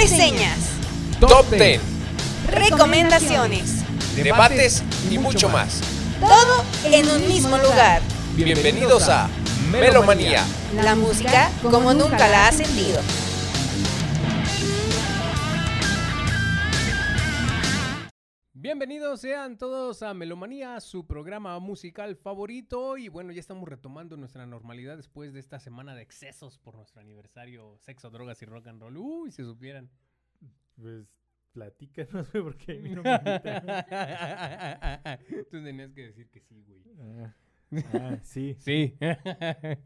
reseñas, 0.00 0.58
Top 1.18 1.50
10, 1.50 1.80
recomendaciones, 2.46 3.82
debates 4.14 4.84
y 5.10 5.18
mucho 5.18 5.48
más. 5.48 5.80
todo 6.20 6.64
en 6.84 7.10
un 7.10 7.26
mismo 7.26 7.58
lugar. 7.58 8.00
Bienvenidos 8.36 9.08
a 9.08 9.28
Melomanía. 9.72 10.44
La 10.84 10.94
música 10.94 11.50
como 11.62 11.94
nunca 11.94 12.28
la 12.28 12.46
has 12.46 12.56
sentido. 12.58 13.00
Bienvenidos 18.68 19.22
sean 19.22 19.56
todos 19.56 20.02
a 20.02 20.12
Melomanía, 20.12 20.78
su 20.80 21.06
programa 21.06 21.58
musical 21.58 22.16
favorito. 22.16 22.98
Y 22.98 23.08
bueno, 23.08 23.32
ya 23.32 23.40
estamos 23.40 23.66
retomando 23.66 24.18
nuestra 24.18 24.44
normalidad 24.44 24.98
después 24.98 25.32
de 25.32 25.40
esta 25.40 25.58
semana 25.58 25.94
de 25.94 26.02
excesos 26.02 26.58
por 26.58 26.74
nuestro 26.74 27.00
aniversario 27.00 27.78
Sexo, 27.78 28.10
Drogas 28.10 28.42
y 28.42 28.44
Rock 28.44 28.66
and 28.66 28.82
Roll. 28.82 28.98
Uy, 28.98 29.30
si 29.30 29.42
supieran. 29.42 29.88
Pues 30.76 31.06
platícanos, 31.52 32.30
güey, 32.30 32.44
porque 32.44 32.72
a 32.72 32.74
mí 32.74 32.90
no 32.90 33.02
me. 33.02 33.10
Tú 35.50 35.64
tenías 35.64 35.90
que 35.92 36.02
decir 36.02 36.28
que 36.28 36.42
sí, 36.42 36.62
güey. 36.62 36.82
Ah, 37.00 37.34
ah, 37.94 38.18
sí. 38.22 38.54
Sí. 38.60 38.98
Ah, 39.00 39.78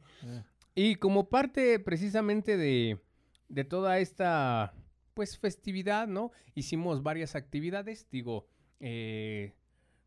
y 0.75 0.97
como 0.97 1.29
parte 1.29 1.79
precisamente 1.79 2.57
de, 2.57 3.01
de 3.49 3.63
toda 3.63 4.01
esta 4.01 4.75
pues 5.15 5.39
festividad, 5.39 6.09
¿no? 6.09 6.33
Hicimos 6.57 7.05
varias 7.05 7.37
actividades, 7.37 8.09
digo, 8.11 8.49
eh, 8.83 9.55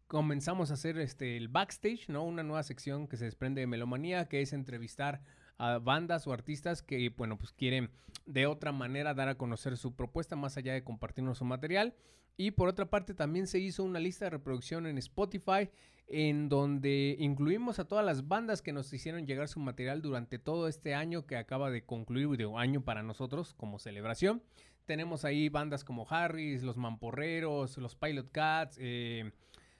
comenzamos 0.07 0.69
a 0.69 0.75
hacer 0.75 0.99
este 0.99 1.37
el 1.37 1.47
backstage, 1.47 2.09
¿no? 2.09 2.23
Una 2.23 2.43
nueva 2.43 2.61
sección 2.61 3.07
que 3.07 3.17
se 3.17 3.25
desprende 3.25 3.61
de 3.61 3.67
Melomanía, 3.67 4.27
que 4.27 4.41
es 4.41 4.53
entrevistar 4.53 5.21
a 5.57 5.79
bandas 5.79 6.27
o 6.27 6.33
artistas 6.33 6.83
que, 6.83 7.09
bueno, 7.09 7.37
pues 7.37 7.53
quieren 7.53 7.89
de 8.25 8.45
otra 8.45 8.73
manera 8.73 9.13
dar 9.13 9.29
a 9.29 9.35
conocer 9.35 9.77
su 9.77 9.95
propuesta 9.95 10.35
más 10.35 10.57
allá 10.57 10.73
de 10.73 10.83
compartirnos 10.83 11.37
su 11.37 11.45
material. 11.45 11.95
Y 12.37 12.51
por 12.51 12.67
otra 12.67 12.89
parte 12.89 13.13
también 13.13 13.47
se 13.47 13.59
hizo 13.59 13.83
una 13.83 13.99
lista 13.99 14.25
de 14.25 14.31
reproducción 14.31 14.85
en 14.87 14.97
Spotify 14.97 15.69
en 16.07 16.49
donde 16.49 17.15
incluimos 17.17 17.79
a 17.79 17.87
todas 17.87 18.05
las 18.05 18.27
bandas 18.27 18.61
que 18.61 18.73
nos 18.73 18.91
hicieron 18.91 19.25
llegar 19.25 19.47
su 19.47 19.59
material 19.59 20.01
durante 20.01 20.37
todo 20.37 20.67
este 20.67 20.93
año 20.93 21.25
que 21.25 21.37
acaba 21.37 21.71
de 21.71 21.83
concluir, 21.83 22.45
año 22.57 22.83
para 22.83 23.03
nosotros 23.03 23.53
como 23.53 23.79
celebración. 23.79 24.43
Tenemos 24.85 25.25
ahí 25.25 25.49
bandas 25.49 25.83
como 25.83 26.07
Harris, 26.09 26.63
Los 26.63 26.77
Mamporreros, 26.77 27.77
Los 27.77 27.95
Pilot 27.95 28.31
Cats, 28.31 28.77
eh, 28.79 29.31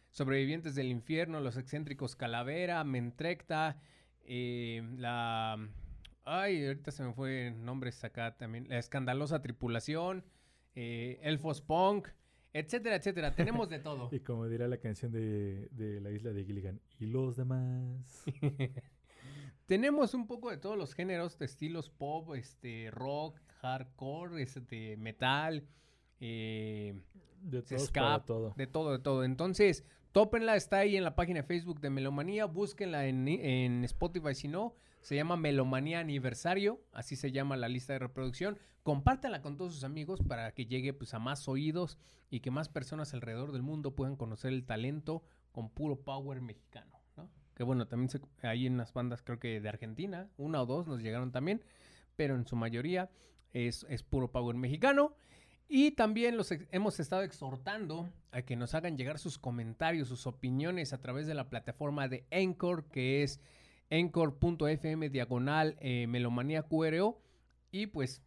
Sobrevivientes 0.09 0.75
del 0.75 0.87
Infierno, 0.87 1.39
Los 1.39 1.57
Excéntricos 1.57 2.15
Calavera, 2.15 2.83
Mentrecta, 2.83 3.77
eh, 4.23 4.81
la... 4.97 5.69
Ay, 6.23 6.65
ahorita 6.65 6.89
se 6.89 7.03
me 7.03 7.13
fue 7.13 7.51
nombres 7.51 8.03
acá 8.03 8.35
también. 8.35 8.67
La 8.67 8.79
Escandalosa 8.79 9.43
Tripulación, 9.43 10.23
eh, 10.73 11.19
Elfos 11.21 11.61
Punk, 11.61 12.07
etcétera, 12.51 12.95
etcétera. 12.95 13.35
Tenemos 13.35 13.69
de 13.69 13.77
todo. 13.79 14.09
Y 14.11 14.21
como 14.21 14.47
dirá 14.47 14.67
la 14.67 14.77
canción 14.77 15.11
de, 15.11 15.67
de 15.71 16.01
la 16.01 16.09
isla 16.09 16.31
de 16.33 16.43
Gilligan, 16.43 16.81
y 16.97 17.05
los 17.05 17.35
demás. 17.35 18.23
Tenemos 19.67 20.13
un 20.13 20.25
poco 20.25 20.49
de 20.49 20.57
todos 20.57 20.77
los 20.77 20.93
géneros, 20.93 21.37
de 21.37 21.45
estilos 21.45 21.89
pop, 21.89 22.33
este, 22.35 22.89
rock, 22.91 23.39
hardcore, 23.65 24.41
este, 24.41 24.95
metal, 24.97 25.63
eh, 26.19 26.93
De 27.41 27.61
para 27.93 28.23
todo. 28.25 28.53
de 28.55 28.67
todo, 28.67 28.91
de 28.91 28.99
todo. 28.99 29.23
Entonces, 29.23 29.83
tópenla, 30.11 30.55
está 30.55 30.79
ahí 30.79 30.95
en 30.95 31.03
la 31.03 31.15
página 31.15 31.41
de 31.41 31.47
Facebook 31.47 31.79
de 31.81 31.89
Melomanía, 31.89 32.45
búsquenla 32.45 33.07
en, 33.07 33.27
en 33.27 33.83
Spotify 33.83 34.33
si 34.35 34.47
no. 34.47 34.75
Se 35.01 35.15
llama 35.15 35.37
Melomanía 35.37 35.99
Aniversario, 35.99 36.81
así 36.91 37.15
se 37.15 37.31
llama 37.31 37.57
la 37.57 37.67
lista 37.69 37.93
de 37.93 37.99
reproducción. 37.99 38.57
Compártanla 38.81 39.41
con 39.41 39.55
todos 39.57 39.73
sus 39.73 39.83
amigos 39.83 40.21
para 40.27 40.51
que 40.53 40.65
llegue 40.65 40.93
pues, 40.93 41.13
a 41.13 41.19
más 41.19 41.47
oídos 41.47 41.97
y 42.31 42.39
que 42.39 42.49
más 42.51 42.69
personas 42.69 43.13
alrededor 43.13 43.51
del 43.51 43.61
mundo 43.61 43.93
puedan 43.95 44.15
conocer 44.15 44.51
el 44.53 44.65
talento 44.65 45.23
con 45.51 45.69
puro 45.69 45.99
power 46.01 46.41
mexicano, 46.41 46.99
¿no? 47.17 47.29
Que 47.53 47.63
bueno, 47.63 47.87
también 47.87 48.09
se- 48.09 48.19
hay 48.41 48.67
unas 48.67 48.93
bandas 48.93 49.21
creo 49.21 49.39
que 49.39 49.61
de 49.61 49.69
Argentina, 49.69 50.27
una 50.37 50.61
o 50.61 50.65
dos 50.65 50.87
nos 50.87 51.01
llegaron 51.01 51.31
también, 51.31 51.61
pero 52.15 52.35
en 52.35 52.45
su 52.47 52.55
mayoría 52.55 53.09
es, 53.55 53.85
es 53.89 54.03
puro 54.03 54.31
power 54.31 54.55
mexicano. 54.55 55.15
Y 55.67 55.91
también 55.91 56.37
los 56.37 56.51
hemos 56.71 56.99
estado 56.99 57.23
exhortando 57.23 58.07
a 58.31 58.43
que 58.43 58.55
nos 58.55 58.75
hagan 58.75 58.97
llegar 58.97 59.17
sus 59.17 59.39
comentarios, 59.39 60.09
sus 60.09 60.27
opiniones 60.27 60.93
a 60.93 61.01
través 61.01 61.25
de 61.25 61.33
la 61.33 61.49
plataforma 61.49 62.07
de 62.07 62.25
Anchor, 62.31 62.85
que 62.89 63.23
es 63.23 63.39
anchor.fm 63.89 65.09
diagonal 65.09 65.75
eh, 65.79 66.05
melomanía 66.07 66.63
QRO. 66.63 67.19
Y 67.71 67.87
pues, 67.87 68.21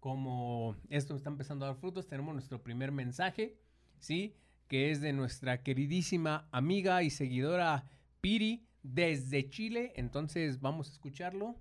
como 0.00 0.74
esto 0.88 1.14
está 1.14 1.30
empezando 1.30 1.64
a 1.64 1.68
dar 1.68 1.76
frutos, 1.76 2.08
tenemos 2.08 2.34
nuestro 2.34 2.62
primer 2.62 2.90
mensaje, 2.90 3.56
¿sí? 4.00 4.34
Que 4.66 4.90
es 4.90 5.00
de 5.00 5.12
nuestra 5.12 5.62
queridísima 5.62 6.48
amiga 6.50 7.04
y 7.04 7.10
seguidora 7.10 7.84
Piri 8.20 8.66
desde 8.82 9.48
Chile. 9.50 9.92
Entonces, 9.94 10.60
vamos 10.60 10.88
a 10.88 10.92
escucharlo. 10.92 11.54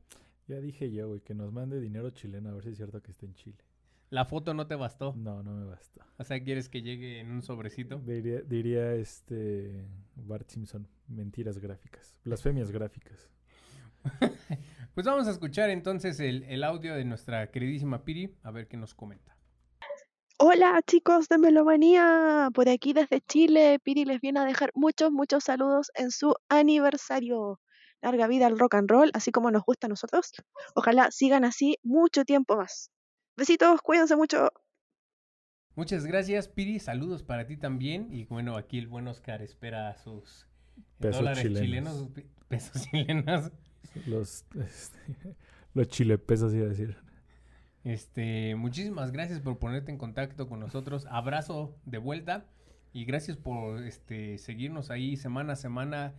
Ya 0.48 0.60
dije 0.60 0.92
yo, 0.92 1.08
güey, 1.08 1.22
que 1.22 1.34
nos 1.34 1.52
mande 1.52 1.80
dinero 1.80 2.12
chileno 2.12 2.50
a 2.50 2.54
ver 2.54 2.64
si 2.64 2.70
es 2.70 2.78
cierto 2.78 3.02
que 3.02 3.12
está 3.12 3.26
en 3.26 3.34
Chile. 3.34 3.58
La 4.12 4.26
foto 4.26 4.54
no 4.54 4.68
te 4.68 4.76
bastó. 4.76 5.14
No, 5.16 5.42
no 5.42 5.56
me 5.56 5.66
basta. 5.66 6.06
O 6.18 6.24
sea, 6.24 6.44
quieres 6.44 6.70
que 6.70 6.84
llegue 6.84 7.20
en 7.20 7.32
un 7.32 7.42
sobrecito. 7.42 7.98
Diría, 8.00 8.42
diría 8.42 8.94
este 8.94 9.88
Bart 10.16 10.48
Simpson, 10.50 10.88
mentiras 11.08 11.58
gráficas, 11.58 12.16
blasfemias 12.24 12.72
gráficas. 12.72 13.30
Pues 14.94 15.06
vamos 15.06 15.28
a 15.28 15.32
escuchar 15.32 15.70
entonces 15.72 16.22
el, 16.22 16.44
el 16.44 16.64
audio 16.64 16.96
de 16.96 17.04
nuestra 17.04 17.52
queridísima 17.52 18.06
Piri, 18.06 18.34
a 18.44 18.52
ver 18.52 18.70
qué 18.70 18.78
nos 18.78 18.94
comenta. 18.94 19.36
Hola 20.38 20.82
chicos 20.88 21.28
de 21.28 21.38
Melomanía, 21.38 22.50
por 22.54 22.70
aquí 22.70 22.94
desde 22.94 23.20
Chile, 23.20 23.78
Piri 23.84 24.06
les 24.06 24.22
viene 24.22 24.40
a 24.40 24.46
dejar 24.46 24.72
muchos, 24.74 25.12
muchos 25.12 25.44
saludos 25.44 25.92
en 25.96 26.12
su 26.12 26.34
aniversario. 26.48 27.60
Larga 28.06 28.28
vida 28.28 28.46
al 28.46 28.60
rock 28.60 28.76
and 28.76 28.88
roll, 28.88 29.10
así 29.16 29.32
como 29.32 29.50
nos 29.50 29.64
gusta 29.64 29.88
a 29.88 29.90
nosotros. 29.90 30.32
Ojalá 30.76 31.10
sigan 31.10 31.44
así 31.44 31.80
mucho 31.82 32.24
tiempo 32.24 32.56
más. 32.56 32.92
Besitos, 33.36 33.82
cuídense 33.82 34.16
mucho. 34.16 34.52
Muchas 35.74 36.06
gracias, 36.06 36.48
Piri. 36.48 36.78
Saludos 36.78 37.24
para 37.24 37.48
ti 37.48 37.58
también. 37.58 38.14
Y 38.14 38.26
bueno, 38.26 38.58
aquí 38.58 38.78
el 38.78 38.88
buen 38.88 39.08
Oscar 39.08 39.42
espera 39.42 39.98
sus 39.98 40.48
Pesos 41.00 41.18
dólares 41.18 41.42
chilenos. 41.42 41.64
chilenos, 41.64 42.10
pesos 42.48 42.88
chilenos. 42.92 43.52
Los, 44.06 44.46
este, 44.54 45.36
los 45.74 45.88
chilepesos 45.88 46.54
iba 46.54 46.68
a 46.68 46.70
decir. 46.70 46.96
Este, 47.84 48.54
muchísimas 48.54 49.12
gracias 49.14 49.40
por 49.40 49.58
ponerte 49.58 49.92
en 49.92 49.98
contacto 49.98 50.48
con 50.48 50.60
nosotros. 50.60 51.08
Abrazo 51.10 51.76
de 51.86 51.98
vuelta 51.98 52.46
y 52.94 53.06
gracias 53.06 53.36
por 53.36 53.82
este 53.84 54.38
seguirnos 54.38 54.92
ahí 54.92 55.18
semana 55.18 55.54
a 55.54 55.56
semana 55.56 56.14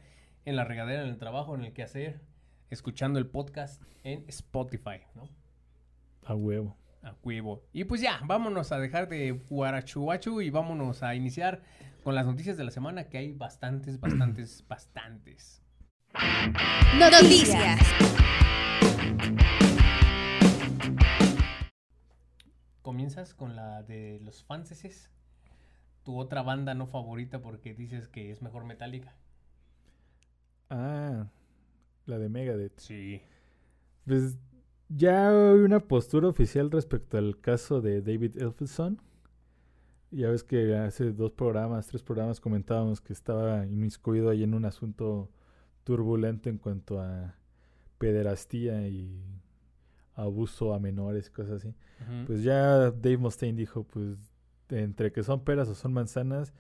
en 0.47 0.55
la 0.55 0.65
regadera, 0.65 1.03
en 1.03 1.09
el 1.09 1.19
trabajo, 1.19 1.57
en 1.57 1.65
el 1.65 1.73
quehacer, 1.73 2.21
escuchando 2.71 3.19
el 3.19 3.27
podcast 3.27 3.83
en 4.05 4.25
Spotify, 4.29 5.01
¿no? 5.17 5.29
A 6.25 6.37
huevo. 6.37 6.77
A 7.03 7.17
huevo. 7.25 7.65
Y 7.73 7.83
pues 7.83 8.01
ya, 8.01 8.21
vámonos 8.25 8.71
a 8.71 8.79
dejar 8.79 9.09
de 9.09 9.33
guarachuachu 9.33 10.41
y 10.41 10.51
vámonos 10.51 11.03
a 11.03 11.17
iniciar 11.17 11.62
con 12.05 12.15
las 12.15 12.27
noticias 12.27 12.57
de 12.57 12.62
la 12.62 12.71
semana, 12.71 13.09
que 13.09 13.19
hay 13.19 13.33
bastantes, 13.33 13.99
bastantes, 13.99 14.65
bastantes. 14.69 15.62
Noticias. 16.97 17.81
Comienzas 22.83 23.34
con 23.34 23.57
la 23.57 23.83
de 23.83 24.21
los 24.23 24.45
fanses, 24.45 25.11
tu 26.05 26.17
otra 26.21 26.43
banda 26.43 26.75
no 26.75 26.87
favorita 26.87 27.43
porque 27.43 27.75
dices 27.75 28.07
que 28.07 28.31
es 28.31 28.43
mejor 28.43 28.65
Metallica. 28.65 29.17
Ah, 30.71 31.28
la 32.06 32.19
de 32.19 32.28
Megadeth. 32.28 32.78
Sí. 32.78 33.21
Pues 34.04 34.37
ya 34.88 35.28
hay 35.28 35.59
una 35.59 35.81
postura 35.81 36.28
oficial 36.28 36.71
respecto 36.71 37.19
al 37.19 37.41
caso 37.41 37.81
de 37.81 38.03
David 38.03 38.41
Elfison. 38.41 39.01
Ya 40.10 40.30
ves 40.30 40.45
que 40.45 40.77
hace 40.77 41.13
dos 41.13 41.33
programas, 41.33 41.89
tres 41.89 42.03
programas 42.03 42.41
comentábamos 42.41 43.01
que 43.01 43.13
estaba 43.13 43.66
inmiscuido 43.66 44.30
ahí 44.30 44.45
en 44.45 44.54
un 44.54 44.65
asunto 44.65 45.28
turbulento 45.84 46.48
en 46.48 46.59
cuanto 46.59 47.01
a 47.01 47.34
pederastía 47.98 48.86
y 48.89 49.21
abuso 50.15 50.74
a 50.74 50.78
menores, 50.78 51.30
cosas 51.30 51.65
así. 51.65 51.74
Pues 52.27 52.42
ya 52.42 52.91
Dave 52.91 53.18
Mustaine 53.18 53.59
dijo, 53.59 53.84
pues 53.84 54.16
entre 54.71 55.13
que 55.13 55.22
son 55.22 55.45
peras 55.45 55.68
o 55.68 55.74
son 55.74 55.92
manzanas, 55.92 56.53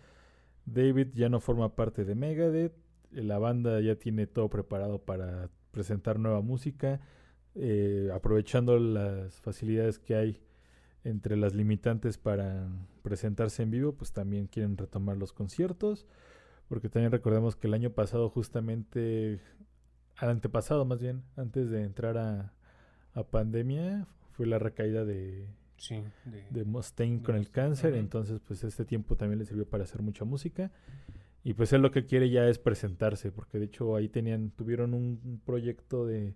David 0.64 1.08
ya 1.14 1.28
no 1.28 1.40
forma 1.40 1.74
parte 1.74 2.04
de 2.04 2.14
Megadeth, 2.14 2.74
la 3.22 3.38
banda 3.38 3.80
ya 3.80 3.96
tiene 3.96 4.26
todo 4.26 4.48
preparado 4.48 4.98
para 5.02 5.48
presentar 5.72 6.18
nueva 6.18 6.40
música, 6.40 7.00
eh, 7.54 8.10
aprovechando 8.14 8.78
las 8.78 9.40
facilidades 9.40 9.98
que 9.98 10.14
hay 10.14 10.40
entre 11.04 11.36
las 11.36 11.54
limitantes 11.54 12.18
para 12.18 12.68
presentarse 13.02 13.62
en 13.62 13.70
vivo, 13.70 13.92
pues 13.92 14.12
también 14.12 14.46
quieren 14.46 14.76
retomar 14.76 15.16
los 15.16 15.32
conciertos, 15.32 16.06
porque 16.68 16.88
también 16.88 17.12
recordemos 17.12 17.54
que 17.56 17.68
el 17.68 17.74
año 17.74 17.90
pasado 17.90 18.28
justamente, 18.28 19.40
al 20.16 20.30
antepasado 20.30 20.84
más 20.84 21.00
bien, 21.00 21.22
antes 21.36 21.70
de 21.70 21.82
entrar 21.84 22.18
a, 22.18 22.52
a 23.14 23.22
pandemia, 23.24 24.06
fue 24.32 24.46
la 24.46 24.58
recaída 24.58 25.04
de 25.04 25.46
Sí, 25.78 26.02
de- 26.24 26.46
de 26.50 26.64
Mustaine 26.64 27.18
de 27.18 27.22
con 27.22 27.36
el 27.36 27.50
cáncer, 27.50 27.94
entonces 27.94 28.40
pues 28.40 28.64
este 28.64 28.84
tiempo 28.86 29.14
también 29.14 29.38
le 29.38 29.44
sirvió 29.44 29.66
para 29.68 29.84
hacer 29.84 30.00
mucha 30.02 30.24
música. 30.24 30.70
Y 31.46 31.54
pues 31.54 31.72
él 31.72 31.80
lo 31.80 31.92
que 31.92 32.04
quiere 32.06 32.28
ya 32.28 32.48
es 32.48 32.58
presentarse, 32.58 33.30
porque 33.30 33.60
de 33.60 33.66
hecho 33.66 33.94
ahí 33.94 34.08
tenían, 34.08 34.50
tuvieron 34.50 34.94
un, 34.94 35.20
un 35.24 35.38
proyecto 35.38 36.04
de, 36.04 36.34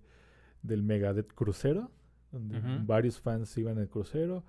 del 0.63 0.85
Megadeth 0.85 1.35
crucero, 1.35 1.91
donde 2.31 2.61
varios 2.85 3.19
fans 3.19 3.59
iban 3.59 3.79
al 3.79 3.89
crucero. 3.89 4.45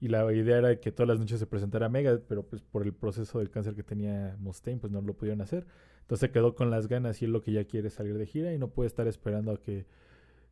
Y 0.00 0.08
la 0.08 0.32
idea 0.32 0.56
era 0.56 0.80
que 0.80 0.92
todas 0.92 1.08
las 1.08 1.18
noches 1.18 1.38
se 1.38 1.46
presentara 1.46 1.90
Megadeth, 1.90 2.24
pero 2.26 2.42
pues 2.42 2.62
por 2.62 2.84
el 2.84 2.94
proceso 2.94 3.38
del 3.38 3.50
cáncer 3.50 3.74
que 3.74 3.82
tenía 3.82 4.34
Mustaine, 4.40 4.80
pues 4.80 4.90
no 4.90 5.02
lo 5.02 5.12
pudieron 5.12 5.42
hacer. 5.42 5.66
Entonces 6.00 6.20
se 6.20 6.30
quedó 6.30 6.54
con 6.54 6.70
las 6.70 6.88
ganas 6.88 7.20
y 7.20 7.26
él 7.26 7.32
lo 7.32 7.42
que 7.42 7.52
ya 7.52 7.66
quiere 7.66 7.88
es 7.88 7.92
salir 7.92 8.16
de 8.16 8.24
gira 8.24 8.54
y 8.54 8.58
no 8.58 8.70
puede 8.70 8.86
estar 8.86 9.06
esperando 9.08 9.52
a 9.52 9.60
que 9.60 9.84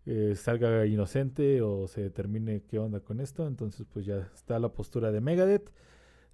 eh, 0.04 0.34
salga 0.36 0.84
inocente 0.84 1.62
o 1.62 1.88
se 1.88 2.02
determine 2.02 2.62
qué 2.68 2.78
onda 2.78 3.00
con 3.00 3.20
esto. 3.20 3.46
Entonces 3.46 3.86
pues 3.90 4.04
ya 4.04 4.18
está 4.34 4.58
la 4.58 4.68
postura 4.74 5.12
de 5.12 5.22
Megadeth. 5.22 5.70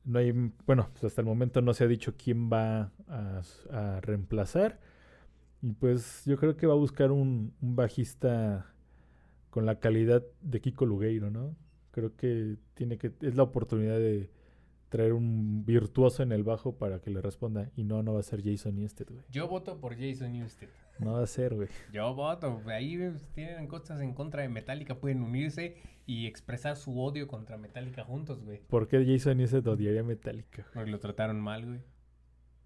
No 0.04 0.18
hay, 0.18 0.32
bueno, 0.66 0.88
pues 0.92 1.04
hasta 1.04 1.20
el 1.20 1.26
momento 1.26 1.62
no 1.62 1.74
se 1.74 1.84
ha 1.84 1.86
dicho 1.86 2.14
quién 2.16 2.50
va 2.50 2.90
a, 3.08 4.00
reemplazar. 4.00 4.80
Y 5.62 5.72
pues 5.72 6.24
yo 6.26 6.36
creo 6.36 6.56
que 6.56 6.66
va 6.66 6.74
a 6.74 6.76
buscar 6.76 7.12
un, 7.12 7.54
un 7.62 7.76
bajista 7.76 8.66
con 9.50 9.66
la 9.66 9.78
calidad 9.78 10.24
de 10.40 10.60
Kiko 10.60 10.86
Lugueiro, 10.86 11.30
¿no? 11.30 11.54
Creo 11.92 12.16
que 12.16 12.56
tiene 12.74 12.98
que, 12.98 13.12
es 13.20 13.36
la 13.36 13.44
oportunidad 13.44 13.98
de 13.98 14.30
traer 14.92 15.14
un 15.14 15.64
virtuoso 15.64 16.22
en 16.22 16.32
el 16.32 16.44
bajo 16.44 16.76
para 16.76 17.00
que 17.00 17.10
le 17.10 17.22
responda. 17.22 17.70
Y 17.76 17.82
no, 17.82 18.02
no 18.02 18.12
va 18.12 18.20
a 18.20 18.22
ser 18.22 18.42
Jason 18.44 18.76
Newsted, 18.76 19.08
güey. 19.08 19.24
Yo 19.30 19.48
voto 19.48 19.80
por 19.80 19.96
Jason 19.98 20.34
Newsted. 20.34 20.68
No 20.98 21.14
va 21.14 21.22
a 21.22 21.26
ser, 21.26 21.54
güey. 21.54 21.68
Yo 21.90 22.14
voto. 22.14 22.60
Ahí 22.66 22.98
pues, 22.98 23.26
tienen 23.32 23.66
cosas 23.68 24.02
en 24.02 24.12
contra 24.12 24.42
de 24.42 24.50
Metallica. 24.50 25.00
Pueden 25.00 25.22
unirse 25.22 25.78
y 26.04 26.26
expresar 26.26 26.76
su 26.76 27.00
odio 27.00 27.26
contra 27.26 27.56
Metallica 27.56 28.04
juntos, 28.04 28.44
güey. 28.44 28.60
¿Por 28.68 28.86
qué 28.86 29.02
Jason 29.04 29.38
Newsted 29.38 29.66
odiaría 29.66 30.02
a 30.02 30.04
Metallica? 30.04 30.66
Porque 30.74 30.90
lo 30.90 31.00
trataron 31.00 31.40
mal, 31.40 31.64
güey. 31.64 31.80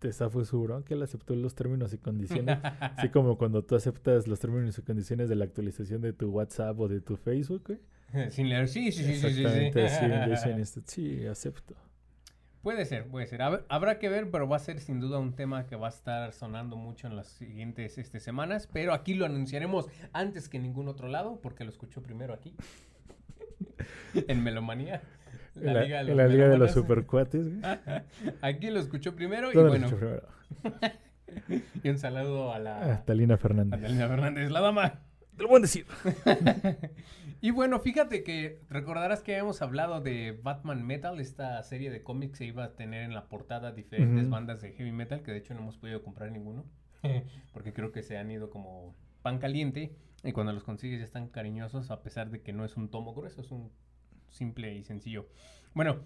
Esa 0.03 0.29
fue 0.29 0.45
su 0.45 0.61
bronca, 0.61 0.95
él 0.95 1.03
aceptó 1.03 1.35
los 1.35 1.55
términos 1.55 1.93
y 1.93 1.99
condiciones. 1.99 2.59
Así 2.81 3.09
como 3.09 3.39
cuando 3.39 3.65
tú 3.65 3.77
aceptas 3.77 4.27
los 4.27 4.41
términos 4.41 4.77
y 4.79 4.83
condiciones 4.83 5.29
de 5.29 5.37
la 5.37 5.45
actualización 5.45 6.03
de 6.03 6.13
tu 6.13 6.29
WhatsApp 6.31 6.79
o 6.81 6.89
de 6.89 7.01
tu 7.01 7.17
Facebook, 7.17 7.63
güey. 7.67 7.81
Sin 8.31 8.49
leer. 8.49 8.69
Sí, 8.69 8.91
sí, 8.91 9.05
sí, 9.05 9.15
sí, 9.15 9.31
sí, 9.31 9.45
sí. 9.45 10.53
Newsted. 10.55 10.83
Sí, 10.87 11.27
acepto. 11.27 11.77
Puede 12.67 12.85
ser, 12.85 13.07
puede 13.07 13.27
ser. 13.29 13.43
Hab- 13.43 13.63
Habrá 13.69 14.01
que 14.01 14.09
ver, 14.09 14.29
pero 14.29 14.49
va 14.49 14.57
a 14.57 14.59
ser 14.59 14.81
sin 14.81 14.99
duda 14.99 15.21
un 15.21 15.37
tema 15.37 15.67
que 15.69 15.77
va 15.77 15.87
a 15.87 15.91
estar 15.91 16.33
sonando 16.33 16.75
mucho 16.77 17.07
en 17.07 17.15
las 17.15 17.29
siguientes 17.29 17.97
este, 17.97 18.19
semanas. 18.19 18.69
Pero 18.73 18.93
aquí 18.93 19.15
lo 19.15 19.25
anunciaremos 19.25 19.87
antes 20.13 20.49
que 20.49 20.57
en 20.57 20.65
ningún 20.65 20.89
otro 20.89 21.07
lado, 21.07 21.39
porque 21.41 21.63
lo 21.63 21.71
escuchó 21.71 22.03
primero 22.03 22.35
aquí. 22.35 22.57
en 24.15 24.43
Melomanía. 24.43 25.01
En 25.55 25.67
la, 25.67 25.75
la 25.75 25.81
Liga 25.85 25.99
de 26.03 26.15
los 26.15 26.29
Melómanos. 26.29 26.73
Supercuates. 26.73 27.47
Aquí 28.43 28.69
lo 28.71 28.81
escuchó 28.81 29.15
primero 29.15 29.53
y 29.53 29.55
¿Dónde 29.55 29.79
lo 29.79 29.89
bueno, 29.89 29.97
primero? 29.97 30.93
y 31.85 31.89
un 31.89 31.99
saludo 31.99 32.53
a 32.53 32.59
la 32.59 32.95
Ah, 32.95 33.05
Talina 33.05 33.35
a 33.35 33.39
Fernández. 33.39 33.81
Delina 33.81 34.09
Fernández, 34.09 34.51
la 34.51 34.61
dama. 34.61 35.06
Te 35.37 35.43
lo 35.43 35.49
voy 35.49 35.59
a 35.59 35.63
decir. 35.63 35.87
y 37.43 37.51
bueno, 37.51 37.79
fíjate 37.79 38.23
que 38.23 38.61
recordarás 38.71 39.23
que 39.23 39.33
habíamos 39.33 39.61
hablado 39.61 40.01
de 40.01 40.39
Batman 40.43 40.87
Metal, 40.87 41.21
esta 41.21 41.63
serie 41.63 41.91
de 41.91 42.03
cómics 42.03 42.39
que 42.39 42.47
iba 42.47 42.65
a 42.65 42.75
tener 42.75 43.03
en 43.03 43.13
la 43.13 43.29
portada 43.29 43.73
diferentes 43.73 44.31
bandas 44.31 44.63
de 44.63 44.73
heavy 44.73 44.93
metal, 44.93 45.23
que 45.23 45.33
de 45.33 45.39
hecho 45.39 45.53
no 45.55 45.61
hemos 45.61 45.77
podido 45.77 46.03
comprar 46.03 46.33
ninguno, 46.33 46.65
porque 47.53 47.75
creo 47.75 47.93
que 47.93 48.03
se 48.03 48.17
han 48.17 48.31
ido 48.31 48.49
como 48.49 48.95
pan 49.23 49.39
caliente 49.39 49.95
y 50.25 50.33
cuando 50.33 50.53
los 50.53 50.65
consigues 50.65 51.01
ya 51.01 51.05
están 51.05 51.29
cariñosos 51.29 51.91
a 51.91 52.03
pesar 52.03 52.31
de 52.31 52.41
que 52.41 52.53
no 52.53 52.65
es 52.65 52.77
un 52.77 52.89
tomo 52.89 53.13
grueso, 53.13 53.43
es 53.43 53.51
un 53.51 53.71
simple 54.31 54.75
y 54.75 54.85
sencillo. 54.85 55.29
Bueno, 55.75 56.01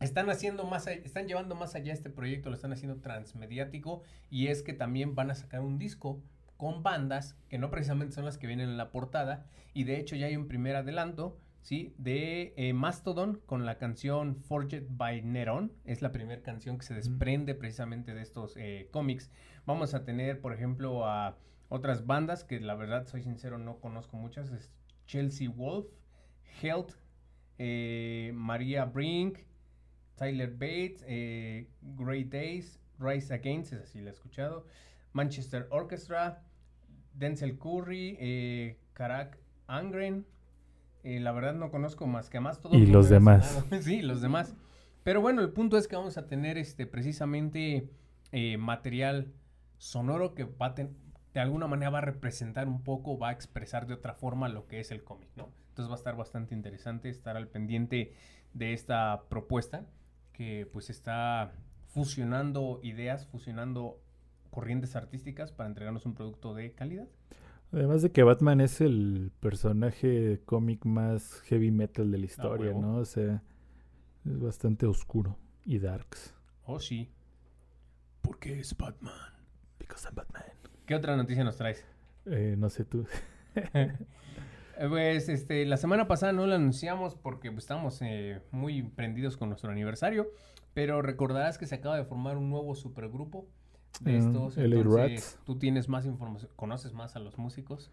están 0.00 0.28
haciendo 0.28 0.64
más, 0.64 0.86
están 0.86 1.26
llevando 1.26 1.54
más 1.54 1.74
allá 1.74 1.92
este 1.92 2.10
proyecto, 2.10 2.50
lo 2.50 2.56
están 2.56 2.72
haciendo 2.72 3.00
transmediático 3.00 4.02
y 4.30 4.48
es 4.48 4.62
que 4.62 4.74
también 4.74 5.14
van 5.14 5.30
a 5.30 5.34
sacar 5.34 5.60
un 5.60 5.78
disco 5.78 6.22
con 6.58 6.82
bandas 6.82 7.38
que 7.48 7.56
no 7.56 7.70
precisamente 7.70 8.14
son 8.14 8.26
las 8.26 8.36
que 8.36 8.48
vienen 8.48 8.68
en 8.68 8.76
la 8.76 8.90
portada 8.90 9.46
y 9.72 9.84
de 9.84 9.98
hecho 9.98 10.16
ya 10.16 10.26
hay 10.26 10.36
un 10.36 10.48
primer 10.48 10.74
adelanto, 10.74 11.38
¿sí? 11.62 11.94
De 11.98 12.52
eh, 12.56 12.72
Mastodon 12.72 13.40
con 13.46 13.64
la 13.64 13.78
canción 13.78 14.36
Forged 14.36 14.86
by 14.90 15.22
Neron, 15.22 15.72
es 15.84 16.02
la 16.02 16.10
primera 16.10 16.42
canción 16.42 16.76
que 16.76 16.84
se 16.84 16.94
desprende 16.94 17.54
precisamente 17.54 18.12
de 18.12 18.22
estos 18.22 18.56
eh, 18.56 18.88
cómics. 18.90 19.30
Vamos 19.66 19.94
a 19.94 20.04
tener, 20.04 20.40
por 20.40 20.52
ejemplo, 20.52 21.06
a 21.06 21.38
otras 21.68 22.06
bandas 22.06 22.42
que 22.42 22.58
la 22.58 22.74
verdad, 22.74 23.06
soy 23.06 23.22
sincero, 23.22 23.56
no 23.58 23.78
conozco 23.78 24.16
muchas, 24.16 24.50
es 24.50 24.72
Chelsea 25.06 25.48
Wolf, 25.48 25.86
Health, 26.60 26.94
eh, 27.58 28.32
Maria 28.34 28.84
Brink, 28.84 29.38
Tyler 30.16 30.50
Bates, 30.50 31.04
Great 31.82 32.30
Days, 32.30 32.80
Rise 32.98 33.32
Against, 33.32 33.74
esa 33.74 33.86
sí 33.86 34.00
la 34.00 34.10
he 34.10 34.12
escuchado, 34.12 34.66
Manchester 35.12 35.68
Orchestra, 35.70 36.42
Denzel 37.18 37.58
Curry, 37.58 38.16
eh, 38.20 38.78
Karak 38.92 39.38
Angren, 39.66 40.24
eh, 41.04 41.20
la 41.20 41.32
verdad 41.32 41.54
no 41.54 41.70
conozco 41.70 42.06
más 42.06 42.30
que 42.30 42.40
más 42.40 42.60
todos 42.60 42.76
Y 42.76 42.86
los 42.86 43.08
demás. 43.10 43.64
sí, 43.80 44.02
los 44.02 44.20
demás. 44.20 44.54
Pero 45.04 45.20
bueno, 45.20 45.42
el 45.42 45.50
punto 45.50 45.78
es 45.78 45.88
que 45.88 45.96
vamos 45.96 46.18
a 46.18 46.26
tener 46.26 46.58
este 46.58 46.86
precisamente 46.86 47.88
eh, 48.32 48.56
material 48.58 49.32
sonoro 49.78 50.34
que 50.34 50.44
va 50.44 50.66
a 50.66 50.74
ten- 50.74 50.96
de 51.34 51.40
alguna 51.40 51.66
manera 51.66 51.90
va 51.90 51.98
a 51.98 52.02
representar 52.02 52.68
un 52.68 52.82
poco, 52.82 53.18
va 53.18 53.28
a 53.28 53.32
expresar 53.32 53.86
de 53.86 53.94
otra 53.94 54.14
forma 54.14 54.48
lo 54.48 54.66
que 54.66 54.80
es 54.80 54.90
el 54.90 55.04
cómic, 55.04 55.30
¿no? 55.36 55.50
Entonces 55.68 55.88
va 55.90 55.94
a 55.94 55.98
estar 55.98 56.16
bastante 56.16 56.54
interesante 56.54 57.08
estar 57.08 57.36
al 57.36 57.48
pendiente 57.48 58.12
de 58.54 58.72
esta 58.72 59.22
propuesta 59.28 59.86
que 60.32 60.68
pues 60.72 60.90
está 60.90 61.52
fusionando 61.86 62.80
ideas, 62.82 63.26
fusionando 63.26 64.00
corrientes 64.58 64.96
artísticas 64.96 65.52
para 65.52 65.68
entregarnos 65.68 66.04
un 66.04 66.14
producto 66.14 66.52
de 66.52 66.72
calidad. 66.72 67.06
Además 67.70 68.02
de 68.02 68.10
que 68.10 68.24
Batman 68.24 68.60
es 68.60 68.80
el 68.80 69.30
personaje 69.38 70.40
cómic 70.46 70.84
más 70.84 71.42
heavy 71.42 71.70
metal 71.70 72.10
de 72.10 72.18
la 72.18 72.26
historia, 72.26 72.72
huevo. 72.72 72.80
¿no? 72.80 72.96
O 72.96 73.04
sea, 73.04 73.40
es 74.26 74.40
bastante 74.40 74.86
oscuro 74.86 75.38
y 75.64 75.78
darks. 75.78 76.34
Oh, 76.64 76.80
sí. 76.80 77.08
Porque 78.20 78.58
es 78.58 78.76
Batman. 78.76 79.14
Because 79.78 80.08
I'm 80.08 80.16
Batman. 80.16 80.42
¿Qué 80.86 80.96
otra 80.96 81.16
noticia 81.16 81.44
nos 81.44 81.56
traes? 81.56 81.86
Eh, 82.26 82.56
no 82.58 82.68
sé 82.68 82.84
tú. 82.84 83.06
Eh, 83.74 84.88
Pues 84.88 85.28
este, 85.28 85.66
la 85.66 85.76
semana 85.76 86.08
pasada 86.08 86.32
no 86.32 86.46
lo 86.46 86.54
anunciamos 86.56 87.14
porque 87.14 87.52
pues, 87.52 87.62
estamos 87.64 88.02
eh, 88.02 88.40
muy 88.50 88.82
prendidos 88.82 89.36
con 89.36 89.50
nuestro 89.50 89.70
aniversario, 89.70 90.30
pero 90.74 91.00
recordarás 91.00 91.58
que 91.58 91.66
se 91.66 91.76
acaba 91.76 91.96
de 91.96 92.04
formar 92.04 92.36
un 92.36 92.50
nuevo 92.50 92.74
supergrupo 92.76 93.48
de 94.00 94.16
estos. 94.18 94.56
LA 94.56 94.64
entonces, 94.64 94.94
Rats. 94.94 95.38
tú 95.44 95.58
tienes 95.58 95.88
más 95.88 96.06
información, 96.06 96.50
conoces 96.56 96.92
más 96.94 97.16
a 97.16 97.18
los 97.18 97.38
músicos. 97.38 97.90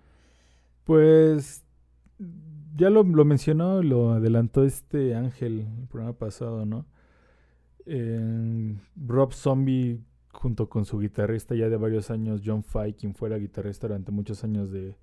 Pues 0.84 1.66
ya 2.76 2.90
lo, 2.90 3.04
lo 3.04 3.26
mencionó, 3.26 3.82
lo 3.82 4.12
adelantó 4.12 4.64
este 4.64 5.16
Ángel 5.16 5.68
el 5.80 5.88
programa 5.88 6.18
pasado, 6.18 6.66
¿no? 6.66 6.86
Eh, 7.86 8.76
Rob 8.96 9.34
Zombie 9.34 10.02
junto 10.32 10.70
con 10.70 10.86
su 10.86 11.00
guitarrista 11.00 11.56
ya 11.56 11.70
de 11.70 11.78
varios 11.78 12.12
años, 12.12 12.42
John 12.44 12.64
Fay, 12.64 12.94
quien 12.94 13.16
fuera 13.16 13.38
guitarrista 13.38 13.88
durante 13.88 14.12
muchos 14.12 14.44
años 14.44 14.72
de, 14.72 14.98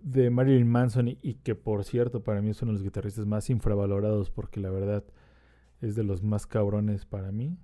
de 0.00 0.30
Marilyn 0.30 0.68
Manson 0.68 1.08
y, 1.08 1.18
y 1.22 1.34
que 1.34 1.54
por 1.54 1.84
cierto 1.84 2.22
para 2.24 2.42
mí 2.42 2.50
es 2.50 2.60
uno 2.62 2.72
de 2.72 2.78
los 2.78 2.82
guitarristas 2.82 3.26
más 3.26 3.48
infravalorados 3.50 4.30
porque 4.30 4.60
la 4.60 4.70
verdad 4.70 5.04
es 5.80 5.94
de 5.94 6.02
los 6.02 6.22
más 6.22 6.46
cabrones 6.46 7.04
para 7.04 7.30
mí. 7.32 7.56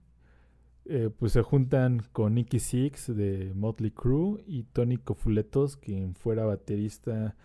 Eh, 0.86 1.10
pues 1.16 1.32
se 1.32 1.42
juntan 1.42 2.02
con 2.12 2.34
Nicky 2.34 2.58
Six 2.58 3.14
de 3.14 3.52
Motley 3.54 3.90
Crue 3.90 4.42
y 4.46 4.64
Tony 4.64 4.96
Cofuletos, 4.96 5.76
quien 5.76 6.14
fuera 6.14 6.44
baterista 6.44 7.36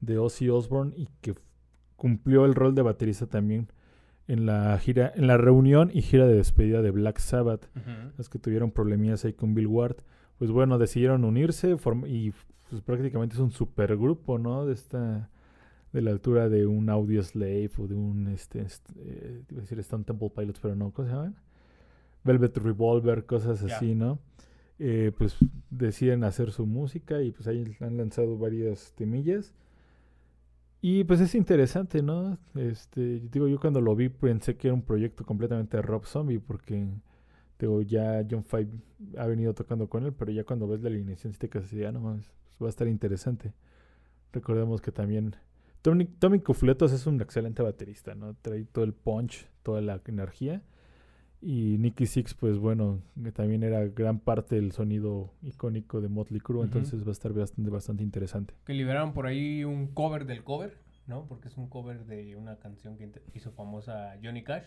de 0.00 0.18
Ozzy 0.18 0.50
Osbourne 0.50 0.92
y 0.96 1.08
que 1.20 1.34
cumplió 1.96 2.44
el 2.44 2.54
rol 2.54 2.74
de 2.74 2.82
baterista 2.82 3.26
también 3.26 3.68
en 4.28 4.46
la 4.46 4.78
gira, 4.78 5.12
en 5.14 5.26
la 5.26 5.36
reunión 5.36 5.90
y 5.92 6.02
gira 6.02 6.26
de 6.26 6.34
despedida 6.34 6.82
de 6.82 6.90
Black 6.90 7.18
Sabbath, 7.18 7.68
las 8.16 8.28
que 8.28 8.38
tuvieron 8.38 8.70
problemillas 8.70 9.24
ahí 9.24 9.32
con 9.32 9.54
Bill 9.54 9.66
Ward. 9.66 9.96
Pues 10.38 10.50
bueno, 10.50 10.78
decidieron 10.78 11.24
unirse 11.24 11.76
y 12.06 12.32
pues 12.68 12.82
prácticamente 12.82 13.34
es 13.34 13.40
un 13.40 13.50
supergrupo, 13.50 14.38
¿no? 14.38 14.66
De 14.66 14.74
esta 14.74 15.30
de 15.92 16.00
la 16.00 16.10
altura 16.10 16.48
de 16.48 16.66
un 16.66 16.88
Audio 16.88 17.22
Slave 17.22 17.70
o 17.78 17.86
de 17.86 17.94
un 17.94 18.28
este, 18.28 18.62
este, 18.62 18.92
eh, 18.96 19.44
iba 19.50 19.58
a 19.58 19.60
decir 19.60 19.78
Stone 19.80 20.04
Temple 20.04 20.30
Pilots, 20.34 20.58
pero 20.60 20.74
no, 20.74 20.90
¿cómo 20.90 21.06
se 21.06 21.14
llaman? 21.14 21.36
Velvet 22.24 22.56
Revolver, 22.58 23.26
cosas 23.26 23.62
así, 23.62 23.94
¿no? 23.94 24.18
Eh, 24.78 25.12
pues 25.16 25.36
deciden 25.70 26.24
hacer 26.24 26.50
su 26.50 26.66
música 26.66 27.22
y 27.22 27.30
pues 27.30 27.46
ahí 27.46 27.64
han 27.80 27.96
lanzado 27.96 28.36
varias 28.38 28.92
temillas. 28.96 29.54
Y 30.80 31.04
pues 31.04 31.20
es 31.20 31.36
interesante, 31.36 32.02
¿no? 32.02 32.38
Este, 32.56 33.20
digo, 33.30 33.46
yo 33.46 33.60
cuando 33.60 33.80
lo 33.80 33.94
vi 33.94 34.08
pensé 34.08 34.56
que 34.56 34.68
era 34.68 34.74
un 34.74 34.82
proyecto 34.82 35.24
completamente 35.24 35.76
de 35.76 35.82
Rob 35.82 36.04
Zombie 36.06 36.40
porque 36.40 36.88
digo, 37.58 37.82
ya 37.82 38.26
John 38.28 38.44
Five 38.44 38.68
ha 39.16 39.26
venido 39.26 39.54
tocando 39.54 39.88
con 39.88 40.04
él, 40.04 40.12
pero 40.12 40.32
ya 40.32 40.42
cuando 40.42 40.66
ves 40.66 40.82
la 40.82 40.88
alineación 40.88 41.32
sí 41.32 41.38
te 41.38 41.48
quedas 41.48 41.66
así, 41.66 41.84
ah, 41.84 41.92
no 41.92 42.00
mames, 42.00 42.32
pues 42.44 42.62
va 42.62 42.66
a 42.66 42.70
estar 42.70 42.88
interesante. 42.88 43.52
Recordemos 44.32 44.80
que 44.80 44.90
también 44.90 45.36
Tommy, 45.82 46.06
Tommy 46.06 46.40
Cufletos 46.40 46.92
es 46.92 47.06
un 47.06 47.20
excelente 47.20 47.62
baterista, 47.62 48.16
¿no? 48.16 48.34
Trae 48.42 48.64
todo 48.64 48.84
el 48.84 48.94
punch, 48.94 49.46
toda 49.62 49.80
la 49.80 50.00
energía. 50.06 50.62
Y 51.44 51.76
Nicky 51.78 52.06
Six, 52.06 52.34
pues 52.34 52.56
bueno, 52.56 53.02
también 53.34 53.64
era 53.64 53.84
gran 53.88 54.20
parte 54.20 54.54
del 54.54 54.70
sonido 54.70 55.34
icónico 55.42 56.00
de 56.00 56.08
Motley 56.08 56.40
Crue, 56.40 56.62
entonces 56.62 57.04
va 57.04 57.08
a 57.08 57.12
estar 57.12 57.32
bastante, 57.32 57.68
bastante 57.68 58.04
interesante. 58.04 58.54
Que 58.64 58.74
liberaron 58.74 59.12
por 59.12 59.26
ahí 59.26 59.64
un 59.64 59.88
cover 59.88 60.24
del 60.24 60.44
cover, 60.44 60.78
¿no? 61.08 61.26
Porque 61.26 61.48
es 61.48 61.56
un 61.56 61.68
cover 61.68 62.06
de 62.06 62.36
una 62.36 62.60
canción 62.60 62.96
que 62.96 63.10
hizo 63.34 63.50
famosa 63.50 64.16
Johnny 64.22 64.44
Cash. 64.44 64.66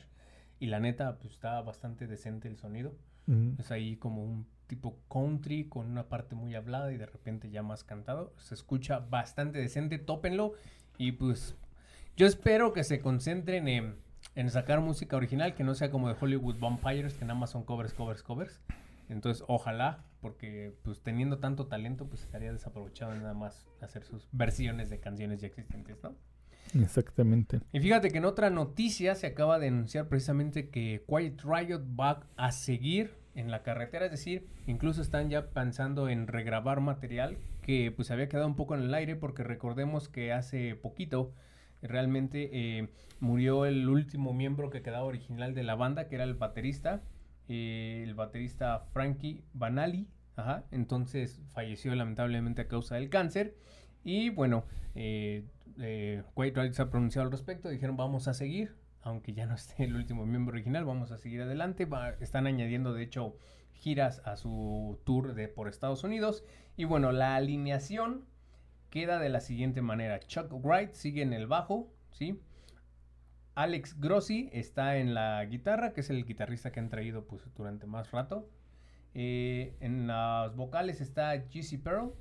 Y 0.59 0.67
la 0.67 0.81
neta, 0.81 1.17
pues 1.17 1.33
está 1.33 1.61
bastante 1.61 2.07
decente 2.07 2.49
el 2.49 2.57
sonido. 2.57 2.93
Ujú. 3.27 3.55
Es 3.57 3.71
ahí 3.71 3.95
como 3.95 4.23
un 4.23 4.45
tipo 4.67 4.99
country 5.09 5.69
con 5.69 5.89
una 5.89 6.09
parte 6.09 6.35
muy 6.35 6.55
hablada 6.55 6.91
y 6.91 6.97
de 6.97 7.05
repente 7.05 7.49
ya 7.49 7.63
más 7.63 7.85
cantado. 7.85 8.33
Se 8.37 8.53
escucha 8.53 8.99
bastante 8.99 9.59
decente, 9.59 9.97
tópenlo. 9.97 10.53
Y 10.97 11.13
pues 11.13 11.55
yo 12.17 12.25
espero 12.25 12.73
que 12.73 12.83
se 12.83 12.99
concentren 12.99 13.67
en, 13.67 13.95
en 14.33 14.49
sacar 14.49 14.81
música 14.81 15.15
original, 15.15 15.55
que 15.55 15.63
no 15.63 15.75
sea 15.75 15.91
como 15.91 16.09
de 16.09 16.15
Hollywood 16.19 16.59
Vampires, 16.59 17.13
que 17.13 17.25
nada 17.25 17.39
más 17.39 17.51
son 17.51 17.63
covers, 17.63 17.93
covers, 17.93 18.23
covers. 18.23 18.61
Entonces, 19.09 19.43
ojalá, 19.47 20.03
porque 20.21 20.73
pues 20.83 21.01
teniendo 21.01 21.37
tanto 21.37 21.67
talento, 21.67 22.07
pues 22.07 22.23
estaría 22.23 22.51
desaprovechado 22.51 23.13
en 23.13 23.21
nada 23.21 23.33
más 23.33 23.67
hacer 23.81 24.03
sus 24.03 24.27
versiones 24.31 24.89
de 24.89 24.99
canciones 24.99 25.41
ya 25.41 25.47
existentes, 25.47 25.97
¿no? 26.01 26.15
Exactamente. 26.73 27.61
Y 27.71 27.79
fíjate 27.79 28.09
que 28.09 28.17
en 28.17 28.25
otra 28.25 28.49
noticia 28.49 29.15
se 29.15 29.27
acaba 29.27 29.59
de 29.59 29.67
anunciar 29.67 30.07
precisamente 30.07 30.69
que 30.69 31.03
Quiet 31.07 31.41
Riot 31.43 31.83
va 31.97 32.27
a 32.35 32.51
seguir 32.51 33.13
en 33.35 33.51
la 33.51 33.63
carretera, 33.63 34.05
es 34.05 34.11
decir, 34.11 34.47
incluso 34.65 35.01
están 35.01 35.29
ya 35.29 35.49
pensando 35.49 36.09
en 36.09 36.27
regrabar 36.27 36.79
material 36.79 37.37
que 37.61 37.91
pues 37.91 38.09
había 38.09 38.29
quedado 38.29 38.47
un 38.47 38.55
poco 38.55 38.75
en 38.75 38.83
el 38.83 38.93
aire 38.93 39.15
porque 39.15 39.43
recordemos 39.43 40.07
que 40.07 40.31
hace 40.31 40.75
poquito 40.75 41.33
realmente 41.87 42.49
eh, 42.51 42.89
murió 43.19 43.65
el 43.65 43.87
último 43.89 44.33
miembro 44.33 44.69
que 44.69 44.81
quedaba 44.81 45.05
original 45.05 45.53
de 45.53 45.63
la 45.63 45.75
banda, 45.75 46.07
que 46.07 46.15
era 46.15 46.23
el 46.23 46.33
baterista, 46.33 47.01
eh, 47.47 48.03
el 48.03 48.13
baterista 48.13 48.85
Frankie 48.91 49.43
Banali, 49.53 50.07
ajá, 50.35 50.65
entonces 50.71 51.41
falleció 51.53 51.93
lamentablemente 51.95 52.63
a 52.63 52.67
causa 52.67 52.95
del 52.95 53.09
cáncer. 53.09 53.55
Y 54.03 54.29
bueno, 54.29 54.65
eh, 54.93 55.45
eh, 55.79 56.23
se 56.71 56.81
ha 56.81 56.89
pronunciado 56.89 57.25
al 57.25 57.31
respecto, 57.31 57.69
dijeron 57.69 57.97
vamos 57.97 58.27
a 58.27 58.33
seguir, 58.33 58.75
aunque 59.01 59.33
ya 59.33 59.45
no 59.45 59.55
esté 59.55 59.83
el 59.83 59.95
último 59.95 60.25
miembro 60.25 60.53
original, 60.53 60.85
vamos 60.85 61.11
a 61.11 61.17
seguir 61.17 61.41
adelante, 61.41 61.87
están 62.19 62.47
añadiendo 62.47 62.93
de 62.93 63.03
hecho 63.03 63.37
giras 63.73 64.21
a 64.25 64.37
su 64.37 64.99
tour 65.05 65.33
de 65.33 65.47
por 65.47 65.67
Estados 65.67 66.03
Unidos. 66.03 66.43
Y 66.77 66.85
bueno, 66.85 67.11
la 67.11 67.35
alineación 67.35 68.25
queda 68.95 69.19
de 69.19 69.27
la 69.27 69.41
siguiente 69.41 69.81
manera, 69.81 70.21
Chuck 70.21 70.53
Wright 70.63 70.93
sigue 70.93 71.21
en 71.21 71.33
el 71.33 71.47
bajo, 71.47 71.91
¿sí? 72.11 72.39
Alex 73.53 73.99
Grossi 73.99 74.49
está 74.53 74.95
en 74.95 75.13
la 75.13 75.43
guitarra, 75.43 75.91
que 75.91 75.99
es 75.99 76.09
el 76.09 76.23
guitarrista 76.23 76.71
que 76.71 76.79
han 76.79 76.87
traído 76.87 77.25
pues, 77.25 77.43
durante 77.57 77.87
más 77.87 78.11
rato. 78.11 78.49
Eh, 79.13 79.75
en 79.81 80.07
las 80.07 80.55
vocales 80.55 81.01
está 81.01 81.35
GC 81.35 81.83
Pearl. 81.83 82.13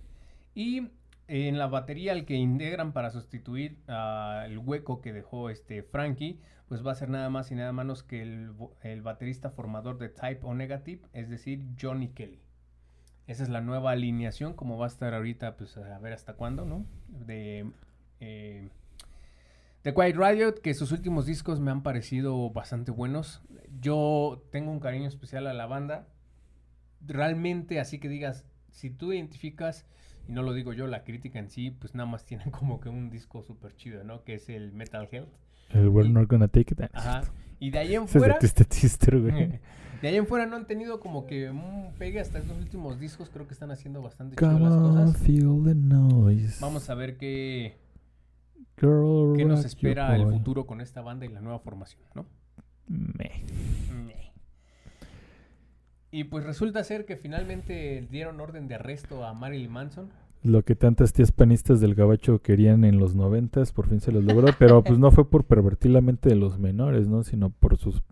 Y 0.57 0.89
en 1.29 1.59
la 1.59 1.69
batería, 1.69 2.11
el 2.11 2.27
que 2.27 2.35
integran 2.35 2.93
para 2.93 3.13
sustituir 3.13 3.79
ah, 3.87 4.43
el 4.45 4.59
hueco 4.59 5.01
que 5.01 5.13
dejó 5.13 5.51
este 5.51 5.85
Frankie, 5.85 6.41
pues 6.67 6.85
va 6.85 6.91
a 6.91 6.97
ser 6.97 7.09
nada 7.09 7.31
más 7.31 7.53
y 7.53 7.55
nada 7.55 7.73
menos 7.73 8.03
que 8.03 8.21
el, 8.21 8.53
el 8.83 9.01
baterista 9.01 9.49
formador 9.49 9.99
de 9.99 10.09
Type 10.09 10.41
O 10.43 10.55
Negative, 10.55 11.03
es 11.13 11.31
decir, 11.31 11.65
Johnny 11.81 12.09
Kelly. 12.09 12.44
Esa 13.27 13.43
es 13.43 13.49
la 13.49 13.61
nueva 13.63 13.93
alineación, 13.93 14.53
como 14.55 14.77
va 14.77 14.85
a 14.85 14.89
estar 14.89 15.15
ahorita, 15.15 15.57
pues 15.57 15.77
a 15.79 15.99
ver 15.99 16.13
hasta 16.13 16.35
cuándo, 16.35 16.67
¿no? 16.67 16.85
De, 17.09 17.65
eh, 18.21 18.69
de 19.83 19.95
Quiet 19.95 20.17
Riot, 20.17 20.53
que 20.63 20.75
sus 20.75 20.93
últimos 20.93 21.25
discos 21.25 21.59
me 21.61 21.71
han 21.71 21.83
parecido 21.83 22.51
bastante 22.51 22.91
buenos. 22.91 23.43
Yo 23.81 24.43
tengo 24.53 24.71
un 24.71 24.81
cariño 24.81 25.09
especial 25.09 25.47
a 25.47 25.55
la 25.55 25.67
banda. 25.67 26.07
Realmente, 27.07 27.81
así 27.81 27.99
que 27.99 28.09
digas, 28.09 28.45
si 28.71 28.91
tú 28.91 29.13
identificas, 29.13 29.87
y 30.29 30.33
no 30.33 30.43
lo 30.43 30.53
digo 30.53 30.73
yo, 30.73 30.87
la 30.87 31.05
crítica 31.05 31.39
en 31.39 31.51
sí, 31.51 31.71
pues 31.71 31.95
nada 31.95 32.09
más 32.09 32.25
tienen 32.25 32.51
como 32.51 32.81
que 32.81 32.89
un 32.89 33.11
disco 33.11 33.43
súper 33.43 33.75
chido, 33.75 34.05
¿no? 34.05 34.23
Que 34.25 34.35
es 34.35 34.49
el 34.49 34.73
Metal 34.73 35.09
Health. 35.11 35.33
El 35.71 35.89
We're 35.89 36.09
Y- 36.09 36.13
Not 36.13 36.29
Gonna 36.29 36.49
Take 36.49 36.75
It. 36.75 36.81
Ah, 36.83 36.91
Ajá. 36.93 37.23
Y 37.59 37.71
de 37.71 37.79
ahí 37.79 37.95
en 37.95 38.05
es 38.05 38.13
de 38.13 38.19
fuera... 38.19 38.39
Sister, 38.41 39.19
güey. 39.21 39.61
De 40.05 40.11
ahí 40.11 40.17
en 40.17 40.27
fuera 40.27 40.45
no 40.45 40.57
han 40.57 40.67
tenido 40.67 41.01
como 41.01 41.25
que 41.25 41.49
un 41.49 41.95
pegue 41.97 42.21
hasta 42.21 42.39
estos 42.39 42.59
últimos 42.59 43.01
discos. 43.01 43.31
Creo 43.31 43.47
que 43.47 43.55
están 43.55 43.71
haciendo 43.71 44.03
bastante 44.03 44.37
chido 44.37 44.59
las 44.59 44.77
cosas. 44.77 45.17
feel 45.17 45.63
the 45.65 45.75
noise. 45.75 46.59
Vamos 46.61 46.91
a 46.91 46.95
ver 46.95 47.17
qué, 47.17 47.79
Girl, 48.79 49.35
qué 49.35 49.47
nos 49.47 49.65
espera 49.65 50.15
el 50.15 50.27
futuro 50.31 50.67
con 50.67 50.83
esta 50.83 51.01
banda 51.01 51.25
y 51.25 51.31
la 51.31 51.41
nueva 51.41 51.59
formación, 51.59 52.03
¿no? 52.15 52.27
Meh. 52.87 53.47
Y 56.11 56.25
pues 56.25 56.45
resulta 56.45 56.85
ser 56.85 57.07
que 57.07 57.17
finalmente 57.17 58.07
dieron 58.11 58.39
orden 58.41 58.69
de 58.69 58.75
arresto 58.75 59.25
a 59.25 59.33
Marilyn 59.33 59.73
Manson. 59.73 60.11
Lo 60.43 60.67
que 60.67 60.75
tantas 60.75 61.15
tías 61.15 61.33
panistas 61.33 61.81
del 61.81 61.95
gabacho 61.95 62.43
querían 62.43 62.85
en 62.85 62.99
los 62.99 63.15
noventas, 63.15 63.73
por 63.73 63.89
fin 63.89 64.03
se 64.03 64.13
los 64.13 64.23
logró, 64.23 64.49
pero 64.59 64.85
pues 64.85 64.99
no 64.99 65.11
fue 65.13 65.31
por 65.31 65.45
pervertir 65.45 65.93
la 65.93 66.03
mente 66.03 66.29
de 66.29 66.37
los 66.37 66.59
menores, 66.59 67.09
¿no? 67.09 67.23
Sino 67.23 67.49
por 67.49 67.79
sus 67.79 68.03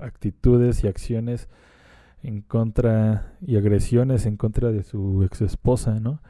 actitudes 0.00 0.84
y 0.84 0.88
acciones 0.88 1.48
en 2.22 2.40
contra 2.40 3.36
y 3.40 3.56
agresiones 3.56 4.26
en 4.26 4.36
contra 4.36 4.72
de 4.72 4.82
su 4.82 5.22
ex 5.24 5.42
esposa, 5.42 6.00
¿no? 6.00 6.20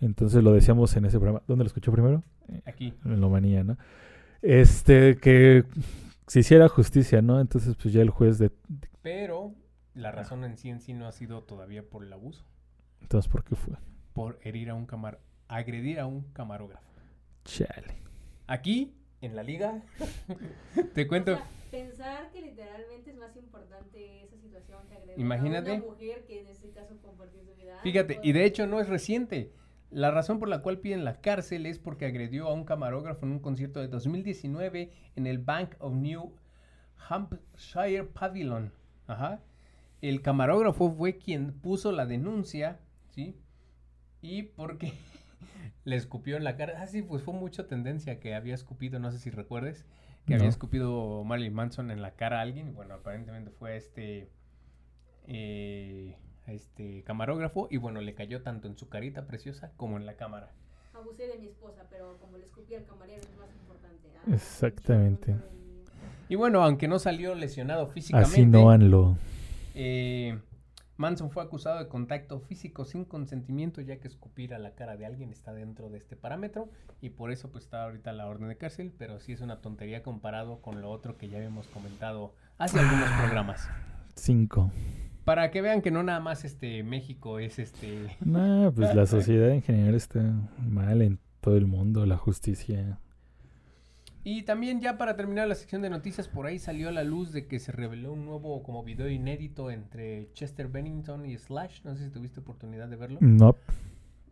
Entonces 0.00 0.42
lo 0.42 0.52
decíamos 0.52 0.96
en 0.96 1.04
ese 1.04 1.18
programa. 1.18 1.42
¿Dónde 1.46 1.64
lo 1.64 1.68
escuchó 1.68 1.92
primero? 1.92 2.22
Aquí. 2.64 2.94
En 3.04 3.20
lo 3.20 3.30
manía, 3.30 3.64
¿no? 3.64 3.78
Este, 4.42 5.16
que 5.16 5.64
se 6.26 6.40
hiciera 6.40 6.68
justicia, 6.68 7.22
¿no? 7.22 7.40
Entonces 7.40 7.76
pues 7.80 7.94
ya 7.94 8.02
el 8.02 8.10
juez 8.10 8.38
de... 8.38 8.50
Pero 9.02 9.54
la 9.94 10.10
razón 10.12 10.44
en 10.44 10.56
sí 10.56 10.68
en 10.68 10.80
sí 10.80 10.92
no 10.92 11.06
ha 11.06 11.12
sido 11.12 11.42
todavía 11.42 11.88
por 11.88 12.04
el 12.04 12.12
abuso. 12.12 12.44
Entonces, 13.00 13.30
¿por 13.30 13.44
qué 13.44 13.54
fue? 13.54 13.74
Por 14.12 14.38
herir 14.42 14.70
a 14.70 14.74
un 14.74 14.86
camar... 14.86 15.20
Agredir 15.48 16.00
a 16.00 16.06
un 16.06 16.22
camarógrafo. 16.32 16.84
Chale. 17.44 18.02
Aquí, 18.48 18.96
en 19.20 19.36
la 19.36 19.42
liga, 19.42 19.82
te 20.94 21.06
cuento... 21.06 21.38
Pensar 21.70 22.30
que 22.30 22.40
literalmente 22.40 23.10
es 23.10 23.16
más 23.16 23.36
importante 23.36 24.22
esa 24.22 24.36
situación 24.38 24.86
que 24.88 24.94
agredir 24.94 25.20
Imagínate. 25.20 25.70
a 25.72 25.74
una 25.74 25.84
mujer 25.84 26.24
que 26.26 26.40
en 26.40 26.46
este 26.48 26.70
caso 26.70 26.96
compartir 27.02 27.42
su 27.44 27.54
vida. 27.54 27.78
Fíjate, 27.82 28.20
y 28.22 28.32
de 28.32 28.44
hecho 28.44 28.66
no 28.66 28.80
es 28.80 28.88
reciente. 28.88 29.52
La 29.90 30.10
razón 30.10 30.38
por 30.38 30.48
la 30.48 30.62
cual 30.62 30.78
piden 30.78 31.04
la 31.04 31.20
cárcel 31.20 31.66
es 31.66 31.78
porque 31.78 32.06
agredió 32.06 32.48
a 32.48 32.52
un 32.52 32.64
camarógrafo 32.64 33.24
en 33.24 33.32
un 33.32 33.38
concierto 33.38 33.80
de 33.80 33.88
2019 33.88 34.92
en 35.14 35.26
el 35.26 35.38
Bank 35.38 35.74
of 35.78 35.94
New 35.94 36.32
Hampshire 37.08 38.04
Pavilion. 38.04 38.72
Ajá. 39.06 39.40
El 40.02 40.22
camarógrafo 40.22 40.90
fue 40.90 41.16
quien 41.18 41.52
puso 41.52 41.92
la 41.92 42.06
denuncia, 42.06 42.80
¿sí? 43.10 43.36
Y 44.22 44.42
porque 44.42 44.92
le 45.86 45.96
escupió 45.96 46.36
en 46.36 46.44
la 46.44 46.56
cara. 46.56 46.82
Ah, 46.82 46.86
sí, 46.88 47.00
pues 47.00 47.22
fue 47.22 47.32
mucha 47.32 47.66
tendencia 47.68 48.18
que 48.20 48.34
había 48.34 48.54
escupido, 48.54 48.98
no 48.98 49.10
sé 49.12 49.18
si 49.18 49.30
recuerdes, 49.30 49.86
que 50.26 50.34
había 50.34 50.48
escupido 50.48 51.22
Marilyn 51.24 51.54
Manson 51.54 51.90
en 51.92 52.02
la 52.02 52.10
cara 52.16 52.40
a 52.40 52.42
alguien. 52.42 52.74
Bueno, 52.74 52.94
aparentemente 52.94 53.50
fue 53.52 53.76
este 53.76 54.28
eh, 55.28 56.16
a 56.46 56.52
este 56.52 57.02
camarógrafo 57.04 57.68
y 57.70 57.76
bueno, 57.76 58.00
le 58.00 58.14
cayó 58.14 58.42
tanto 58.42 58.66
en 58.68 58.76
su 58.76 58.88
carita 58.88 59.26
preciosa 59.26 59.70
como 59.76 59.96
en 59.96 60.06
la 60.06 60.14
cámara. 60.16 60.50
Abusé 60.92 61.28
de 61.28 61.38
mi 61.38 61.46
esposa, 61.46 61.84
pero 61.88 62.18
como 62.18 62.36
le 62.36 62.44
escupí 62.44 62.74
al 62.74 62.84
camarero 62.84 63.20
es 63.22 63.36
más 63.36 63.48
importante. 63.54 64.08
Ah, 64.26 64.34
Exactamente. 64.34 65.32
mucho, 65.34 65.44
mucho, 65.44 65.92
Y 66.28 66.34
bueno, 66.34 66.62
aunque 66.64 66.88
no 66.88 66.98
salió 66.98 67.34
lesionado 67.36 67.86
físicamente, 67.86 68.28
Así 68.28 68.44
no 68.46 68.70
hanlo. 68.70 69.16
eh, 69.74 70.36
Manson 70.96 71.30
fue 71.30 71.42
acusado 71.42 71.78
de 71.78 71.88
contacto 71.88 72.40
físico 72.40 72.84
sin 72.84 73.04
consentimiento, 73.04 73.80
ya 73.80 73.98
que 73.98 74.08
escupir 74.08 74.54
a 74.54 74.58
la 74.58 74.74
cara 74.74 74.96
de 74.96 75.06
alguien 75.06 75.30
está 75.30 75.52
dentro 75.52 75.90
de 75.90 75.98
este 75.98 76.16
parámetro 76.16 76.70
y 77.00 77.10
por 77.10 77.30
eso 77.30 77.50
pues 77.50 77.64
está 77.64 77.84
ahorita 77.84 78.12
la 78.12 78.26
orden 78.26 78.48
de 78.48 78.56
cárcel, 78.56 78.92
pero 78.96 79.20
sí 79.20 79.32
es 79.32 79.40
una 79.40 79.60
tontería 79.60 80.02
comparado 80.02 80.60
con 80.62 80.80
lo 80.80 80.90
otro 80.90 81.16
que 81.18 81.28
ya 81.28 81.36
habíamos 81.36 81.66
comentado 81.68 82.34
hace 82.58 82.78
algunos 82.78 83.10
programas. 83.20 83.68
Cinco. 84.14 84.70
Para 85.24 85.50
que 85.50 85.60
vean 85.60 85.82
que 85.82 85.90
no 85.90 86.02
nada 86.02 86.20
más 86.20 86.44
este 86.44 86.82
México 86.82 87.38
es 87.40 87.58
este 87.58 88.06
No, 88.24 88.72
pues 88.74 88.94
la 88.94 89.06
sociedad 89.06 89.50
en 89.50 89.62
general 89.62 89.94
está 89.94 90.22
mal 90.58 91.02
en 91.02 91.18
todo 91.40 91.56
el 91.56 91.66
mundo, 91.66 92.06
la 92.06 92.16
justicia. 92.16 92.98
Y 94.28 94.42
también 94.42 94.80
ya 94.80 94.98
para 94.98 95.14
terminar 95.14 95.46
la 95.46 95.54
sección 95.54 95.82
de 95.82 95.88
noticias, 95.88 96.26
por 96.26 96.46
ahí 96.46 96.58
salió 96.58 96.88
a 96.88 96.90
la 96.90 97.04
luz 97.04 97.30
de 97.30 97.46
que 97.46 97.60
se 97.60 97.70
reveló 97.70 98.12
un 98.12 98.24
nuevo 98.24 98.60
como 98.64 98.82
video 98.82 99.08
inédito 99.08 99.70
entre 99.70 100.32
Chester 100.32 100.66
Bennington 100.66 101.24
y 101.26 101.38
Slash. 101.38 101.82
No 101.84 101.94
sé 101.94 102.06
si 102.06 102.10
tuviste 102.10 102.40
oportunidad 102.40 102.88
de 102.88 102.96
verlo. 102.96 103.18
No, 103.20 103.54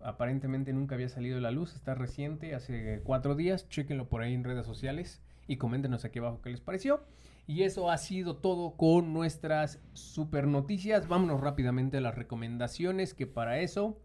Aparentemente 0.02 0.72
nunca 0.72 0.96
había 0.96 1.08
salido 1.08 1.38
a 1.38 1.40
la 1.40 1.52
luz, 1.52 1.76
está 1.76 1.94
reciente, 1.94 2.56
hace 2.56 3.02
cuatro 3.04 3.36
días. 3.36 3.68
Chequenlo 3.68 4.08
por 4.08 4.22
ahí 4.22 4.34
en 4.34 4.42
redes 4.42 4.66
sociales 4.66 5.22
y 5.46 5.58
coméntenos 5.58 6.04
aquí 6.04 6.18
abajo 6.18 6.40
qué 6.42 6.50
les 6.50 6.60
pareció. 6.60 7.04
Y 7.46 7.62
eso 7.62 7.88
ha 7.88 7.96
sido 7.96 8.34
todo 8.34 8.72
con 8.72 9.12
nuestras 9.12 9.78
super 9.92 10.48
noticias. 10.48 11.06
Vámonos 11.06 11.40
rápidamente 11.40 11.98
a 11.98 12.00
las 12.00 12.16
recomendaciones, 12.16 13.14
que 13.14 13.28
para 13.28 13.60
eso 13.60 13.96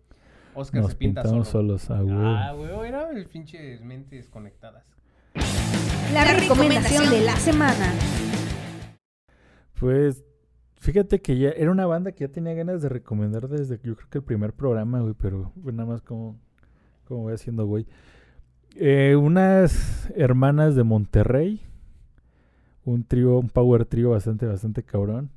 Oscar 0.53 0.84
nos 0.84 0.91
se 0.91 0.98
pinta 0.98 1.24
pintamos 1.24 1.48
solo. 1.48 1.79
solos. 1.79 1.89
Ah, 1.89 2.51
güey. 2.53 2.69
Ah, 2.69 2.88
era 2.88 3.10
el 3.10 3.25
pinche 3.25 3.79
mentes 3.79 4.29
conectadas. 4.29 4.99
La 6.13 6.24
recomendación 6.25 7.08
de 7.12 7.22
la 7.22 7.36
semana. 7.36 7.94
Pues 9.80 10.24
fíjate 10.78 11.22
que 11.22 11.38
ya 11.38 11.50
era 11.50 11.70
una 11.70 11.86
banda 11.86 12.13
que 12.13 12.25
ya 12.25 12.32
tenía 12.32 12.56
ganas 12.56 12.82
de 12.82 12.89
recomendar 12.89 13.48
desde 13.48 13.80
yo 13.84 13.96
creo 13.96 14.10
que 14.10 14.18
el 14.18 14.24
primer 14.24 14.54
programa, 14.54 15.01
güey, 15.01 15.13
pero 15.13 15.54
nada 15.63 15.86
más 15.86 16.01
como, 16.01 16.39
como 17.06 17.24
voy 17.24 17.34
haciendo, 17.34 17.68
güey. 17.68 17.86
Eh, 18.75 19.16
unas 19.18 20.10
hermanas 20.16 20.75
de 20.75 20.84
Monterrey, 20.84 21.62
un 22.86 23.04
trío, 23.04 23.38
un 23.38 23.50
power 23.50 23.86
trío 23.86 24.10
bastante, 24.10 24.48
bastante 24.48 24.82
cabrón. 24.82 25.30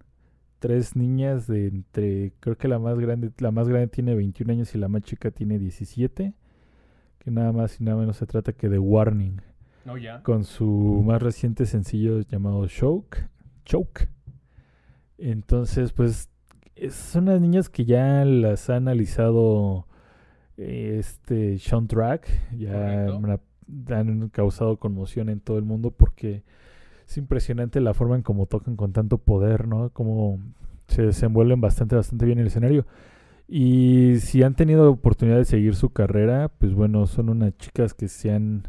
Tres 0.58 0.96
niñas 0.96 1.46
de 1.46 1.66
entre, 1.66 2.32
creo 2.40 2.56
que 2.56 2.68
la 2.68 2.78
más 2.78 2.98
grande, 2.98 3.30
la 3.38 3.50
más 3.50 3.68
grande 3.68 3.88
tiene 3.88 4.14
21 4.14 4.52
años 4.54 4.74
y 4.74 4.78
la 4.78 4.88
más 4.88 5.02
chica 5.02 5.30
tiene 5.30 5.58
17. 5.58 6.32
Que 7.18 7.30
nada 7.30 7.52
más 7.52 7.78
y 7.78 7.84
nada 7.84 7.98
menos 7.98 8.16
se 8.16 8.26
trata 8.26 8.54
que 8.54 8.70
de 8.70 8.78
Warning 8.78 9.51
Ya. 10.00 10.22
con 10.22 10.44
su 10.44 11.02
más 11.04 11.20
reciente 11.22 11.66
sencillo 11.66 12.20
llamado 12.20 12.66
Choke. 12.66 13.28
Choke. 13.64 14.08
Entonces, 15.18 15.92
pues, 15.92 16.28
es- 16.76 16.94
son 16.94 17.24
unas 17.24 17.40
niñas 17.40 17.68
que 17.68 17.84
ya 17.84 18.24
las 18.24 18.70
ha 18.70 18.76
analizado 18.76 19.86
este 20.56 21.58
soundtrack, 21.58 22.28
ya 22.58 22.72
Correcto. 22.72 23.16
una- 23.18 23.40
han 23.96 24.28
causado 24.28 24.76
conmoción 24.76 25.28
en 25.28 25.40
todo 25.40 25.58
el 25.58 25.64
mundo 25.64 25.90
porque 25.92 26.42
es 27.06 27.16
impresionante 27.16 27.80
la 27.80 27.94
forma 27.94 28.16
en 28.16 28.22
cómo 28.22 28.46
tocan 28.46 28.76
con 28.76 28.92
tanto 28.92 29.18
poder, 29.18 29.66
¿no? 29.66 29.90
Como 29.90 30.38
se 30.88 31.02
desenvuelven 31.02 31.60
bastante, 31.60 31.96
bastante 31.96 32.26
bien 32.26 32.38
en 32.38 32.42
el 32.42 32.48
escenario. 32.48 32.86
Y 33.48 34.16
si 34.20 34.42
han 34.42 34.54
tenido 34.54 34.90
oportunidad 34.90 35.38
de 35.38 35.44
seguir 35.44 35.74
su 35.74 35.90
carrera, 35.90 36.48
pues 36.58 36.74
bueno, 36.74 37.06
son 37.06 37.28
unas 37.28 37.56
chicas 37.58 37.94
que 37.94 38.08
se 38.08 38.30
han, 38.32 38.68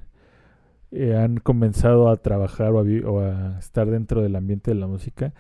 eh, 0.93 1.17
han 1.17 1.37
comenzado 1.37 2.09
a 2.09 2.17
trabajar 2.17 2.73
o 2.73 3.19
a, 3.19 3.57
estar 3.57 3.89
dentro 3.89 4.21
del 4.21 4.35
ambiente 4.35 4.69
de 4.71 4.75
la 4.75 4.87
música 4.87 5.33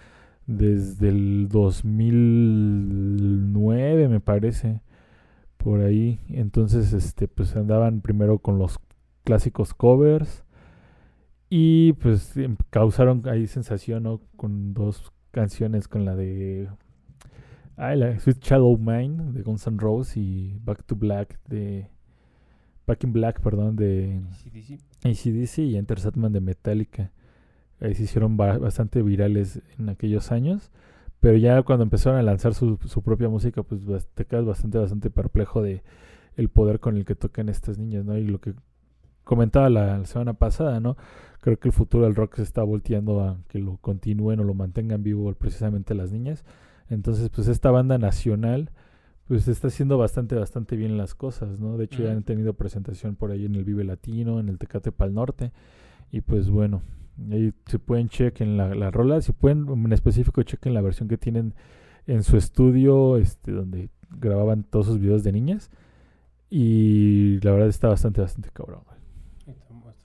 desde 0.47 1.09
el 1.09 1.47
2009, 1.49 4.07
me 4.09 4.19
parece, 4.19 4.81
por 5.57 5.81
ahí. 5.81 6.19
Entonces, 6.29 6.93
este, 6.93 7.27
pues 7.27 7.55
andaban 7.55 8.01
primero 8.01 8.39
con 8.39 8.57
los 8.57 8.79
clásicos 9.23 9.75
covers 9.75 10.43
y 11.49 11.93
pues 11.93 12.35
em- 12.37 12.57
causaron 12.71 13.23
ahí 13.29 13.47
sensación, 13.47 14.03
¿no? 14.03 14.21
Con 14.35 14.73
dos 14.73 15.13
canciones, 15.31 15.87
con 15.87 16.05
la 16.05 16.15
de 16.15 16.69
la 17.77 18.19
Sweet 18.19 18.39
Shadow 18.41 18.77
Mine 18.77 19.31
de 19.33 19.41
Guns 19.43 19.67
N' 19.67 19.77
Roses 19.79 20.17
y 20.17 20.59
Back 20.63 20.83
to 20.85 20.95
Black 20.95 21.39
de 21.47 21.89
Back 22.85 23.03
in 23.03 23.13
Black, 23.13 23.39
perdón, 23.41 23.75
de. 23.75 24.19
ACDC 25.03 25.59
y 25.59 25.75
Enter 25.77 25.99
Sandman 25.99 26.33
de 26.33 26.41
Metallica. 26.41 27.11
Ahí 27.79 27.95
se 27.95 28.03
hicieron 28.03 28.37
ba- 28.37 28.57
bastante 28.57 29.01
virales 29.01 29.61
en 29.79 29.89
aquellos 29.89 30.31
años. 30.31 30.71
Pero 31.19 31.37
ya 31.37 31.61
cuando 31.63 31.83
empezaron 31.83 32.19
a 32.19 32.23
lanzar 32.23 32.53
su, 32.53 32.77
su 32.85 33.01
propia 33.01 33.29
música, 33.29 33.63
pues 33.63 33.81
te 34.13 34.25
quedas 34.25 34.45
bastante, 34.45 34.77
bastante 34.77 35.09
perplejo 35.09 35.61
de 35.61 35.81
el 36.35 36.49
poder 36.49 36.79
con 36.79 36.97
el 36.97 37.05
que 37.05 37.15
tocan 37.15 37.47
estas 37.47 37.77
niñas, 37.77 38.03
¿no? 38.03 38.17
Y 38.17 38.25
lo 38.25 38.39
que 38.41 38.53
comentaba 39.23 39.69
la, 39.69 39.99
la 39.99 40.05
semana 40.05 40.33
pasada, 40.33 40.79
¿no? 40.81 40.97
Creo 41.39 41.57
que 41.57 41.69
el 41.69 41.73
futuro 41.73 42.03
del 42.05 42.15
rock 42.15 42.35
se 42.37 42.43
está 42.43 42.63
volteando 42.63 43.21
a 43.21 43.37
que 43.47 43.59
lo 43.59 43.77
continúen 43.77 44.39
o 44.41 44.43
lo 44.43 44.53
mantengan 44.53 45.03
vivo 45.03 45.31
precisamente 45.33 45.93
las 45.95 46.11
niñas. 46.11 46.43
Entonces, 46.89 47.29
pues 47.29 47.47
esta 47.47 47.71
banda 47.71 47.97
nacional, 47.97 48.71
pues 49.27 49.47
está 49.47 49.67
haciendo 49.67 49.97
bastante, 49.97 50.35
bastante 50.35 50.75
bien 50.75 50.97
las 50.97 51.15
cosas, 51.15 51.59
¿no? 51.59 51.77
De 51.77 51.85
hecho, 51.85 52.03
ya 52.03 52.11
han 52.11 52.23
tenido 52.23 52.53
presentación 52.53 53.15
por 53.15 53.31
ahí 53.31 53.45
en 53.45 53.55
el 53.55 53.63
Vive 53.63 53.83
Latino, 53.83 54.39
en 54.39 54.49
el 54.49 54.57
Tecate 54.57 54.91
Pal 54.91 55.13
Norte. 55.13 55.51
Y 56.11 56.21
pues 56.21 56.49
bueno, 56.49 56.81
ahí 57.31 57.53
se 57.65 57.79
pueden 57.79 58.09
chequen 58.09 58.57
la, 58.57 58.75
la 58.75 58.91
rola, 58.91 59.21
si 59.21 59.31
pueden, 59.31 59.67
en 59.67 59.93
específico 59.93 60.43
chequen 60.43 60.73
la 60.73 60.81
versión 60.81 61.07
que 61.07 61.17
tienen 61.17 61.53
en 62.05 62.23
su 62.23 62.37
estudio, 62.37 63.17
este, 63.17 63.51
donde 63.51 63.89
grababan 64.09 64.63
todos 64.63 64.87
sus 64.87 64.99
videos 64.99 65.23
de 65.23 65.31
niñas. 65.31 65.71
Y 66.49 67.39
la 67.41 67.51
verdad 67.51 67.69
está 67.69 67.87
bastante, 67.87 68.21
bastante 68.21 68.49
cabrón. 68.51 68.83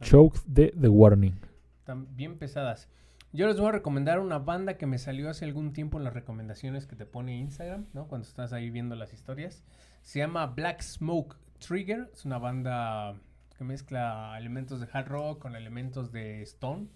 Choke 0.00 0.38
de 0.46 0.72
The 0.80 0.88
Warning. 0.88 1.34
Están 1.80 2.06
bien 2.16 2.38
pesadas. 2.38 2.88
Yo 3.30 3.46
les 3.46 3.58
voy 3.58 3.68
a 3.68 3.72
recomendar 3.72 4.20
una 4.20 4.38
banda 4.38 4.78
que 4.78 4.86
me 4.86 4.96
salió 4.96 5.28
hace 5.28 5.44
algún 5.44 5.74
tiempo 5.74 5.98
en 5.98 6.04
las 6.04 6.14
recomendaciones 6.14 6.86
que 6.86 6.96
te 6.96 7.04
pone 7.04 7.36
Instagram, 7.36 7.86
¿no? 7.92 8.08
Cuando 8.08 8.26
estás 8.26 8.54
ahí 8.54 8.70
viendo 8.70 8.94
las 8.96 9.12
historias. 9.12 9.62
Se 10.00 10.20
llama 10.20 10.46
Black 10.46 10.80
Smoke 10.80 11.36
Trigger. 11.58 12.08
Es 12.14 12.24
una 12.24 12.38
banda 12.38 13.20
que 13.58 13.64
mezcla 13.64 14.34
elementos 14.38 14.80
de 14.80 14.88
hard 14.90 15.08
rock 15.08 15.42
con 15.42 15.56
elementos 15.56 16.10
de 16.10 16.40
stone. 16.40 16.88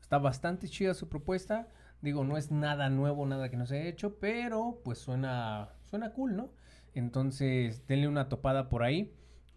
Está 0.00 0.16
bastante 0.16 0.68
chida 0.68 0.94
su 0.94 1.10
propuesta. 1.10 1.68
Digo, 2.00 2.24
no 2.24 2.38
es 2.38 2.50
nada 2.50 2.88
nuevo, 2.88 3.26
nada 3.26 3.50
que 3.50 3.58
no 3.58 3.66
se 3.66 3.78
haya 3.78 3.90
hecho, 3.90 4.18
pero 4.18 4.80
pues 4.84 4.98
suena, 4.98 5.68
suena 5.90 6.12
cool, 6.12 6.34
¿no? 6.34 6.50
Entonces, 6.94 7.86
denle 7.86 8.08
una 8.08 8.30
topada 8.30 8.70
por 8.70 8.84
ahí 8.84 9.12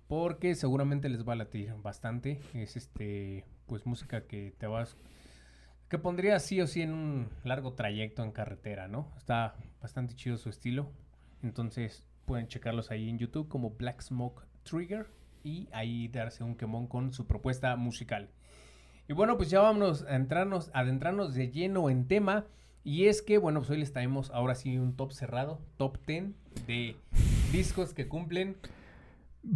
porque 0.10 0.56
seguramente 0.56 1.08
les 1.08 1.26
va 1.26 1.34
a 1.34 1.38
latir 1.38 1.74
bastante. 1.82 2.42
Es 2.54 2.76
este, 2.76 3.46
pues 3.66 3.86
música 3.86 4.28
que 4.28 4.54
te 4.58 4.68
vas 4.68 4.98
que 5.90 5.98
pondría 5.98 6.40
sí 6.40 6.60
o 6.62 6.68
sí 6.68 6.82
en 6.82 6.94
un 6.94 7.30
largo 7.44 7.74
trayecto 7.74 8.24
en 8.24 8.32
carretera, 8.32 8.88
¿no? 8.88 9.12
Está 9.18 9.56
bastante 9.82 10.16
chido 10.16 10.38
su 10.38 10.50
estilo. 10.50 10.92
Entonces, 11.44 12.04
pueden 12.26 12.48
checarlos 12.48 12.92
ahí 12.92 13.10
en 13.10 13.18
YouTube 13.18 13.48
como 13.48 13.72
Black 13.72 14.02
Smoke 14.02 14.44
Trigger 14.64 15.08
y 15.44 15.70
ahí 15.72 16.10
darse 16.10 16.44
un 16.44 16.56
quemón 16.56 16.88
con 16.88 17.14
su 17.14 17.26
propuesta 17.26 17.76
musical. 17.78 18.30
Y 19.08 19.14
bueno, 19.14 19.38
pues 19.38 19.50
ya 19.50 19.62
vámonos 19.62 20.04
a 20.04 20.16
entrarnos, 20.16 20.70
adentrarnos 20.74 21.34
de 21.34 21.50
lleno 21.50 21.90
en 21.90 22.08
tema. 22.08 22.46
Y 22.84 23.06
es 23.06 23.22
que, 23.22 23.38
bueno, 23.38 23.62
pues 23.62 23.70
hoy 23.70 23.78
les 23.78 23.94
traemos 23.94 24.30
ahora 24.32 24.56
sí 24.56 24.78
un 24.78 24.96
top 24.96 25.14
cerrado, 25.14 25.60
top 25.78 25.98
10 26.06 26.32
de 26.68 26.96
discos 27.52 27.94
que 27.94 28.08
cumplen 28.08 28.58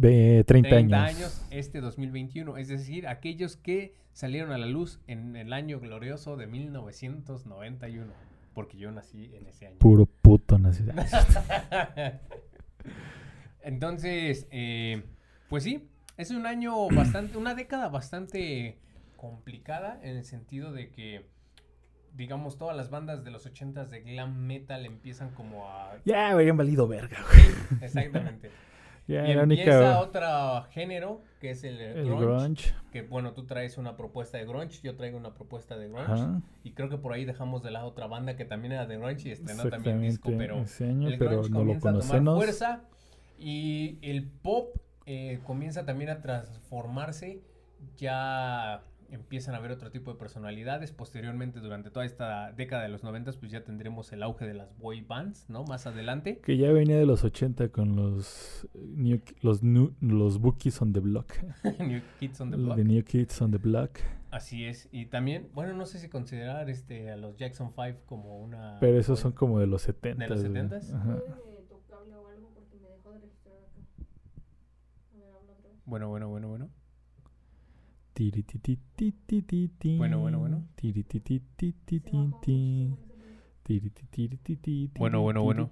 30, 0.00 0.44
30 0.44 0.76
años. 0.76 0.92
años 0.92 1.46
este 1.50 1.80
2021. 1.80 2.56
Es 2.56 2.68
decir, 2.68 3.06
aquellos 3.08 3.56
que 3.56 3.94
salieron 4.12 4.52
a 4.52 4.58
la 4.58 4.66
luz 4.66 5.00
en 5.06 5.36
el 5.36 5.52
año 5.52 5.80
glorioso 5.80 6.36
de 6.36 6.46
1991. 6.46 8.12
Porque 8.54 8.76
yo 8.76 8.90
nací 8.90 9.34
en 9.34 9.46
ese 9.46 9.66
año. 9.68 9.78
Puro 9.78 10.06
puto 10.06 10.58
nacido. 10.58 10.92
Entonces, 13.62 14.46
eh, 14.50 15.04
pues 15.48 15.62
sí, 15.64 15.88
es 16.16 16.30
un 16.30 16.46
año 16.46 16.88
bastante, 16.94 17.38
una 17.38 17.54
década 17.54 17.88
bastante 17.88 18.78
complicada 19.16 19.98
en 20.02 20.16
el 20.16 20.24
sentido 20.24 20.72
de 20.72 20.90
que, 20.90 21.30
digamos, 22.14 22.58
todas 22.58 22.76
las 22.76 22.90
bandas 22.90 23.24
de 23.24 23.30
los 23.30 23.46
80s 23.46 23.88
de 23.88 24.00
glam 24.00 24.36
metal 24.36 24.84
empiezan 24.84 25.30
como 25.30 25.68
a... 25.68 25.96
ya, 26.04 26.30
habían 26.30 26.56
valido 26.56 26.88
verga, 26.88 27.18
güey. 27.30 27.82
Exactamente. 27.82 28.50
Ya, 29.08 29.26
y 29.26 29.32
empieza 29.32 29.42
única. 29.42 30.00
otro 30.00 30.62
género, 30.70 31.22
que 31.40 31.50
es 31.50 31.64
el, 31.64 31.80
El 31.80 32.06
grunge, 32.06 32.24
grunge. 32.24 32.74
Que 32.92 33.02
bueno, 33.02 33.32
tú 33.32 33.46
traes 33.46 33.76
una 33.78 33.96
propuesta 33.96 34.38
de 34.38 34.46
grunge, 34.46 34.80
yo 34.82 34.94
traigo 34.94 35.18
una 35.18 35.34
propuesta 35.34 35.76
de 35.76 35.88
grunge. 35.88 36.12
Ajá. 36.12 36.40
Y 36.62 36.72
creo 36.72 36.88
que 36.88 36.98
por 36.98 37.12
ahí 37.12 37.24
dejamos 37.24 37.62
de 37.62 37.72
lado 37.72 37.88
otra 37.88 38.06
banda 38.06 38.36
que 38.36 38.44
también 38.44 38.72
era 38.72 38.86
de 38.86 38.96
grunge 38.96 39.28
y 39.28 39.32
estrenó 39.32 39.64
también 39.68 40.00
disco, 40.02 40.30
pero 40.38 40.64
año, 40.80 41.08
el 41.08 41.18
pero 41.18 41.42
grunge 41.42 41.50
no 41.50 41.64
lo 41.64 41.80
comienza 41.80 42.14
a 42.14 42.18
tomar 42.18 42.36
fuerza 42.36 42.84
y 43.38 43.98
el 44.02 44.28
pop 44.28 44.76
eh, 45.06 45.40
comienza 45.44 45.84
también 45.84 46.10
a 46.10 46.20
transformarse. 46.20 47.42
Ya 47.96 48.84
empiezan 49.12 49.54
a 49.54 49.58
haber 49.58 49.70
otro 49.70 49.90
tipo 49.90 50.12
de 50.12 50.18
personalidades. 50.18 50.90
Posteriormente, 50.90 51.60
durante 51.60 51.90
toda 51.90 52.04
esta 52.04 52.52
década 52.52 52.82
de 52.82 52.88
los 52.88 53.04
90, 53.04 53.32
pues 53.38 53.52
ya 53.52 53.62
tendremos 53.62 54.10
el 54.12 54.22
auge 54.22 54.46
de 54.46 54.54
las 54.54 54.76
boy 54.78 55.02
bands, 55.02 55.48
¿no? 55.48 55.64
Más 55.64 55.86
adelante. 55.86 56.40
Que 56.40 56.56
ya 56.56 56.72
venía 56.72 56.96
de 56.98 57.06
los 57.06 57.22
80 57.22 57.68
con 57.68 57.94
los 57.94 58.66
eh, 58.74 58.78
New, 58.96 59.20
los, 59.42 59.62
new, 59.62 59.94
los 60.00 60.38
Bookies 60.38 60.80
on 60.80 60.92
the 60.92 61.00
Block. 61.00 61.34
New 61.78 62.00
Kids 62.18 62.40
on 62.40 62.50
the 62.50 62.56
Los 62.56 62.66
Block. 62.66 62.76
The 62.76 62.84
New 62.84 63.04
Kids 63.04 63.42
on 63.42 63.50
the 63.50 63.58
Block. 63.58 63.98
Así 64.30 64.64
es. 64.64 64.88
Y 64.92 65.06
también, 65.06 65.50
bueno, 65.52 65.74
no 65.74 65.84
sé 65.84 65.98
si 65.98 66.08
considerar 66.08 66.70
este 66.70 67.10
a 67.10 67.16
los 67.16 67.36
Jackson 67.36 67.72
5 67.74 68.00
como 68.06 68.38
una. 68.40 68.78
Pero 68.80 68.98
esos 68.98 69.20
son 69.20 69.32
como 69.32 69.60
de 69.60 69.66
los 69.66 69.82
70. 69.82 70.26
los 70.26 70.42
70s? 70.42 70.94
Ajá. 70.94 71.18
tu 71.68 71.82
cable 71.86 72.14
o 72.14 72.28
algo 72.28 72.50
porque 72.54 72.78
me 72.78 72.88
dejó 72.88 73.12
de 73.12 73.18
otra 73.18 73.52
vez. 73.52 73.68
Bueno, 75.84 76.08
bueno, 76.08 76.28
bueno, 76.30 76.48
bueno. 76.48 76.70
Bueno, 79.98 80.20
bueno, 80.20 80.38
bueno. 80.38 80.64
Bueno, 84.98 85.20
bueno, 85.22 85.42
bueno. 85.42 85.70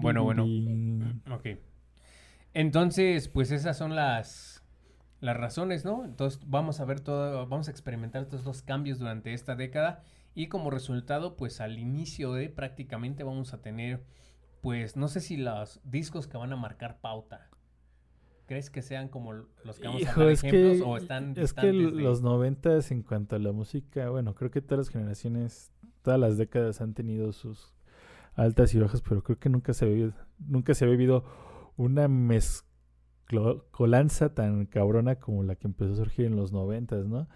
Bueno, 0.00 0.24
bueno. 0.24 0.44
Ok. 1.30 1.46
Entonces, 2.54 3.28
pues 3.28 3.50
esas 3.50 3.76
son 3.76 3.94
las, 3.94 4.62
las 5.20 5.36
razones, 5.36 5.84
¿no? 5.84 6.04
Entonces 6.04 6.40
vamos 6.46 6.80
a 6.80 6.84
ver 6.84 7.00
todo, 7.00 7.46
vamos 7.46 7.68
a 7.68 7.70
experimentar 7.70 8.26
todos 8.26 8.44
los 8.44 8.62
cambios 8.62 8.98
durante 8.98 9.32
esta 9.34 9.54
década 9.54 10.02
y 10.34 10.48
como 10.48 10.70
resultado, 10.70 11.36
pues 11.36 11.60
al 11.60 11.78
inicio 11.78 12.32
de 12.32 12.48
prácticamente 12.48 13.22
vamos 13.24 13.52
a 13.52 13.60
tener, 13.60 14.02
pues 14.60 14.96
no 14.96 15.08
sé 15.08 15.20
si 15.20 15.36
los 15.36 15.80
discos 15.84 16.26
que 16.26 16.36
van 16.38 16.52
a 16.52 16.56
marcar 16.56 17.00
pauta. 17.00 17.48
¿Crees 18.48 18.70
que 18.70 18.82
sean 18.82 19.08
como 19.08 19.32
los 19.32 19.78
que 19.78 19.86
vamos 19.86 20.00
a 20.02 20.04
Hijo, 20.04 20.20
dar 20.22 20.30
es 20.30 20.42
ejemplos 20.42 20.78
que, 20.78 20.82
o 20.82 20.96
están 20.96 21.34
es 21.36 21.52
que 21.52 21.66
de- 21.68 21.72
los 21.74 22.22
noventas 22.22 22.90
en 22.90 23.02
cuanto 23.02 23.36
a 23.36 23.38
la 23.38 23.52
música, 23.52 24.10
bueno, 24.10 24.34
creo 24.34 24.50
que 24.50 24.60
todas 24.60 24.78
las 24.86 24.88
generaciones, 24.88 25.70
todas 26.02 26.18
las 26.18 26.36
décadas 26.38 26.80
han 26.80 26.94
tenido 26.94 27.32
sus 27.32 27.74
altas 28.34 28.74
y 28.74 28.80
bajas, 28.80 29.02
pero 29.02 29.22
creo 29.22 29.38
que 29.38 29.48
nunca 29.50 29.72
se 29.74 29.84
había, 29.84 30.10
nunca 30.38 30.74
se 30.74 30.84
había 30.84 30.96
vivido 30.96 31.24
una 31.76 32.08
mezcolanza 33.28 34.34
tan 34.34 34.66
cabrona 34.66 35.16
como 35.16 35.42
la 35.42 35.54
que 35.56 35.66
empezó 35.66 35.92
a 35.92 35.96
surgir 35.96 36.26
en 36.26 36.36
los 36.36 36.52
noventas, 36.52 37.06
¿no? 37.06 37.28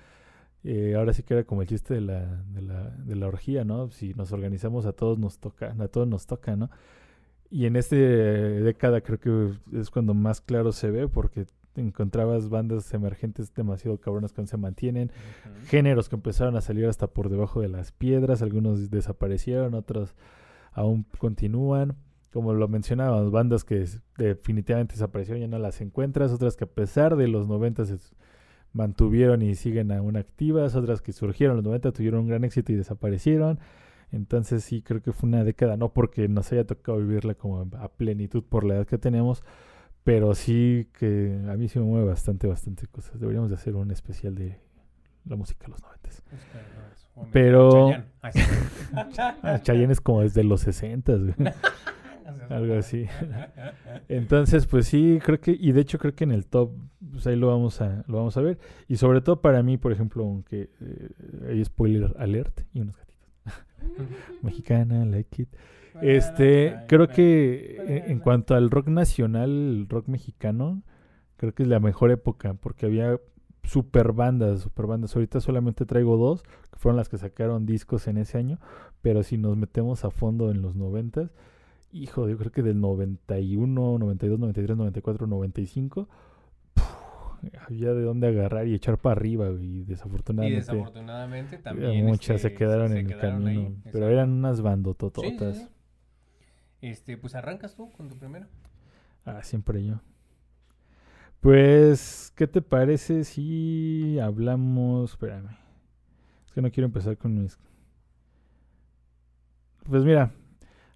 Eh, 0.65 0.95
ahora 0.97 1.13
sí 1.13 1.25
que 1.25 1.35
era 1.35 1.45
como 1.45 1.63
el 1.63 1.69
chiste 1.69 1.95
de 1.95 2.01
la, 2.01 2.25
de 2.45 2.63
la, 2.63 2.91
de 2.91 3.17
la 3.17 3.27
orgía, 3.27 3.65
¿no? 3.65 3.91
Si 3.91 4.15
nos 4.15 4.33
organizamos 4.33 4.87
a 4.87 4.93
todos 4.93 5.19
nos 5.19 5.39
toca, 5.39 5.75
a 5.79 5.89
todos 5.89 6.07
nos 6.07 6.27
toca, 6.27 6.55
¿no? 6.57 6.71
Y 7.53 7.67
en 7.67 7.77
esta 7.77 7.97
década 7.97 9.03
creo 9.03 9.21
que 9.21 9.79
es 9.79 9.91
cuando 9.91 10.15
más 10.15 10.41
claro 10.41 10.73
se 10.73 10.91
ve 10.91 11.07
porque 11.07 11.45
encontrabas 11.77 12.49
bandas 12.49 12.95
emergentes 12.95 13.53
demasiado 13.53 14.01
cabronas 14.01 14.33
que 14.33 14.41
aún 14.41 14.49
se 14.49 14.57
mantienen, 14.57 15.13
géneros 15.67 16.09
que 16.09 16.17
empezaron 16.17 16.57
a 16.57 16.63
salir 16.63 16.87
hasta 16.87 17.09
por 17.09 17.29
debajo 17.29 17.61
de 17.61 17.69
las 17.69 17.93
piedras, 17.93 18.41
algunos 18.41 18.91
desaparecieron, 18.91 19.75
otros 19.75 20.15
aún 20.73 21.05
continúan. 21.19 21.97
Como 22.33 22.55
lo 22.55 22.69
mencionábamos, 22.69 23.31
bandas 23.31 23.65
que 23.65 23.85
definitivamente 24.17 24.95
desaparecieron, 24.95 25.43
ya 25.43 25.49
no 25.49 25.59
las 25.59 25.83
encuentras, 25.83 26.33
otras 26.33 26.57
que 26.57 26.65
a 26.65 26.69
pesar 26.69 27.17
de 27.17 27.29
los 27.29 27.49
90 27.49 27.85
se 27.85 27.99
mantuvieron 28.73 29.43
y 29.43 29.57
siguen 29.57 29.93
aún 29.93 30.17
activas, 30.17 30.75
otras 30.75 31.03
que 31.03 31.13
surgieron 31.13 31.53
en 31.53 31.57
los 31.59 31.65
90, 31.67 31.93
tuvieron 31.93 32.21
un 32.21 32.29
gran 32.29 32.45
éxito 32.45 32.73
y 32.73 32.77
desaparecieron. 32.77 33.59
Entonces 34.13 34.63
sí, 34.63 34.83
creo 34.83 35.01
que 35.03 35.13
fue 35.13 35.29
una 35.29 35.43
década, 35.43 35.77
no 35.77 35.93
porque 35.93 36.29
nos 36.29 36.53
haya 36.53 36.65
tocado 36.67 36.99
vivirla 36.99 37.35
como 37.35 37.61
a 37.79 37.89
plenitud 37.89 38.45
por 38.45 38.63
la 38.65 38.75
edad 38.77 38.87
que 38.87 38.99
tenemos, 38.99 39.43
pero 40.05 40.35
sí 40.35 40.89
que 40.99 41.41
a 41.49 41.57
mí 41.57 41.69
sí 41.69 41.79
me 41.79 41.87
mueve 41.87 42.07
bastante, 42.07 42.47
bastante 42.47 42.87
cosas. 42.89 43.19
Deberíamos 43.19 43.49
de 43.51 43.57
hacer 43.57 43.75
un 43.75 43.91
especial 43.91 44.35
de 44.35 44.59
la 45.25 45.37
música 45.37 45.65
de 45.67 45.71
los 45.73 45.83
90. 45.83 46.09
Busca, 46.09 46.59
no, 46.77 46.93
es- 46.93 47.09
o 47.15 47.23
me- 47.25 47.29
Pero- 47.33 47.91
Chayanne. 47.91 48.05
Ah, 49.43 49.61
Chayanne 49.63 49.93
es 49.93 50.01
como 50.01 50.21
desde 50.23 50.45
los 50.45 50.61
60, 50.61 51.15
güey. 51.17 51.35
Algo 52.51 52.75
así. 52.75 53.07
Entonces, 54.09 54.67
pues 54.67 54.87
sí, 54.87 55.19
creo 55.25 55.41
que, 55.41 55.57
y 55.59 55.73
de 55.73 55.81
hecho 55.81 55.99
creo 55.99 56.15
que 56.15 56.25
en 56.25 56.33
el 56.33 56.47
top, 56.47 56.71
pues 57.11 57.27
ahí 57.27 57.37
lo 57.37 57.49
vamos 57.49 57.81
a, 57.81 58.05
lo 58.09 58.19
vamos 58.19 58.37
a 58.37 58.41
ver. 58.43 58.59
Y 58.89 58.97
sobre 58.97 59.21
todo 59.21 59.41
para 59.41 59.63
mí, 59.63 59.79
por 59.79 59.93
ejemplo, 59.93 60.25
aunque 60.25 60.71
eh, 60.81 61.09
hay 61.49 61.65
spoiler 61.65 62.15
alert 62.19 62.61
y 62.73 62.81
unos 62.81 62.97
gatitos. 62.97 63.12
Mexicana, 64.43 65.05
like 65.05 65.43
it. 65.43 65.49
Este, 66.01 66.75
creo 66.89 67.09
que 67.09 68.03
en, 68.07 68.19
cuanto 68.19 68.55
al 68.55 68.71
rock 68.71 68.89
nacional, 68.89 69.51
el 69.51 69.87
rock 69.89 70.09
mexicano, 70.09 70.83
creo 71.37 71.55
que 71.55 71.65
es 71.65 71.69
la 71.69 71.81
mejor 71.81 72.11
época, 72.11 72.55
porque 72.55 72.87
había 72.87 73.21
super 73.65 74.13
bandas, 74.13 74.61
super 74.61 74.87
bandas. 74.87 75.15
Ahorita 75.15 75.41
solamente 75.41 75.85
traigo 75.85 76.17
dos, 76.17 76.43
que 76.43 76.79
fueron 76.79 76.97
las 76.97 77.09
que 77.09 77.19
sacaron 77.19 77.67
discos 77.67 78.07
en 78.09 78.19
ese 78.19 78.39
año, 78.39 78.59
pero 79.03 79.23
si 79.23 79.37
nos 79.37 79.57
metemos 79.57 80.05
a 80.05 80.11
fondo 80.11 80.51
en 80.51 80.63
los 80.63 80.75
noventas, 80.77 81.31
hijo, 81.93 82.29
yo 82.29 82.39
creo 82.39 82.53
que 82.53 82.63
del 82.63 82.81
91, 82.81 83.99
92, 83.99 84.39
93, 84.39 84.77
94, 84.77 85.27
95, 85.27 86.01
puf, 86.01 86.09
había 87.67 87.93
de 87.95 88.03
dónde 88.03 88.29
agarrar 88.29 88.67
y 88.69 88.75
echar 88.75 88.99
para 88.99 89.13
arriba, 89.21 89.51
y 89.51 89.81
Y 89.81 89.85
desafortunadamente... 89.85 90.57
desafortunadamente 90.57 91.57
eh, 91.57 91.59
también. 91.59 92.07
Muchas 92.07 92.41
se 92.43 92.49
este, 92.49 92.55
quedaron 92.55 92.89
se 92.93 93.01
en 93.01 93.07
el 93.07 93.07
quedaron 93.07 93.45
camino, 93.45 93.77
pero 93.93 94.09
eran 94.09 94.31
unas 94.31 94.59
Sí, 94.59 94.63
bandotototas. 94.63 95.57
sí, 95.57 95.63
sí. 95.65 95.69
Este, 96.81 97.17
pues 97.17 97.35
arrancas 97.35 97.75
tú 97.77 97.91
con 97.93 98.09
tu 98.09 98.17
primero. 98.19 98.47
Ah, 99.25 99.43
siempre 99.43 99.85
yo. 99.85 100.01
Pues, 101.41 102.33
¿qué 102.37 102.47
te 102.47 102.63
parece 102.63 103.25
si 103.25 104.19
hablamos? 104.21 105.13
Espérame. 105.13 105.57
Es 106.47 106.53
que 106.53 106.63
no 106.63 106.71
quiero 106.71 106.87
empezar 106.87 107.17
con 107.19 107.35
mis. 107.41 107.59
Pues 109.89 110.05
mira, 110.05 110.33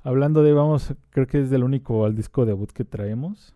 hablando 0.03 0.43
de, 0.45 0.53
vamos, 0.53 0.95
creo 1.11 1.27
que 1.27 1.41
es 1.41 1.51
del 1.51 1.65
único 1.65 2.05
al 2.05 2.15
disco 2.15 2.47
debut 2.47 2.71
que 2.71 2.85
traemos. 2.85 3.56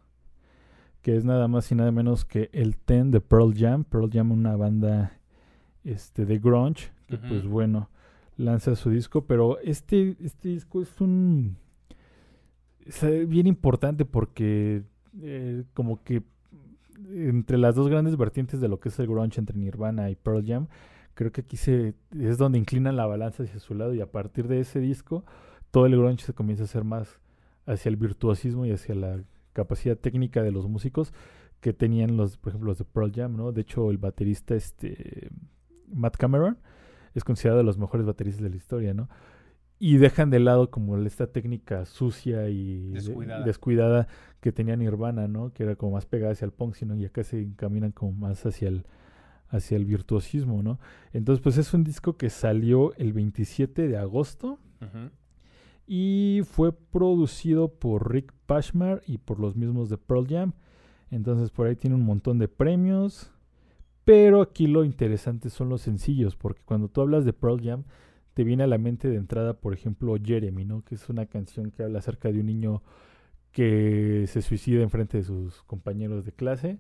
Que 1.03 1.17
es 1.17 1.25
nada 1.25 1.49
más 1.49 1.71
y 1.73 1.75
nada 1.75 1.91
menos 1.93 2.25
que 2.25 2.51
el 2.53 2.77
Ten 2.77 3.11
de 3.11 3.21
Pearl 3.21 3.55
Jam. 3.57 3.85
Pearl 3.85 4.11
Jam, 4.13 4.33
una 4.33 4.57
banda 4.57 5.19
este, 5.85 6.27
de 6.27 6.39
grunge. 6.39 6.91
Que 7.09 7.17
pues 7.17 7.47
bueno, 7.47 7.89
lanza 8.37 8.77
su 8.77 8.91
disco. 8.91 9.25
Pero 9.25 9.59
este, 9.61 10.17
este 10.21 10.51
disco 10.51 10.83
es 10.83 11.01
un. 11.01 11.57
Es 12.85 13.03
eh, 13.03 13.25
bien 13.25 13.47
importante 13.47 14.05
porque 14.05 14.83
eh, 15.23 15.65
como 15.75 16.03
que 16.03 16.23
entre 17.09 17.59
las 17.59 17.75
dos 17.75 17.89
grandes 17.89 18.17
vertientes 18.17 18.61
de 18.61 18.69
lo 18.69 18.81
que 18.81 18.91
es 18.91 18.99
el 18.99 19.07
grunge 19.07 19.41
entre 19.41 19.57
Nirvana 19.57 20.11
y 20.11 20.17
Pearl 20.17 20.45
Jam, 20.47 20.69
creo 21.15 21.33
que 21.33 21.43
aquí 21.43 21.57
se 21.57 21.95
es 22.19 22.39
donde 22.39 22.59
inclinan 22.59 22.97
la 22.97 23.07
balanza 23.07 23.43
hacia 23.43 23.59
su 23.59 23.75
lado 23.75 23.95
y 23.95 24.01
a 24.01 24.11
partir 24.11 24.49
de 24.49 24.61
ese 24.61 24.81
disco 24.81 25.25
todo 25.71 25.87
el 25.87 25.97
grunge 25.97 26.25
se 26.25 26.33
comienza 26.33 26.65
a 26.65 26.67
hacer 26.67 26.85
más 26.85 27.21
hacia 27.67 27.89
el 27.89 27.97
virtuosismo 27.97 28.67
y 28.67 28.73
hacia 28.73 28.95
la 28.95 29.21
capacidad 29.53 29.97
técnica 29.97 30.43
de 30.43 30.53
los 30.53 30.69
músicos 30.69 31.13
que 31.61 31.73
tenían 31.73 32.17
los, 32.17 32.37
por 32.39 32.51
ejemplo, 32.51 32.69
los 32.69 32.79
de 32.79 32.85
Pearl 32.85 33.13
Jam, 33.13 33.37
¿no? 33.37 33.53
De 33.53 33.61
hecho, 33.63 33.91
el 33.91 33.99
baterista 33.99 34.55
este 34.55 35.29
Matt 35.93 36.17
Cameron 36.17 36.59
es 37.15 37.25
considerado 37.25 37.59
de 37.59 37.65
los 37.65 37.77
mejores 37.79 38.07
bateristas 38.07 38.43
de 38.43 38.51
la 38.51 38.57
historia, 38.57 38.95
¿no? 38.95 39.09
Y 39.79 39.97
dejan 39.97 40.31
de 40.31 40.41
lado 40.41 40.71
como 40.71 40.97
esta 40.99 41.27
técnica 41.27 41.85
sucia 41.87 42.49
y 42.51 42.93
de- 42.93 43.45
Descuidada. 43.45 44.09
que 44.41 44.53
tenía 44.53 44.77
Nirvana, 44.77 45.27
¿no? 45.27 45.53
Que 45.53 45.63
era 45.65 45.75
como 45.77 45.93
más 45.93 46.07
pegada 46.07 46.33
hacia 46.33 46.45
el 46.45 46.53
punk, 46.53 46.75
sino 46.75 46.95
y 46.97 47.05
acá 47.07 47.25
se 47.25 47.41
encaminan 47.41 47.93
como 47.93 48.13
más 48.13 48.45
hacia 48.47 48.69
el 48.69 48.85
hacia 49.53 49.77
el 49.77 49.85
virtuosismo, 49.85 50.63
¿no? 50.63 50.79
Entonces, 51.13 51.43
pues 51.43 51.59
es 51.59 51.75
un 51.75 51.83
disco 51.83 52.17
que 52.17 52.31
salió 52.31 52.95
el 52.95 53.13
27 53.13 53.89
de 53.89 53.97
agosto 53.97 54.61
Ujú. 54.81 55.11
Y 55.93 56.43
fue 56.45 56.73
producido 56.73 57.67
por 57.67 58.13
Rick 58.13 58.33
Pashmar 58.47 59.03
y 59.09 59.19
por 59.19 59.41
los 59.41 59.57
mismos 59.57 59.91
de 59.91 59.99
Pearl 59.99 60.25
Jam. 60.29 60.53
Entonces 61.11 61.51
por 61.51 61.67
ahí 61.67 61.75
tiene 61.75 61.97
un 61.97 62.05
montón 62.05 62.39
de 62.39 62.47
premios. 62.47 63.33
Pero 64.05 64.41
aquí 64.41 64.69
lo 64.69 64.85
interesante 64.85 65.51
son 65.51 65.69
los 65.69 65.83
sencillos, 65.83 66.37
porque 66.37 66.63
cuando 66.65 66.87
tú 66.87 67.01
hablas 67.01 67.25
de 67.25 67.33
Pearl 67.33 67.61
Jam, 67.61 67.83
te 68.35 68.45
viene 68.45 68.63
a 68.63 68.69
la 68.69 68.79
mente 68.79 69.09
de 69.09 69.17
entrada, 69.17 69.55
por 69.55 69.75
ejemplo, 69.75 70.15
Jeremy, 70.23 70.65
¿no? 70.65 70.85
Que 70.85 70.95
es 70.95 71.09
una 71.09 71.27
canción 71.27 71.73
que 71.73 71.83
habla 71.83 71.99
acerca 71.99 72.31
de 72.31 72.39
un 72.39 72.47
niño 72.47 72.85
que 73.51 74.27
se 74.29 74.43
suicida 74.43 74.83
en 74.83 74.91
frente 74.91 75.19
de 75.19 75.25
sus 75.25 75.65
compañeros 75.65 76.25
de 76.25 76.31
clase. 76.31 76.79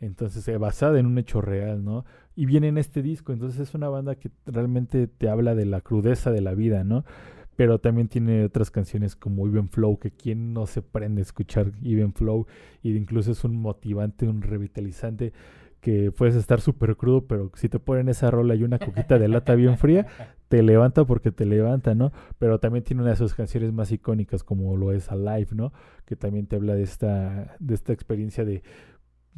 Entonces, 0.00 0.48
eh, 0.48 0.56
basada 0.56 0.98
en 0.98 1.04
un 1.04 1.18
hecho 1.18 1.42
real, 1.42 1.84
¿no? 1.84 2.06
Y 2.34 2.46
viene 2.46 2.68
en 2.68 2.78
este 2.78 3.02
disco, 3.02 3.34
entonces 3.34 3.60
es 3.60 3.74
una 3.74 3.90
banda 3.90 4.14
que 4.14 4.30
realmente 4.46 5.08
te 5.08 5.28
habla 5.28 5.54
de 5.54 5.66
la 5.66 5.82
crudeza 5.82 6.30
de 6.30 6.40
la 6.40 6.54
vida, 6.54 6.84
¿no? 6.84 7.04
Pero 7.56 7.78
también 7.80 8.08
tiene 8.08 8.44
otras 8.44 8.70
canciones 8.70 9.16
como 9.16 9.46
Even 9.46 9.68
Flow, 9.68 9.98
que 9.98 10.10
quien 10.10 10.52
no 10.52 10.66
se 10.66 10.82
prende 10.82 11.20
a 11.20 11.22
escuchar 11.22 11.72
Even 11.82 12.12
Flow, 12.12 12.46
y 12.82 12.94
incluso 12.96 13.32
es 13.32 13.44
un 13.44 13.56
motivante, 13.56 14.28
un 14.28 14.42
revitalizante, 14.42 15.32
que 15.80 16.10
puedes 16.10 16.34
estar 16.34 16.60
súper 16.60 16.96
crudo, 16.96 17.26
pero 17.26 17.52
si 17.54 17.68
te 17.68 17.78
ponen 17.78 18.08
esa 18.08 18.30
rola 18.30 18.54
y 18.56 18.64
una 18.64 18.78
coquita 18.78 19.18
de 19.18 19.28
lata 19.28 19.54
bien 19.54 19.78
fría, 19.78 20.06
te 20.48 20.62
levanta 20.62 21.04
porque 21.04 21.30
te 21.30 21.44
levanta, 21.46 21.94
¿no? 21.94 22.12
Pero 22.38 22.58
también 22.58 22.82
tiene 22.82 23.02
una 23.02 23.10
de 23.12 23.16
sus 23.16 23.34
canciones 23.34 23.72
más 23.72 23.92
icónicas, 23.92 24.42
como 24.42 24.76
lo 24.76 24.92
es 24.92 25.10
Alive, 25.12 25.48
¿no? 25.52 25.72
Que 26.04 26.16
también 26.16 26.46
te 26.46 26.56
habla 26.56 26.74
de 26.74 26.82
esta, 26.82 27.56
de 27.60 27.74
esta 27.74 27.92
experiencia 27.92 28.44
de 28.44 28.62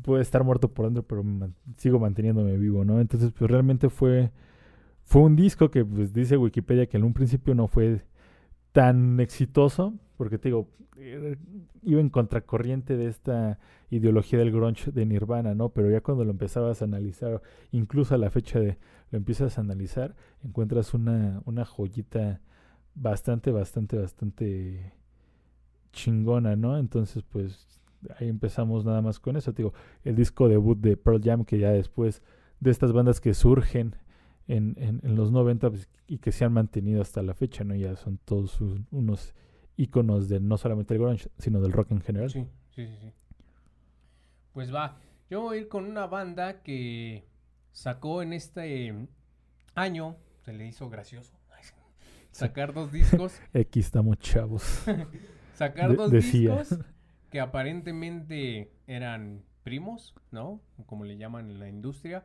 puedo 0.02 0.20
estar 0.20 0.44
muerto 0.44 0.72
por 0.72 0.86
dentro, 0.86 1.02
pero 1.02 1.22
man- 1.22 1.54
sigo 1.76 1.98
manteniéndome 1.98 2.56
vivo, 2.56 2.84
¿no? 2.84 3.00
Entonces, 3.00 3.32
pues 3.36 3.50
realmente 3.50 3.90
fue, 3.90 4.30
fue 5.04 5.22
un 5.22 5.36
disco 5.36 5.70
que, 5.70 5.84
pues 5.84 6.12
dice 6.12 6.36
Wikipedia 6.36 6.86
que 6.86 6.96
en 6.98 7.04
un 7.04 7.14
principio 7.14 7.54
no 7.54 7.66
fue 7.68 8.02
tan 8.78 9.18
exitoso, 9.18 9.92
porque 10.16 10.38
te 10.38 10.50
digo, 10.50 10.68
eh, 10.98 11.34
iba 11.82 12.00
en 12.00 12.10
contracorriente 12.10 12.96
de 12.96 13.08
esta 13.08 13.58
ideología 13.90 14.38
del 14.38 14.52
grunge 14.52 14.92
de 14.92 15.04
Nirvana, 15.04 15.52
¿no? 15.52 15.70
Pero 15.70 15.90
ya 15.90 16.00
cuando 16.00 16.24
lo 16.24 16.30
empezabas 16.30 16.80
a 16.80 16.84
analizar, 16.84 17.42
incluso 17.72 18.14
a 18.14 18.18
la 18.18 18.30
fecha 18.30 18.60
de 18.60 18.78
lo 19.10 19.18
empiezas 19.18 19.58
a 19.58 19.62
analizar, 19.62 20.14
encuentras 20.44 20.94
una, 20.94 21.42
una 21.44 21.64
joyita 21.64 22.40
bastante, 22.94 23.50
bastante, 23.50 23.98
bastante 23.98 24.92
chingona, 25.92 26.54
¿no? 26.54 26.78
Entonces, 26.78 27.24
pues 27.24 27.80
ahí 28.20 28.28
empezamos 28.28 28.84
nada 28.84 29.02
más 29.02 29.18
con 29.18 29.36
eso. 29.36 29.52
Te 29.52 29.62
digo, 29.64 29.74
el 30.04 30.14
disco 30.14 30.48
debut 30.48 30.78
de 30.78 30.96
Pearl 30.96 31.20
Jam, 31.20 31.44
que 31.44 31.58
ya 31.58 31.72
después 31.72 32.22
de 32.60 32.70
estas 32.70 32.92
bandas 32.92 33.20
que 33.20 33.34
surgen 33.34 33.96
en, 34.48 34.74
en, 34.78 35.00
en 35.04 35.14
los 35.14 35.30
90 35.30 35.70
pues, 35.70 35.88
y 36.06 36.18
que 36.18 36.32
se 36.32 36.44
han 36.44 36.52
mantenido 36.52 37.00
hasta 37.02 37.22
la 37.22 37.34
fecha, 37.34 37.62
¿no? 37.64 37.74
Ya 37.76 37.94
son 37.96 38.18
todos 38.24 38.60
unos 38.90 39.34
íconos 39.76 40.28
de 40.28 40.40
no 40.40 40.56
solamente 40.58 40.94
el 40.94 41.00
grunge, 41.00 41.30
sino 41.38 41.60
del 41.60 41.72
rock 41.72 41.92
en 41.92 42.00
general. 42.00 42.30
Sí, 42.30 42.44
sí, 42.74 42.86
sí, 42.86 42.96
sí. 43.00 43.12
Pues 44.52 44.74
va, 44.74 44.98
yo 45.30 45.42
voy 45.42 45.58
a 45.58 45.60
ir 45.60 45.68
con 45.68 45.84
una 45.84 46.06
banda 46.06 46.62
que 46.62 47.24
sacó 47.72 48.22
en 48.22 48.32
este 48.32 49.06
año, 49.74 50.16
se 50.44 50.52
le 50.52 50.66
hizo 50.66 50.88
gracioso, 50.90 51.34
sacar 52.32 52.72
dos 52.72 52.90
discos, 52.92 53.40
Aquí 53.54 53.80
estamos 53.80 54.18
chavos. 54.18 54.84
sacar 55.54 55.90
De- 55.90 55.96
dos 55.96 56.10
decía. 56.10 56.58
discos 56.58 56.78
que 57.30 57.40
aparentemente 57.40 58.72
eran 58.86 59.42
primos, 59.62 60.14
¿no? 60.30 60.60
Como 60.86 61.04
le 61.04 61.18
llaman 61.18 61.50
en 61.50 61.58
la 61.60 61.68
industria, 61.68 62.24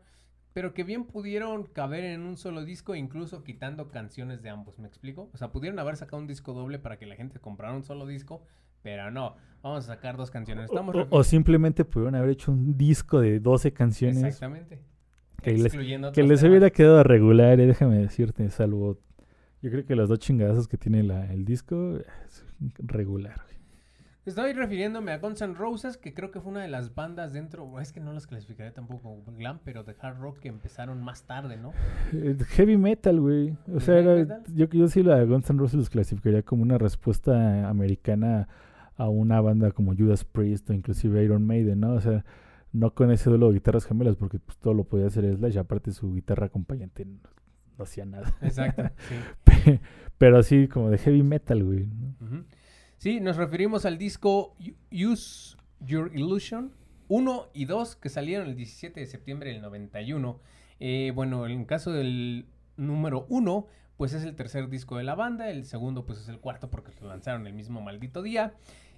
pero 0.54 0.74
que 0.74 0.84
bien 0.84 1.06
pudieron 1.06 1.64
caber 1.64 2.04
en 2.04 2.22
un 2.22 2.38
solo 2.38 2.64
disco, 2.64 2.96
incluso 2.96 3.44
quitando 3.44 3.90
canciones 3.90 4.42
de 4.44 4.50
ambos, 4.50 4.78
¿me 4.80 4.88
explico? 4.88 5.30
O 5.34 5.38
sea, 5.38 5.52
pudieron 5.52 5.80
haber 5.80 5.98
sacado 5.98 6.22
un 6.22 6.28
disco 6.28 6.54
doble 6.54 6.80
para 6.80 6.98
que 6.98 7.06
la 7.06 7.16
gente 7.16 7.40
comprara 7.40 7.74
un 7.74 7.84
solo 7.84 8.06
disco, 8.06 8.44
pero 8.82 9.10
no, 9.12 9.36
vamos 9.62 9.86
a 9.90 9.96
sacar 9.96 10.16
dos 10.18 10.30
canciones. 10.32 10.70
O, 10.70 10.74
Estamos 10.74 10.96
o- 10.96 11.08
o 11.10 11.24
simplemente 11.24 11.86
pudieron 11.86 12.16
haber 12.16 12.30
hecho 12.32 12.52
un 12.52 12.78
disco 12.78 13.20
de 13.20 13.40
12 13.40 13.74
canciones 13.74 14.24
Exactamente. 14.24 14.80
que 15.42 15.54
les, 15.54 15.72
que 15.74 16.22
hubiera 16.48 16.70
quedado 16.70 17.04
regular, 17.04 17.60
eh, 17.60 17.66
déjame 17.68 17.98
decirte, 17.98 18.50
salvo... 18.50 19.00
Yo 19.62 19.72
creo 19.72 19.86
que 19.86 19.96
los 19.96 20.10
dos 20.10 20.20
chingadazos 20.20 20.68
que 20.68 20.78
tiene 20.78 21.04
la- 21.04 21.32
el 21.34 21.46
disco 21.46 21.98
es 22.28 22.46
regular. 22.78 23.42
Estoy 24.26 24.54
refiriéndome 24.54 25.12
a 25.12 25.18
Guns 25.18 25.42
N' 25.42 25.54
Roses, 25.54 25.98
que 25.98 26.14
creo 26.14 26.32
que 26.32 26.40
fue 26.40 26.54
una 26.54 26.62
de 26.62 26.70
las 26.70 26.96
bandas 26.96 27.34
dentro, 27.34 27.82
es 27.82 27.92
que 27.92 28.00
no 28.00 28.14
las 28.14 28.26
clasificaré 28.26 28.72
tampoco 28.72 29.22
como 29.26 29.38
glam, 29.38 29.60
pero 29.66 29.84
de 29.84 29.98
hard 30.00 30.18
rock 30.18 30.40
que 30.40 30.48
empezaron 30.48 31.04
más 31.04 31.24
tarde, 31.24 31.58
¿no? 31.58 31.74
Eh, 32.14 32.38
Heavy 32.52 32.78
metal, 32.78 33.20
güey. 33.20 33.58
O 33.76 33.82
sea, 33.82 34.02
yo, 34.54 34.70
yo 34.70 34.88
sí 34.88 35.04
la 35.04 35.18
de 35.18 35.26
Guns 35.26 35.50
N' 35.50 35.60
Roses 35.60 35.76
los 35.76 35.90
clasificaría 35.90 36.42
como 36.42 36.64
una 36.64 36.78
respuesta 36.78 37.68
americana 37.68 38.48
a 38.96 39.10
una 39.10 39.42
banda 39.42 39.72
como 39.72 39.94
Judas 39.94 40.24
Priest 40.24 40.70
o 40.70 40.74
inclusive 40.74 41.22
Iron 41.22 41.46
Maiden, 41.46 41.82
¿no? 41.82 41.94
O 41.94 42.00
sea, 42.00 42.24
no 42.72 42.94
con 42.94 43.12
ese 43.12 43.30
duelo 43.30 43.50
de 43.50 43.56
guitarras 43.56 43.86
gemelas, 43.86 44.16
porque 44.16 44.40
pues, 44.40 44.58
todo 44.58 44.74
lo 44.74 44.86
podía 44.86 45.08
hacer 45.08 45.36
Slash, 45.36 45.58
aparte 45.58 45.92
su 45.92 46.14
guitarra 46.14 46.46
acompañante 46.46 47.04
no, 47.04 47.20
no 47.78 47.84
hacía 47.84 48.06
nada. 48.06 48.34
Exacto, 48.42 48.84
sí. 49.66 49.80
Pero 50.18 50.38
así 50.38 50.70
como 50.70 50.90
de 50.90 50.98
heavy 50.98 51.24
metal, 51.24 51.62
güey. 51.62 51.88
¿no? 51.88 52.46
Sí, 53.04 53.20
nos 53.20 53.36
referimos 53.36 53.86
al 53.86 53.98
disco 53.98 54.56
Use 54.90 55.58
Your 55.82 56.10
Illusion 56.16 56.72
1 57.10 57.50
y 57.54 57.66
2 57.66 57.98
que 57.98 58.08
salieron 58.08 58.48
el 58.48 58.56
17 58.56 58.98
de 58.98 59.06
septiembre 59.06 59.52
del 59.52 59.62
91. 59.62 60.40
Eh, 60.80 61.12
bueno, 61.14 61.46
en 61.46 61.60
el 61.60 61.66
caso 61.66 61.92
del 61.92 62.46
número 62.78 63.26
1, 63.28 63.68
pues 63.98 64.14
es 64.14 64.24
el 64.24 64.38
tercer 64.38 64.70
disco 64.70 64.96
de 64.96 65.04
la 65.04 65.16
banda, 65.16 65.50
el 65.50 65.66
segundo 65.66 66.06
pues 66.06 66.20
es 66.20 66.30
el 66.30 66.40
cuarto 66.40 66.70
porque 66.70 66.94
lo 67.02 67.10
lanzaron 67.10 67.46
el 67.46 67.52
mismo 67.52 67.82
maldito 67.82 68.22
día. 68.22 68.54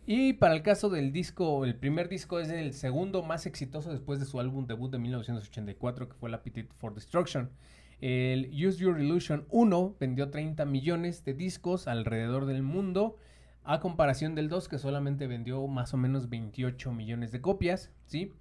Y 0.06 0.34
para 0.34 0.54
el 0.54 0.62
caso 0.62 0.92
del 0.92 1.12
disco, 1.12 1.66
el 1.66 1.74
primer 1.74 2.08
disco 2.08 2.40
es 2.40 2.50
el 2.50 2.76
segundo 2.76 3.24
más 3.24 3.48
exitoso 3.48 3.92
después 3.92 4.20
de 4.20 4.28
su 4.28 4.40
álbum 4.40 4.68
debut 4.68 4.92
de 4.92 5.00
1984 5.00 6.10
que 6.10 6.14
fue 6.14 6.32
Appetite 6.32 6.70
for 6.78 6.94
Destruction. 6.94 7.50
El 8.02 8.52
Use 8.52 8.78
Your 8.78 9.00
Illusion 9.00 9.48
1 9.50 9.96
vendió 10.00 10.30
30 10.30 10.64
millones 10.66 11.26
de 11.26 11.34
discos 11.34 11.88
alrededor 11.88 12.46
del 12.46 12.62
mundo, 12.62 13.18
a 13.66 13.80
comparación 13.80 14.36
del 14.36 14.48
2 14.50 14.68
que 14.70 14.78
solamente 14.78 15.28
vendió 15.28 15.66
más 15.68 15.94
o 15.94 15.98
menos 15.98 16.30
28 16.30 16.92
millones 16.92 17.32
de 17.32 17.42
copias, 17.42 17.92
¿sí? 18.06 18.32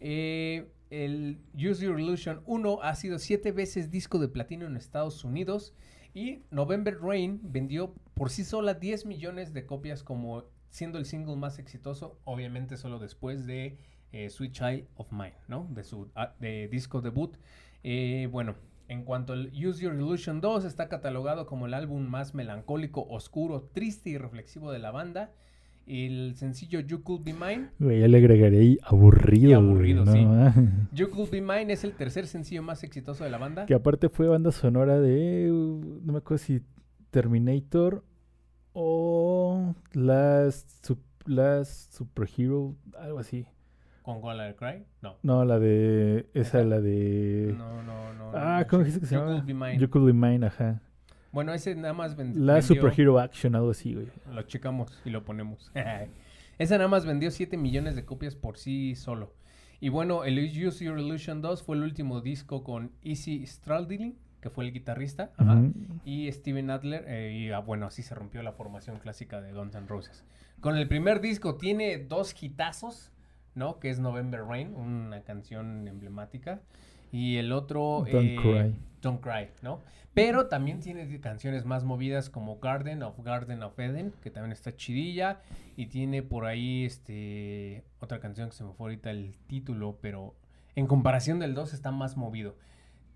Eh, 0.00 0.70
el 0.88 1.38
Use 1.54 1.84
Your 1.84 2.00
Illusion 2.00 2.42
1 2.46 2.82
ha 2.82 2.94
sido 2.94 3.18
7 3.18 3.52
veces 3.52 3.90
disco 3.90 4.18
de 4.18 4.28
platino 4.28 4.66
en 4.66 4.76
Estados 4.76 5.24
Unidos 5.24 5.74
y 6.14 6.42
November 6.50 6.98
Rain 7.00 7.40
vendió 7.42 7.94
por 8.14 8.30
sí 8.30 8.44
sola 8.44 8.74
10 8.74 9.06
millones 9.06 9.52
de 9.52 9.66
copias 9.66 10.02
como 10.02 10.44
siendo 10.70 10.98
el 10.98 11.04
single 11.04 11.36
más 11.36 11.58
exitoso, 11.58 12.18
obviamente 12.24 12.76
solo 12.76 12.98
después 12.98 13.46
de 13.46 13.78
eh, 14.12 14.30
Sweet 14.30 14.52
Child 14.52 14.86
of 14.96 15.12
Mine, 15.12 15.34
¿no? 15.46 15.68
De 15.70 15.84
su 15.84 16.10
ah, 16.14 16.34
de 16.40 16.68
disco 16.68 17.00
debut. 17.00 17.36
Eh, 17.82 18.28
bueno, 18.30 18.56
en 18.90 19.04
cuanto 19.04 19.34
al 19.34 19.52
Use 19.54 19.84
Your 19.84 19.94
Illusion 19.94 20.40
2, 20.40 20.64
está 20.64 20.88
catalogado 20.88 21.46
como 21.46 21.66
el 21.66 21.74
álbum 21.74 22.08
más 22.08 22.34
melancólico, 22.34 23.06
oscuro, 23.08 23.70
triste 23.72 24.10
y 24.10 24.18
reflexivo 24.18 24.72
de 24.72 24.80
la 24.80 24.90
banda. 24.90 25.30
El 25.86 26.34
sencillo 26.34 26.80
You 26.80 27.04
Could 27.04 27.22
Be 27.22 27.32
Mine. 27.32 27.68
Güey, 27.78 28.00
ya 28.00 28.08
le 28.08 28.18
agregaré 28.18 28.58
ahí 28.58 28.78
aburrido. 28.82 29.48
Y 29.48 29.52
aburrido, 29.52 30.04
güey. 30.04 30.24
¿no? 30.24 30.52
You 30.92 31.08
Could 31.10 31.30
Be 31.30 31.40
Mine 31.40 31.72
es 31.72 31.84
el 31.84 31.92
tercer 31.92 32.26
sencillo 32.26 32.64
más 32.64 32.82
exitoso 32.82 33.22
de 33.22 33.30
la 33.30 33.38
banda. 33.38 33.64
Que 33.66 33.74
aparte 33.74 34.08
fue 34.08 34.26
banda 34.26 34.50
sonora 34.50 34.98
de. 34.98 35.46
No 35.48 36.12
me 36.12 36.18
acuerdo 36.18 36.38
si 36.38 36.60
Terminator 37.12 38.02
o 38.72 39.72
Last, 39.92 40.90
Last 41.26 41.92
Superhero, 41.92 42.74
algo 42.98 43.20
así. 43.20 43.46
Con 44.12 44.20
Go 44.20 44.32
Let 44.34 44.50
It 44.50 44.56
Cry. 44.56 44.84
No. 45.02 45.16
No, 45.22 45.44
la 45.44 45.58
de. 45.58 46.28
Esa, 46.34 46.62
la 46.64 46.80
de. 46.80 47.54
No, 47.56 47.82
no, 47.82 48.12
no. 48.14 48.32
ah, 48.34 48.60
no, 48.60 48.66
¿cómo 48.66 48.84
dijiste 48.84 49.00
que 49.00 49.06
se 49.06 49.14
You 49.14 49.20
llama? 49.20 49.32
Could 49.36 49.46
Be 49.46 49.54
Mine. 49.54 49.78
You 49.78 49.90
Could 49.90 50.06
Be 50.06 50.12
Mine, 50.12 50.46
ajá. 50.46 50.80
Bueno, 51.32 51.52
ese 51.54 51.74
nada 51.76 51.94
más 51.94 52.16
vendió- 52.16 52.60
Superhero 52.62 53.18
Action, 53.20 53.54
algo 53.54 53.70
así, 53.70 53.94
güey. 53.94 54.08
Lo 54.32 54.42
checamos 54.42 55.00
y 55.04 55.10
lo 55.10 55.24
ponemos. 55.24 55.70
Esa 56.58 56.76
nada 56.76 56.88
más 56.88 57.06
vendió 57.06 57.30
7 57.30 57.56
millones 57.56 57.96
de 57.96 58.04
copias 58.04 58.34
por 58.34 58.58
sí 58.58 58.94
solo. 58.96 59.32
Y 59.80 59.88
bueno, 59.88 60.24
el 60.24 60.38
Use 60.38 60.84
Your 60.84 60.98
Illusion 60.98 61.40
2 61.40 61.62
fue 61.62 61.76
el 61.76 61.82
último 61.84 62.20
disco 62.20 62.62
con 62.64 62.90
Easy 63.02 63.46
Stradlin, 63.46 64.18
que 64.42 64.50
fue 64.50 64.66
el 64.66 64.72
guitarrista, 64.72 65.30
ajá, 65.38 65.54
Ujú. 65.54 65.72
y 66.04 66.30
Steven 66.32 66.68
Adler. 66.70 67.04
eh, 67.06 67.32
y 67.32 67.50
ah, 67.50 67.60
bueno, 67.60 67.86
así 67.86 68.02
se 68.02 68.14
rompió 68.14 68.42
la 68.42 68.52
formación 68.52 68.98
clásica 68.98 69.40
de 69.40 69.52
Guns 69.54 69.74
N' 69.74 69.86
Roses. 69.86 70.24
Con 70.60 70.76
el 70.76 70.86
primer 70.88 71.22
disco 71.22 71.56
tiene 71.56 71.96
dos 71.96 72.34
hitazos, 72.42 73.10
¿no? 73.54 73.78
Que 73.78 73.90
es 73.90 73.98
November 73.98 74.44
Rain, 74.44 74.74
una 74.74 75.22
canción 75.22 75.86
emblemática. 75.88 76.60
Y 77.12 77.36
el 77.36 77.52
otro... 77.52 78.04
Don't 78.10 78.28
eh, 78.28 78.36
Cry. 78.40 78.74
Don't 79.00 79.20
Cry, 79.20 79.48
¿no? 79.62 79.80
Pero 80.14 80.46
también 80.48 80.80
tiene 80.80 81.20
canciones 81.20 81.64
más 81.64 81.84
movidas 81.84 82.30
como 82.30 82.58
Garden 82.58 83.02
of 83.02 83.18
Garden 83.22 83.62
of 83.62 83.78
Eden, 83.78 84.12
que 84.22 84.30
también 84.30 84.52
está 84.52 84.74
chidilla. 84.74 85.40
Y 85.76 85.86
tiene 85.86 86.22
por 86.22 86.46
ahí 86.46 86.84
este 86.84 87.84
otra 88.00 88.18
canción 88.18 88.50
que 88.50 88.56
se 88.56 88.64
me 88.64 88.72
fue 88.72 88.86
ahorita 88.86 89.10
el 89.10 89.36
título, 89.46 89.98
pero 90.00 90.34
en 90.74 90.86
comparación 90.86 91.38
del 91.38 91.54
2 91.54 91.74
está 91.74 91.90
más 91.90 92.16
movido. 92.16 92.56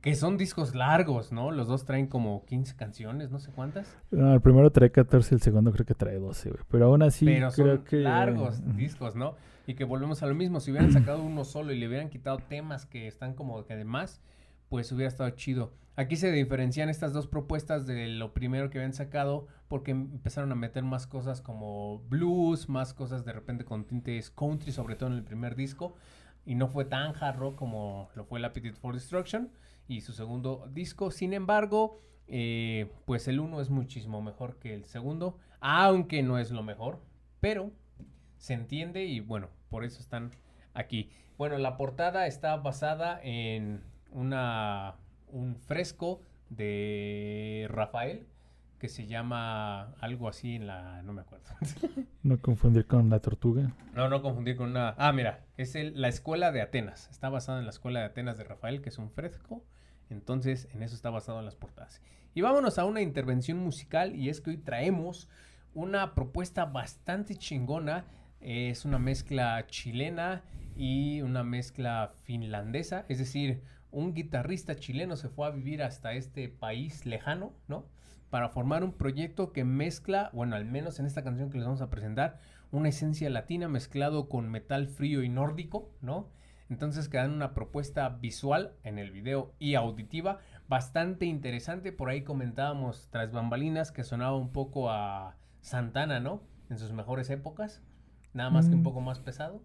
Que 0.01 0.15
son 0.15 0.37
discos 0.37 0.75
largos, 0.75 1.33
¿no? 1.33 1.51
Los 1.51 1.67
dos 1.67 1.87
traen 1.87 2.07
como 2.07 2.45
15 2.45 2.77
canciones, 2.77 3.31
no 3.31 3.39
sé 3.39 3.51
cuántas. 3.53 3.97
No, 4.11 4.35
el 4.35 4.41
primero 4.43 4.71
trae 4.71 4.91
14, 4.91 5.35
el 5.35 5.41
segundo 5.41 5.73
creo 5.73 5.87
que 5.87 5.95
trae 5.95 6.19
12, 6.19 6.51
güey. 6.51 6.63
Pero 6.69 6.87
aún 6.87 7.03
así, 7.03 7.25
pero 7.25 7.51
creo 7.51 7.77
son 7.77 7.85
que. 7.85 7.97
largos 7.97 8.77
discos, 8.77 9.17
¿no? 9.17 9.35
Y 9.67 9.75
que 9.75 9.85
volvemos 9.85 10.23
a 10.23 10.27
lo 10.27 10.35
mismo. 10.35 10.61
Si 10.61 10.71
hubieran 10.71 10.93
sacado 10.93 11.23
uno 11.23 11.45
solo 11.45 11.73
y 11.73 11.79
le 11.79 11.89
hubieran 11.89 12.11
quitado 12.11 12.39
temas 12.39 12.87
que 12.87 13.07
están 13.07 13.35
como 13.35 13.65
que 13.65 13.73
además, 13.73 14.21
pues 14.69 14.91
hubiera 14.93 15.09
estado 15.09 15.31
chido. 15.31 15.73
Aquí 15.97 16.17
se 16.17 16.33
diferencian 16.33 16.89
estas 16.89 17.13
dos 17.13 17.29
propuestas 17.29 17.87
de 17.87 18.09
lo 18.09 18.35
primero 18.35 18.69
que 18.69 18.79
habían 18.79 18.93
sacado 18.93 19.47
porque 19.69 19.93
empezaron 19.93 20.51
a 20.51 20.57
meter 20.57 20.83
más 20.83 21.07
cosas 21.07 21.41
como 21.41 22.01
blues, 22.09 22.69
más 22.69 22.93
cosas 22.93 23.25
de 23.25 23.33
repente 23.33 23.65
con 23.65 23.85
tintes 23.85 24.31
country, 24.31 24.73
sobre 24.73 24.97
todo 24.97 25.11
en 25.11 25.17
el 25.17 25.23
primer 25.23 25.55
disco. 25.55 25.95
Y 26.45 26.57
no 26.57 26.69
fue 26.69 26.85
tan 26.85 27.15
hard 27.15 27.37
rock 27.39 27.55
como 27.55 28.11
lo 28.17 28.25
fue 28.25 28.41
el 28.41 28.45
Appetite 28.45 28.77
for 28.77 28.95
Destruction 28.95 29.51
y 29.87 30.01
su 30.01 30.13
segundo 30.13 30.69
disco. 30.73 31.11
Sin 31.13 31.33
embargo, 31.33 32.01
eh, 32.27 32.91
pues 33.05 33.29
el 33.29 33.39
uno 33.39 33.61
es 33.61 33.71
muchísimo 33.71 34.21
mejor 34.21 34.59
que 34.59 34.75
el 34.75 34.85
segundo, 34.87 35.39
aunque 35.61 36.23
no 36.23 36.39
es 36.39 36.51
lo 36.51 36.63
mejor, 36.63 37.01
pero 37.41 37.71
se 38.45 38.53
entiende 38.53 39.05
y 39.07 39.21
bueno, 39.21 39.49
por 39.71 39.85
eso 39.87 40.01
están 40.01 40.31
aquí. 40.75 41.09
Bueno, 41.39 41.57
la 41.57 41.79
portada 41.79 42.27
está 42.27 42.57
basada 42.59 43.19
en 43.23 43.83
una, 44.11 44.97
un 45.29 45.57
fresco 45.57 46.21
de 46.51 47.67
Rafael 47.71 48.27
que 48.79 48.89
se 48.91 49.07
llama 49.07 49.95
algo 50.01 50.29
así 50.29 50.57
en 50.57 50.67
la... 50.67 51.01
no 51.03 51.15
me 51.15 51.23
acuerdo. 51.23 51.47
No 52.23 52.39
confundir 52.39 52.87
con 52.87 53.09
la 53.11 53.21
tortuga. 53.21 53.73
No, 53.95 54.09
no 54.11 54.21
confundir 54.23 54.57
con 54.57 54.71
una... 54.71 54.95
Ah, 54.99 55.13
mira, 55.13 55.41
es 55.57 55.75
el- 55.75 55.99
la 56.01 56.09
escuela 56.09 56.53
de 56.53 56.61
Atenas. 56.63 57.09
Está 57.11 57.29
basada 57.31 57.59
en 57.61 57.65
la 57.65 57.71
escuela 57.71 58.01
de 58.01 58.07
Atenas 58.07 58.37
de 58.39 58.45
Rafael, 58.45 58.81
que 58.83 58.89
es 58.91 58.99
un 58.99 59.11
fresco. 59.11 59.63
Entonces, 60.11 60.69
en 60.75 60.83
eso 60.83 60.95
está 60.95 61.09
basado 61.11 61.39
en 61.39 61.45
las 61.47 61.55
portadas. 61.57 62.03
Y 62.35 62.41
vámonos 62.43 62.79
a 62.79 62.85
una 62.85 63.01
intervención 63.01 63.59
musical 63.59 64.15
y 64.17 64.29
es 64.29 64.41
que 64.43 64.51
hoy 64.51 64.57
traemos 64.59 65.29
una 65.75 66.15
propuesta 66.15 66.65
bastante 66.67 67.37
chingona. 67.37 68.05
Es 68.47 68.85
una 68.85 68.99
mezcla 68.99 69.67
chilena 69.69 70.43
y 70.77 71.23
una 71.23 71.43
mezcla 71.43 72.13
finlandesa. 72.25 73.07
Es 73.09 73.17
decir, 73.17 73.63
un 73.91 74.13
guitarrista 74.13 74.77
chileno 74.77 75.17
se 75.17 75.31
fue 75.31 75.47
a 75.47 75.51
vivir 75.51 75.83
hasta 75.83 76.13
este 76.13 76.51
país 76.51 77.07
lejano, 77.07 77.55
¿no? 77.69 77.87
Para 78.29 78.51
formar 78.51 78.85
un 78.85 78.93
proyecto 78.93 79.51
que 79.51 79.65
mezcla, 79.65 80.29
bueno, 80.35 80.57
al 80.57 80.67
menos 80.67 80.99
en 80.99 81.07
esta 81.07 81.25
canción 81.25 81.49
que 81.49 81.57
les 81.57 81.65
vamos 81.65 81.81
a 81.81 81.89
presentar, 81.89 82.39
una 82.71 82.91
esencia 82.91 83.31
latina 83.31 83.67
mezclado 83.67 84.29
con 84.29 84.51
metal 84.51 84.89
frío 84.89 85.23
y 85.23 85.31
nórdico, 85.31 85.91
¿no? 86.03 86.29
Entonces 86.69 87.09
quedan 87.09 87.33
una 87.33 87.55
propuesta 87.55 88.11
visual 88.11 88.75
en 88.83 88.99
el 88.99 89.11
video 89.11 89.55
y 89.59 89.75
auditiva 89.75 90.41
bastante 90.69 91.25
interesante. 91.25 91.93
Por 91.93 92.11
ahí 92.11 92.25
comentábamos 92.25 93.09
tras 93.11 93.33
bambalinas 93.33 93.91
que 93.91 94.05
sonaba 94.05 94.37
un 94.37 94.53
poco 94.53 94.91
a 94.91 95.39
Santana, 95.63 96.21
¿no? 96.21 96.43
En 96.69 96.77
sus 96.77 96.93
mejores 96.93 97.31
épocas. 97.31 97.83
Nada 98.35 98.51
más 98.51 98.69
que 98.69 98.75
un 98.75 98.81
Mm. 98.81 98.85
poco 98.85 99.01
más 99.01 99.19
pesado. 99.21 99.63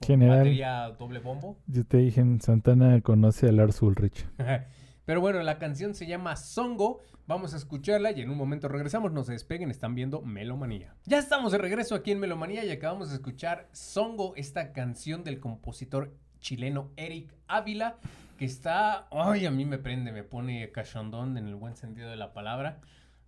Con 0.00 0.06
General. 0.08 0.38
batería 0.38 0.90
doble 0.98 1.20
bombo. 1.20 1.56
Yo 1.66 1.84
te 1.86 1.98
dije, 1.98 2.20
en 2.20 2.40
Santana 2.40 3.00
conoce 3.00 3.48
a 3.48 3.52
Lars 3.52 3.80
Ulrich. 3.82 4.26
Pero 5.06 5.20
bueno, 5.20 5.42
la 5.42 5.58
canción 5.58 5.94
se 5.94 6.06
llama 6.06 6.34
Songo. 6.36 7.00
Vamos 7.26 7.54
a 7.54 7.58
escucharla 7.58 8.10
y 8.12 8.20
en 8.22 8.30
un 8.30 8.36
momento 8.38 8.68
regresamos. 8.68 9.12
No 9.12 9.22
se 9.22 9.32
despeguen, 9.32 9.70
están 9.70 9.94
viendo 9.94 10.22
Melomanía. 10.22 10.94
Ya 11.04 11.18
estamos 11.18 11.52
de 11.52 11.58
regreso 11.58 11.94
aquí 11.94 12.10
en 12.10 12.20
Melomanía 12.20 12.64
y 12.64 12.70
acabamos 12.70 13.10
de 13.10 13.16
escuchar 13.16 13.68
Songo, 13.72 14.34
esta 14.36 14.72
canción 14.72 15.22
del 15.24 15.40
compositor 15.40 16.14
chileno 16.40 16.90
Eric 16.96 17.32
Ávila, 17.46 17.96
que 18.38 18.46
está. 18.46 19.06
Ay, 19.10 19.46
a 19.46 19.50
mí 19.50 19.64
me 19.64 19.78
prende, 19.78 20.10
me 20.12 20.22
pone 20.24 20.70
cachondón 20.72 21.36
en 21.38 21.48
el 21.48 21.54
buen 21.54 21.76
sentido 21.76 22.08
de 22.10 22.16
la 22.16 22.32
palabra. 22.32 22.80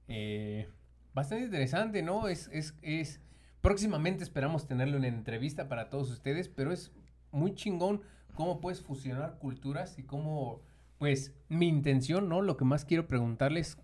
Eh, 0.08 0.68
bastante 1.14 1.44
interesante, 1.44 2.02
¿no? 2.02 2.28
Es, 2.28 2.48
es, 2.52 2.74
es. 2.82 3.20
Próximamente 3.66 4.22
esperamos 4.22 4.68
tenerle 4.68 4.96
una 4.96 5.08
entrevista 5.08 5.68
para 5.68 5.90
todos 5.90 6.08
ustedes, 6.12 6.46
pero 6.46 6.70
es 6.70 6.92
muy 7.32 7.52
chingón 7.56 8.00
cómo 8.36 8.60
puedes 8.60 8.80
fusionar 8.80 9.40
culturas 9.40 9.98
y 9.98 10.04
cómo, 10.04 10.62
pues, 10.98 11.34
mi 11.48 11.66
intención, 11.66 12.28
¿no? 12.28 12.42
Lo 12.42 12.56
que 12.56 12.64
más 12.64 12.84
quiero 12.84 13.08
preguntarles, 13.08 13.76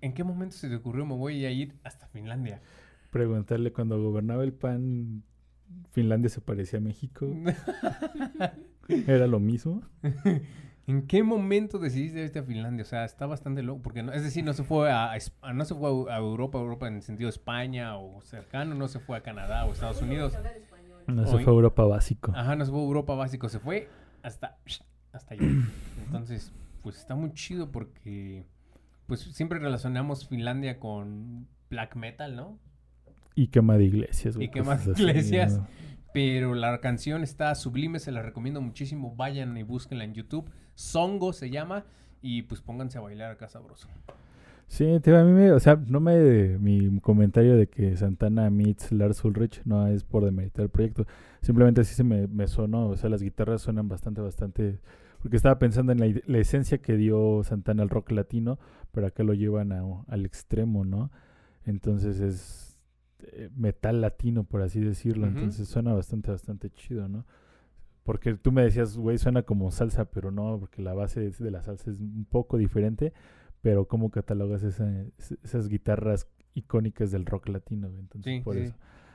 ¿en 0.00 0.14
qué 0.14 0.24
momento 0.24 0.56
se 0.56 0.68
te 0.68 0.74
ocurrió 0.74 1.06
me 1.06 1.14
voy 1.14 1.44
a 1.44 1.52
ir 1.52 1.76
hasta 1.84 2.08
Finlandia? 2.08 2.60
Preguntarle 3.12 3.72
cuando 3.72 4.02
gobernaba 4.02 4.42
el 4.42 4.52
PAN, 4.52 5.22
Finlandia 5.92 6.28
se 6.28 6.40
parecía 6.40 6.80
a 6.80 6.82
México. 6.82 7.32
Era 8.88 9.28
lo 9.28 9.38
mismo. 9.38 9.80
¿En 10.88 11.06
qué 11.06 11.22
momento 11.22 11.78
decidiste 11.78 12.22
irte 12.24 12.38
a 12.38 12.42
Finlandia? 12.42 12.82
O 12.82 12.86
sea, 12.86 13.04
está 13.04 13.26
bastante 13.26 13.62
loco, 13.62 13.82
porque 13.82 14.02
no, 14.02 14.12
es 14.12 14.22
decir, 14.22 14.42
no 14.44 14.54
se 14.54 14.64
fue 14.64 14.90
a, 14.90 15.14
Es- 15.16 15.32
a- 15.42 15.52
no 15.52 15.64
se 15.66 15.74
fue 15.74 15.88
a 16.10 16.16
Europa, 16.16 16.58
Europa 16.58 16.88
en 16.88 16.94
el 16.96 17.02
sentido 17.02 17.26
de 17.28 17.32
España 17.32 17.96
o 17.98 18.22
cercano, 18.22 18.74
no 18.74 18.88
se 18.88 18.98
fue 18.98 19.16
a 19.18 19.22
Canadá 19.22 19.66
o 19.66 19.72
Estados 19.72 20.00
Unidos. 20.02 20.32
No 21.06 21.26
se 21.26 21.32
fue 21.32 21.52
a 21.52 21.54
Europa 21.56 21.84
básico. 21.84 22.32
Ajá, 22.34 22.56
no 22.56 22.64
se 22.64 22.70
fue 22.70 22.80
a 22.80 22.84
Europa 22.84 23.14
básico, 23.14 23.48
se 23.48 23.58
fue 23.60 23.88
hasta 24.22 24.56
hasta 25.12 25.34
allá. 25.34 25.42
Entonces, 26.06 26.52
pues 26.82 26.96
está 26.98 27.14
muy 27.14 27.32
chido 27.34 27.70
porque 27.70 28.44
pues 29.06 29.20
siempre 29.20 29.58
relacionamos 29.58 30.26
Finlandia 30.26 30.80
con 30.80 31.48
black 31.70 31.96
metal, 31.96 32.34
¿no? 32.34 32.58
Y 33.34 33.48
quema 33.48 33.76
de 33.76 33.84
iglesias. 33.84 34.36
güey, 34.36 34.48
Y 34.48 34.50
quema 34.50 34.76
de 34.76 34.92
así, 34.92 35.02
iglesias. 35.02 35.58
¿no? 35.58 35.66
Pero 36.14 36.54
la 36.54 36.80
canción 36.80 37.22
está 37.22 37.54
sublime, 37.54 37.98
se 38.00 38.10
la 38.10 38.22
recomiendo 38.22 38.60
muchísimo. 38.62 39.14
Vayan 39.16 39.56
y 39.58 39.62
búsquenla 39.62 40.04
en 40.04 40.14
YouTube. 40.14 40.50
Songo 40.78 41.32
se 41.32 41.50
llama. 41.50 41.84
Y 42.22 42.42
pues 42.42 42.60
pónganse 42.60 42.98
a 42.98 43.00
bailar 43.00 43.30
acá 43.32 43.48
sabroso. 43.48 43.88
Sí, 44.66 44.84
a 44.84 45.24
mí 45.24 45.32
me, 45.32 45.52
o 45.52 45.60
sea, 45.60 45.76
no 45.86 45.98
me, 45.98 46.58
mi 46.58 47.00
comentario 47.00 47.56
de 47.56 47.68
que 47.68 47.96
Santana 47.96 48.50
meets 48.50 48.92
Lars 48.92 49.24
Ulrich 49.24 49.62
no 49.64 49.86
es 49.86 50.04
por 50.04 50.24
demeritar 50.24 50.64
el 50.64 50.68
proyecto, 50.68 51.06
simplemente 51.40 51.80
así 51.80 51.94
se 51.94 52.04
me, 52.04 52.26
me 52.26 52.46
sonó, 52.48 52.88
o 52.88 52.96
sea, 52.96 53.08
las 53.08 53.22
guitarras 53.22 53.62
suenan 53.62 53.88
bastante, 53.88 54.20
bastante, 54.20 54.78
porque 55.22 55.36
estaba 55.36 55.58
pensando 55.58 55.92
en 55.92 56.00
la, 56.00 56.20
la 56.26 56.38
esencia 56.38 56.78
que 56.78 56.98
dio 56.98 57.42
Santana 57.44 57.82
al 57.82 57.88
rock 57.88 58.10
latino, 58.10 58.58
pero 58.92 59.06
acá 59.06 59.22
lo 59.22 59.32
llevan 59.32 59.72
a- 59.72 60.04
al 60.06 60.26
extremo, 60.26 60.84
¿no? 60.84 61.10
Entonces 61.64 62.20
es 62.20 62.78
eh, 63.20 63.48
metal 63.56 64.02
latino, 64.02 64.44
por 64.44 64.60
así 64.60 64.80
decirlo, 64.80 65.26
entonces 65.28 65.66
suena 65.66 65.94
bastante, 65.94 66.30
bastante 66.30 66.68
chido, 66.70 67.08
¿no? 67.08 67.24
Porque 68.08 68.32
tú 68.36 68.52
me 68.52 68.62
decías, 68.62 68.96
güey, 68.96 69.18
suena 69.18 69.42
como 69.42 69.70
salsa, 69.70 70.06
pero 70.10 70.30
no, 70.30 70.58
porque 70.58 70.80
la 70.80 70.94
base 70.94 71.28
de- 71.30 71.50
la 71.50 71.62
salsa 71.62 71.90
es 71.90 72.00
un 72.00 72.24
poco 72.24 72.56
diferente, 72.56 73.12
pero 73.60 73.86
cómo 73.86 74.10
catalogas 74.10 74.62
esa- 74.62 75.02
es- 75.18 75.32
esas 75.44 75.68
guitarras 75.68 76.26
icónicas 76.54 77.10
del 77.10 77.26
rock 77.26 77.48
latino, 77.50 77.90
güey? 77.90 78.00
Entonces, 78.00 78.32
Sí, 78.38 78.40
por 78.42 78.54
sí. 78.54 78.60
eso. 78.62 78.74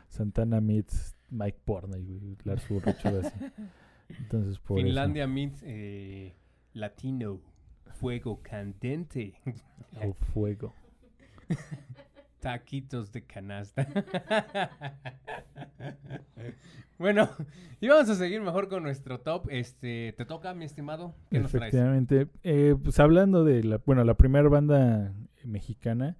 Santana 0.09 0.61
meets 0.61 1.15
Mike 1.31 1.57
Portnoy, 1.65 2.03
güey, 2.05 2.37
Lars 2.43 2.69
Ulrich, 2.69 3.03
así. 3.03 3.33
Entonces, 4.19 4.59
por 4.59 4.77
eso. 4.77 4.85
Finlandia 4.85 5.25
meets 5.25 5.63
eh, 5.65 6.35
latino. 6.73 7.41
Fuego 7.95 8.41
candente. 8.43 9.33
O 10.07 10.13
fuego. 10.13 10.73
Taquitos 12.43 13.11
de 13.11 13.25
canasta. 13.25 13.87
bueno, 16.99 17.29
y 17.81 17.87
vamos 17.87 18.09
a 18.09 18.15
seguir 18.15 18.41
mejor 18.41 18.69
con 18.69 18.83
nuestro 18.83 19.19
top. 19.19 19.47
Este, 19.49 20.13
¿te 20.17 20.25
toca, 20.25 20.53
mi 20.53 20.65
estimado? 20.65 21.15
¿Qué 21.29 21.39
nos 21.39 21.51
traes? 21.51 21.73
Efectivamente. 21.73 22.27
Eh, 22.43 22.75
pues 22.81 22.99
hablando 22.99 23.43
de 23.43 23.63
la, 23.63 23.81
bueno, 23.85 24.03
la 24.03 24.15
primera 24.15 24.47
banda 24.49 25.13
mexicana, 25.43 26.17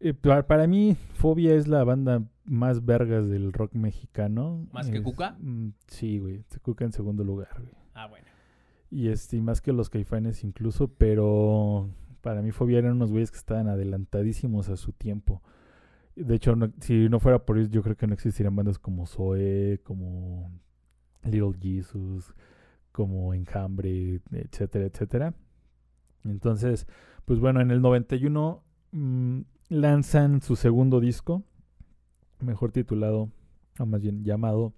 eh, 0.00 0.14
pa- 0.14 0.46
para 0.46 0.66
mí 0.66 0.96
Fobia 1.14 1.54
es 1.54 1.68
la 1.68 1.84
banda 1.84 2.22
más 2.44 2.84
vergas 2.84 3.28
del 3.28 3.52
rock 3.52 3.74
mexicano. 3.74 4.66
¿Más 4.72 4.88
que 4.90 5.02
Cuca? 5.02 5.36
mm, 5.40 5.70
sí, 5.86 6.18
güey. 6.18 6.44
Cuca 6.62 6.84
en 6.84 6.92
segundo 6.92 7.24
lugar, 7.24 7.60
güey. 7.60 7.74
Ah, 7.94 8.06
bueno. 8.06 8.26
Y 8.90 9.08
este, 9.08 9.40
más 9.42 9.60
que 9.60 9.72
los 9.72 9.90
caifanes 9.90 10.44
incluso, 10.44 10.88
pero 10.88 11.90
para 12.28 12.42
mí 12.42 12.50
Fobia 12.50 12.80
eran 12.80 12.92
unos 12.92 13.10
güeyes 13.10 13.30
que 13.30 13.38
estaban 13.38 13.68
adelantadísimos 13.68 14.68
a 14.68 14.76
su 14.76 14.92
tiempo. 14.92 15.40
De 16.14 16.34
hecho, 16.34 16.54
si 16.78 17.08
no 17.08 17.20
fuera 17.20 17.46
por 17.46 17.56
ellos, 17.56 17.70
yo 17.70 17.82
creo 17.82 17.96
que 17.96 18.06
no 18.06 18.12
existirían 18.12 18.54
bandas 18.54 18.78
como 18.78 19.06
Zoe, 19.06 19.80
como 19.82 20.52
Little 21.22 21.54
Jesus, 21.58 22.34
como 22.92 23.32
Enjambre, 23.32 24.20
etcétera, 24.30 24.84
etcétera. 24.84 25.32
Entonces, 26.22 26.86
pues 27.24 27.40
bueno, 27.40 27.62
en 27.62 27.70
el 27.70 27.80
91 27.80 28.62
mm, 28.92 29.40
lanzan 29.70 30.42
su 30.42 30.54
segundo 30.54 31.00
disco, 31.00 31.44
mejor 32.40 32.72
titulado, 32.72 33.30
o 33.78 33.86
más 33.86 34.02
bien 34.02 34.22
llamado 34.22 34.74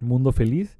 Mundo 0.00 0.32
Feliz. 0.32 0.78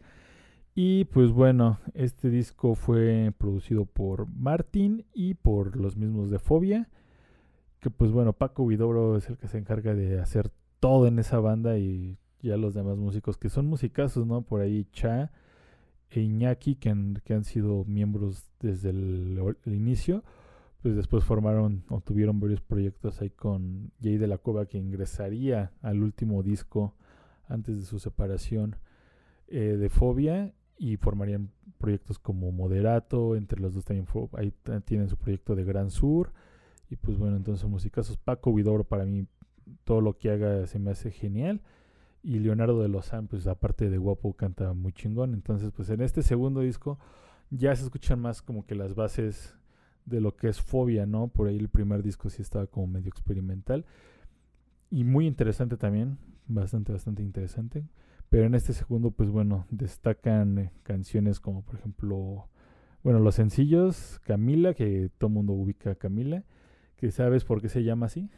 Y 0.81 1.07
pues 1.07 1.33
bueno, 1.33 1.81
este 1.95 2.31
disco 2.31 2.77
fue 2.77 3.35
producido 3.37 3.85
por 3.85 4.29
Martin 4.29 5.05
y 5.13 5.35
por 5.35 5.77
los 5.77 5.97
mismos 5.97 6.31
de 6.31 6.39
Fobia. 6.39 6.89
Que 7.81 7.91
pues 7.91 8.13
bueno, 8.13 8.33
Paco 8.33 8.65
Vidobro 8.65 9.17
es 9.17 9.29
el 9.29 9.39
que 9.39 9.49
se 9.49 9.59
encarga 9.59 9.97
de 9.97 10.21
hacer 10.21 10.53
todo 10.79 11.09
en 11.09 11.19
esa 11.19 11.41
banda 11.41 11.79
y 11.79 12.17
ya 12.43 12.57
los 12.57 12.75
demás 12.75 12.97
músicos 12.97 13.37
que 13.37 13.49
son 13.49 13.67
musicazos, 13.67 14.25
¿no? 14.25 14.43
Por 14.43 14.61
ahí 14.61 14.87
Cha 14.93 15.33
e 16.11 16.21
Iñaki, 16.21 16.77
que 16.77 16.91
han, 16.91 17.21
que 17.25 17.35
han 17.35 17.43
sido 17.43 17.85
miembros 17.85 18.49
desde 18.61 18.91
el 18.91 19.57
inicio. 19.65 20.23
Pues 20.81 20.95
después 20.95 21.25
formaron 21.25 21.83
o 21.89 22.01
tuvieron 22.03 22.39
varios 22.39 22.61
proyectos 22.61 23.21
ahí 23.21 23.31
con 23.31 23.91
Jay 24.01 24.17
de 24.17 24.29
la 24.29 24.39
Cueva, 24.39 24.67
que 24.67 24.79
ingresaría 24.79 25.73
al 25.83 26.05
último 26.05 26.45
disco 26.45 26.95
antes 27.49 27.79
de 27.79 27.85
su 27.85 27.99
separación 27.99 28.77
eh, 29.49 29.77
de 29.77 29.89
Fobia 29.89 30.55
y 30.79 30.97
formarían 30.97 31.51
proyectos 31.79 32.19
como 32.19 32.53
Moderato, 32.53 33.37
entre 33.37 33.61
los 33.61 33.75
dos 33.75 33.85
también 33.85 34.07
fo- 34.07 34.31
ahí 34.39 34.53
tienen 34.85 35.09
su 35.09 35.17
proyecto 35.17 35.55
de 35.57 35.65
Gran 35.65 35.91
Sur 35.91 36.33
y 36.91 36.97
pues 36.97 37.19
bueno, 37.19 37.37
entonces 37.37 37.61
son 37.63 37.71
musicazos. 37.71 38.17
Paco 38.17 38.53
Vidobro 38.55 38.85
para 38.85 39.05
mí 39.05 39.27
todo 39.85 40.01
lo 40.01 40.17
que 40.19 40.31
haga 40.31 40.67
se 40.67 40.79
me 40.79 40.91
hace 40.93 41.11
genial 41.11 41.61
y 42.23 42.39
Leonardo 42.39 42.81
de 42.83 42.89
Lozán 42.89 43.29
pues 43.29 43.47
aparte 43.47 43.91
de 43.91 43.99
guapo 43.99 44.33
canta 44.35 44.73
muy 44.73 44.93
chingón, 44.93 45.35
entonces 45.35 45.73
pues 45.73 45.91
en 45.91 46.01
este 46.01 46.23
segundo 46.23 46.61
disco 46.61 46.99
ya 47.51 47.75
se 47.75 47.85
escuchan 47.85 48.21
más 48.21 48.43
como 48.43 48.67
que 48.67 48.75
las 48.75 48.95
bases 48.95 49.57
de 50.05 50.21
lo 50.21 50.37
que 50.37 50.49
es 50.49 50.61
Fobia, 50.61 51.07
¿no? 51.07 51.29
Por 51.29 51.49
ahí 51.49 51.57
el 51.59 51.69
primer 51.69 52.03
disco 52.03 52.31
sí 52.31 52.41
estaba 52.43 52.67
como 52.67 52.87
medio 52.87 53.09
experimental 53.09 53.85
y 54.91 55.05
muy 55.05 55.27
interesante 55.27 55.77
también, 55.77 56.19
bastante, 56.47 56.93
bastante 56.93 57.23
interesante. 57.23 57.85
Pero 58.31 58.45
en 58.45 58.55
este 58.55 58.73
segundo, 58.73 59.11
pues 59.11 59.31
bueno, 59.31 59.67
destacan 59.71 60.59
eh, 60.59 60.73
canciones 60.83 61.41
como 61.41 61.63
por 61.63 61.77
ejemplo, 61.77 62.49
bueno, 63.03 63.21
los 63.21 63.35
sencillos, 63.37 64.21
Camila, 64.25 64.75
que 64.75 65.11
todo 65.19 65.29
el 65.29 65.35
mundo 65.35 65.55
ubica 65.55 65.93
a 65.93 65.95
Camila, 65.95 66.45
que 66.97 67.11
sabes 67.11 67.45
por 67.45 67.63
qué 67.63 67.69
se 67.69 67.85
llama 67.85 68.07
así, 68.07 68.29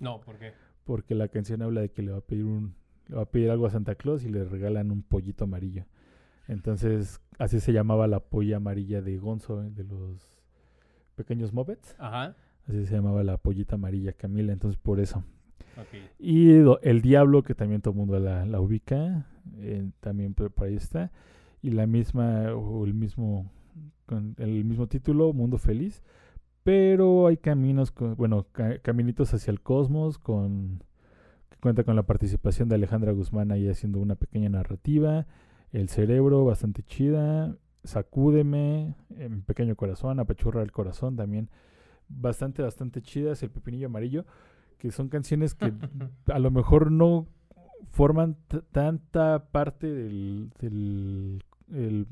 No, 0.00 0.20
¿por 0.20 0.38
qué? 0.38 0.52
porque 0.84 1.14
la 1.14 1.28
canción 1.28 1.62
habla 1.62 1.80
de 1.82 1.90
que 1.90 2.02
le 2.02 2.12
va 2.12 2.18
a 2.18 2.22
pedir 2.22 2.44
un, 2.44 2.74
le 3.08 3.16
va 3.16 3.22
a 3.22 3.30
pedir 3.30 3.50
algo 3.50 3.66
a 3.66 3.70
Santa 3.70 3.94
Claus 3.94 4.24
y 4.24 4.28
le 4.28 4.44
regalan 4.44 4.90
un 4.90 5.02
pollito 5.02 5.44
amarillo. 5.44 5.84
Entonces, 6.48 7.20
así 7.38 7.58
se 7.60 7.72
llamaba 7.72 8.06
la 8.06 8.20
polla 8.20 8.56
amarilla 8.56 9.02
de 9.02 9.18
Gonzo, 9.18 9.62
eh, 9.62 9.70
de 9.70 9.84
los 9.84 10.40
pequeños 11.16 11.52
Muppets. 11.52 11.94
Ajá. 11.98 12.36
Así 12.68 12.84
se 12.86 12.94
llamaba 12.94 13.22
la 13.24 13.36
pollita 13.36 13.74
amarilla 13.76 14.12
Camila, 14.12 14.52
entonces 14.52 14.78
por 14.80 14.98
eso. 15.00 15.24
Ok. 15.78 15.98
Y 16.18 16.50
El 16.82 17.02
Diablo, 17.02 17.42
que 17.42 17.54
también 17.54 17.80
todo 17.82 17.92
el 17.92 17.98
mundo 17.98 18.18
la, 18.18 18.46
la 18.46 18.60
ubica, 18.60 19.26
eh, 19.58 19.90
también 20.00 20.34
por, 20.34 20.52
ahí 20.64 20.74
está. 20.76 21.10
Y 21.62 21.70
la 21.70 21.86
misma, 21.86 22.52
o 22.54 22.84
el 22.84 22.94
mismo, 22.94 23.50
con 24.06 24.34
el 24.38 24.64
mismo 24.64 24.86
título, 24.86 25.32
Mundo 25.32 25.58
Feliz. 25.58 26.02
Pero 26.62 27.26
hay 27.26 27.36
caminos, 27.36 27.90
con- 27.92 28.16
bueno, 28.16 28.46
ca- 28.52 28.78
caminitos 28.80 29.32
hacia 29.34 29.50
el 29.50 29.60
cosmos, 29.60 30.18
con 30.18 30.82
que 31.50 31.56
cuenta 31.58 31.84
con 31.84 31.94
la 31.96 32.02
participación 32.04 32.68
de 32.68 32.74
Alejandra 32.76 33.12
Guzmán 33.12 33.52
ahí 33.52 33.68
haciendo 33.68 34.00
una 34.00 34.16
pequeña 34.16 34.48
narrativa. 34.48 35.26
El 35.72 35.88
cerebro, 35.88 36.44
bastante 36.44 36.82
chida. 36.82 37.56
Sacúdeme, 37.84 38.94
Mi 39.10 39.40
pequeño 39.42 39.76
corazón, 39.76 40.18
Apachurra 40.18 40.62
el 40.62 40.72
corazón, 40.72 41.16
también 41.16 41.48
bastante, 42.08 42.62
bastante 42.62 43.00
chidas. 43.02 43.42
El 43.42 43.50
pepinillo 43.50 43.86
amarillo, 43.86 44.24
que 44.78 44.90
son 44.90 45.08
canciones 45.08 45.54
que 45.54 45.72
a 46.32 46.38
lo 46.38 46.50
mejor 46.50 46.90
no 46.92 47.26
forman 47.90 48.36
tanta 48.72 49.48
parte 49.50 49.92
del, 49.92 50.50
del- 50.60 51.42
el, 51.72 52.06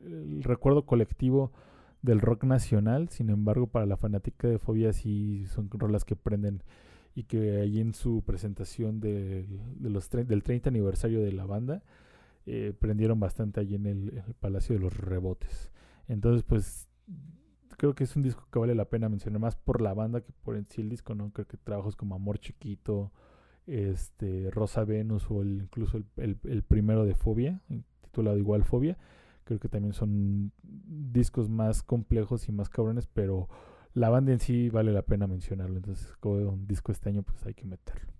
el 0.00 0.42
recuerdo 0.42 0.86
colectivo 0.86 1.52
del 2.02 2.20
rock 2.20 2.44
nacional. 2.44 3.08
Sin 3.10 3.30
embargo, 3.30 3.66
para 3.66 3.86
la 3.86 3.96
fanática 3.96 4.48
de 4.48 4.58
Fobia 4.58 4.92
sí 4.92 5.44
son 5.46 5.68
rolas 5.70 6.04
que 6.04 6.16
prenden 6.16 6.62
y 7.14 7.24
que 7.24 7.60
ahí 7.60 7.78
en 7.80 7.92
su 7.94 8.22
presentación 8.22 9.00
del, 9.00 9.46
de 9.78 9.90
los 9.90 10.08
del 10.10 10.42
30 10.42 10.70
aniversario 10.70 11.20
de 11.20 11.32
la 11.32 11.44
banda 11.44 11.82
eh, 12.46 12.72
prendieron 12.78 13.20
bastante 13.20 13.60
allí 13.60 13.74
en 13.74 13.86
el, 13.86 14.08
en 14.10 14.24
el 14.26 14.34
Palacio 14.34 14.74
de 14.74 14.80
los 14.80 14.96
Rebotes. 14.96 15.70
Entonces, 16.08 16.42
pues 16.42 16.88
creo 17.82 17.96
que 17.96 18.04
es 18.04 18.14
un 18.14 18.22
disco 18.22 18.46
que 18.52 18.60
vale 18.60 18.76
la 18.76 18.84
pena 18.84 19.08
mencionar 19.08 19.40
más 19.40 19.56
por 19.56 19.80
la 19.82 19.92
banda 19.92 20.20
que 20.20 20.30
por 20.44 20.54
en 20.56 20.68
sí 20.68 20.82
el 20.82 20.88
disco, 20.88 21.16
¿no? 21.16 21.32
Creo 21.32 21.48
que 21.48 21.56
trabajos 21.56 21.96
como 21.96 22.14
Amor 22.14 22.38
Chiquito, 22.38 23.10
este 23.66 24.52
Rosa 24.52 24.84
Venus 24.84 25.26
o 25.28 25.42
incluso 25.42 26.00
el- 26.16 26.38
el 26.44 26.62
primero 26.62 27.04
de 27.04 27.16
Fobia, 27.16 27.60
titulado 28.00 28.38
igual 28.38 28.62
Fobia, 28.62 28.98
creo 29.42 29.58
que 29.58 29.68
también 29.68 29.94
son 29.94 30.52
discos 30.62 31.48
más 31.50 31.82
complejos 31.82 32.48
y 32.48 32.52
más 32.52 32.68
cabrones, 32.68 33.08
pero 33.08 33.48
la 33.94 34.10
banda 34.10 34.30
en 34.30 34.38
sí 34.38 34.68
vale 34.68 34.92
la 34.92 35.02
pena 35.02 35.26
mencionarlo. 35.26 35.74
Entonces, 35.78 36.06
como 36.20 36.36
un 36.36 36.68
disco 36.68 36.92
este 36.92 37.08
año, 37.08 37.24
pues 37.24 37.44
hay 37.46 37.54
que 37.54 37.66
meterlo. 37.66 38.12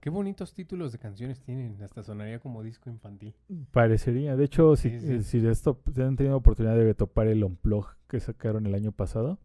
Qué 0.00 0.10
bonitos 0.10 0.54
títulos 0.54 0.92
de 0.92 0.98
canciones 0.98 1.40
tienen. 1.40 1.82
Hasta 1.82 2.02
sonaría 2.02 2.38
como 2.38 2.62
disco 2.62 2.88
infantil. 2.90 3.34
Parecería. 3.70 4.36
De 4.36 4.44
hecho, 4.44 4.76
si, 4.76 4.90
Sí, 4.90 5.00
sí. 5.00 5.12
eh, 5.12 5.22
si 5.22 5.40
de 5.40 5.50
esto 5.52 5.78
si 5.94 6.00
han 6.00 6.16
tenido 6.16 6.36
oportunidad 6.36 6.76
de 6.76 6.94
topar 6.94 7.26
el 7.26 7.44
Unplug 7.44 7.86
que 8.08 8.18
sacaron 8.20 8.66
el 8.66 8.74
año 8.74 8.92
pasado, 8.92 9.38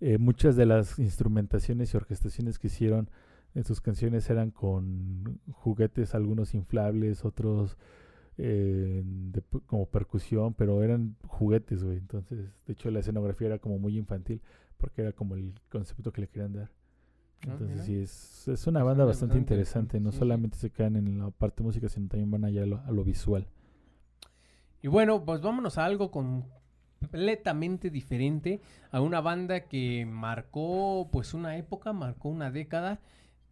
eh, 0.00 0.18
muchas 0.18 0.54
de 0.56 0.66
las 0.66 0.98
instrumentaciones 0.98 1.92
y 1.92 1.96
orquestaciones 1.96 2.58
que 2.58 2.68
hicieron 2.68 3.10
en 3.54 3.64
sus 3.64 3.80
canciones 3.80 4.28
eran 4.30 4.50
con 4.50 5.40
juguetes, 5.50 6.14
algunos 6.14 6.54
inflables, 6.54 7.24
otros 7.24 7.76
eh, 8.36 9.02
de 9.04 9.42
como 9.66 9.86
percusión, 9.86 10.54
pero 10.54 10.82
eran 10.82 11.16
juguetes, 11.26 11.82
güey. 11.82 11.96
Entonces, 11.96 12.38
de 12.66 12.72
hecho, 12.72 12.90
la 12.90 13.00
escenografía 13.00 13.48
era 13.48 13.58
como 13.58 13.78
muy 13.78 13.96
infantil 13.98 14.40
porque 14.76 15.02
era 15.02 15.12
como 15.12 15.34
el 15.34 15.54
concepto 15.70 16.12
que 16.12 16.20
le 16.20 16.28
querían 16.28 16.52
dar. 16.52 16.70
Entonces, 17.42 17.84
sí, 17.84 17.96
es, 17.96 18.48
es 18.48 18.66
una 18.66 18.82
banda 18.82 19.04
bastante 19.04 19.34
bastante 19.34 19.38
interesante. 19.38 20.00
No 20.00 20.10
sí, 20.10 20.16
sí. 20.16 20.18
solamente 20.20 20.56
se 20.58 20.70
quedan 20.70 20.96
en 20.96 21.18
la 21.18 21.30
parte 21.30 21.62
música, 21.62 21.88
sino 21.88 22.08
también 22.08 22.30
van 22.30 22.44
allá 22.44 22.62
a 22.62 22.66
lo, 22.66 22.78
a 22.78 22.90
lo 22.90 23.04
visual. 23.04 23.46
Y 24.82 24.88
bueno, 24.88 25.24
pues 25.24 25.40
vámonos 25.40 25.78
a 25.78 25.84
algo 25.84 26.10
completamente 26.10 27.90
diferente. 27.90 28.60
A 28.90 29.00
una 29.00 29.20
banda 29.20 29.60
que 29.66 30.06
marcó 30.06 31.08
pues 31.12 31.34
una 31.34 31.56
época, 31.56 31.92
marcó 31.92 32.28
una 32.28 32.50
década. 32.50 33.00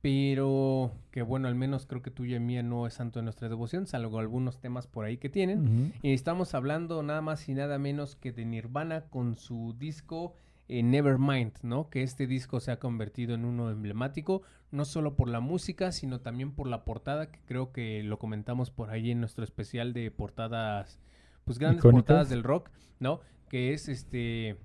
Pero 0.02 0.92
que 1.10 1.22
bueno, 1.22 1.48
al 1.48 1.56
menos 1.56 1.86
creo 1.86 2.00
que 2.00 2.12
tuya 2.12 2.36
y 2.36 2.40
mía 2.40 2.62
no 2.62 2.86
es 2.86 2.94
santo 2.94 3.18
de 3.18 3.24
nuestra 3.24 3.48
devoción, 3.48 3.88
salvo 3.88 4.20
algunos 4.20 4.60
temas 4.60 4.86
por 4.86 5.04
ahí 5.04 5.16
que 5.16 5.28
tienen. 5.28 5.94
Y 6.00 6.12
estamos 6.12 6.54
hablando 6.54 7.02
nada 7.02 7.22
más 7.22 7.48
y 7.48 7.54
nada 7.54 7.76
menos 7.78 8.14
que 8.14 8.30
de 8.30 8.44
Nirvana 8.44 9.06
con 9.08 9.34
su 9.34 9.74
disco 9.76 10.34
eh, 10.68 10.82
Nevermind, 10.82 11.52
¿no? 11.62 11.88
Que 11.90 12.02
este 12.02 12.26
disco 12.26 12.60
se 12.60 12.72
ha 12.72 12.78
convertido 12.78 13.34
en 13.34 13.44
uno 13.44 13.70
emblemático, 13.70 14.42
no 14.70 14.84
solo 14.84 15.14
por 15.14 15.28
la 15.28 15.40
música, 15.40 15.92
sino 15.92 16.20
también 16.20 16.52
por 16.52 16.66
la 16.68 16.84
portada, 16.84 17.30
que 17.30 17.40
creo 17.44 17.72
que 17.72 18.02
lo 18.02 18.18
comentamos 18.18 18.70
por 18.70 18.90
ahí 18.90 19.10
en 19.10 19.20
nuestro 19.20 19.44
especial 19.44 19.92
de 19.92 20.10
portadas, 20.10 20.98
pues 21.44 21.58
grandes 21.58 21.80
Icónicas. 21.80 22.02
portadas 22.02 22.28
del 22.28 22.42
rock, 22.42 22.70
¿no? 22.98 23.20
Que 23.48 23.72
es 23.72 23.88
este, 23.88 24.58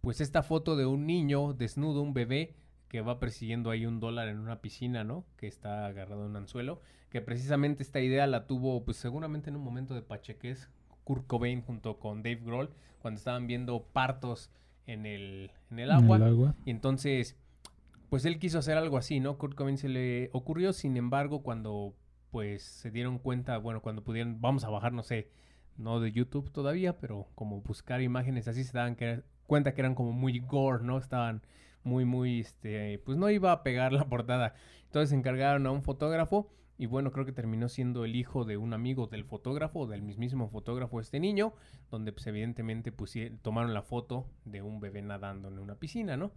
pues 0.00 0.20
esta 0.20 0.42
foto 0.42 0.76
de 0.76 0.86
un 0.86 1.06
niño 1.06 1.52
desnudo, 1.52 2.02
un 2.02 2.14
bebé, 2.14 2.56
que 2.90 3.02
va 3.02 3.20
persiguiendo 3.20 3.70
ahí 3.70 3.86
un 3.86 4.00
dólar 4.00 4.26
en 4.26 4.40
una 4.40 4.60
piscina, 4.60 5.04
¿no? 5.04 5.24
Que 5.36 5.46
está 5.46 5.86
agarrado 5.86 6.24
en 6.24 6.30
un 6.30 6.36
anzuelo. 6.36 6.80
Que 7.08 7.20
precisamente 7.20 7.84
esta 7.84 8.00
idea 8.00 8.26
la 8.26 8.48
tuvo, 8.48 8.84
pues 8.84 8.96
seguramente 8.96 9.48
en 9.48 9.54
un 9.54 9.62
momento 9.62 9.94
de 9.94 10.02
pacheques, 10.02 10.68
Kurt 11.04 11.26
Cobain 11.28 11.62
junto 11.62 12.00
con 12.00 12.24
Dave 12.24 12.40
Grohl, 12.44 12.70
cuando 12.98 13.18
estaban 13.18 13.46
viendo 13.46 13.84
partos 13.92 14.50
en 14.86 15.06
el, 15.06 15.50
en 15.70 15.78
el 15.78 15.90
En 15.90 15.96
agua. 15.96 16.16
el 16.16 16.22
agua. 16.24 16.54
Y 16.64 16.70
entonces, 16.70 17.36
pues 18.08 18.24
él 18.24 18.38
quiso 18.38 18.58
hacer 18.58 18.76
algo 18.76 18.96
así, 18.98 19.20
¿no? 19.20 19.38
Kurt 19.38 19.54
Cobain 19.54 19.78
se 19.78 19.88
le 19.88 20.30
ocurrió, 20.32 20.72
sin 20.72 20.96
embargo, 20.96 21.42
cuando 21.42 21.94
pues 22.30 22.62
se 22.62 22.90
dieron 22.90 23.18
cuenta, 23.18 23.58
bueno, 23.58 23.82
cuando 23.82 24.04
pudieron, 24.04 24.40
vamos 24.40 24.62
a 24.64 24.70
bajar, 24.70 24.92
no 24.92 25.02
sé, 25.02 25.28
no 25.76 25.98
de 26.00 26.12
YouTube 26.12 26.50
todavía, 26.52 26.96
pero 26.98 27.26
como 27.34 27.60
buscar 27.62 28.00
imágenes 28.02 28.46
así 28.46 28.62
se 28.64 28.72
daban 28.76 28.94
que- 28.94 29.22
cuenta 29.46 29.74
que 29.74 29.80
eran 29.80 29.94
como 29.96 30.12
muy 30.12 30.38
gore, 30.38 30.84
¿no? 30.84 30.98
Estaban 30.98 31.42
muy, 31.82 32.04
muy, 32.04 32.40
este, 32.40 32.98
pues 33.00 33.18
no 33.18 33.30
iba 33.30 33.50
a 33.50 33.62
pegar 33.64 33.92
la 33.92 34.04
portada. 34.08 34.54
Entonces 34.84 35.12
encargaron 35.16 35.66
a 35.66 35.70
un 35.72 35.82
fotógrafo 35.82 36.48
y 36.80 36.86
bueno, 36.86 37.12
creo 37.12 37.26
que 37.26 37.32
terminó 37.32 37.68
siendo 37.68 38.06
el 38.06 38.16
hijo 38.16 38.46
de 38.46 38.56
un 38.56 38.72
amigo 38.72 39.06
del 39.06 39.24
fotógrafo, 39.24 39.86
del 39.86 40.00
mismísimo 40.00 40.48
fotógrafo 40.48 40.98
este 40.98 41.20
niño, 41.20 41.52
donde 41.90 42.10
pues 42.10 42.26
evidentemente 42.26 42.90
pusie- 42.90 43.36
tomaron 43.42 43.74
la 43.74 43.82
foto 43.82 44.26
de 44.46 44.62
un 44.62 44.80
bebé 44.80 45.02
nadando 45.02 45.48
en 45.48 45.58
una 45.58 45.74
piscina, 45.74 46.16
¿no? 46.16 46.32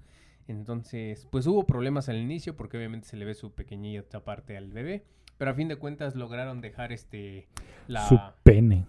Entonces, 0.50 1.28
pues 1.32 1.48
hubo 1.48 1.66
problemas 1.66 2.10
al 2.10 2.18
inicio 2.18 2.58
porque 2.58 2.76
obviamente 2.78 3.08
se 3.08 3.16
le 3.16 3.24
ve 3.24 3.34
su 3.36 3.54
pequeñita 3.54 4.26
parte 4.26 4.58
al 4.58 4.72
bebé, 4.72 5.06
pero 5.38 5.52
a 5.52 5.54
fin 5.54 5.70
de 5.70 5.78
cuentas 5.78 6.16
lograron 6.16 6.60
dejar 6.60 6.92
este 6.92 7.48
la 7.88 8.06
Su 8.08 8.20
pene. 8.44 8.86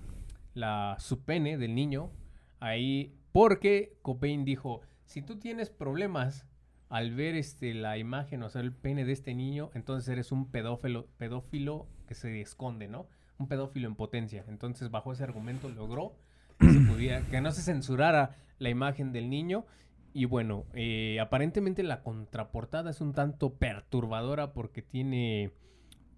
la 0.55 0.97
su 0.99 1.21
pene 1.23 1.57
del 1.57 1.75
niño 1.77 2.11
ahí 2.59 3.15
porque 3.31 3.97
Cobain 4.03 4.45
dijo, 4.45 4.81
si 5.05 5.23
tú 5.23 5.39
tienes 5.39 5.71
problemas 5.71 6.47
al 6.89 7.15
ver 7.15 7.35
este 7.37 7.75
la 7.75 7.99
imagen, 7.99 8.43
o 8.43 8.49
sea, 8.49 8.61
el 8.61 8.73
pene 8.73 9.05
de 9.05 9.13
este 9.13 9.35
niño, 9.35 9.71
entonces 9.75 10.09
eres 10.09 10.33
un 10.33 10.51
pedófilo, 10.51 11.07
pedófilo 11.19 11.87
que 12.07 12.15
se 12.15 12.41
esconde, 12.41 12.89
¿no? 12.89 13.07
Un 13.39 13.49
pedófilo 13.49 13.89
en 13.89 13.97
potencia. 13.97 14.45
Entonces, 14.49 14.91
bajo 14.91 15.13
ese 15.13 15.25
argumento 15.25 15.69
logró 15.69 16.15
que 16.59 16.71
se 16.71 16.81
pudiera, 16.81 17.21
que 17.23 17.41
no 17.41 17.51
se 17.53 17.63
censurara 17.63 18.37
la 18.59 18.71
imagen 18.71 19.13
del 19.13 19.31
niño. 19.31 19.67
Y 20.13 20.27
bueno, 20.27 20.67
eh, 20.75 21.19
aparentemente 21.21 21.83
la 21.83 22.03
contraportada 22.03 22.91
es 22.91 23.01
un 23.01 23.13
tanto 23.13 23.55
perturbadora 23.55 24.53
porque 24.53 24.81
tiene 24.81 25.53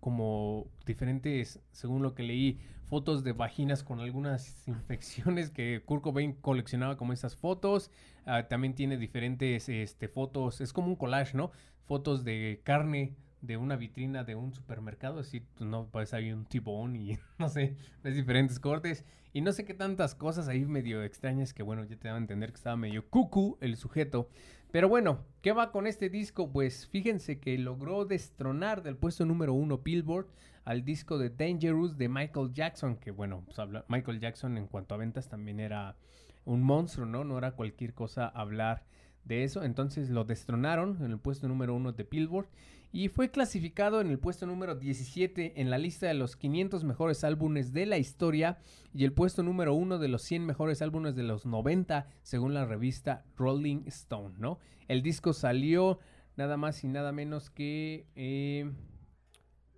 como 0.00 0.66
diferentes, 0.84 1.60
según 1.70 2.02
lo 2.02 2.14
que 2.14 2.22
leí, 2.22 2.60
fotos 2.88 3.24
de 3.24 3.32
vaginas 3.32 3.82
con 3.82 4.00
algunas 4.00 4.66
infecciones 4.68 5.50
que 5.50 5.82
Kurt 5.84 6.02
Cobain 6.02 6.32
coleccionaba 6.34 6.96
como 6.96 7.12
esas 7.12 7.36
fotos. 7.36 7.90
Ah, 8.24 8.48
también 8.48 8.74
tiene 8.74 8.96
diferentes 8.96 9.68
este, 9.68 10.08
fotos, 10.08 10.60
es 10.60 10.72
como 10.72 10.88
un 10.88 10.96
collage, 10.96 11.36
¿no? 11.36 11.50
Fotos 11.86 12.24
de 12.24 12.60
carne 12.64 13.16
de 13.42 13.56
una 13.56 13.76
vitrina 13.76 14.24
de 14.24 14.34
un 14.34 14.52
supermercado, 14.52 15.20
así, 15.20 15.40
pues, 15.40 15.68
no, 15.68 15.88
pues 15.90 16.14
hay 16.14 16.32
un 16.32 16.46
tibón 16.46 16.96
y 16.96 17.18
no 17.38 17.48
sé, 17.48 17.76
ves 18.02 18.14
diferentes 18.14 18.58
cortes 18.58 19.04
y 19.32 19.40
no 19.42 19.52
sé 19.52 19.64
qué 19.64 19.74
tantas 19.74 20.14
cosas 20.14 20.48
ahí 20.48 20.64
medio 20.64 21.02
extrañas 21.02 21.52
que 21.52 21.62
bueno, 21.62 21.84
ya 21.84 21.96
te 21.96 22.08
daba 22.08 22.18
a 22.18 22.22
entender 22.22 22.50
que 22.50 22.56
estaba 22.56 22.76
medio 22.76 23.08
cucu 23.08 23.58
el 23.60 23.76
sujeto. 23.76 24.28
Pero 24.72 24.88
bueno, 24.88 25.24
¿qué 25.42 25.52
va 25.52 25.70
con 25.70 25.86
este 25.86 26.10
disco? 26.10 26.50
Pues 26.50 26.86
fíjense 26.88 27.38
que 27.38 27.56
logró 27.56 28.04
destronar 28.04 28.82
del 28.82 28.96
puesto 28.96 29.24
número 29.24 29.54
uno 29.54 29.78
Billboard 29.78 30.26
al 30.66 30.84
disco 30.84 31.16
de 31.16 31.30
Dangerous 31.30 31.96
de 31.96 32.08
Michael 32.08 32.52
Jackson, 32.52 32.96
que 32.96 33.12
bueno, 33.12 33.44
pues 33.46 33.56
Michael 33.86 34.18
Jackson 34.18 34.58
en 34.58 34.66
cuanto 34.66 34.96
a 34.96 34.98
ventas 34.98 35.28
también 35.28 35.60
era 35.60 35.96
un 36.44 36.64
monstruo, 36.64 37.06
¿no? 37.06 37.22
No 37.22 37.38
era 37.38 37.52
cualquier 37.52 37.94
cosa 37.94 38.26
hablar 38.26 38.84
de 39.24 39.44
eso. 39.44 39.62
Entonces 39.62 40.10
lo 40.10 40.24
destronaron 40.24 40.98
en 41.04 41.12
el 41.12 41.18
puesto 41.20 41.46
número 41.46 41.72
uno 41.72 41.92
de 41.92 42.02
Billboard 42.02 42.48
y 42.90 43.08
fue 43.08 43.30
clasificado 43.30 44.00
en 44.00 44.08
el 44.08 44.18
puesto 44.18 44.44
número 44.44 44.74
17 44.74 45.60
en 45.60 45.70
la 45.70 45.78
lista 45.78 46.08
de 46.08 46.14
los 46.14 46.34
500 46.34 46.82
mejores 46.82 47.22
álbumes 47.22 47.72
de 47.72 47.86
la 47.86 47.98
historia 47.98 48.58
y 48.92 49.04
el 49.04 49.12
puesto 49.12 49.44
número 49.44 49.72
uno 49.72 50.00
de 50.00 50.08
los 50.08 50.22
100 50.22 50.46
mejores 50.46 50.82
álbumes 50.82 51.14
de 51.14 51.22
los 51.22 51.46
90 51.46 52.08
según 52.22 52.54
la 52.54 52.64
revista 52.64 53.24
Rolling 53.36 53.84
Stone, 53.86 54.34
¿no? 54.38 54.58
El 54.88 55.02
disco 55.02 55.32
salió 55.32 56.00
nada 56.36 56.56
más 56.56 56.82
y 56.82 56.88
nada 56.88 57.12
menos 57.12 57.50
que... 57.50 58.06
eh, 58.16 58.68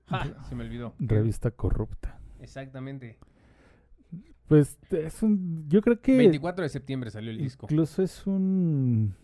¡ja! 0.08 0.42
Se 0.48 0.54
me 0.54 0.64
olvidó. 0.64 0.94
Revista 0.98 1.50
corrupta. 1.50 2.18
Exactamente. 2.40 3.18
Pues 4.46 4.78
es 4.90 5.22
un. 5.22 5.68
Yo 5.68 5.82
creo 5.82 6.00
que. 6.00 6.16
24 6.16 6.62
de 6.62 6.68
septiembre 6.70 7.10
salió 7.10 7.30
el 7.30 7.38
disco. 7.38 7.66
Incluso 7.68 8.02
es 8.02 8.26
un 8.26 9.14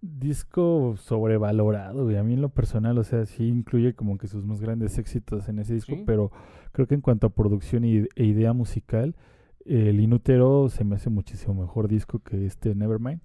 disco 0.00 0.94
sobrevalorado, 0.96 2.04
güey. 2.04 2.16
A 2.16 2.22
mí 2.22 2.34
en 2.34 2.40
lo 2.40 2.50
personal, 2.50 2.98
o 2.98 3.04
sea, 3.04 3.26
sí 3.26 3.46
incluye 3.48 3.94
como 3.94 4.18
que 4.18 4.28
sus 4.28 4.44
más 4.44 4.60
grandes 4.60 4.98
éxitos 4.98 5.48
en 5.48 5.58
ese 5.58 5.74
disco, 5.74 5.94
Sí. 5.96 6.02
pero 6.06 6.30
creo 6.72 6.86
que 6.86 6.94
en 6.94 7.00
cuanto 7.00 7.26
a 7.26 7.30
producción 7.30 7.84
y, 7.84 8.06
e 8.14 8.24
idea 8.24 8.52
musical, 8.52 9.16
el 9.64 9.98
Inútero 10.00 10.68
se 10.68 10.84
me 10.84 10.96
hace 10.96 11.10
muchísimo 11.10 11.54
mejor 11.54 11.88
disco 11.88 12.20
que 12.20 12.46
este 12.46 12.74
Nevermind. 12.74 13.20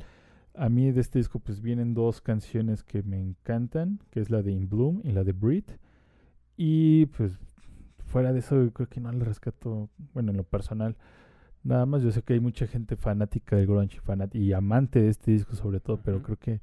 A 0.56 0.70
mí 0.70 0.92
de 0.92 1.02
este 1.02 1.20
disco 1.20 1.40
pues 1.40 1.62
vienen 1.62 1.94
dos 1.94 2.22
canciones 2.22 2.84
que 2.84 3.02
me 3.04 3.20
encantan, 3.20 4.00
que 4.12 4.20
es 4.20 4.30
la 4.30 4.42
de 4.42 4.52
In 4.52 4.70
Bloom 4.70 5.02
y 5.04 5.12
la 5.12 5.24
de 5.24 5.32
Breathe. 5.34 5.80
Y 6.58 7.08
pues 7.08 7.34
fuera 8.08 8.34
de 8.34 8.40
eso 8.40 8.72
creo 8.74 8.90
que 8.90 9.00
no 9.02 9.12
le 9.12 9.26
rescato, 9.26 9.90
bueno, 10.14 10.32
en 10.32 10.38
lo 10.38 10.44
personal, 10.44 10.98
nada 11.64 11.86
más. 11.86 12.04
Yo 12.04 12.12
sé 12.12 12.24
que 12.24 12.34
hay 12.34 12.40
mucha 12.42 12.68
gente 12.68 12.96
fanática 12.98 13.56
del 13.58 13.68
grunge 13.68 14.02
fanat 14.02 14.36
y 14.36 14.54
amante 14.54 15.02
de 15.02 15.10
este 15.10 15.32
disco 15.32 15.56
sobre 15.56 15.80
todo, 15.82 16.02
pero 16.04 16.22
creo 16.24 16.38
que, 16.40 16.62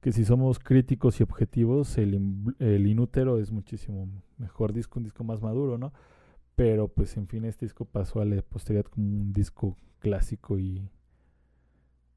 que 0.00 0.12
si 0.12 0.24
somos 0.24 0.58
críticos 0.60 1.20
y 1.20 1.24
objetivos, 1.24 1.98
el, 1.98 2.14
In- 2.14 2.56
el 2.60 2.86
Inútero 2.88 3.38
es 3.40 3.52
muchísimo 3.52 4.08
mejor 4.38 4.72
disco, 4.72 5.00
un 5.00 5.04
disco 5.04 5.24
más 5.24 5.42
maduro, 5.42 5.78
¿no? 5.78 5.92
Pero 6.56 6.88
pues 6.88 7.16
en 7.18 7.28
fin, 7.28 7.44
este 7.46 7.66
disco 7.66 7.84
pasó 7.86 8.20
a 8.20 8.26
la 8.26 8.42
posteridad 8.42 8.84
como 8.86 9.06
un 9.06 9.32
disco 9.32 9.76
clásico 10.00 10.58
y 10.58 10.88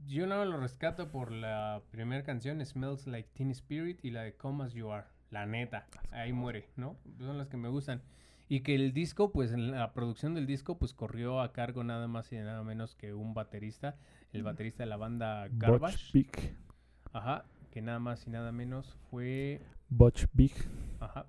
Yo 0.07 0.27
no 0.27 0.43
lo 0.43 0.59
rescato 0.59 1.09
por 1.09 1.31
la 1.31 1.83
primera 1.91 2.23
canción, 2.23 2.65
Smells 2.65 3.07
Like 3.07 3.29
Teen 3.33 3.51
Spirit, 3.51 4.03
y 4.03 4.09
la 4.11 4.23
de 4.23 4.35
Come 4.35 4.65
As 4.65 4.73
You 4.73 4.91
Are. 4.91 5.07
La 5.31 5.45
neta, 5.45 5.87
ahí 6.11 6.33
muere, 6.33 6.67
¿no? 6.75 6.95
Son 7.19 7.37
las 7.37 7.47
que 7.47 7.57
me 7.57 7.69
gustan. 7.69 8.01
Y 8.47 8.61
que 8.61 8.73
el 8.73 8.93
disco, 8.93 9.31
pues 9.31 9.51
en 9.51 9.71
la 9.71 9.93
producción 9.93 10.33
del 10.33 10.47
disco, 10.47 10.79
pues 10.79 10.93
corrió 10.93 11.39
a 11.41 11.51
cargo 11.53 11.83
nada 11.83 12.07
más 12.07 12.31
y 12.31 12.37
nada 12.37 12.63
menos 12.63 12.95
que 12.95 13.13
un 13.13 13.35
baterista, 13.35 13.95
el 14.33 14.41
baterista 14.41 14.81
de 14.83 14.89
la 14.89 14.97
banda 14.97 15.47
Butch 15.49 15.59
Garbage. 15.59 16.09
Big. 16.13 16.55
Ajá, 17.13 17.45
que 17.71 17.81
nada 17.83 17.99
más 17.99 18.25
y 18.25 18.31
nada 18.31 18.51
menos 18.51 18.97
fue... 19.11 19.61
Butch 19.89 20.25
Big. 20.33 20.53
Ajá, 20.99 21.27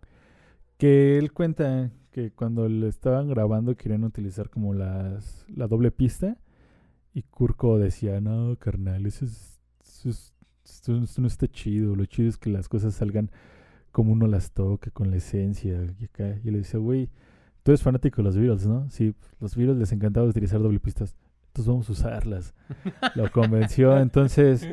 Que 0.79 1.19
él 1.19 1.33
cuenta 1.35 1.91
que 2.11 2.31
cuando 2.33 2.69
le 2.69 2.89
estaban 2.89 3.29
grabando 3.29 3.77
querían 3.77 4.05
utilizar 4.05 4.49
como 4.49 4.73
las, 4.73 5.45
la 5.49 5.67
doble 5.67 5.91
pista. 5.91 6.39
Y 7.13 7.23
Kurko 7.25 7.79
decía, 7.79 8.21
no, 8.23 8.57
carnal, 8.59 9.05
eso, 9.05 9.27
es, 9.27 9.61
eso, 9.85 10.09
es- 10.09 10.35
esto 10.65 11.21
no 11.21 11.27
está 11.27 11.49
chido. 11.49 11.95
Lo 11.97 12.07
chido 12.07 12.29
es 12.31 12.39
que 12.39 12.49
las 12.49 12.69
cosas 12.69 12.95
salgan 12.95 13.31
como 13.93 14.13
uno 14.13 14.27
las 14.27 14.53
toca, 14.53 14.91
con 14.91 15.11
la 15.11 15.17
esencia. 15.17 15.79
Y, 15.99 16.05
acá. 16.05 16.37
y 16.45 16.51
le 16.51 16.59
dice, 16.59 16.79
güey, 16.79 17.09
tú 17.63 17.71
eres 17.73 17.83
fanático 17.83 18.17
de 18.19 18.23
los 18.25 18.37
Beatles, 18.37 18.67
¿no? 18.67 18.89
Sí, 18.91 19.15
los 19.41 19.57
Beatles 19.57 19.79
les 19.79 19.93
encantaba 19.93 20.27
utilizar 20.27 20.61
doble 20.61 20.81
pistas. 20.81 21.17
Entonces 21.49 21.69
vamos 21.69 21.89
a 21.89 21.93
usarlas. 21.93 22.55
Lo 23.17 23.31
convenció. 23.33 23.99
Entonces, 23.99 24.67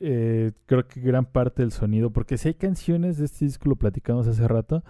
eh, 0.00 0.52
creo 0.66 0.86
que 0.88 1.00
gran 1.00 1.24
parte 1.26 1.62
del 1.62 1.72
sonido, 1.72 2.10
porque 2.10 2.36
si 2.38 2.48
hay 2.48 2.54
canciones 2.54 3.18
de 3.18 3.24
este 3.26 3.44
disco, 3.44 3.68
lo 3.68 3.76
platicamos 3.76 4.26
hace 4.26 4.46
rato, 4.48 4.84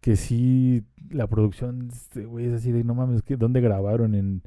que 0.00 0.16
sí, 0.16 0.84
la 1.10 1.26
producción, 1.26 1.88
este, 1.92 2.26
güey, 2.26 2.46
es 2.46 2.52
así 2.52 2.72
de, 2.72 2.84
no 2.84 2.94
mames, 2.94 3.22
¿qué- 3.22 3.36
¿dónde 3.36 3.60
grabaron? 3.60 4.14
En, 4.14 4.42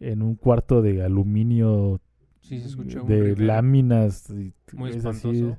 en 0.00 0.22
un 0.22 0.34
cuarto 0.34 0.82
de 0.82 1.02
aluminio, 1.02 2.00
sí 2.40 2.58
se 2.60 2.66
escuchó 2.68 3.04
de 3.04 3.36
láminas, 3.36 4.28
y 4.30 4.52
muy 4.72 4.90
es 4.90 5.04
así, 5.04 5.28
espantoso. 5.28 5.58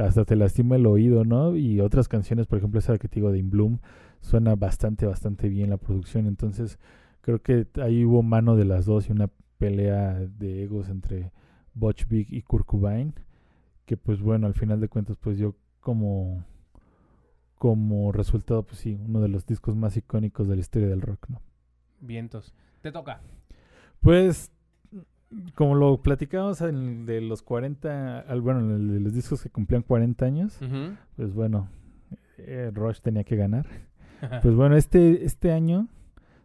Hasta 0.00 0.24
te 0.24 0.36
lastima 0.36 0.76
el 0.76 0.86
oído, 0.86 1.24
¿no? 1.24 1.56
Y 1.56 1.80
otras 1.80 2.08
canciones, 2.08 2.46
por 2.46 2.58
ejemplo, 2.58 2.78
esa 2.78 2.98
que 2.98 3.08
te 3.08 3.16
digo 3.16 3.32
de 3.32 3.38
In 3.38 3.50
Bloom, 3.50 3.78
suena 4.20 4.54
bastante, 4.54 5.06
bastante 5.06 5.48
bien 5.48 5.70
la 5.70 5.76
producción. 5.76 6.26
Entonces, 6.26 6.78
creo 7.20 7.42
que 7.42 7.66
ahí 7.82 8.04
hubo 8.04 8.22
mano 8.22 8.56
de 8.56 8.64
las 8.64 8.86
dos 8.86 9.08
y 9.08 9.12
una 9.12 9.30
pelea 9.58 10.14
de 10.14 10.64
egos 10.64 10.88
entre 10.88 11.32
Butch 11.74 12.06
Vig 12.08 12.32
y 12.32 12.42
Kurt 12.42 12.66
Cobain, 12.66 13.14
que 13.84 13.96
pues 13.96 14.20
bueno, 14.20 14.46
al 14.46 14.54
final 14.54 14.80
de 14.80 14.88
cuentas, 14.88 15.16
pues 15.16 15.38
yo 15.38 15.54
como 15.80 16.44
como 17.60 18.10
resultado, 18.10 18.62
pues 18.62 18.78
sí, 18.78 18.98
uno 19.04 19.20
de 19.20 19.28
los 19.28 19.44
discos 19.44 19.76
más 19.76 19.94
icónicos 19.94 20.48
de 20.48 20.54
la 20.54 20.62
historia 20.62 20.88
del 20.88 21.02
rock, 21.02 21.28
¿no? 21.28 21.42
Vientos. 22.00 22.54
Te 22.80 22.90
toca. 22.90 23.20
Pues, 24.00 24.50
como 25.54 25.74
lo 25.76 26.02
platicamos 26.02 26.60
en 26.60 26.74
el 26.76 27.06
de 27.06 27.20
los 27.20 27.42
40, 27.42 28.20
al- 28.20 28.40
bueno, 28.40 28.60
en 28.60 28.70
el 28.72 28.88
de 28.94 29.00
los 29.00 29.12
discos 29.14 29.42
que 29.42 29.50
cumplían 29.50 29.82
40 29.82 30.24
años, 30.24 30.58
pues 31.16 31.32
bueno, 31.34 31.68
eh, 32.38 32.70
Rush 32.74 33.00
tenía 33.00 33.24
que 33.24 33.36
ganar. 33.36 33.66
Pues 34.42 34.54
bueno, 34.54 34.76
este, 34.76 35.24
este 35.24 35.50
año 35.50 35.88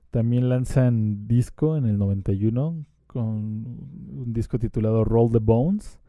también 0.09 0.47
lanzan 0.47 1.27
disco 1.27 1.75
en 1.75 1.86
el 1.86 1.97
91 1.97 2.86
con 3.07 3.27
un 3.27 4.25
disco 4.33 4.57
titulado 4.59 5.03
Roll 5.03 5.29
the 5.31 5.39
Bones, 5.39 5.99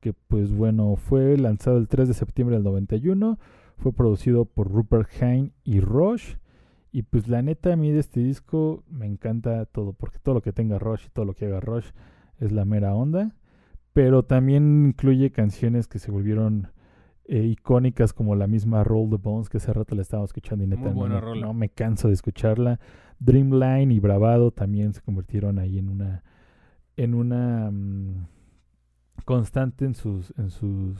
que 0.00 0.12
pues 0.12 0.52
bueno, 0.54 0.94
fue 0.96 1.36
lanzado 1.38 1.78
el 1.78 1.88
3 1.88 2.06
de 2.08 2.14
septiembre 2.14 2.54
del 2.56 2.62
91, 2.64 3.38
fue 3.78 3.92
producido 3.92 4.44
por 4.44 4.70
Rupert 4.70 5.08
Hine 5.20 5.50
y 5.64 5.80
Rush. 5.80 6.34
Y 6.92 7.02
pues 7.04 7.26
la 7.26 7.40
neta 7.42 7.72
a 7.72 7.76
mí 7.76 7.90
de 7.90 8.00
este 8.00 8.20
disco 8.20 8.84
me 8.88 9.06
encanta 9.06 9.64
todo, 9.66 9.94
porque 9.94 10.18
todo 10.18 10.34
lo 10.34 10.42
que 10.42 10.52
tenga 10.52 10.78
Rush 10.78 11.06
y 11.06 11.10
todo 11.10 11.24
lo 11.24 11.34
que 11.34 11.46
haga 11.46 11.58
Rush 11.60 11.86
es 12.38 12.52
la 12.52 12.64
mera 12.66 12.94
onda. 12.94 13.34
Pero 13.94 14.24
también 14.24 14.86
incluye 14.88 15.30
canciones 15.32 15.88
que 15.88 15.98
se 15.98 16.10
volvieron 16.10 16.68
eh, 17.24 17.44
icónicas 17.44 18.12
como 18.12 18.34
la 18.34 18.46
misma 18.46 18.84
Roll 18.84 19.08
the 19.10 19.16
Bones 19.16 19.48
que 19.48 19.56
hace 19.58 19.72
rato 19.72 19.94
la 19.94 20.02
estábamos 20.02 20.30
escuchando 20.30 20.64
y 20.64 20.66
neta 20.66 20.82
Muy 20.82 20.90
no 20.90 20.96
buena 20.96 21.14
me- 21.16 21.20
rola. 21.22 21.46
no 21.46 21.54
me 21.54 21.68
canso 21.70 22.08
de 22.08 22.14
escucharla. 22.14 22.78
Dreamline 23.20 23.90
y 23.92 24.00
Bravado 24.00 24.50
también 24.50 24.92
se 24.92 25.00
convirtieron 25.00 25.58
ahí 25.58 25.78
en 25.78 25.88
una 25.88 26.22
en 26.96 27.14
una 27.14 27.70
mm, 27.70 28.26
constante 29.24 29.84
en 29.84 29.94
sus 29.94 30.32
en 30.36 30.50
sus 30.50 30.98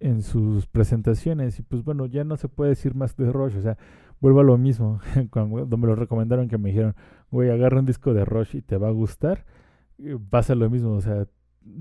en 0.00 0.22
sus 0.22 0.66
presentaciones 0.66 1.58
y 1.58 1.62
pues 1.62 1.82
bueno 1.84 2.06
ya 2.06 2.24
no 2.24 2.36
se 2.36 2.48
puede 2.48 2.70
decir 2.70 2.94
más 2.94 3.16
de 3.16 3.30
Rush 3.32 3.56
o 3.56 3.60
sea 3.62 3.76
vuelvo 4.20 4.40
a 4.40 4.44
lo 4.44 4.58
mismo 4.58 5.00
cuando 5.30 5.76
me 5.76 5.86
lo 5.86 5.94
recomendaron 5.94 6.48
que 6.48 6.58
me 6.58 6.68
dijeron 6.70 6.94
güey 7.30 7.50
agarra 7.50 7.80
un 7.80 7.86
disco 7.86 8.12
de 8.14 8.24
Rush 8.24 8.56
y 8.56 8.62
te 8.62 8.76
va 8.76 8.88
a 8.88 8.92
gustar 8.92 9.44
eh, 9.98 10.18
pasa 10.30 10.54
lo 10.54 10.68
mismo 10.70 10.92
o 10.92 11.00
sea 11.00 11.26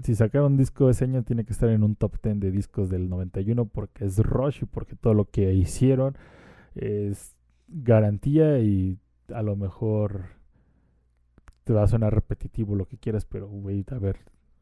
si 0.03 0.13
sacaron 0.15 0.53
un 0.53 0.57
disco 0.57 0.89
ese 0.89 1.05
año 1.05 1.23
tiene 1.23 1.45
que 1.45 1.53
estar 1.53 1.69
en 1.69 1.83
un 1.83 1.95
top 1.95 2.15
10 2.21 2.39
de 2.39 2.51
discos 2.51 2.89
del 2.89 3.09
91 3.09 3.65
porque 3.65 4.05
es 4.05 4.17
Rush 4.19 4.63
y 4.63 4.65
porque 4.65 4.95
todo 4.95 5.13
lo 5.13 5.25
que 5.25 5.53
hicieron 5.53 6.17
es 6.75 7.35
garantía 7.67 8.59
y 8.59 8.97
a 9.33 9.41
lo 9.41 9.55
mejor 9.55 10.25
te 11.63 11.73
va 11.73 11.83
a 11.83 11.87
sonar 11.87 12.13
repetitivo 12.13 12.75
lo 12.75 12.85
que 12.87 12.97
quieras, 12.97 13.25
pero 13.25 13.47
güey, 13.47 13.85
a 13.91 13.99
ver, 13.99 14.17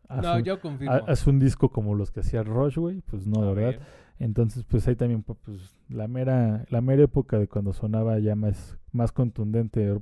haz, 0.09 0.23
No, 0.23 0.35
un, 0.35 0.43
yo 0.43 0.59
confirmo. 0.59 0.93
ha- 0.93 1.03
haz 1.07 1.25
un 1.25 1.39
disco 1.39 1.69
como 1.69 1.95
los 1.95 2.11
que 2.11 2.19
hacía 2.19 2.43
Rush, 2.43 2.77
güey, 2.77 3.01
pues 3.01 3.25
no, 3.27 3.41
A 3.43 3.45
de 3.47 3.53
verdad. 3.55 3.69
ver. 3.71 3.79
Entonces, 4.19 4.63
pues 4.63 4.87
ahí 4.87 4.95
también 4.95 5.23
pues, 5.23 5.37
pues, 5.45 5.75
la 5.89 6.07
mera 6.07 6.65
la 6.69 6.81
mera 6.81 7.03
época 7.03 7.37
de 7.39 7.47
cuando 7.47 7.73
sonaba 7.73 8.19
ya 8.19 8.35
más 8.35 8.77
más 8.91 9.11
contundente 9.11 9.99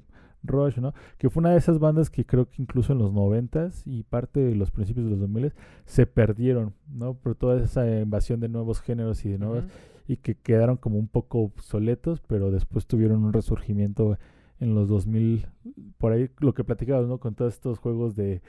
Rush, 0.48 0.78
¿no? 0.78 0.94
Que 1.18 1.30
fue 1.30 1.42
una 1.42 1.52
de 1.52 1.58
esas 1.58 1.80
bandas 1.80 2.10
que 2.10 2.26
creo 2.26 2.48
que 2.48 2.62
incluso 2.62 2.94
en 2.94 3.00
los 3.00 3.14
noventas 3.14 3.84
y 3.86 4.04
parte 4.04 4.40
de 4.40 4.56
los 4.56 4.72
principios 4.72 5.06
de 5.06 5.12
los 5.12 5.20
2000 5.20 5.54
se 5.86 6.06
perdieron, 6.06 6.74
¿no? 6.88 7.16
Por 7.16 7.36
toda 7.36 7.62
esa 7.62 7.88
invasión 8.00 8.40
de 8.40 8.50
nuevos 8.50 8.82
géneros 8.82 9.26
y 9.26 9.30
de 9.30 9.40
nuevas 9.40 9.66
y 10.08 10.18
que 10.18 10.36
quedaron 10.36 10.78
como 10.78 10.98
un 11.00 11.08
poco 11.08 11.40
obsoletos, 11.40 12.22
pero 12.22 12.52
después 12.52 12.86
tuvieron 12.86 13.24
un 13.24 13.34
resurgimiento 13.34 14.18
en 14.60 14.76
los 14.76 14.88
2000, 14.88 15.48
por 15.98 16.14
ahí 16.14 16.30
lo 16.40 16.54
que 16.54 16.64
platicabas, 16.64 17.08
¿no? 17.08 17.18
Con 17.18 17.36
todos 17.36 17.54
estos 17.54 17.80
juegos 17.80 18.16
de, 18.16 18.42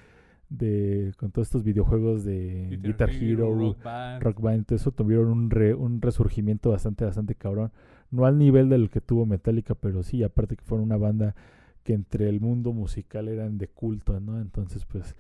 de 0.49 1.12
con 1.16 1.30
todos 1.32 1.49
estos 1.49 1.62
videojuegos 1.64 2.24
de 2.24 2.78
Guitar, 2.82 3.11
Hero, 3.11 3.53
Rock 3.55 3.82
Band. 3.82 4.22
Rock 4.22 4.40
Band, 4.40 4.66
todo 4.66 4.76
eso 4.76 4.92
tuvieron 4.92 5.28
un, 5.28 5.51
re- 5.51 5.74
un 5.74 6.01
resurgimiento 6.01 6.70
bastante, 6.70 7.05
bastante 7.05 7.34
cabrón. 7.34 7.72
No 8.11 8.24
al 8.26 8.38
nivel 8.38 8.68
del 8.68 8.88
que 8.90 9.01
tuvo 9.01 9.26
Metallica, 9.26 9.74
pero 9.74 10.03
sí, 10.03 10.22
aparte 10.22 10.57
que 10.57 10.64
fueron 10.64 10.84
una 10.86 10.97
banda 10.97 11.34
que 11.82 11.92
entre 11.94 12.28
el 12.28 12.40
mundo 12.40 12.72
musical 12.72 13.28
eran 13.28 13.59
de 13.59 13.68
culto, 13.68 14.18
¿no? 14.20 14.40
Entonces, 14.40 14.84
pues, 14.84 15.16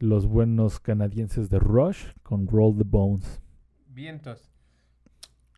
los 0.00 0.26
buenos 0.26 0.80
canadienses 0.80 1.48
de 1.50 1.58
Rush 1.60 2.06
con 2.22 2.46
Roll 2.48 2.76
the 2.76 2.84
Bones. 2.84 3.40
Vientos. 3.88 4.50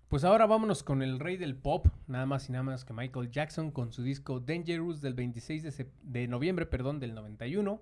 Pues 0.09 0.23
ahora 0.23 0.47
vámonos 0.47 0.83
con 0.85 1.03
el 1.03 1.19
rey 1.19 1.37
del 1.37 1.57
pop, 1.57 1.89
nada 2.07 2.27
más 2.27 2.49
y 2.49 2.53
nada 2.53 2.63
menos 2.63 2.85
que 2.85 2.93
Michael 2.93 3.31
Jackson 3.31 3.71
con 3.73 3.93
su 3.93 4.03
disco 4.03 4.39
Dangerous 4.39 5.01
del 5.01 5.15
26 5.15 5.63
de, 5.65 5.87
de 6.05 6.29
noviembre, 6.29 6.65
perdón, 6.67 7.01
del 7.01 7.15
91. 7.15 7.81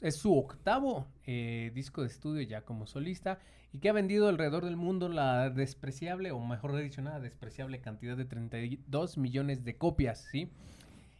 Es 0.00 0.16
su 0.16 0.36
octavo 0.36 1.08
eh, 1.24 1.72
disco 1.74 2.02
de 2.02 2.08
estudio 2.08 2.42
ya 2.42 2.62
como 2.62 2.86
solista 2.86 3.40
y 3.72 3.80
que 3.80 3.88
ha 3.88 3.92
vendido 3.92 4.28
alrededor 4.28 4.64
del 4.64 4.76
mundo 4.76 5.08
la 5.08 5.50
despreciable, 5.50 6.30
o 6.30 6.38
mejor 6.38 6.76
dicho, 6.76 7.02
nada 7.02 7.20
despreciable 7.20 7.80
cantidad 7.80 8.16
de 8.16 8.24
32 8.24 9.18
millones 9.18 9.64
de 9.64 9.76
copias, 9.76 10.26
¿sí? 10.30 10.50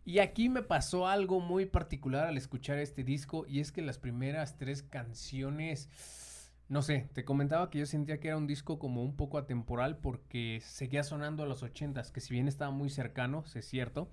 Y 0.05 0.21
aquí 0.21 0.49
me 0.49 0.63
pasó 0.63 1.07
algo 1.07 1.41
muy 1.41 1.67
particular 1.67 2.27
al 2.27 2.39
escuchar 2.39 2.79
este 2.79 3.05
disco 3.05 3.45
y 3.47 3.61
es 3.61 3.73
que 3.73 3.83
las 3.83 3.99
primeras 3.99 4.57
tres 4.57 4.83
canciones, 4.83 5.91
no 6.69 6.81
sé, 6.81 7.11
te 7.13 7.25
comentaba 7.27 7.69
que 7.69 7.81
yo 7.81 7.85
sentía 7.85 8.19
que 8.19 8.29
era 8.29 8.39
un 8.39 8.47
disco 8.47 8.79
como 8.79 9.03
un 9.03 9.17
poco 9.17 9.37
atemporal 9.37 9.99
porque 9.99 10.61
seguía 10.63 11.03
sonando 11.03 11.43
a 11.43 11.47
los 11.47 11.63
ochentas, 11.63 12.11
que 12.11 12.21
si 12.21 12.33
bien 12.33 12.49
estaba 12.49 12.71
muy 12.71 12.89
cercano, 12.89 13.45
es 13.55 13.67
cierto, 13.67 14.09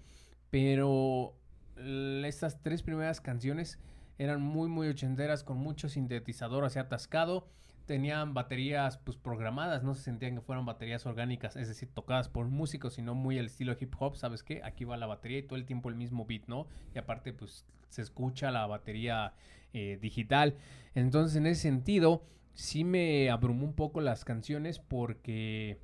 pero 0.50 1.38
estas 1.78 2.62
tres 2.62 2.84
primeras 2.84 3.22
canciones 3.22 3.80
eran 4.18 4.42
muy 4.42 4.70
muy 4.70 4.88
ochenteras 4.88 5.44
con 5.44 5.58
mucho 5.58 5.90
sintetizador 5.90 6.66
así 6.66 6.80
atascado. 6.80 7.48
Tenían 7.86 8.34
baterías 8.34 8.98
pues 8.98 9.16
programadas, 9.16 9.84
no 9.84 9.94
se 9.94 10.02
sentían 10.02 10.36
que 10.36 10.42
fueran 10.42 10.66
baterías 10.66 11.06
orgánicas, 11.06 11.56
es 11.56 11.68
decir, 11.68 11.90
tocadas 11.94 12.30
por 12.30 12.48
músicos, 12.48 12.96
sino 12.96 13.14
muy 13.14 13.38
al 13.38 13.46
estilo 13.46 13.78
hip 13.80 13.94
hop, 14.00 14.16
¿sabes 14.16 14.42
qué? 14.42 14.62
Aquí 14.64 14.86
va 14.86 14.98
la 14.98 15.06
batería 15.06 15.38
y 15.38 15.44
todo 15.44 15.58
el 15.58 15.66
tiempo 15.66 15.90
el 15.90 15.96
mismo 15.96 16.26
beat, 16.26 16.48
¿no? 16.48 16.66
Y 16.96 16.98
aparte 16.98 17.32
pues 17.32 17.64
se 17.90 18.02
escucha 18.02 18.50
la 18.50 18.66
batería 18.66 19.34
eh, 19.74 20.00
digital. 20.02 20.56
Entonces 20.96 21.38
en 21.38 21.46
ese 21.46 21.62
sentido 21.62 22.24
sí 22.56 22.84
me 22.84 23.30
abrumó 23.30 23.66
un 23.66 23.74
poco 23.74 24.02
las 24.02 24.26
canciones 24.26 24.80
porque 24.80 25.78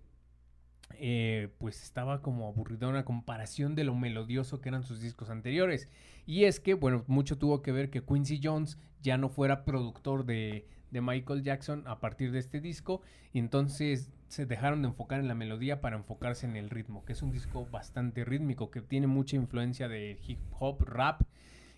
eh, 0.99 1.49
pues 1.57 1.83
estaba 1.83 2.21
como 2.21 2.47
aburrido 2.47 2.89
a 2.89 3.05
comparación 3.05 3.75
de 3.75 3.83
lo 3.83 3.95
melodioso 3.95 4.61
que 4.61 4.69
eran 4.69 4.83
sus 4.83 5.01
discos 5.01 5.29
anteriores. 5.29 5.87
Y 6.25 6.45
es 6.45 6.59
que, 6.59 6.73
bueno, 6.73 7.03
mucho 7.07 7.37
tuvo 7.37 7.61
que 7.61 7.71
ver 7.71 7.89
que 7.89 8.03
Quincy 8.03 8.39
Jones 8.43 8.77
ya 9.01 9.17
no 9.17 9.29
fuera 9.29 9.63
productor 9.65 10.25
de, 10.25 10.67
de 10.91 11.01
Michael 11.01 11.43
Jackson 11.43 11.83
a 11.87 11.99
partir 11.99 12.31
de 12.31 12.39
este 12.39 12.61
disco. 12.61 13.01
Y 13.33 13.39
entonces 13.39 14.11
se 14.27 14.45
dejaron 14.45 14.81
de 14.81 14.89
enfocar 14.89 15.19
en 15.19 15.27
la 15.27 15.35
melodía 15.35 15.81
para 15.81 15.97
enfocarse 15.97 16.45
en 16.45 16.55
el 16.55 16.69
ritmo, 16.69 17.03
que 17.05 17.13
es 17.13 17.21
un 17.21 17.31
disco 17.31 17.65
bastante 17.65 18.23
rítmico, 18.23 18.71
que 18.71 18.81
tiene 18.81 19.07
mucha 19.07 19.35
influencia 19.35 19.87
de 19.87 20.19
hip 20.25 20.39
hop, 20.59 20.81
rap. 20.83 21.23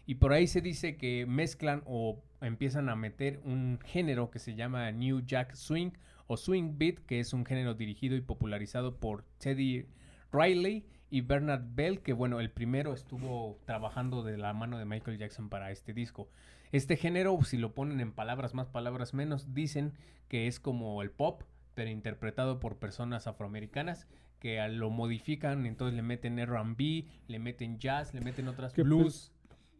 Y 0.05 0.15
por 0.15 0.33
ahí 0.33 0.47
se 0.47 0.61
dice 0.61 0.97
que 0.97 1.25
mezclan 1.25 1.81
o 1.85 2.21
empiezan 2.41 2.89
a 2.89 2.95
meter 2.95 3.39
un 3.45 3.79
género 3.85 4.29
que 4.29 4.39
se 4.39 4.55
llama 4.55 4.91
New 4.91 5.21
Jack 5.25 5.55
Swing 5.55 5.91
o 6.27 6.37
Swing 6.37 6.77
Beat, 6.77 6.99
que 6.99 7.19
es 7.19 7.33
un 7.33 7.45
género 7.45 7.73
dirigido 7.73 8.15
y 8.15 8.21
popularizado 8.21 8.97
por 8.97 9.23
Teddy 9.39 9.85
Riley 10.31 10.85
y 11.09 11.21
Bernard 11.21 11.63
Bell, 11.75 12.01
que 12.01 12.13
bueno, 12.13 12.39
el 12.39 12.49
primero 12.49 12.93
estuvo 12.93 13.59
trabajando 13.65 14.23
de 14.23 14.37
la 14.37 14.53
mano 14.53 14.77
de 14.77 14.85
Michael 14.85 15.17
Jackson 15.17 15.49
para 15.49 15.71
este 15.71 15.93
disco. 15.93 16.29
Este 16.71 16.97
género, 16.97 17.37
si 17.43 17.57
lo 17.57 17.75
ponen 17.75 17.99
en 17.99 18.13
palabras 18.13 18.55
más, 18.55 18.67
palabras 18.67 19.13
menos, 19.13 19.53
dicen 19.53 19.93
que 20.27 20.47
es 20.47 20.59
como 20.59 21.01
el 21.03 21.11
pop, 21.11 21.43
pero 21.75 21.91
interpretado 21.91 22.59
por 22.59 22.77
personas 22.77 23.27
afroamericanas 23.27 24.07
que 24.39 24.67
lo 24.67 24.89
modifican, 24.89 25.65
entonces 25.65 25.95
le 25.95 26.01
meten 26.01 26.39
R&B, 26.39 27.05
le 27.27 27.39
meten 27.39 27.79
jazz, 27.79 28.13
le 28.13 28.19
meten 28.19 28.47
otras 28.47 28.73
Que, 28.73 28.83
blues, 28.83 29.31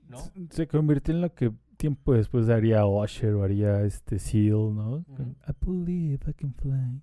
¿no? 0.07 0.19
Se 0.51 0.67
convirtió 0.67 1.13
en 1.13 1.21
lo 1.21 1.33
que 1.33 1.51
tiempo 1.77 2.13
después 2.13 2.49
haría 2.49 2.85
Usher 2.85 3.33
o 3.33 3.43
haría 3.43 3.81
este 3.81 4.19
Seal, 4.19 4.75
¿no? 4.75 5.05
Ujú. 5.07 5.35
I 5.47 5.51
believe 5.65 6.19
I 6.29 6.33
can 6.33 6.53
fly. 6.53 7.01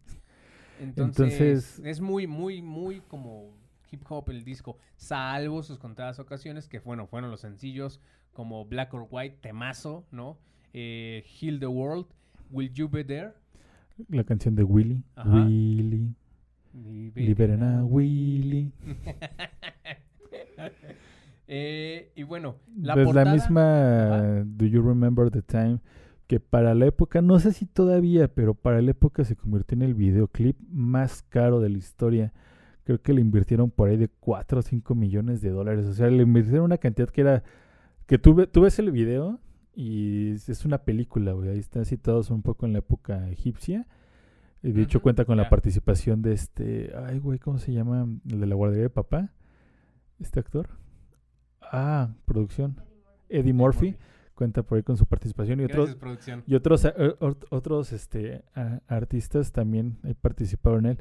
Entonces, 0.80 1.40
Entonces- 1.40 1.80
es 1.84 2.00
muy, 2.00 2.26
muy, 2.26 2.62
muy 2.62 3.00
como 3.02 3.52
hip 3.92 4.02
hop 4.08 4.30
el 4.30 4.44
disco, 4.44 4.78
salvo 4.96 5.62
sus 5.62 5.78
contadas 5.78 6.18
ocasiones 6.18 6.68
que, 6.68 6.78
bueno, 6.78 7.06
fueron 7.06 7.30
los 7.30 7.40
sencillos 7.40 8.00
como 8.32 8.64
Black 8.64 8.94
or 8.94 9.06
White, 9.10 9.38
Temazo, 9.40 10.06
¿no? 10.12 10.38
Eh, 10.72 11.24
Heal 11.40 11.58
the 11.58 11.66
World, 11.66 12.06
Will 12.50 12.72
You 12.72 12.88
Be 12.88 13.04
There? 13.04 13.32
La 14.08 14.24
canción 14.24 14.54
de 14.54 14.62
Willy. 14.62 15.02
Ajá. 15.16 15.44
Willy. 15.44 16.14
Liberen 17.16 17.62
a 17.62 17.84
Willy. 17.84 18.72
Eh, 21.52 22.12
y 22.14 22.22
bueno, 22.22 22.58
la 22.80 22.94
pues 22.94 23.06
portada... 23.06 23.24
la 23.24 23.32
misma. 23.34 24.44
Do 24.46 24.66
You 24.66 24.82
Remember 24.82 25.30
the 25.32 25.42
Time 25.42 25.80
que 26.28 26.38
para 26.38 26.76
la 26.76 26.86
época, 26.86 27.22
no 27.22 27.40
sé 27.40 27.52
si 27.52 27.66
todavía, 27.66 28.28
pero 28.32 28.54
para 28.54 28.80
la 28.80 28.92
época 28.92 29.24
se 29.24 29.34
convirtió 29.34 29.74
en 29.74 29.82
el 29.82 29.94
videoclip 29.94 30.56
más 30.70 31.22
caro 31.22 31.58
de 31.58 31.70
la 31.70 31.78
historia. 31.78 32.32
Creo 32.84 33.02
que 33.02 33.12
le 33.12 33.20
invirtieron 33.20 33.68
por 33.72 33.88
ahí 33.88 33.96
de 33.96 34.06
4 34.06 34.60
o 34.60 34.62
5 34.62 34.94
millones 34.94 35.40
de 35.40 35.50
dólares. 35.50 35.86
O 35.86 35.92
sea, 35.92 36.08
le 36.08 36.22
invirtieron 36.22 36.66
una 36.66 36.78
cantidad 36.78 37.08
que 37.08 37.22
era... 37.22 37.42
Que 38.06 38.16
tú, 38.16 38.34
ve- 38.34 38.46
tú 38.46 38.60
ves 38.60 38.78
el 38.78 38.92
video 38.92 39.40
y 39.74 40.30
es 40.30 40.64
una 40.64 40.78
película, 40.84 41.32
güey. 41.32 41.48
Ahí 41.48 41.58
están 41.58 41.84
citados 41.84 42.30
un 42.30 42.42
poco 42.42 42.64
en 42.64 42.74
la 42.74 42.78
época 42.78 43.28
egipcia. 43.28 43.88
De 44.62 44.82
hecho 44.82 45.02
cuenta 45.02 45.24
con 45.24 45.36
la 45.36 45.48
participación 45.48 46.22
de 46.22 46.32
este... 46.34 46.92
Ay, 47.08 47.18
güey, 47.18 47.40
¿cómo 47.40 47.58
se 47.58 47.72
llama? 47.72 48.06
El 48.30 48.38
de 48.38 48.46
la 48.46 48.54
guardería 48.54 48.84
de 48.84 48.90
papá. 48.90 49.32
Este 50.20 50.38
actor. 50.38 50.68
Ah, 51.70 52.08
producción. 52.24 52.76
Eddie 53.28 53.52
Murphy 53.52 53.96
cuenta 54.34 54.62
por 54.62 54.76
ahí 54.76 54.82
con 54.82 54.96
su 54.96 55.06
participación 55.06 55.60
y 55.60 55.64
Gracias, 55.64 55.80
otros 55.80 55.96
producción. 55.96 56.42
y 56.46 56.54
otros 56.54 56.84
eh, 56.84 56.92
ot- 57.20 57.46
otros 57.50 57.92
este 57.92 58.42
a- 58.54 58.80
artistas 58.88 59.52
también 59.52 59.98
eh, 60.04 60.14
participaron 60.20 60.86
en 60.86 60.92
él. 60.92 60.98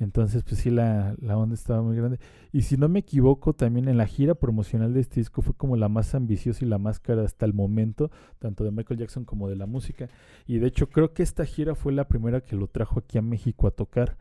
Entonces, 0.00 0.42
pues 0.44 0.58
sí, 0.62 0.70
la, 0.70 1.14
la 1.20 1.36
onda 1.36 1.54
estaba 1.54 1.82
muy 1.82 1.94
grande. 1.94 2.18
Y 2.52 2.62
si 2.62 2.78
no 2.78 2.88
me 2.88 3.00
equivoco, 3.00 3.52
también 3.52 3.86
en 3.86 3.98
la 3.98 4.06
gira 4.06 4.34
promocional 4.34 4.94
de 4.94 5.00
este 5.00 5.20
disco 5.20 5.42
fue 5.42 5.52
como 5.54 5.76
la 5.76 5.90
más 5.90 6.14
ambiciosa 6.14 6.64
y 6.64 6.68
la 6.68 6.78
más 6.78 7.00
cara 7.00 7.22
hasta 7.22 7.44
el 7.44 7.52
momento, 7.52 8.10
tanto 8.38 8.64
de 8.64 8.70
Michael 8.70 8.98
Jackson 8.98 9.24
como 9.26 9.46
de 9.48 9.56
la 9.56 9.66
música. 9.66 10.08
Y 10.46 10.58
de 10.58 10.68
hecho, 10.68 10.88
creo 10.88 11.12
que 11.12 11.22
esta 11.22 11.44
gira 11.44 11.74
fue 11.74 11.92
la 11.92 12.08
primera 12.08 12.40
que 12.40 12.56
lo 12.56 12.66
trajo 12.66 13.00
aquí 13.00 13.18
a 13.18 13.22
México 13.22 13.66
a 13.66 13.72
tocar, 13.72 14.16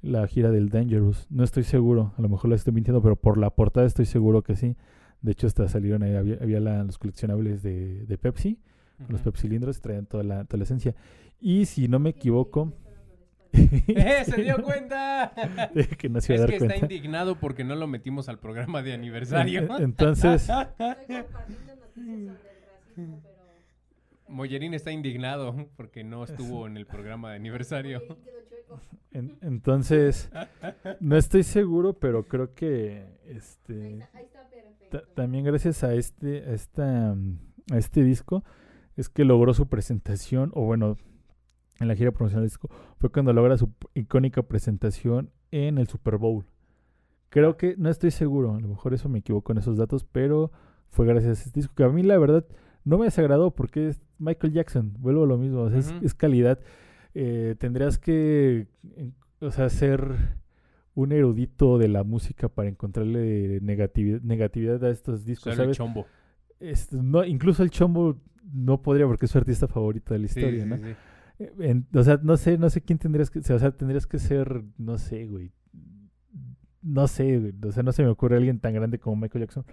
la 0.00 0.24
gira 0.28 0.52
del 0.52 0.68
Dangerous. 0.68 1.26
No 1.28 1.42
estoy 1.42 1.64
seguro, 1.64 2.12
a 2.16 2.22
lo 2.22 2.28
mejor 2.28 2.50
la 2.50 2.56
estoy 2.56 2.72
mintiendo, 2.72 3.02
pero 3.02 3.16
por 3.16 3.36
la 3.36 3.50
portada 3.50 3.84
estoy 3.84 4.06
seguro 4.06 4.42
que 4.42 4.54
sí. 4.54 4.76
De 5.26 5.32
hecho, 5.32 5.48
hasta 5.48 5.68
salieron 5.68 6.04
ahí, 6.04 6.14
había, 6.14 6.38
había 6.40 6.60
la- 6.60 6.84
los 6.84 6.98
coleccionables 6.98 7.62
de, 7.62 8.06
de 8.06 8.16
Pepsi 8.18 8.58
los 9.08 9.20
Ujú. 9.20 9.24
pepsilindros 9.30 9.80
traían 9.80 10.06
toda 10.06 10.22
la, 10.22 10.44
toda 10.44 10.58
la 10.58 10.64
esencia. 10.64 10.94
Y 11.40 11.66
si 11.66 11.86
no 11.88 11.98
me 11.98 12.10
equivoco, 12.10 12.72
¡Eh, 13.52 14.22
se 14.24 14.40
dio 14.42 14.62
cuenta! 14.62 15.32
que 15.98 16.08
no 16.08 16.20
se 16.20 16.34
iba 16.34 16.44
es 16.44 16.48
a 16.48 16.52
que 16.52 16.56
está 16.64 16.76
indignado 16.78 17.38
porque 17.38 17.62
no 17.64 17.74
lo 17.74 17.86
metimos 17.88 18.28
al 18.28 18.38
programa 18.38 18.82
de 18.82 18.92
aniversario. 18.94 19.68
Entonces, 19.78 20.48
Estoy 20.48 21.24
compartiendo 21.24 21.74
noticias 21.76 21.96
sobre 21.96 22.22
el 22.22 22.28
racismo, 22.28 23.20
pero. 23.22 23.36
Mollerín 24.28 24.74
está 24.74 24.92
indignado 24.92 25.68
porque 25.76 26.02
no 26.04 26.24
estuvo 26.24 26.66
en 26.66 26.76
el 26.76 26.86
programa 26.86 27.30
de 27.30 27.36
aniversario. 27.36 28.00
En- 29.12 29.36
entonces, 29.42 30.30
no 31.00 31.16
estoy 31.16 31.42
seguro, 31.42 31.92
pero 31.94 32.24
creo 32.24 32.54
que 32.54 33.04
Ahí 33.28 33.36
este 33.36 33.92
está, 33.94 34.10
ahí 34.18 34.24
está 34.24 34.35
también 35.14 35.44
gracias 35.44 35.82
a 35.84 35.94
este, 35.94 36.44
a 36.44 36.52
esta, 36.52 37.14
mm, 37.14 37.38
a 37.72 37.78
este 37.78 38.02
disco 38.02 38.44
es 38.96 39.08
que 39.08 39.24
logró 39.24 39.52
su 39.54 39.68
presentación, 39.68 40.50
o 40.54 40.64
bueno, 40.64 40.96
en 41.80 41.88
la 41.88 41.94
gira 41.96 42.12
promocional 42.12 42.42
del 42.44 42.48
disco, 42.50 42.70
fue 42.98 43.10
cuando 43.10 43.32
logra 43.32 43.58
su 43.58 43.70
icónica 43.94 44.42
presentación 44.42 45.30
en 45.50 45.78
el 45.78 45.86
Super 45.86 46.16
Bowl. 46.16 46.46
Creo 47.28 47.56
que, 47.56 47.74
no 47.76 47.90
estoy 47.90 48.10
seguro, 48.10 48.54
a 48.54 48.60
lo 48.60 48.68
mejor 48.68 48.94
eso 48.94 49.08
me 49.08 49.18
equivoco 49.18 49.52
en 49.52 49.58
esos 49.58 49.76
datos, 49.76 50.04
pero 50.04 50.50
fue 50.88 51.06
gracias 51.06 51.40
a 51.40 51.42
este 51.48 51.60
disco 51.60 51.74
que 51.74 51.84
a 51.84 51.88
mí 51.88 52.02
la 52.02 52.16
verdad 52.18 52.46
no 52.84 52.96
me 52.98 53.04
desagradó 53.06 53.50
porque 53.50 53.88
es 53.88 54.00
Michael 54.18 54.52
Jackson, 54.54 54.94
vuelvo 55.00 55.24
a 55.24 55.26
lo 55.26 55.36
mismo, 55.36 55.60
o 55.62 55.70
sea, 55.70 55.80
es- 56.00 56.14
calidad. 56.14 56.60
Eh, 57.14 57.56
tendrías 57.58 57.98
que, 57.98 58.68
o 59.40 59.50
sea, 59.50 59.68
ser 59.68 60.36
un 60.96 61.12
erudito 61.12 61.76
de 61.78 61.88
la 61.88 62.04
música 62.04 62.48
para 62.48 62.68
encontrarle 62.70 63.60
negatividad, 63.60 64.20
negatividad 64.22 64.82
a 64.82 64.90
estos 64.90 65.24
discos, 65.24 65.54
Solo 65.54 65.68
el 65.68 65.74
chombo. 65.76 66.06
Es- 66.58 66.90
no, 66.92 67.22
incluso 67.24 67.62
el 67.62 67.70
Chombo 67.70 68.18
no 68.52 68.80
podría 68.80 69.06
porque 69.06 69.26
es 69.26 69.30
su 69.30 69.36
artista 69.38 69.68
favorito 69.68 70.14
de 70.14 70.20
la 70.20 70.24
historia, 70.26 70.62
sí, 70.64 70.68
¿no? 70.70 70.76
sí. 70.78 70.84
Eh, 71.38 71.52
en- 71.60 71.86
o 71.94 72.02
sea, 72.02 72.18
no 72.22 72.38
sé, 72.38 72.56
no 72.56 72.70
sé 72.70 72.80
quién 72.80 72.98
tendrías 72.98 73.28
que, 73.28 73.40
o 73.40 73.42
sea, 73.58 73.70
tendrías 73.72 74.06
que 74.06 74.18
ser, 74.18 74.64
no 74.78 74.96
sé, 74.96 75.26
güey. 75.26 75.52
No 76.82 77.06
sé, 77.08 77.38
güey, 77.38 77.54
o 77.62 77.72
sea, 77.72 77.82
no 77.82 77.92
se 77.92 78.02
me 78.02 78.08
ocurre 78.08 78.36
alguien 78.36 78.58
tan 78.60 78.72
grande 78.72 78.98
como 78.98 79.16
Michael 79.16 79.44
Jackson 79.44 79.64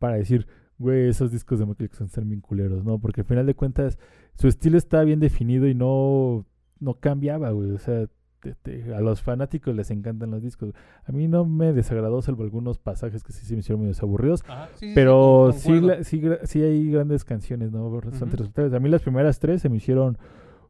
para 0.00 0.16
decir, 0.16 0.46
güey, 0.78 1.08
esos 1.08 1.30
discos 1.30 1.58
de 1.60 1.66
Michael 1.66 1.88
Jackson 1.88 2.06
están 2.06 2.28
bien 2.28 2.40
culeros, 2.40 2.84
¿no? 2.84 2.98
Porque 2.98 3.20
al 3.20 3.26
final 3.26 3.46
de 3.46 3.54
cuentas 3.54 3.98
su 4.34 4.48
estilo 4.48 4.76
estaba 4.76 5.04
bien 5.04 5.20
definido 5.20 5.68
y 5.68 5.74
no, 5.74 6.46
no 6.80 6.94
cambiaba, 6.94 7.50
güey, 7.52 7.70
o 7.70 7.78
sea, 7.78 8.08
te- 8.52 8.54
te- 8.82 8.94
a 8.94 9.00
los 9.00 9.22
fanáticos 9.22 9.74
les 9.74 9.90
encantan 9.90 10.30
los 10.30 10.42
discos. 10.42 10.72
A 11.04 11.12
mí 11.12 11.26
no 11.28 11.44
me 11.44 11.72
desagradó, 11.72 12.20
salvo 12.22 12.42
algunos 12.44 12.78
pasajes 12.78 13.22
que 13.24 13.32
sí 13.32 13.44
se 13.46 13.54
me 13.54 13.60
hicieron 13.60 13.82
medio 13.82 13.94
aburridos. 14.02 14.42
Ajá, 14.46 14.68
sí, 14.74 14.78
sí, 14.80 14.86
sí, 14.88 14.92
Pero 14.94 15.50
sí, 15.52 15.80
la- 15.80 16.04
sí, 16.04 16.22
sí 16.44 16.62
hay 16.62 16.90
grandes 16.90 17.24
canciones, 17.24 17.72
¿no? 17.72 17.90
Bastante 17.90 18.36
resultadas. 18.36 18.72
A 18.72 18.80
mí 18.80 18.88
las 18.88 19.02
primeras 19.02 19.38
tres 19.40 19.62
se 19.62 19.68
me 19.68 19.76
hicieron 19.78 20.18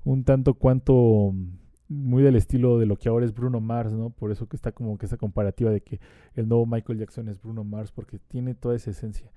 un 0.05 0.25
tanto 0.25 0.55
cuanto 0.55 1.33
mm, 1.33 1.49
muy 1.89 2.22
del 2.22 2.37
estilo 2.37 2.79
de 2.79 2.87
lo 2.87 2.97
que 2.97 3.09
ahora 3.09 3.25
es 3.27 3.35
Bruno 3.35 3.61
Mars, 3.61 3.93
¿no? 3.93 4.11
Por 4.11 4.31
eso 4.33 4.49
que 4.49 4.57
está 4.57 4.72
como 4.72 4.97
que 4.99 5.07
esa 5.07 5.16
comparativa 5.18 5.70
de 5.70 5.83
que 5.83 6.01
el 6.35 6.49
nuevo 6.49 6.64
Michael 6.66 6.99
Jackson 6.99 7.29
es 7.29 7.41
Bruno 7.43 7.62
Mars, 7.64 7.93
porque 7.93 8.18
tiene 8.18 8.55
toda 8.55 8.75
esa 8.77 8.91
esencia. 8.91 9.31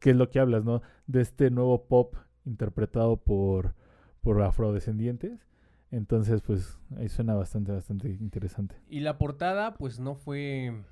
Que 0.00 0.10
es 0.10 0.16
lo 0.16 0.28
que 0.30 0.40
hablas, 0.40 0.64
¿no? 0.64 0.82
De 1.06 1.20
este 1.20 1.50
nuevo 1.50 1.84
pop 1.84 2.16
interpretado 2.44 3.16
por, 3.18 3.74
por 4.20 4.42
afrodescendientes. 4.42 5.46
Entonces, 5.92 6.40
pues 6.42 6.78
ahí 6.96 7.08
suena 7.08 7.34
bastante, 7.34 7.70
bastante 7.70 8.08
interesante. 8.08 8.74
Y 8.88 9.00
la 9.00 9.18
portada, 9.18 9.74
pues 9.74 10.00
no 10.00 10.14
fue. 10.16 10.82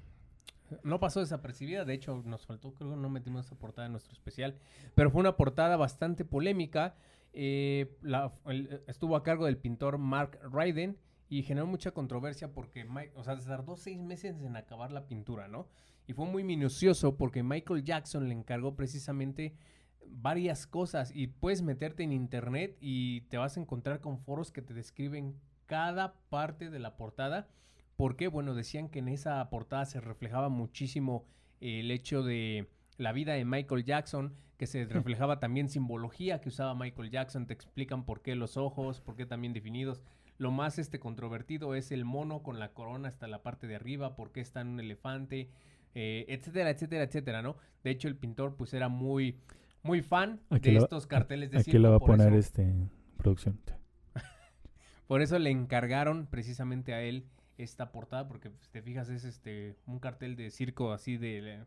No 0.84 1.00
pasó 1.00 1.18
desapercibida. 1.20 1.84
De 1.84 1.94
hecho, 1.94 2.22
nos 2.24 2.46
faltó, 2.46 2.72
creo 2.74 2.90
que 2.90 2.96
no 2.96 3.08
metimos 3.08 3.46
esa 3.46 3.56
portada 3.58 3.86
en 3.86 3.92
nuestro 3.92 4.12
especial. 4.12 4.54
Pero 4.94 5.10
fue 5.10 5.20
una 5.20 5.36
portada 5.36 5.76
bastante 5.76 6.24
polémica. 6.24 6.94
Eh, 7.32 7.96
la- 8.02 8.32
estuvo 8.86 9.16
a 9.16 9.22
cargo 9.22 9.46
del 9.46 9.56
pintor 9.56 9.98
Mark 9.98 10.38
Ryden 10.52 10.96
y 11.28 11.42
generó 11.44 11.66
mucha 11.66 11.92
controversia 11.92 12.52
porque, 12.52 12.84
Mi- 12.84 13.08
o 13.14 13.24
sea, 13.24 13.36
se 13.38 13.48
tardó 13.48 13.76
seis 13.76 13.98
meses 14.00 14.40
en 14.42 14.54
acabar 14.56 14.92
la 14.92 15.06
pintura, 15.08 15.48
¿no? 15.48 15.66
Y 16.06 16.12
fue 16.12 16.26
muy 16.26 16.44
minucioso 16.44 17.16
porque 17.16 17.42
Michael 17.42 17.84
Jackson 17.84 18.28
le 18.28 18.34
encargó 18.34 18.74
precisamente 18.76 19.54
varias 20.06 20.66
cosas 20.66 21.12
y 21.14 21.28
puedes 21.28 21.62
meterte 21.62 22.02
en 22.02 22.12
internet 22.12 22.76
y 22.80 23.22
te 23.22 23.38
vas 23.38 23.56
a 23.56 23.60
encontrar 23.60 24.00
con 24.00 24.18
foros 24.18 24.50
que 24.50 24.62
te 24.62 24.74
describen 24.74 25.36
cada 25.66 26.14
parte 26.30 26.70
de 26.70 26.78
la 26.78 26.96
portada. 26.96 27.48
Porque, 27.96 28.28
bueno, 28.28 28.54
decían 28.54 28.88
que 28.88 29.00
en 29.00 29.08
esa 29.08 29.48
portada 29.50 29.84
se 29.84 30.00
reflejaba 30.00 30.48
muchísimo 30.48 31.26
el 31.60 31.90
hecho 31.90 32.22
de 32.22 32.68
la 32.96 33.12
vida 33.12 33.34
de 33.34 33.44
Michael 33.44 33.84
Jackson, 33.84 34.34
que 34.56 34.66
se 34.66 34.84
reflejaba 34.86 35.40
también 35.40 35.68
simbología 35.68 36.40
que 36.40 36.48
usaba 36.48 36.74
Michael 36.74 37.10
Jackson, 37.10 37.46
te 37.46 37.54
explican 37.54 38.04
por 38.04 38.22
qué 38.22 38.34
los 38.34 38.56
ojos, 38.56 39.00
por 39.00 39.16
qué 39.16 39.26
también 39.26 39.52
definidos, 39.52 40.02
Lo 40.38 40.50
más 40.50 40.78
este 40.78 40.98
controvertido 40.98 41.74
es 41.74 41.92
el 41.92 42.04
mono 42.04 42.42
con 42.42 42.58
la 42.58 42.72
corona 42.72 43.08
hasta 43.08 43.28
la 43.28 43.42
parte 43.42 43.66
de 43.66 43.76
arriba, 43.76 44.16
por 44.16 44.32
qué 44.32 44.40
está 44.40 44.62
en 44.62 44.68
un 44.68 44.80
elefante, 44.80 45.50
eh, 45.94 46.24
etcétera, 46.28 46.70
etcétera, 46.70 47.04
etcétera, 47.04 47.42
¿no? 47.42 47.56
De 47.84 47.90
hecho, 47.90 48.08
el 48.08 48.16
pintor 48.16 48.56
pues 48.56 48.72
era 48.74 48.88
muy, 48.88 49.38
muy 49.82 50.02
fan 50.02 50.40
Aquí 50.50 50.70
de 50.70 50.76
lo- 50.76 50.82
estos 50.84 51.06
carteles 51.06 51.50
de 51.50 51.58
Aquí 51.58 51.70
circo. 51.72 51.78
le 51.82 51.88
va 51.88 51.96
a 51.96 51.98
por 52.00 52.08
poner 52.10 52.28
eso- 52.28 52.38
este 52.38 52.74
producción. 53.16 53.60
Por 55.06 55.22
eso 55.22 55.38
le 55.38 55.50
encargaron 55.50 56.26
precisamente 56.26 56.94
a 56.94 57.02
él 57.02 57.26
esta 57.58 57.90
portada, 57.92 58.28
porque 58.28 58.50
si 58.60 58.70
te 58.70 58.80
fijas 58.82 59.10
es 59.10 59.24
este 59.24 59.76
un 59.86 59.98
cartel 59.98 60.36
de 60.36 60.50
circo 60.50 60.92
así 60.92 61.16
de, 61.16 61.64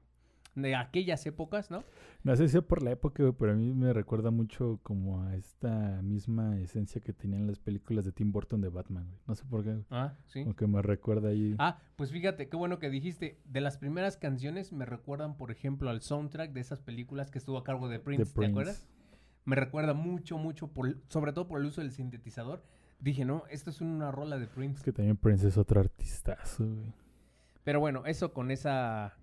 de 0.55 0.75
aquellas 0.75 1.25
épocas, 1.25 1.71
¿no? 1.71 1.83
No 2.23 2.35
sé 2.35 2.47
si 2.47 2.57
es 2.57 2.63
por 2.63 2.83
la 2.83 2.91
época, 2.91 3.23
pero 3.37 3.51
a 3.53 3.55
mí 3.55 3.71
me 3.73 3.91
recuerda 3.91 4.29
mucho 4.31 4.79
como 4.83 5.21
a 5.23 5.35
esta 5.35 6.01
misma 6.03 6.59
esencia 6.59 7.01
que 7.01 7.11
tenían 7.11 7.47
las 7.47 7.59
películas 7.59 8.05
de 8.05 8.11
Tim 8.11 8.31
Burton 8.31 8.61
de 8.61 8.69
Batman, 8.69 9.05
güey. 9.09 9.19
No 9.27 9.35
sé 9.35 9.43
por 9.45 9.63
qué, 9.63 9.79
Ah, 9.89 10.13
sí. 10.27 10.43
como 10.43 10.55
que 10.55 10.67
me 10.67 10.81
recuerda 10.81 11.29
ahí. 11.29 11.55
Ah, 11.59 11.79
pues 11.95 12.11
fíjate, 12.11 12.47
qué 12.49 12.55
bueno 12.55 12.79
que 12.79 12.89
dijiste. 12.89 13.39
De 13.45 13.61
las 13.61 13.77
primeras 13.77 14.15
canciones 14.17 14.71
me 14.71 14.85
recuerdan, 14.85 15.35
por 15.37 15.51
ejemplo, 15.51 15.89
al 15.89 16.01
soundtrack 16.01 16.51
de 16.53 16.61
esas 16.61 16.79
películas 16.81 17.31
que 17.31 17.39
estuvo 17.39 17.57
a 17.57 17.63
cargo 17.63 17.89
de 17.89 17.99
Prince, 17.99 18.25
¿te 18.25 18.31
Prince. 18.35 18.51
acuerdas? 18.51 18.87
Me 19.45 19.55
recuerda 19.57 19.93
mucho, 19.93 20.37
mucho, 20.37 20.67
por, 20.67 20.95
sobre 21.09 21.33
todo 21.33 21.47
por 21.47 21.59
el 21.59 21.65
uso 21.65 21.81
del 21.81 21.91
sintetizador. 21.91 22.63
Dije, 22.99 23.25
no, 23.25 23.43
esto 23.49 23.69
es 23.69 23.81
una 23.81 24.11
rola 24.11 24.37
de 24.37 24.45
Es 24.45 24.49
Prince. 24.51 24.81
que 24.83 24.93
también 24.93 25.17
Prince 25.17 25.47
es 25.49 25.57
otro 25.57 25.81
artistazo, 25.81 26.65
güey. 26.65 26.93
Pero 27.65 27.79
bueno, 27.81 28.05
eso 28.05 28.33
con 28.33 28.51
esa, 28.51 29.13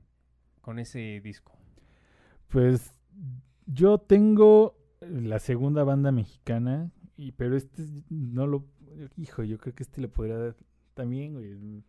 con 0.61 0.79
ese 0.79 1.21
disco. 1.23 1.53
Pues 2.49 2.95
yo 3.67 3.99
tengo 3.99 4.77
la 5.01 5.39
segunda 5.39 5.85
banda 5.85 6.13
mexicana, 6.13 6.91
y, 7.17 7.33
pero 7.33 7.57
este 7.57 7.83
es- 7.83 7.93
no 8.11 8.47
lo... 8.47 8.65
Hijo, 9.17 9.43
yo 9.45 9.59
creo 9.59 9.75
que 9.75 9.83
este 9.85 10.01
le 10.01 10.09
podría 10.09 10.37
dar 10.37 10.57
también, 10.95 11.35
güey. 11.35 11.83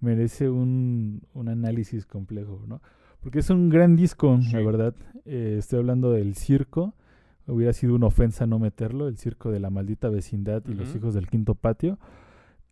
Merece 0.00 0.48
un, 0.50 1.22
un 1.34 1.48
análisis 1.48 2.06
complejo, 2.06 2.62
¿no? 2.66 2.80
Porque 3.20 3.38
es 3.40 3.50
un 3.50 3.68
gran 3.68 3.96
disco, 3.96 4.38
Sí. 4.42 4.52
la 4.52 4.60
verdad. 4.60 4.94
Eh, 5.24 5.56
estoy 5.58 5.78
hablando 5.80 6.12
del 6.12 6.34
circo. 6.36 6.94
Hubiera 7.46 7.72
sido 7.72 7.94
una 7.94 8.06
ofensa 8.06 8.46
no 8.46 8.58
meterlo, 8.58 9.08
el 9.08 9.16
circo 9.18 9.50
de 9.50 9.60
la 9.60 9.70
maldita 9.70 10.08
vecindad 10.08 10.62
y 10.66 10.74
los 10.74 10.94
hijos 10.96 11.14
del 11.14 11.28
quinto 11.28 11.54
patio. 11.54 11.98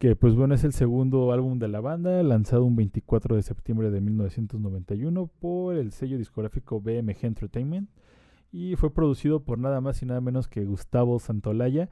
Que 0.05 0.17
pues 0.17 0.35
bueno, 0.35 0.55
es 0.55 0.65
el 0.65 0.75
segundo 0.75 1.33
álbum 1.33 1.59
de 1.59 1.67
la 1.67 1.81
banda, 1.81 2.23
lanzado 2.23 2.67
un 2.67 2.77
24 2.77 3.37
de 3.37 3.43
septiembre 3.43 3.91
de 3.91 4.03
1991 4.03 5.31
por 5.41 5.77
el 5.77 5.93
sello 5.93 6.19
discográfico 6.19 6.79
BMG 6.79 7.25
Entertainment. 7.25 7.89
Y 8.53 8.77
fue 8.77 8.93
producido 8.93 9.41
por 9.45 9.59
nada 9.59 9.81
más 9.81 10.03
y 10.03 10.05
nada 10.05 10.21
menos 10.21 10.47
que 10.47 10.67
Gustavo 10.67 11.19
Santolaya, 11.21 11.89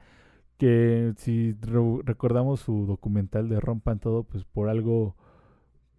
que 0.59 1.13
si 1.17 1.53
re- 1.53 2.03
recordamos 2.03 2.59
su 2.59 2.85
documental 2.85 3.49
de 3.49 3.59
Rompan 3.59 3.97
Todo, 3.97 4.21
pues 4.21 4.43
por 4.43 4.69
algo 4.69 5.15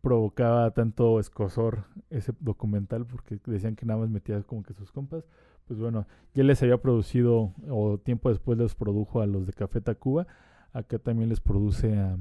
provocaba 0.01 0.71
tanto 0.71 1.19
escosor 1.19 1.83
ese 2.11 2.33
documental, 2.39 3.07
porque 3.07 3.41
decían 3.45 3.75
que 3.75 3.87
nada 3.87 3.99
más 3.99 4.11
metía 4.11 4.41
como 4.43 4.62
que 4.62 4.73
sus 4.73 4.93
compas. 4.93 5.25
Pues 5.67 5.81
bueno, 5.81 6.07
ya 6.33 6.45
les 6.45 6.62
había 6.62 6.79
producido, 6.81 7.55
o 7.69 7.99
tiempo 7.99 8.29
después 8.29 8.57
les 8.57 8.77
produjo 8.77 9.21
a 9.21 9.27
los 9.27 9.47
de 9.49 9.53
Café 9.53 9.81
Tacuba, 9.81 10.29
acá 10.75 10.99
también 10.99 11.31
les 11.31 11.41
produce 11.41 11.97
a, 11.97 12.18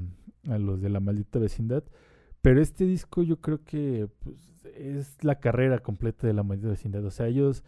a 0.48 0.58
los 0.58 0.80
de 0.80 0.88
la 0.88 1.00
maldita 1.00 1.38
vecindad. 1.38 1.84
Pero 2.40 2.60
este 2.62 2.86
disco 2.86 3.22
yo 3.22 3.40
creo 3.40 3.62
que 3.64 4.08
pues, 4.20 4.64
es 4.76 5.22
la 5.22 5.40
carrera 5.40 5.80
completa 5.80 6.26
de 6.26 6.32
la 6.32 6.42
maldita 6.42 6.68
vecindad. 6.70 7.04
O 7.04 7.10
sea, 7.10 7.26
ellos, 7.26 7.64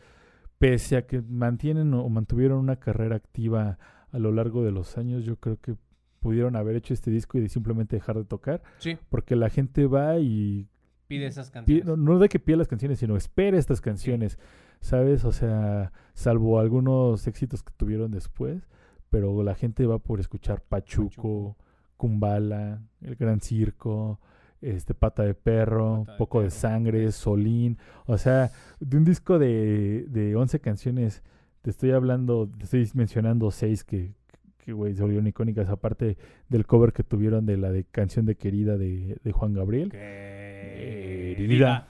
pese 0.59 0.97
a 0.97 1.07
que 1.07 1.21
mantienen 1.23 1.93
o 1.93 2.09
mantuvieron 2.09 2.59
una 2.59 2.77
carrera 2.77 3.17
activa 3.17 3.79
a 4.11 4.19
lo 4.19 4.33
largo 4.33 4.65
de 4.65 4.73
los 4.73 4.97
años, 4.97 5.25
yo 5.25 5.37
creo 5.37 5.59
que 5.61 5.77
pudieron 6.21 6.57
haber 6.57 6.77
hecho 6.77 6.95
este 6.95 7.11
disco 7.11 7.39
y 7.39 7.43
de 7.43 7.49
simplemente 7.49 7.97
dejar 7.97 8.17
de 8.17 8.25
tocar, 8.25 8.63
Sí, 8.79 8.99
porque 9.11 9.37
la 9.37 9.49
gente 9.49 9.87
va 9.87 10.19
y 10.19 10.67
pide 11.07 11.27
esas 11.27 11.51
canciones. 11.51 11.85
no, 11.87 11.97
no 11.97 12.19
de 12.19 12.29
que 12.29 12.39
pida 12.41 12.57
las 12.57 12.69
canciones, 12.69 12.99
sino 12.99 13.17
espera 13.17 13.59
estas 13.59 13.81
canciones, 13.81 14.39
¿sabes? 14.81 15.25
O 15.25 15.33
sea, 15.33 15.93
salvo 16.15 16.59
algunos 16.59 17.27
éxitos 17.27 17.63
que 17.63 17.73
tuvieron 17.77 18.11
después, 18.11 18.69
pero 19.17 19.43
la 19.43 19.55
gente 19.55 19.87
va 19.87 19.99
por 19.99 20.21
escuchar 20.21 20.61
Pachuco, 20.61 21.09
Pachuco. 21.09 21.57
Kumbala, 21.97 22.83
El 23.01 23.17
Gran 23.17 23.41
Circo, 23.41 24.21
este 24.61 24.93
Pata 24.93 25.23
de 25.23 25.33
Perro, 25.33 26.01
Pata 26.01 26.13
de 26.13 26.19
Poco 26.19 26.43
de 26.43 26.51
Sangre. 26.51 27.11
Solín, 27.13 27.79
o 28.05 28.19
sea, 28.19 28.51
de 28.79 28.95
un 28.99 29.05
disco 29.05 29.39
de, 29.39 30.05
de 30.09 30.37
11 30.37 30.61
canciones, 30.61 31.23
te 31.63 31.71
estoy 31.71 31.93
hablando, 31.93 32.47
te 32.59 32.65
estoy 32.65 32.91
mencionando 32.93 33.51
seis 33.51 33.85
que, 33.85 34.13
que 34.59 34.75
güey, 34.75 34.95
se 34.95 35.01
volvieron 35.01 35.27
icónicas, 35.27 35.71
aparte 35.71 36.19
del 36.51 36.67
cover 36.67 36.93
que 36.93 37.03
tuvieron 37.03 37.47
de 37.47 37.57
la 37.57 37.73
de 37.73 37.85
Canción 37.85 38.27
de 38.27 38.35
Querida 38.35 38.77
de, 38.77 39.17
de 39.25 39.33
Juan 39.33 39.55
Gabriel. 39.55 39.93
Querida, 39.93 41.87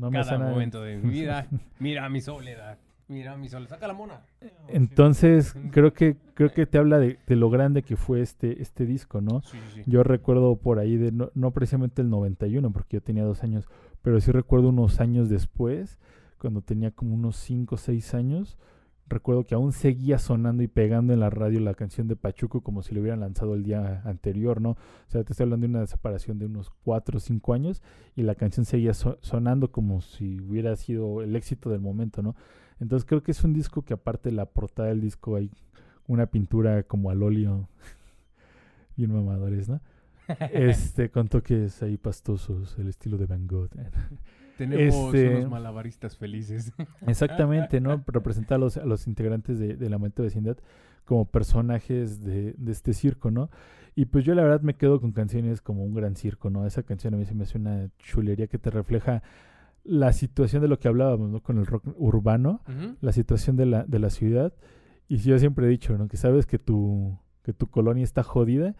No 0.00 0.10
me 0.10 0.22
cada 0.22 0.38
momento 0.38 0.80
de 0.80 0.96
mi 0.96 1.10
vida, 1.10 1.46
mira 1.78 2.08
mi 2.08 2.22
soledad, 2.22 2.78
mira 3.08 3.36
mi 3.36 3.48
soledad, 3.48 3.70
saca 3.70 3.86
la 3.86 3.94
mona. 3.94 4.22
Entonces, 4.68 5.54
creo 5.70 5.92
que 5.92 6.16
creo 6.34 6.52
que 6.52 6.66
te 6.66 6.78
habla 6.78 6.98
de, 6.98 7.18
de 7.26 7.36
lo 7.36 7.50
grande 7.50 7.82
que 7.82 7.96
fue 7.96 8.20
este 8.20 8.62
este 8.62 8.86
disco, 8.86 9.20
¿no? 9.20 9.42
Sí, 9.42 9.58
sí, 9.72 9.82
sí. 9.84 9.90
Yo 9.90 10.02
recuerdo 10.02 10.56
por 10.56 10.78
ahí 10.78 10.96
de 10.96 11.12
no, 11.12 11.30
no 11.34 11.50
precisamente 11.52 12.02
el 12.02 12.10
91 12.10 12.72
porque 12.72 12.96
yo 12.96 13.02
tenía 13.02 13.24
dos 13.24 13.42
años, 13.42 13.68
pero 14.02 14.20
sí 14.20 14.30
recuerdo 14.32 14.70
unos 14.70 15.00
años 15.00 15.28
después, 15.28 15.98
cuando 16.38 16.62
tenía 16.62 16.90
como 16.90 17.14
unos 17.14 17.36
5 17.36 17.74
o 17.76 17.78
6 17.78 18.14
años, 18.14 18.58
recuerdo 19.06 19.44
que 19.44 19.54
aún 19.54 19.72
seguía 19.72 20.18
sonando 20.18 20.62
y 20.62 20.66
pegando 20.68 21.12
en 21.12 21.20
la 21.20 21.28
radio 21.30 21.60
la 21.60 21.74
canción 21.74 22.08
de 22.08 22.16
Pachuco 22.16 22.62
como 22.62 22.82
si 22.82 22.94
lo 22.94 23.02
hubieran 23.02 23.20
lanzado 23.20 23.54
el 23.54 23.62
día 23.62 24.00
anterior, 24.04 24.60
¿no? 24.62 24.70
O 24.70 24.76
sea, 25.08 25.22
te 25.24 25.32
estoy 25.34 25.44
hablando 25.44 25.66
de 25.68 25.74
una 25.74 25.86
separación 25.86 26.38
de 26.38 26.46
unos 26.46 26.70
4 26.84 27.18
o 27.18 27.20
5 27.20 27.52
años 27.52 27.82
y 28.16 28.22
la 28.22 28.34
canción 28.34 28.64
seguía 28.64 28.94
so- 28.94 29.18
sonando 29.20 29.70
como 29.70 30.00
si 30.00 30.40
hubiera 30.40 30.74
sido 30.76 31.20
el 31.22 31.36
éxito 31.36 31.68
del 31.70 31.80
momento, 31.80 32.22
¿no? 32.22 32.34
Entonces 32.84 33.06
creo 33.08 33.22
que 33.22 33.30
es 33.30 33.42
un 33.42 33.54
disco 33.54 33.80
que 33.80 33.94
aparte 33.94 34.28
de 34.28 34.36
la 34.36 34.44
portada 34.44 34.90
del 34.90 35.00
disco 35.00 35.36
hay 35.36 35.50
una 36.06 36.26
pintura 36.26 36.82
como 36.82 37.08
al 37.08 37.22
óleo, 37.22 37.66
bien 38.96 39.10
mamadores, 39.10 39.70
¿no? 39.70 39.80
Este, 40.52 41.08
con 41.08 41.28
toques 41.28 41.82
ahí 41.82 41.96
pastosos, 41.96 42.78
el 42.78 42.88
estilo 42.88 43.16
de 43.16 43.24
Van 43.24 43.46
Gogh. 43.46 43.70
Tenemos 44.58 45.14
este- 45.14 45.34
unos 45.36 45.50
malabaristas 45.50 46.18
felices. 46.18 46.74
Exactamente, 47.06 47.80
¿no? 47.80 48.04
Representa 48.06 48.56
a 48.56 48.58
los, 48.58 48.76
a 48.76 48.84
los 48.84 49.06
integrantes 49.06 49.58
de, 49.58 49.76
de 49.76 49.88
la 49.88 49.96
maldita 49.96 50.22
vecindad 50.22 50.58
como 51.06 51.24
personajes 51.24 52.22
de, 52.22 52.52
de 52.52 52.72
este 52.72 52.92
circo, 52.92 53.30
¿no? 53.30 53.48
Y 53.96 54.04
pues 54.04 54.26
yo 54.26 54.34
la 54.34 54.42
verdad 54.42 54.60
me 54.60 54.74
quedo 54.74 55.00
con 55.00 55.12
canciones 55.12 55.62
como 55.62 55.84
Un 55.84 55.94
Gran 55.94 56.16
Circo, 56.16 56.50
¿no? 56.50 56.66
Esa 56.66 56.82
canción 56.82 57.14
a 57.14 57.16
mí 57.16 57.24
se 57.24 57.34
me 57.34 57.44
hace 57.44 57.56
una 57.56 57.88
chulería 57.98 58.46
que 58.46 58.58
te 58.58 58.68
refleja 58.70 59.22
la 59.84 60.12
situación 60.12 60.62
de 60.62 60.68
lo 60.68 60.78
que 60.78 60.88
hablábamos, 60.88 61.30
¿no? 61.30 61.40
Con 61.42 61.58
el 61.58 61.66
rock 61.66 61.84
urbano, 61.96 62.62
la 63.00 63.12
situación 63.12 63.56
de 63.56 63.66
la, 63.66 63.84
de 63.84 63.98
la 63.98 64.10
ciudad. 64.10 64.52
Y 65.08 65.18
yo 65.18 65.38
siempre 65.38 65.66
he 65.66 65.68
dicho, 65.68 65.96
¿no? 65.98 66.08
Que 66.08 66.16
sabes 66.16 66.46
que 66.46 66.58
tu, 66.58 67.18
que 67.42 67.52
tu 67.52 67.68
colonia 67.68 68.02
está 68.02 68.22
jodida 68.22 68.74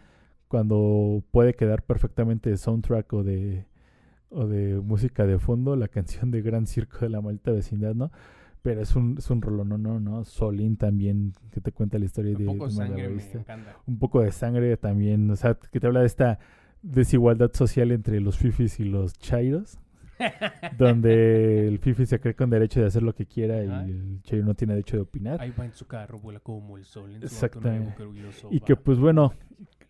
cuando 0.47 1.23
puede 1.31 1.53
quedar 1.53 1.83
perfectamente 1.83 2.49
de 2.49 2.57
soundtrack 2.57 3.13
o 3.13 3.23
de, 3.23 3.67
o 4.29 4.47
de 4.47 4.75
música 4.81 5.25
de 5.25 5.37
fondo 5.39 5.75
la 5.75 5.87
canción 5.87 6.31
de 6.31 6.41
Gran 6.41 6.65
Circo 6.65 6.99
de 6.99 7.09
la 7.09 7.21
Maldita 7.21 7.51
Vecindad, 7.51 7.93
¿no? 7.95 8.11
Pero 8.63 8.81
es 8.81 8.95
un, 8.95 9.15
es 9.19 9.29
un 9.29 9.43
rollo, 9.43 9.63
no, 9.63 9.77
no, 9.77 9.99
no. 9.99 10.25
Solín 10.25 10.75
también, 10.75 11.33
que 11.51 11.61
te 11.61 11.71
cuenta 11.71 11.99
la 11.99 12.05
historia 12.05 12.35
de, 12.35 12.47
Un 12.47 12.57
poco 12.57 12.65
de 12.65 12.71
un 12.71 12.77
sangre 12.77 12.95
me 12.95 13.01
malabarista. 13.09 13.37
encanta. 13.39 13.77
Un 13.85 13.99
poco 13.99 14.21
de 14.21 14.31
sangre 14.31 14.77
también, 14.77 15.29
o 15.29 15.35
sea, 15.35 15.53
que 15.53 15.79
te 15.79 15.85
habla 15.85 15.99
de 15.99 16.07
esta 16.07 16.39
desigualdad 16.81 17.51
social 17.53 17.91
entre 17.91 18.19
los 18.21 18.37
fifis 18.39 18.79
y 18.79 18.85
los 18.85 19.13
chairos, 19.19 19.77
donde 20.77 21.67
el 21.67 21.79
fifi 21.79 22.05
se 22.05 22.19
cree 22.19 22.35
con 22.35 22.49
derecho 22.49 22.79
de 22.81 22.87
hacer 22.87 23.03
lo 23.03 23.13
que 23.13 23.25
quiera 23.25 23.63
y 23.63 23.91
el 23.91 24.21
chairo 24.23 24.45
no 24.45 24.53
tiene 24.55 24.73
derecho 24.73 24.97
de 24.97 25.03
opinar. 25.03 25.41
Ahí 25.41 25.51
va 25.57 25.65
en 25.65 25.73
su 25.73 25.85
carro, 25.87 26.19
vuela 26.19 26.39
como 26.39 26.77
el 26.77 26.85
sol 26.85 27.11
en 27.13 27.19
su 27.21 27.25
Exactamente. 27.27 28.01
orgulloso 28.03 28.47
Y 28.51 28.59
va. 28.59 28.65
que 28.65 28.75
pues 28.75 28.97
bueno, 28.99 29.33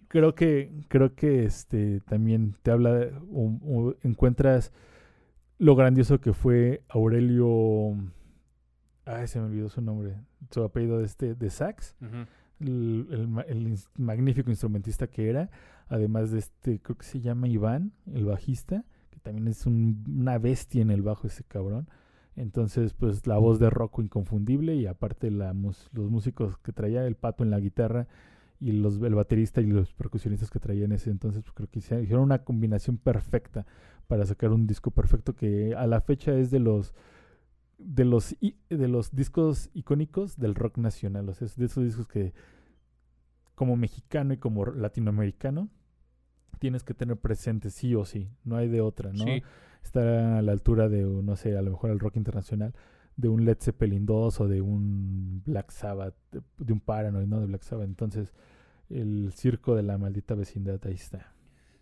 creo 0.07 0.35
que 0.35 0.71
creo 0.87 1.15
que 1.15 1.45
este 1.45 2.01
también 2.01 2.55
te 2.63 2.71
habla 2.71 2.93
de- 2.93 3.13
o- 3.31 3.59
o 3.63 3.95
encuentras 4.03 4.71
lo 5.57 5.75
grandioso 5.75 6.19
que 6.19 6.33
fue 6.33 6.83
Aurelio 6.89 7.95
ay 9.05 9.27
se 9.27 9.39
me 9.39 9.45
olvidó 9.45 9.69
su 9.69 9.81
nombre, 9.81 10.15
su 10.51 10.63
apellido 10.63 10.99
de 10.99 11.05
este 11.05 11.35
de 11.35 11.49
sax, 11.49 11.95
el, 12.59 13.07
el 13.47 13.75
magnífico 13.97 14.49
instrumentista 14.49 15.07
que 15.07 15.29
era, 15.29 15.49
además 15.87 16.31
de 16.31 16.39
este 16.39 16.79
creo 16.81 16.97
que 16.97 17.05
se 17.05 17.19
llama 17.19 17.47
Iván, 17.47 17.91
el 18.13 18.25
bajista, 18.25 18.83
también 19.25 19.47
es 19.49 19.65
un- 19.65 20.03
una 20.07 20.37
bestia 20.37 20.81
en 20.83 20.91
el 20.91 21.01
bajo 21.01 21.27
ese 21.27 21.43
cabrón. 21.43 21.89
Entonces, 22.37 22.93
pues 22.93 23.27
la 23.27 23.37
voz 23.37 23.59
de 23.59 23.69
Rocco 23.69 24.01
inconfundible 24.01 24.75
y 24.75 24.87
aparte 24.87 25.31
la 25.31 25.53
los 25.53 26.09
músicos 26.11 26.57
que 26.59 26.73
traía 26.73 27.05
el 27.07 27.15
pato 27.15 27.43
en 27.43 27.49
la 27.51 27.59
guitarra 27.59 28.07
y 28.59 28.71
los, 28.73 29.01
el 29.01 29.15
baterista 29.15 29.61
y 29.61 29.67
los 29.67 29.93
percusionistas 29.93 30.49
que 30.51 30.59
traía 30.59 30.85
en 30.85 30.93
ese 30.93 31.11
entonces, 31.11 31.43
pues 31.43 31.53
creo 31.53 31.69
que 31.69 31.79
hicieron 31.79 32.23
una 32.23 32.43
combinación 32.43 32.97
perfecta 32.97 33.65
para 34.07 34.25
sacar 34.25 34.51
un 34.51 34.67
disco 34.67 34.91
perfecto 34.91 35.35
que 35.35 35.75
a 35.75 35.87
la 35.87 36.01
fecha 36.01 36.33
es 36.37 36.51
de 36.51 36.59
los 36.59 36.93
de 37.77 38.05
los 38.05 38.35
de 38.69 38.87
los 38.87 39.13
discos 39.15 39.69
icónicos 39.73 40.37
del 40.37 40.55
rock 40.55 40.77
nacional, 40.77 41.27
o 41.29 41.33
sea, 41.33 41.45
es 41.47 41.57
de 41.57 41.65
esos 41.65 41.83
discos 41.83 42.07
que 42.07 42.33
como 43.55 43.75
mexicano 43.77 44.33
y 44.33 44.37
como 44.37 44.65
latinoamericano, 44.65 45.69
tienes 46.57 46.83
que 46.83 46.93
tener 46.93 47.17
presente 47.17 47.69
sí 47.69 47.95
o 47.95 48.05
sí, 48.05 48.29
no 48.43 48.57
hay 48.57 48.67
de 48.67 48.81
otra, 48.81 49.11
¿no? 49.11 49.23
Sí. 49.23 49.43
Está 49.83 50.39
a 50.39 50.41
la 50.41 50.51
altura 50.51 50.89
de, 50.89 51.03
no 51.03 51.35
sé, 51.35 51.57
a 51.57 51.61
lo 51.61 51.71
mejor 51.71 51.91
el 51.91 51.99
rock 51.99 52.17
internacional, 52.17 52.73
de 53.17 53.29
un 53.29 53.45
Led 53.45 53.57
Zeppelin 53.59 54.05
2 54.05 54.41
o 54.41 54.47
de 54.47 54.61
un 54.61 55.43
Black 55.45 55.71
Sabbath, 55.71 56.15
de, 56.31 56.41
de 56.57 56.73
un 56.73 56.79
Paranoid, 56.79 57.27
¿no? 57.27 57.39
De 57.39 57.45
Black 57.45 57.61
Sabbath. 57.61 57.87
Entonces, 57.87 58.33
el 58.89 59.31
circo 59.33 59.75
de 59.75 59.83
la 59.83 59.97
maldita 59.97 60.35
vecindad, 60.35 60.79
ahí 60.85 60.93
está. 60.93 61.35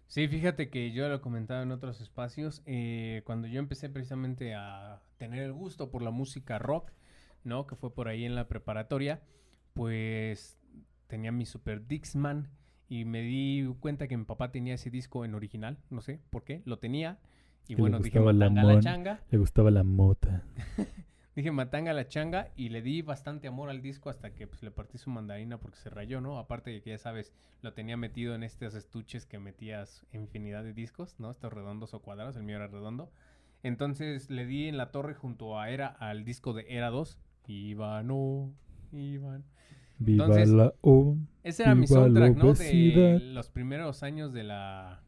Sí, 0.07 0.27
fíjate 0.27 0.69
que 0.69 0.91
yo 0.91 1.09
lo 1.09 1.21
comentaba 1.21 1.63
en 1.63 1.71
otros 1.71 1.99
espacios, 2.01 2.61
eh, 2.65 3.23
cuando 3.25 3.47
yo 3.47 3.59
empecé 3.59 3.89
precisamente 3.89 4.53
a 4.53 5.01
tener 5.17 5.41
el 5.41 5.53
gusto 5.53 5.89
por 5.89 6.01
la 6.03 6.11
música 6.11 6.59
rock, 6.59 6.91
¿no? 7.43 7.65
Que 7.65 7.75
fue 7.75 7.93
por 7.93 8.07
ahí 8.07 8.23
en 8.23 8.35
la 8.35 8.47
preparatoria, 8.47 9.23
pues 9.73 10.59
tenía 11.07 11.31
mi 11.31 11.45
Super 11.47 11.87
Dixman 11.87 12.49
y 12.93 13.05
me 13.05 13.21
di 13.23 13.65
cuenta 13.79 14.07
que 14.07 14.15
mi 14.15 14.23
papá 14.23 14.51
tenía 14.51 14.75
ese 14.75 14.91
disco 14.91 15.25
en 15.25 15.33
original, 15.33 15.79
no 15.89 16.01
sé 16.01 16.19
por 16.29 16.43
qué, 16.43 16.61
lo 16.65 16.77
tenía. 16.77 17.17
Y 17.67 17.73
Que 17.73 17.81
bueno, 17.81 17.97
dije 17.97 18.19
gustaba 18.19 18.33
la 18.33 18.49
Matanga 18.49 18.63
la 18.67 18.73
mon- 18.73 18.81
changa, 18.83 19.19
Le 19.31 19.37
gustaba 19.39 19.71
la 19.71 19.83
mota. 19.83 20.43
dije 21.35 21.49
Matanga 21.51 21.91
la 21.93 22.07
changa 22.07 22.49
y 22.55 22.69
le 22.69 22.83
di 22.83 23.01
bastante 23.01 23.47
amor 23.47 23.71
al 23.71 23.81
disco 23.81 24.11
hasta 24.11 24.35
que 24.35 24.45
pues, 24.45 24.61
le 24.61 24.69
partí 24.69 24.99
su 24.99 25.09
mandarina 25.09 25.57
porque 25.57 25.77
se 25.77 25.89
rayó, 25.89 26.21
¿no? 26.21 26.37
Aparte 26.37 26.69
de 26.69 26.83
que 26.83 26.91
ya 26.91 26.99
sabes, 26.99 27.33
lo 27.63 27.73
tenía 27.73 27.97
metido 27.97 28.35
en 28.35 28.43
estos 28.43 28.75
estuches 28.75 29.25
que 29.25 29.39
metías 29.39 30.05
infinidad 30.11 30.63
de 30.63 30.73
discos, 30.73 31.19
¿no? 31.19 31.31
Estos 31.31 31.51
redondos 31.51 31.95
o 31.95 31.99
cuadrados, 32.03 32.35
el 32.35 32.43
mío 32.43 32.57
era 32.57 32.67
redondo. 32.67 33.11
Entonces 33.63 34.29
le 34.29 34.45
di 34.45 34.67
en 34.67 34.77
la 34.77 34.91
torre 34.91 35.15
junto 35.15 35.59
a 35.59 35.71
Era 35.71 35.87
al 35.87 36.25
disco 36.25 36.53
de 36.53 36.67
Era 36.69 36.91
2. 36.91 37.17
Iban, 37.47 38.09
oh, 38.11 38.53
iban. 38.91 39.43
Viva 40.03 40.25
Entonces, 40.25 40.49
la 40.49 40.73
O. 40.81 41.17
Ese 41.43 41.63
era 41.63 41.75
mi 41.75 41.87
soundtrack, 41.87 42.35
¿no? 42.37 42.53
De 42.53 43.19
los 43.19 43.49
primeros 43.49 44.03
años 44.03 44.33
de 44.33 44.43
la, 44.43 45.01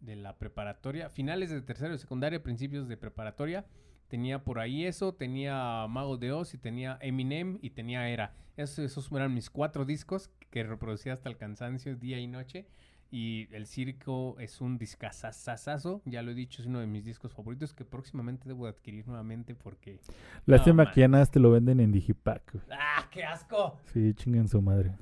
de 0.00 0.16
la 0.16 0.38
preparatoria. 0.38 1.08
Finales 1.10 1.50
de 1.50 1.60
tercero 1.62 1.94
y 1.94 1.98
secundaria, 1.98 2.42
principios 2.42 2.88
de 2.88 2.96
preparatoria. 2.96 3.66
Tenía 4.08 4.42
por 4.42 4.58
ahí 4.58 4.86
eso, 4.86 5.14
tenía 5.14 5.86
Mago 5.88 6.16
de 6.16 6.32
Oz 6.32 6.54
y 6.54 6.58
tenía 6.58 6.98
Eminem 7.00 7.58
y 7.62 7.70
tenía 7.70 8.08
Era. 8.08 8.34
Esos, 8.56 8.78
esos 8.80 9.12
eran 9.12 9.32
mis 9.32 9.50
cuatro 9.50 9.84
discos 9.84 10.30
que 10.50 10.64
reproducía 10.64 11.12
hasta 11.12 11.28
el 11.28 11.36
cansancio 11.36 11.96
día 11.96 12.18
y 12.18 12.26
noche. 12.26 12.66
Y 13.12 13.48
El 13.52 13.66
Circo 13.66 14.36
es 14.38 14.60
un 14.60 14.78
discazazazazo. 14.78 16.00
Ya 16.04 16.22
lo 16.22 16.30
he 16.30 16.34
dicho, 16.34 16.62
es 16.62 16.68
uno 16.68 16.78
de 16.80 16.86
mis 16.86 17.04
discos 17.04 17.32
favoritos 17.34 17.74
que 17.74 17.84
próximamente 17.84 18.48
debo 18.48 18.64
de 18.66 18.70
adquirir 18.70 19.06
nuevamente 19.08 19.54
porque... 19.54 19.98
Lástima 20.46 20.84
No, 20.84 20.92
que 20.92 21.00
ya 21.00 21.08
nada 21.08 21.26
te 21.26 21.40
lo 21.40 21.50
venden 21.50 21.80
en 21.80 21.90
Digipack. 21.92 22.52
güey. 22.52 22.64
¡Ah, 22.70 23.08
qué 23.10 23.24
asco! 23.24 23.78
Sí, 23.92 24.14
chingan 24.14 24.46
su 24.48 24.62
madre. 24.62 24.92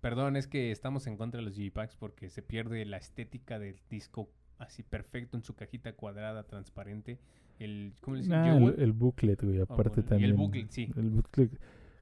Perdón, 0.00 0.36
es 0.36 0.46
que 0.46 0.70
estamos 0.72 1.06
en 1.06 1.16
contra 1.18 1.38
de 1.40 1.44
los 1.44 1.56
Digipacks 1.56 1.96
porque 1.96 2.30
se 2.30 2.40
pierde 2.42 2.84
la 2.86 2.96
estética 2.96 3.58
del 3.58 3.76
disco 3.90 4.30
así 4.58 4.82
perfecto 4.82 5.36
en 5.36 5.42
su 5.44 5.54
cajita 5.54 5.92
cuadrada, 5.92 6.44
transparente. 6.44 7.18
El, 7.58 7.92
¿Cómo 8.00 8.14
le 8.16 8.22
dicen? 8.22 8.34
Ah, 8.38 8.44
Jewel. 8.54 8.74
el, 8.78 8.82
el 8.84 8.92
booklet, 8.92 9.42
güey, 9.42 9.60
aparte 9.60 10.00
bueno, 10.00 10.18
y 10.20 10.24
el 10.24 10.30
también. 10.30 10.36
booklet, 10.36 10.70
sí. 10.70 10.90
El 10.96 11.10
booklet, 11.10 11.50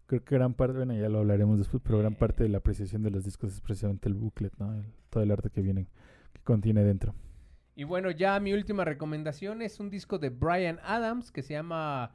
creo 0.06 0.24
que 0.24 0.34
gran 0.36 0.54
parte, 0.54 0.76
bueno, 0.76 0.94
ya 0.94 1.08
lo 1.08 1.18
hablaremos 1.18 1.58
después, 1.58 1.82
pero 1.84 1.98
gran 1.98 2.12
Eh. 2.12 2.16
parte 2.16 2.44
de 2.44 2.48
la 2.48 2.58
apreciación 2.58 3.02
de 3.02 3.10
los 3.10 3.24
discos 3.24 3.52
es 3.52 3.60
precisamente 3.60 4.08
el 4.08 4.14
booklet, 4.14 4.52
¿no? 4.58 4.72
El- 4.72 4.84
todo 5.10 5.22
el 5.22 5.30
arte 5.30 5.50
que 5.50 5.62
viene, 5.62 5.86
que 6.32 6.42
contiene 6.42 6.82
dentro. 6.82 7.14
Y 7.74 7.84
bueno, 7.84 8.10
ya 8.10 8.38
mi 8.40 8.52
última 8.52 8.84
recomendación 8.84 9.62
es 9.62 9.78
un 9.78 9.88
disco 9.90 10.18
de 10.18 10.30
Brian 10.30 10.80
Adams 10.82 11.30
que 11.30 11.42
se 11.42 11.54
llama 11.54 12.12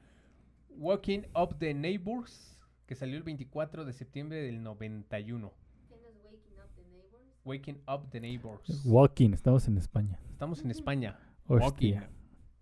Walking 0.78 1.22
Up 1.36 1.58
the 1.60 1.74
Neighbors, 1.74 2.58
que 2.86 2.96
salió 2.96 3.16
el 3.18 3.24
24 3.24 3.86
de 3.86 3.94
septiembre 3.94 4.42
del 4.42 4.62
91. 4.62 5.54
¿Tienes 5.88 6.20
Waking 6.24 6.60
Up 6.60 6.70
the 6.76 6.84
Neighbors? 6.90 7.42
Waking 7.46 7.82
Up 7.88 8.10
the 8.12 8.20
Neighbors. 8.20 8.86
Walking, 8.86 9.32
estamos 9.34 9.68
en 9.68 9.78
España. 9.78 10.20
Estamos 10.32 10.62
en 10.64 10.72
España. 10.72 11.18
Walking 11.48 11.66
Hostia. 11.96 12.10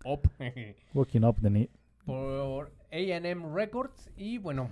Up. 0.04 0.28
Walking 0.94 1.22
up 1.24 1.40
the 1.40 1.50
ni- 1.50 1.70
por 2.04 2.72
A&M 2.90 3.54
Records 3.54 4.10
y 4.16 4.38
bueno, 4.38 4.68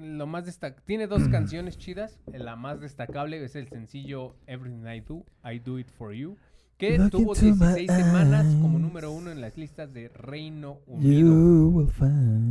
lo 0.00 0.26
más 0.26 0.46
destac 0.46 0.82
tiene 0.84 1.06
dos 1.06 1.22
canciones 1.30 1.78
chidas, 1.78 2.18
la 2.32 2.56
más 2.56 2.80
destacable 2.80 3.42
es 3.42 3.56
el 3.56 3.68
sencillo 3.68 4.34
Everything 4.46 4.86
I 4.86 5.00
Do, 5.00 5.24
I 5.44 5.58
Do 5.58 5.78
It 5.78 5.88
For 5.88 6.12
You, 6.12 6.36
que 6.78 6.98
Look 6.98 7.10
tuvo 7.10 7.34
into 7.36 7.64
my 7.64 7.74
16 7.74 7.92
semanas 7.92 8.46
como 8.60 8.78
número 8.78 9.12
uno 9.12 9.30
en 9.30 9.40
las 9.40 9.56
listas 9.56 9.92
de 9.92 10.08
Reino 10.08 10.80
Unido. 10.86 11.86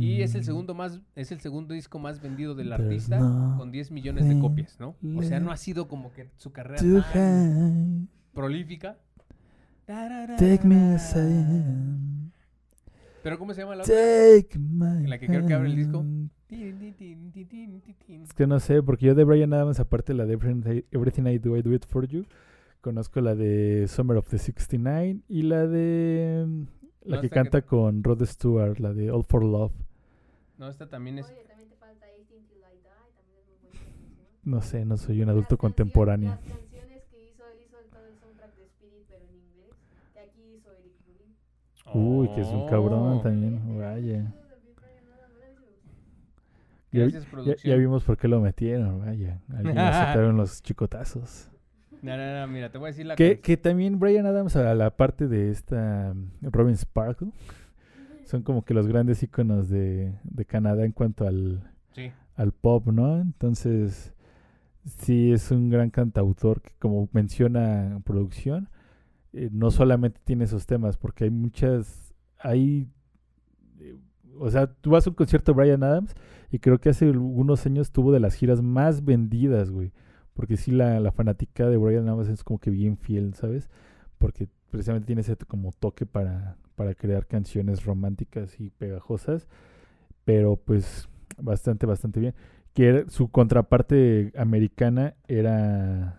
Y 0.00 0.22
es 0.22 0.34
el 0.34 0.44
segundo 0.44 0.74
más, 0.74 1.00
es 1.14 1.32
el 1.32 1.40
segundo 1.40 1.74
disco 1.74 1.98
más 1.98 2.22
vendido 2.22 2.54
del 2.54 2.72
artista 2.72 3.18
no 3.18 3.56
con 3.58 3.70
10 3.70 3.90
millones 3.90 4.26
de 4.28 4.38
copias, 4.38 4.80
¿no? 4.80 4.96
O 5.16 5.22
sea, 5.22 5.38
no 5.40 5.52
ha 5.52 5.56
sido 5.56 5.86
como 5.86 6.12
que 6.12 6.30
su 6.36 6.50
carrera 6.52 6.82
tan 7.12 8.08
prolífica. 8.32 8.96
Take 9.86 10.60
me 10.64 10.94
aside. 10.94 12.11
Pero 13.22 13.38
¿cómo 13.38 13.54
se 13.54 13.60
llama 13.62 13.76
la 13.76 13.82
otra? 13.84 13.94
Take 13.94 14.58
my 14.58 15.06
La 15.06 15.18
que 15.18 15.26
creo 15.26 15.46
que 15.46 15.54
abre 15.54 15.68
el 15.68 15.76
disco. 15.76 16.04
Es 18.22 18.32
que 18.34 18.46
no 18.46 18.60
sé, 18.60 18.82
porque 18.82 19.06
yo 19.06 19.14
de 19.14 19.24
Brian 19.24 19.52
Adams, 19.52 19.80
aparte 19.80 20.12
de 20.12 20.18
la 20.18 20.26
de 20.26 20.34
Everything 20.90 21.26
I, 21.26 21.38
Do, 21.38 21.56
I 21.56 21.62
Do 21.62 21.72
It 21.72 21.86
For 21.86 22.06
You, 22.06 22.26
conozco 22.80 23.20
la 23.20 23.34
de 23.34 23.86
Summer 23.88 24.16
of 24.18 24.28
the 24.28 24.38
69 24.38 25.20
y 25.28 25.42
la 25.42 25.66
de... 25.66 26.44
mm, 26.46 26.62
La 27.04 27.16
No, 27.16 27.20
que 27.20 27.26
esta 27.26 27.28
que- 27.28 27.42
canta 27.50 27.62
con 27.62 28.02
Rod 28.04 28.24
Stewart, 28.26 28.78
la 28.80 28.92
de 28.92 29.10
All 29.10 29.24
For 29.24 29.44
Love. 29.44 29.72
No, 30.58 30.68
esta 30.68 30.88
también 30.88 31.18
es 31.18 31.26
Oye, 31.26 31.44
también 31.48 31.68
te 31.70 31.76
falta 31.76 32.06
18 32.06 32.46
Till 32.48 32.58
I 32.58 32.60
Die, 32.60 32.82
también 33.16 33.38
es 33.40 33.46
muy 33.48 33.56
bonita 33.58 33.78
canción. 33.78 34.42
No 34.44 34.60
sé, 34.60 34.84
no 34.84 34.96
soy 34.96 35.22
un 35.22 35.28
adulto 35.30 35.56
contemporáneo. 35.56 36.30
Las 36.30 36.40
canciones 36.40 37.04
que 37.10 37.24
hizo, 37.24 37.42
él 37.50 37.58
hizo 37.66 37.76
todo 37.90 38.06
el 38.06 38.16
soundtrack 38.18 38.54
de 38.56 38.64
Spirit, 38.66 39.04
pero 39.08 39.24
en 39.24 39.34
inglés. 39.36 39.70
Que 40.12 40.20
aquí 40.20 40.42
hizo 40.56 40.70
Eric 40.72 40.92
Rubin. 41.06 41.34
Uy, 41.94 42.28
que 42.34 42.40
es 42.40 42.48
un 42.48 42.68
cabrón 42.68 43.18
Oh. 43.18 43.20
también, 43.22 43.78
vaya. 43.78 44.32
Ya, 46.92 47.00
Gracias, 47.00 47.24
ya- 47.24 47.30
producción. 47.30 47.72
ya 47.72 47.76
vimos 47.78 48.04
por 48.04 48.18
qué 48.18 48.28
lo 48.28 48.40
metieron, 48.40 49.00
vaya. 49.00 49.40
Alguien 49.48 49.74
le 49.74 49.80
aceptaron 49.80 50.36
los 50.36 50.62
chicotazos. 50.62 51.48
No, 52.02 52.16
no, 52.16 52.40
no, 52.40 52.48
mira, 52.48 52.70
te 52.70 52.78
voy 52.78 52.88
a 52.88 52.90
decir 52.90 53.06
la 53.06 53.16
Que, 53.16 53.40
que 53.40 53.56
también 53.56 53.98
Brian 53.98 54.26
Adams, 54.26 54.56
a 54.56 54.74
la 54.74 54.90
parte 54.96 55.28
de 55.28 55.50
esta 55.50 56.12
mm, 56.14 56.48
Robin 56.50 56.76
Sparkle, 56.76 57.28
son 58.24 58.42
como 58.42 58.64
que 58.64 58.74
los 58.74 58.86
grandes 58.88 59.22
íconos 59.22 59.68
de, 59.70 60.12
de 60.24 60.44
Canadá 60.44 60.84
en 60.84 60.92
cuanto 60.92 61.26
al, 61.26 61.62
Sí, 61.92 62.10
al 62.36 62.52
pop, 62.52 62.88
¿no? 62.88 63.20
Entonces, 63.20 64.12
sí 64.84 65.32
es 65.32 65.50
un 65.50 65.70
gran 65.70 65.90
cantautor 65.90 66.60
que, 66.60 66.72
como 66.78 67.08
menciona 67.12 68.00
producción, 68.04 68.68
eh, 69.32 69.48
no 69.52 69.70
solamente 69.70 70.20
tiene 70.24 70.44
esos 70.44 70.66
temas, 70.66 70.96
porque 70.96 71.24
hay 71.24 71.30
muchas, 71.30 72.14
hay, 72.38 72.88
eh, 73.80 73.96
o 74.38 74.50
sea, 74.50 74.66
tú 74.66 74.90
vas 74.90 75.06
a 75.06 75.10
un 75.10 75.16
concierto 75.16 75.52
de 75.52 75.56
Brian 75.56 75.82
Adams 75.82 76.14
y 76.50 76.58
creo 76.58 76.78
que 76.80 76.90
hace 76.90 77.06
algunos 77.06 77.64
años 77.66 77.92
tuvo 77.92 78.12
de 78.12 78.20
las 78.20 78.34
giras 78.34 78.62
más 78.62 79.04
vendidas, 79.04 79.70
güey, 79.70 79.92
porque 80.34 80.56
sí 80.56 80.70
la, 80.70 81.00
la 81.00 81.12
fanática 81.12 81.68
de 81.68 81.76
Brian 81.76 82.08
Adams 82.08 82.28
es 82.28 82.44
como 82.44 82.58
que 82.58 82.70
bien 82.70 82.96
fiel, 82.98 83.34
¿sabes? 83.34 83.70
Porque 84.18 84.48
precisamente 84.70 85.06
tiene 85.06 85.20
ese 85.20 85.36
como 85.36 85.72
toque 85.72 86.06
para, 86.06 86.56
para 86.74 86.94
crear 86.94 87.26
canciones 87.26 87.84
románticas 87.84 88.58
y 88.60 88.70
pegajosas, 88.70 89.48
pero 90.24 90.56
pues 90.56 91.08
bastante, 91.38 91.86
bastante 91.86 92.20
bien. 92.20 92.34
Que 92.74 93.04
su 93.08 93.28
contraparte 93.28 94.32
americana 94.36 95.14
era 95.28 96.18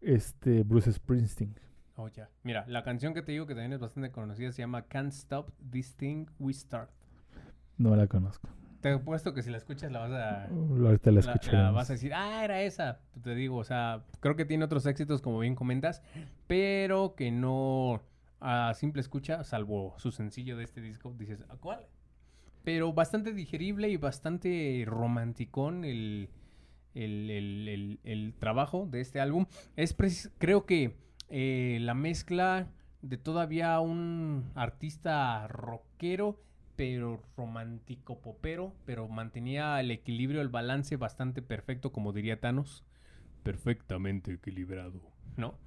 este 0.00 0.64
Bruce 0.64 0.92
Springsteen. 0.92 1.54
Oh, 1.96 2.08
ya. 2.08 2.28
Mira, 2.42 2.64
la 2.68 2.82
canción 2.82 3.14
que 3.14 3.22
te 3.22 3.32
digo 3.32 3.46
que 3.46 3.54
también 3.54 3.72
es 3.72 3.80
bastante 3.80 4.10
conocida 4.10 4.52
se 4.52 4.62
llama 4.62 4.82
Can't 4.82 5.12
Stop 5.12 5.50
This 5.70 5.94
Thing 5.96 6.26
We 6.38 6.52
Start. 6.52 6.90
No 7.78 7.94
la 7.96 8.06
conozco. 8.06 8.48
Te 8.80 8.92
he 8.92 8.98
puesto 8.98 9.32
que 9.32 9.42
si 9.42 9.50
la 9.50 9.56
escuchas 9.56 9.90
la 9.90 10.00
vas 10.00 10.12
a... 10.12 10.44
Ahorita 10.44 11.10
la 11.10 11.20
la- 11.22 11.40
la 11.52 11.70
vas 11.70 11.88
a 11.88 11.94
decir, 11.94 12.12
ah, 12.14 12.44
era 12.44 12.60
esa. 12.62 13.00
Te 13.22 13.34
digo, 13.34 13.56
o 13.56 13.64
sea, 13.64 14.04
creo 14.20 14.36
que 14.36 14.44
tiene 14.44 14.64
otros 14.64 14.84
éxitos, 14.86 15.22
como 15.22 15.38
bien 15.38 15.54
comentas, 15.54 16.02
pero 16.46 17.14
que 17.14 17.30
no 17.30 18.02
a 18.40 18.74
simple 18.74 19.00
escucha, 19.00 19.42
salvo 19.42 19.94
su 19.96 20.12
sencillo 20.12 20.58
de 20.58 20.64
este 20.64 20.82
disco, 20.82 21.14
dices, 21.18 21.44
¿a 21.48 21.56
cuál? 21.56 21.86
Pero 22.62 22.92
bastante 22.92 23.32
digerible 23.32 23.88
y 23.88 23.96
bastante 23.96 24.84
romanticón 24.86 25.86
el, 25.86 26.28
el, 26.94 27.98
el- 28.04 28.34
trabajo 28.38 28.86
de 28.90 29.00
este 29.00 29.18
álbum. 29.18 29.46
Es 29.76 29.96
creo 30.38 30.66
que 30.66 30.98
eh, 31.36 31.78
la 31.80 31.94
mezcla 31.94 32.68
de 33.02 33.18
todavía 33.18 33.80
un 33.80 34.52
artista 34.54 35.48
rockero, 35.48 36.40
pero 36.76 37.20
romántico 37.36 38.20
popero, 38.20 38.72
pero 38.86 39.08
mantenía 39.08 39.80
el 39.80 39.90
equilibrio, 39.90 40.40
el 40.40 40.48
balance 40.48 40.96
bastante 40.96 41.42
perfecto, 41.42 41.90
como 41.90 42.12
diría 42.12 42.38
Thanos. 42.38 42.84
Perfectamente 43.42 44.34
equilibrado, 44.34 45.00
¿no? 45.36 45.58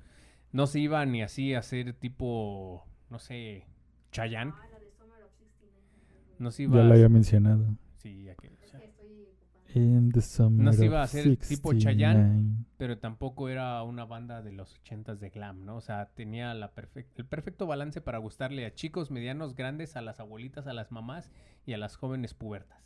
No 0.53 0.67
se 0.67 0.79
iba 0.79 1.05
ni 1.05 1.21
así 1.21 1.53
a 1.53 1.59
hacer 1.59 1.91
tipo, 1.93 2.85
no 3.09 3.19
sé, 3.19 3.65
Chayanne. 4.13 4.53
Ah, 4.55 4.67
la 4.71 4.79
de 4.79 4.89
Summer 4.91 5.21
of 5.23 5.31
69. 5.37 6.35
No 6.39 6.51
se 6.51 6.63
iba 6.63 6.75
Ya 6.77 6.81
a 6.81 6.85
la 6.85 6.93
había 6.95 7.09
mencionado. 7.09 7.65
Sí, 7.97 8.23
ya 8.23 8.35
que- 8.35 8.47
Es 8.47 8.71
que 8.71 8.85
estoy 8.85 9.21
ocupada. 9.23 9.65
In 9.77 10.11
the 10.11 10.21
summer 10.21 10.65
No 10.65 10.73
se 10.73 10.85
iba 10.85 10.99
a 11.01 11.03
hacer 11.03 11.37
tipo 11.37 11.73
Chayanne. 11.73 12.23
69. 12.23 12.65
pero 12.77 12.97
tampoco 12.99 13.49
era 13.49 13.81
una 13.83 14.05
banda 14.05 14.41
de 14.41 14.51
los 14.51 14.75
ochentas 14.75 15.19
de 15.19 15.29
glam, 15.29 15.65
¿no? 15.65 15.77
O 15.77 15.81
sea, 15.81 16.07
tenía 16.15 16.53
la 16.53 16.71
el 17.15 17.25
perfecto 17.25 17.65
balance 17.67 18.01
para 18.01 18.17
gustarle 18.17 18.65
a 18.65 18.73
chicos, 18.73 19.09
medianos, 19.11 19.55
grandes, 19.55 19.95
a 19.95 20.01
las 20.01 20.19
abuelitas, 20.19 20.67
a 20.67 20.73
las 20.73 20.91
mamás 20.91 21.31
y 21.65 21.73
a 21.73 21.77
las 21.77 21.95
jóvenes 21.95 22.33
pubertas 22.33 22.83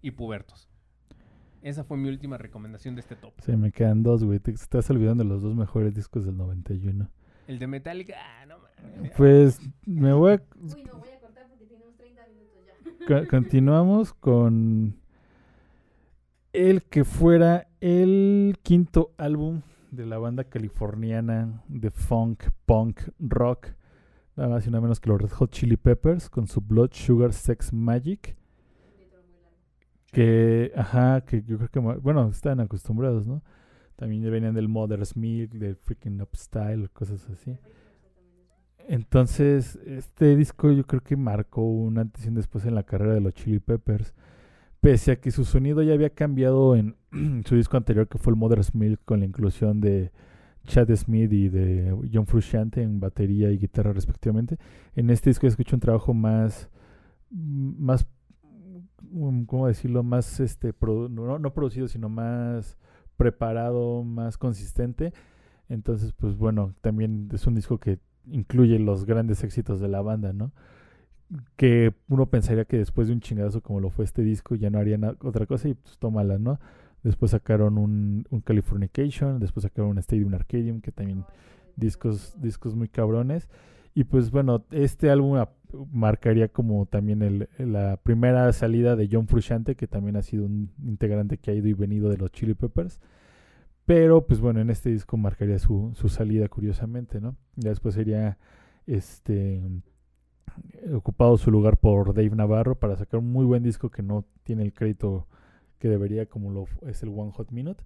y 0.00 0.12
pubertos. 0.12 0.68
Esa 1.62 1.84
fue 1.84 1.96
mi 1.96 2.08
última 2.08 2.38
recomendación 2.38 2.94
de 2.96 3.00
este 3.02 3.14
top. 3.14 3.34
Sí, 3.40 3.56
me 3.56 3.70
quedan 3.70 4.02
dos, 4.02 4.24
güey. 4.24 4.40
Te 4.40 4.50
estás 4.50 4.90
olvidando 4.90 5.22
los 5.22 5.42
dos 5.42 5.54
mejores 5.54 5.94
discos 5.94 6.24
del 6.26 6.36
91. 6.36 7.08
El 7.46 7.58
de 7.60 7.66
Metallica, 7.68 8.14
ah, 8.18 8.46
no 8.46 8.56
mames. 8.58 9.12
Pues 9.16 9.60
me 9.86 10.12
voy 10.12 10.32
a... 10.32 10.42
Uy, 10.60 10.82
no, 10.84 10.98
voy 10.98 11.08
a 11.10 11.20
cortar 11.20 11.46
porque 11.48 11.66
tenemos 11.66 11.96
30 11.96 12.22
minutos 12.28 12.66
ya. 12.66 13.06
co- 13.22 13.28
continuamos 13.28 14.12
con 14.14 14.96
el 16.52 16.82
que 16.82 17.04
fuera 17.04 17.68
el 17.80 18.58
quinto 18.62 19.12
álbum 19.16 19.62
de 19.90 20.06
la 20.06 20.18
banda 20.18 20.44
californiana 20.44 21.62
de 21.68 21.90
funk, 21.90 22.44
punk, 22.66 23.00
rock. 23.18 23.68
Nada 24.36 24.48
más 24.48 24.66
y 24.66 24.70
nada 24.70 24.80
menos 24.80 25.00
que 25.00 25.10
los 25.10 25.20
Red 25.20 25.30
Hot 25.30 25.50
Chili 25.50 25.76
Peppers 25.76 26.30
con 26.30 26.46
su 26.46 26.60
Blood 26.60 26.90
Sugar 26.92 27.32
Sex 27.32 27.72
Magic. 27.72 28.36
Que, 30.10 30.72
ajá, 30.76 31.22
que 31.22 31.42
yo 31.42 31.56
creo 31.56 31.68
que, 31.70 31.78
bueno, 31.78 32.28
están 32.28 32.60
acostumbrados, 32.60 33.26
¿no? 33.26 33.42
También 33.96 34.22
venían 34.30 34.54
del 34.54 34.68
Mother's 34.68 35.16
Milk, 35.16 35.52
del 35.52 35.76
Freaking 35.76 36.20
Up 36.20 36.30
Style, 36.34 36.88
cosas 36.90 37.28
así. 37.30 37.56
Entonces, 38.88 39.76
este 39.86 40.36
disco 40.36 40.70
yo 40.70 40.84
creo 40.84 41.02
que 41.02 41.16
marcó 41.16 41.62
un 41.62 41.98
antes 41.98 42.24
y 42.24 42.28
un 42.28 42.34
después 42.34 42.66
en 42.66 42.74
la 42.74 42.82
carrera 42.82 43.14
de 43.14 43.20
los 43.20 43.32
Chili 43.32 43.58
Peppers. 43.58 44.12
Pese 44.82 45.12
a 45.12 45.20
que 45.20 45.30
su 45.30 45.44
sonido 45.44 45.80
ya 45.84 45.94
había 45.94 46.10
cambiado 46.10 46.74
en 46.74 46.96
su 47.46 47.54
disco 47.54 47.76
anterior, 47.76 48.08
que 48.08 48.18
fue 48.18 48.32
el 48.32 48.36
Mother's 48.36 48.74
Milk, 48.74 49.00
con 49.04 49.20
la 49.20 49.26
inclusión 49.26 49.80
de 49.80 50.10
Chad 50.66 50.92
Smith 50.96 51.32
y 51.32 51.48
de 51.48 51.96
John 52.12 52.26
Frusciante 52.26 52.82
en 52.82 52.98
batería 52.98 53.52
y 53.52 53.58
guitarra 53.58 53.92
respectivamente. 53.92 54.58
En 54.96 55.10
este 55.10 55.30
disco 55.30 55.46
escucho 55.46 55.76
un 55.76 55.80
trabajo 55.80 56.14
más, 56.14 56.68
más, 57.30 58.08
mm, 59.02 59.44
¿cómo 59.44 59.68
decirlo? 59.68 60.02
Más, 60.02 60.40
este, 60.40 60.74
no, 60.80 61.38
no 61.38 61.54
producido, 61.54 61.86
sino 61.86 62.08
más 62.08 62.76
preparado, 63.16 64.02
más 64.02 64.36
consistente. 64.36 65.12
Entonces, 65.68 66.12
pues 66.12 66.36
bueno, 66.36 66.74
también 66.80 67.28
es 67.32 67.46
un 67.46 67.54
disco 67.54 67.78
que 67.78 68.00
incluye 68.26 68.80
los 68.80 69.04
grandes 69.04 69.44
éxitos 69.44 69.78
de 69.78 69.86
la 69.86 70.02
banda, 70.02 70.32
¿no? 70.32 70.50
Que 71.56 71.94
uno 72.08 72.26
pensaría 72.26 72.64
que 72.64 72.78
después 72.78 73.08
de 73.08 73.14
un 73.14 73.20
chingadazo 73.20 73.62
como 73.62 73.80
lo 73.80 73.90
fue 73.90 74.04
este 74.04 74.22
disco 74.22 74.54
ya 74.54 74.68
no 74.70 74.78
harían 74.78 75.04
otra 75.04 75.46
cosa 75.46 75.68
y 75.68 75.74
pues 75.74 75.98
tómala, 75.98 76.38
¿no? 76.38 76.58
Después 77.02 77.32
sacaron 77.32 77.78
un, 77.78 78.26
un 78.30 78.40
Californication, 78.40 79.40
después 79.40 79.62
sacaron 79.64 79.90
un 79.90 79.98
Stadium 79.98 80.34
Arcadium, 80.34 80.80
que 80.80 80.92
también 80.92 81.24
discos, 81.76 82.36
discos 82.40 82.74
muy 82.74 82.88
cabrones. 82.88 83.48
Y 83.94 84.04
pues 84.04 84.30
bueno, 84.30 84.64
este 84.70 85.10
álbum 85.10 85.44
marcaría 85.92 86.48
como 86.48 86.86
también 86.86 87.22
el, 87.22 87.48
la 87.58 87.98
primera 88.02 88.52
salida 88.52 88.96
de 88.96 89.08
John 89.10 89.26
Frusciante, 89.26 89.74
que 89.74 89.86
también 89.86 90.16
ha 90.16 90.22
sido 90.22 90.44
un 90.46 90.70
integrante 90.84 91.38
que 91.38 91.50
ha 91.50 91.54
ido 91.54 91.68
y 91.68 91.74
venido 91.74 92.08
de 92.08 92.16
los 92.16 92.30
Chili 92.30 92.54
Peppers. 92.54 93.00
Pero 93.84 94.26
pues 94.26 94.40
bueno, 94.40 94.60
en 94.60 94.70
este 94.70 94.90
disco 94.90 95.16
marcaría 95.16 95.58
su, 95.58 95.92
su 95.94 96.08
salida 96.08 96.48
curiosamente, 96.48 97.20
¿no? 97.20 97.36
Ya 97.56 97.70
después 97.70 97.94
sería 97.94 98.38
este 98.86 99.60
ocupado 100.94 101.36
su 101.36 101.50
lugar 101.50 101.76
por 101.78 102.14
Dave 102.14 102.34
Navarro 102.34 102.78
para 102.78 102.96
sacar 102.96 103.20
un 103.20 103.30
muy 103.30 103.44
buen 103.44 103.62
disco 103.62 103.90
que 103.90 104.02
no 104.02 104.24
tiene 104.42 104.62
el 104.62 104.72
crédito 104.72 105.26
que 105.78 105.88
debería 105.88 106.26
como 106.26 106.50
lo 106.50 106.66
es 106.86 107.02
el 107.02 107.10
One 107.10 107.32
Hot 107.32 107.50
Minute. 107.50 107.84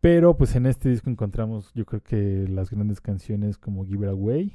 Pero 0.00 0.36
pues 0.36 0.56
en 0.56 0.66
este 0.66 0.88
disco 0.88 1.10
encontramos 1.10 1.72
yo 1.74 1.84
creo 1.84 2.02
que 2.02 2.46
las 2.48 2.70
grandes 2.70 3.00
canciones 3.00 3.56
como 3.56 3.84
Give 3.84 4.06
It 4.06 4.12
Away, 4.12 4.52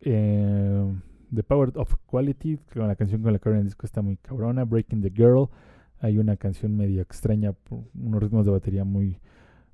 eh, 0.00 0.94
The 1.34 1.42
Power 1.42 1.72
of 1.74 1.94
Quality, 2.06 2.58
que 2.70 2.78
la 2.78 2.96
canción 2.96 3.22
con 3.22 3.32
la 3.32 3.38
que 3.38 3.48
abre 3.48 3.60
el 3.60 3.66
disco 3.66 3.84
está 3.84 4.00
muy 4.00 4.16
cabrona, 4.16 4.64
Breaking 4.64 5.02
the 5.02 5.10
Girl, 5.10 5.48
hay 6.00 6.18
una 6.18 6.36
canción 6.36 6.76
media 6.76 7.02
extraña, 7.02 7.54
unos 7.94 8.22
ritmos 8.22 8.46
de 8.46 8.52
batería 8.52 8.84
muy, 8.84 9.20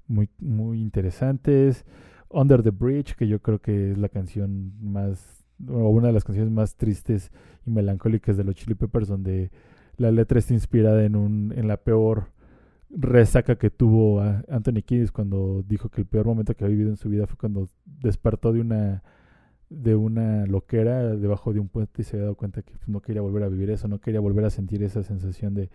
muy, 0.06 0.28
muy 0.38 0.80
interesantes. 0.80 1.84
Under 2.30 2.62
the 2.62 2.70
Bridge, 2.70 3.14
que 3.14 3.28
yo 3.28 3.40
creo 3.40 3.60
que 3.60 3.92
es 3.92 3.98
la 3.98 4.08
canción 4.08 4.72
más, 4.80 5.43
o 5.68 5.88
una 5.88 6.08
de 6.08 6.12
las 6.12 6.24
canciones 6.24 6.52
más 6.52 6.76
tristes 6.76 7.30
y 7.66 7.70
melancólicas 7.70 8.36
de 8.36 8.44
los 8.44 8.54
Chili 8.54 8.74
Peppers, 8.74 9.08
donde 9.08 9.50
la 9.96 10.10
letra 10.10 10.38
está 10.38 10.54
inspirada 10.54 11.04
en, 11.04 11.16
un, 11.16 11.52
en 11.56 11.68
la 11.68 11.76
peor 11.76 12.28
resaca 12.90 13.56
que 13.56 13.70
tuvo 13.70 14.20
a 14.20 14.44
Anthony 14.48 14.82
Kiddis 14.84 15.10
cuando 15.10 15.64
dijo 15.66 15.88
que 15.88 16.02
el 16.02 16.06
peor 16.06 16.26
momento 16.26 16.54
que 16.54 16.64
había 16.64 16.76
vivido 16.76 16.90
en 16.90 16.96
su 16.96 17.08
vida 17.08 17.26
fue 17.26 17.36
cuando 17.36 17.68
despertó 17.84 18.52
de 18.52 18.60
una 18.60 19.02
de 19.70 19.96
una 19.96 20.46
loquera 20.46 21.16
debajo 21.16 21.52
de 21.52 21.58
un 21.58 21.68
puente 21.68 22.02
y 22.02 22.04
se 22.04 22.16
había 22.16 22.24
dado 22.24 22.36
cuenta 22.36 22.62
que 22.62 22.72
pues, 22.72 22.88
no 22.88 23.00
quería 23.00 23.22
volver 23.22 23.42
a 23.42 23.48
vivir 23.48 23.70
eso, 23.70 23.88
no 23.88 23.98
quería 23.98 24.20
volver 24.20 24.44
a 24.44 24.50
sentir 24.50 24.82
esa 24.82 25.02
sensación 25.02 25.54
de, 25.54 25.70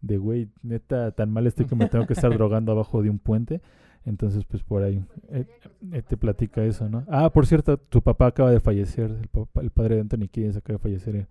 de 0.00 0.18
güey, 0.18 0.48
neta, 0.62 1.12
tan 1.12 1.30
mal 1.30 1.46
estoy 1.46 1.66
que 1.66 1.74
me 1.74 1.88
tengo 1.88 2.06
que 2.06 2.12
estar 2.12 2.30
drogando 2.36 2.72
abajo 2.72 3.02
de 3.02 3.10
un 3.10 3.18
puente. 3.18 3.60
Entonces, 4.04 4.44
pues 4.44 4.62
por 4.64 4.82
ahí 4.82 5.04
eh, 5.30 5.46
eh, 5.92 6.02
te 6.02 6.16
platica 6.16 6.64
eso, 6.64 6.88
¿no? 6.88 7.04
Ah, 7.08 7.30
por 7.30 7.46
cierto, 7.46 7.76
tu 7.76 8.02
papá 8.02 8.26
acaba 8.26 8.50
de 8.50 8.58
fallecer, 8.60 9.10
el, 9.10 9.28
papá- 9.28 9.60
el 9.62 9.70
padre 9.70 9.94
de 9.96 10.00
Anthony 10.02 10.28
Kiddis 10.30 10.56
acaba 10.56 10.76
de 10.78 10.82
fallecer 10.82 11.14
en, 11.16 11.28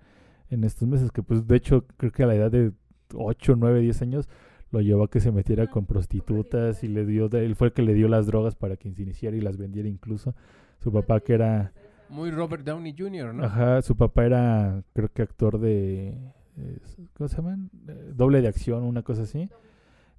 en 0.50 0.64
estos 0.64 0.88
meses, 0.88 1.12
que 1.12 1.22
pues 1.22 1.46
de 1.48 1.56
hecho 1.58 1.86
creo 1.98 2.12
que 2.12 2.24
a 2.24 2.28
la 2.28 2.36
edad 2.36 2.50
de 2.52 2.72
8, 3.14 3.56
9, 3.58 3.82
10 3.82 4.02
años 4.04 4.30
lo 4.72 4.80
llevó 4.80 5.04
a 5.04 5.10
que 5.10 5.20
se 5.20 5.34
metiera 5.34 5.68
con 5.68 5.86
prostitutas 5.86 6.82
y 6.86 6.88
le 6.88 7.06
dio, 7.06 7.26
él 7.34 7.56
fue 7.58 7.68
el 7.68 7.74
que 7.74 7.82
le 7.82 7.94
dio 7.94 8.08
las 8.08 8.26
drogas 8.26 8.56
para 8.56 8.78
que 8.78 8.90
se 8.94 9.02
iniciara 9.02 9.36
y 9.36 9.42
las 9.42 9.58
vendiera 9.58 9.90
incluso. 9.90 10.34
Su 10.80 10.94
papá 10.94 11.20
que 11.20 11.34
era... 11.34 11.74
Muy 12.08 12.32
Robert 12.32 12.64
Downey 12.66 12.96
Jr., 12.98 13.34
¿no? 13.34 13.44
Ajá, 13.44 13.82
su 13.82 13.98
papá 13.98 14.26
era, 14.26 14.82
creo 14.94 15.10
que 15.14 15.22
actor 15.24 15.60
de, 15.60 16.10
eh, 16.58 16.78
¿cómo 17.14 17.28
se 17.28 17.36
llaman? 17.36 17.70
Doble 18.16 18.42
de 18.42 18.48
acción, 18.48 18.84
una 18.84 19.02
cosa 19.02 19.24
así. 19.24 19.50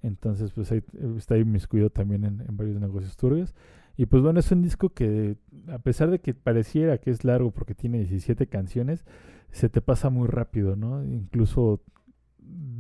Entonces, 0.03 0.53
pues 0.53 0.73
ahí 0.73 0.83
está 1.17 1.35
ahí 1.35 1.45
miscuido 1.45 1.91
también 1.91 2.25
en, 2.25 2.41
en 2.41 2.57
varios 2.57 2.81
negocios 2.81 3.17
turbios. 3.17 3.55
Y 3.97 4.07
pues 4.07 4.23
bueno, 4.23 4.41
es 4.41 4.51
un 4.51 4.63
disco 4.63 4.91
que, 4.91 5.37
a 5.69 5.79
pesar 5.79 6.11
de 6.11 6.21
que 6.21 6.35
pareciera 6.35 6.99
que 6.99 7.11
es 7.11 7.25
largo 7.25 7.51
porque 7.51 7.75
tiene 7.75 7.99
17 7.99 8.47
canciones, 8.47 9.05
se 9.51 9.69
te 9.69 9.81
pasa 9.81 10.11
muy 10.11 10.29
rápido, 10.29 10.77
¿no? 10.77 11.05
Incluso 11.05 11.83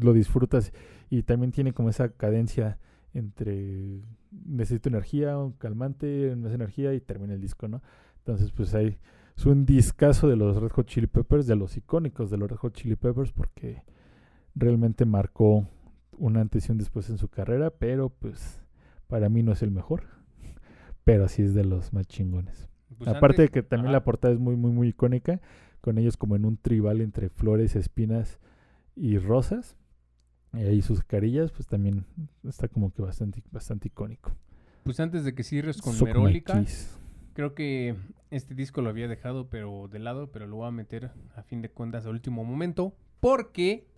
lo 0.01 0.13
disfrutas 0.13 0.73
y 1.11 1.23
también 1.23 1.53
tiene 1.53 1.73
como 1.73 1.91
esa 1.91 2.09
cadencia 2.11 2.79
entre 3.15 4.01
necesito 4.47 4.89
energía, 4.89 5.39
un 5.39 5.53
calmante, 5.53 6.35
más 6.37 6.53
energía 6.53 6.95
y 6.95 7.01
termina 7.01 7.35
el 7.35 7.41
disco, 7.41 7.69
¿no? 7.69 7.83
Entonces, 8.19 8.51
pues 8.53 8.75
ahí 8.75 8.99
es 9.37 9.47
un 9.47 9.67
discazo 9.67 10.29
de 10.29 10.37
los 10.37 10.57
Red 10.57 10.71
Hot 10.71 10.87
Chili 10.87 11.07
Peppers, 11.07 11.47
de 11.47 11.57
los 11.57 11.77
icónicos 11.77 12.31
de 12.31 12.39
los 12.39 12.51
Red 12.51 12.57
Hot 12.59 12.75
Chili 12.75 12.97
Peppers, 12.97 13.33
porque 13.33 13.83
realmente 14.55 15.05
marcó 15.05 15.69
un 16.23 16.37
antes 16.37 16.69
y 16.69 16.73
un 16.73 16.79
después 16.79 17.11
en 17.11 17.19
su 17.19 17.29
carrera, 17.29 17.71
pero 17.71 18.09
pues 18.09 18.61
para 19.09 19.29
mí 19.29 19.43
no 19.43 19.51
es 19.53 19.63
el 19.63 19.73
mejor, 19.73 20.05
pero 21.05 21.29
sí 21.29 21.43
es 21.43 21.53
de 21.53 21.65
los 21.65 21.93
más 21.93 22.07
chingones. 22.07 22.69
Pues 22.97 23.09
Aparte 23.09 23.43
de 23.43 23.49
que 23.49 23.63
también 23.63 23.89
ajá. 23.89 23.95
la 23.95 24.05
portada 24.05 24.33
es 24.33 24.39
muy, 24.39 24.55
muy, 24.55 24.71
muy 24.71 24.89
icónica, 24.89 25.41
con 25.81 25.99
ellos 25.99 26.17
como 26.17 26.37
en 26.37 26.45
un 26.45 26.57
tribal 26.59 27.01
entre 27.01 27.29
flores, 27.29 27.75
espinas 27.75 28.39
y 28.95 29.19
rosas. 29.19 29.77
Y 30.53 30.59
ahí 30.59 30.81
sus 30.81 31.03
carillas, 31.03 31.51
pues 31.51 31.67
también 31.67 32.05
está 32.45 32.69
como 32.69 32.93
que 32.93 33.03
bastante, 33.03 33.43
bastante 33.51 33.89
icónico. 33.89 34.33
Pues 34.85 35.01
antes 35.01 35.25
de 35.25 35.35
que 35.35 35.43
cierres 35.43 35.83
con 35.83 35.95
Suck 35.95 36.09
Merólica, 36.09 36.65
creo 37.33 37.55
que 37.55 37.97
este 38.31 38.55
disco 38.55 38.81
lo 38.81 38.91
había 38.91 39.09
dejado 39.09 39.49
pero 39.49 39.89
de 39.89 39.99
lado, 39.99 40.31
pero 40.31 40.47
lo 40.47 40.57
voy 40.57 40.69
a 40.69 40.71
meter 40.71 41.11
a 41.35 41.43
fin 41.43 41.63
de 41.63 41.71
cuentas 41.71 42.07
al 42.07 42.13
último 42.13 42.45
momento 42.45 42.95
porque 43.19 43.89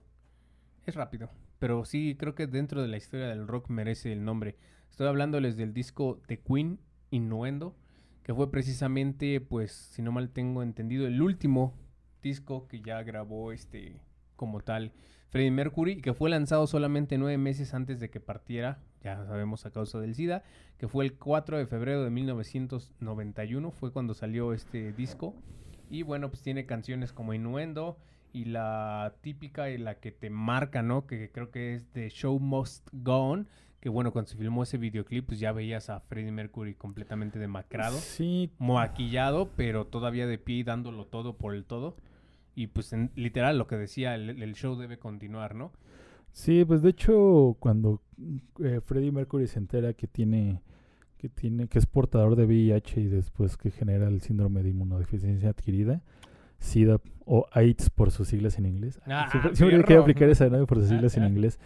es 0.86 0.94
rápido. 0.94 1.28
Pero 1.64 1.86
sí, 1.86 2.14
creo 2.18 2.34
que 2.34 2.46
dentro 2.46 2.82
de 2.82 2.88
la 2.88 2.98
historia 2.98 3.26
del 3.28 3.48
rock 3.48 3.70
merece 3.70 4.12
el 4.12 4.22
nombre. 4.22 4.54
Estoy 4.90 5.06
hablándoles 5.06 5.56
del 5.56 5.72
disco 5.72 6.20
de 6.28 6.38
Queen, 6.38 6.78
Innuendo, 7.10 7.74
que 8.22 8.34
fue 8.34 8.50
precisamente, 8.50 9.40
pues, 9.40 9.72
si 9.72 10.02
no 10.02 10.12
mal 10.12 10.28
tengo 10.28 10.62
entendido, 10.62 11.06
el 11.06 11.22
último 11.22 11.72
disco 12.20 12.68
que 12.68 12.82
ya 12.82 13.02
grabó 13.02 13.50
este 13.50 13.98
como 14.36 14.60
tal 14.60 14.92
Freddie 15.30 15.52
Mercury, 15.52 16.02
que 16.02 16.12
fue 16.12 16.28
lanzado 16.28 16.66
solamente 16.66 17.16
nueve 17.16 17.38
meses 17.38 17.72
antes 17.72 17.98
de 17.98 18.10
que 18.10 18.20
partiera, 18.20 18.82
ya 19.02 19.24
sabemos 19.24 19.64
a 19.64 19.70
causa 19.70 19.98
del 19.98 20.14
SIDA, 20.14 20.42
que 20.76 20.86
fue 20.86 21.06
el 21.06 21.14
4 21.14 21.56
de 21.56 21.66
febrero 21.66 22.04
de 22.04 22.10
1991, 22.10 23.70
fue 23.70 23.90
cuando 23.90 24.12
salió 24.12 24.52
este 24.52 24.92
disco. 24.92 25.34
Y 25.88 26.02
bueno, 26.02 26.28
pues 26.28 26.42
tiene 26.42 26.66
canciones 26.66 27.14
como 27.14 27.32
Innuendo 27.32 27.96
y 28.34 28.44
la 28.44 29.14
típica 29.22 29.70
y 29.70 29.78
la 29.78 29.94
que 30.00 30.12
te 30.12 30.28
marca, 30.28 30.82
¿no? 30.82 31.06
Que 31.06 31.30
creo 31.30 31.50
que 31.50 31.74
es 31.74 31.86
The 31.92 32.10
Show 32.10 32.38
Must 32.38 32.86
Go 32.92 33.16
On. 33.30 33.48
Que 33.80 33.88
bueno, 33.88 34.12
cuando 34.12 34.30
se 34.30 34.36
filmó 34.36 34.62
ese 34.62 34.76
videoclip, 34.78 35.26
pues 35.26 35.38
ya 35.40 35.52
veías 35.52 35.88
a 35.90 36.00
Freddie 36.00 36.32
Mercury 36.32 36.74
completamente 36.74 37.38
demacrado, 37.38 37.96
Sí, 37.98 38.50
maquillado, 38.58 39.50
pero 39.56 39.86
todavía 39.86 40.26
de 40.26 40.38
pie 40.38 40.56
y 40.56 40.62
dándolo 40.64 41.06
todo 41.06 41.36
por 41.36 41.54
el 41.54 41.64
todo. 41.64 41.96
Y 42.54 42.68
pues 42.68 42.92
en- 42.92 43.10
literal 43.14 43.58
lo 43.58 43.66
que 43.66 43.76
decía, 43.76 44.14
el, 44.14 44.42
el 44.42 44.54
show 44.54 44.76
debe 44.76 44.98
continuar, 44.98 45.54
¿no? 45.54 45.70
Sí, 46.32 46.64
pues 46.64 46.82
de 46.82 46.90
hecho, 46.90 47.56
cuando 47.60 48.00
eh, 48.62 48.80
Freddie 48.82 49.12
Mercury 49.12 49.46
se 49.46 49.58
entera 49.58 49.92
que 49.92 50.06
tiene, 50.08 50.62
que 51.18 51.28
tiene, 51.28 51.68
que 51.68 51.78
es 51.78 51.86
portador 51.86 52.36
de 52.36 52.46
VIH 52.46 53.00
y 53.02 53.06
después 53.08 53.56
que 53.56 53.70
genera 53.70 54.08
el 54.08 54.20
síndrome 54.22 54.62
de 54.62 54.70
inmunodeficiencia 54.70 55.50
adquirida, 55.50 56.00
SIDA 56.58 57.00
o 57.26 57.46
AIDS 57.52 57.90
por 57.90 58.10
sus 58.10 58.28
siglas 58.28 58.58
en 58.58 58.66
inglés. 58.66 59.00
Ah, 59.06 59.28
siempre 59.30 59.56
siempre 59.56 59.76
perro. 59.76 59.86
quiero 59.86 60.02
aplicar 60.02 60.28
esa 60.28 60.48
¿no? 60.48 60.66
por 60.66 60.78
sus 60.80 60.88
siglas 60.88 61.16
en 61.16 61.24
inglés. 61.24 61.58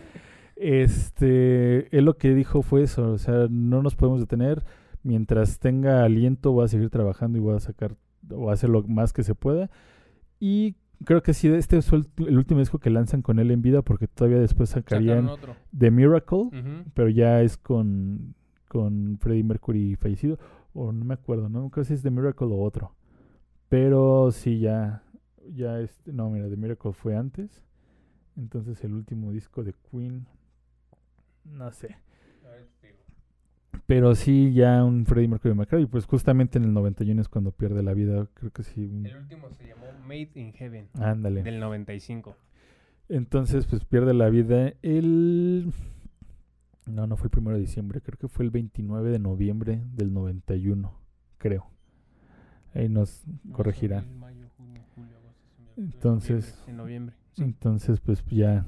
Este, 0.56 1.96
él 1.96 2.04
lo 2.04 2.16
que 2.16 2.34
dijo 2.34 2.62
fue 2.62 2.82
eso, 2.82 3.12
o 3.12 3.18
sea, 3.18 3.46
no 3.50 3.82
nos 3.82 3.94
podemos 3.94 4.20
detener. 4.20 4.64
Mientras 5.02 5.58
tenga 5.58 6.04
aliento, 6.04 6.52
voy 6.52 6.64
a 6.64 6.68
seguir 6.68 6.90
trabajando 6.90 7.38
y 7.38 7.40
voy 7.40 7.56
a 7.56 7.60
sacar, 7.60 7.96
voy 8.22 8.50
a 8.50 8.54
hacer 8.54 8.68
lo 8.68 8.82
más 8.82 9.12
que 9.12 9.22
se 9.22 9.34
pueda. 9.34 9.70
Y 10.40 10.76
creo 11.04 11.22
que 11.22 11.34
sí, 11.34 11.48
este 11.48 11.80
fue 11.82 12.02
el, 12.18 12.36
último 12.36 12.60
disco 12.60 12.78
que 12.78 12.90
lanzan 12.90 13.22
con 13.22 13.38
él 13.38 13.50
en 13.50 13.62
vida, 13.62 13.82
porque 13.82 14.08
todavía 14.08 14.40
después 14.40 14.70
sacarían. 14.70 15.30
The 15.76 15.90
Miracle, 15.90 16.50
pero 16.94 17.08
ya 17.08 17.40
es 17.42 17.56
con, 17.56 18.34
con 18.66 19.18
Freddie 19.20 19.44
Mercury 19.44 19.96
fallecido. 19.96 20.38
O 20.74 20.92
no 20.92 21.04
me 21.04 21.14
acuerdo, 21.14 21.48
no 21.48 21.70
creo 21.70 21.84
si 21.84 21.94
es 21.94 22.02
The 22.02 22.10
Miracle 22.10 22.48
o 22.48 22.60
otro. 22.62 22.94
Pero 23.68 24.30
sí, 24.30 24.60
ya, 24.60 25.02
ya 25.54 25.80
este, 25.80 26.12
no, 26.12 26.30
mira, 26.30 26.48
The 26.48 26.56
Miracle 26.56 26.92
fue 26.92 27.16
antes. 27.16 27.62
Entonces 28.36 28.82
el 28.84 28.94
último 28.94 29.32
disco 29.32 29.64
de 29.64 29.74
Queen, 29.90 30.26
no 31.44 31.70
sé. 31.72 31.96
Pero 33.86 34.14
sí, 34.14 34.52
ya 34.52 34.84
un 34.84 35.06
Freddie 35.06 35.28
Mercury 35.28 35.54
McCartney, 35.54 35.86
pues 35.86 36.04
justamente 36.04 36.58
en 36.58 36.64
el 36.64 36.74
91 36.74 37.22
es 37.22 37.28
cuando 37.28 37.52
pierde 37.52 37.82
la 37.82 37.94
vida, 37.94 38.26
creo 38.34 38.50
que 38.50 38.62
sí. 38.62 38.84
un- 38.86 39.06
El 39.06 39.16
último 39.16 39.48
se 39.50 39.66
llamó 39.66 39.86
Made 40.06 40.30
in 40.34 40.52
Heaven. 40.52 40.88
Ándale. 41.00 41.42
Del 41.42 41.58
95. 41.58 42.36
Entonces, 43.08 43.66
pues 43.66 43.84
pierde 43.86 44.12
la 44.12 44.28
vida 44.28 44.74
el... 44.82 45.72
No, 46.86 47.06
no 47.06 47.16
fue 47.16 47.26
el 47.26 47.30
primero 47.30 47.56
de 47.56 47.62
diciembre, 47.62 48.00
creo 48.02 48.18
que 48.18 48.28
fue 48.28 48.44
el 48.44 48.50
29 48.50 49.10
de 49.10 49.18
noviembre 49.18 49.82
del 49.94 50.12
91, 50.12 50.92
creo. 51.38 51.66
Ahí 52.74 52.88
nos 52.88 53.24
corregirán. 53.52 54.06
Entonces-. 55.76 56.58
Entonces, 57.36 58.00
pues 58.00 58.24
ya 58.26 58.66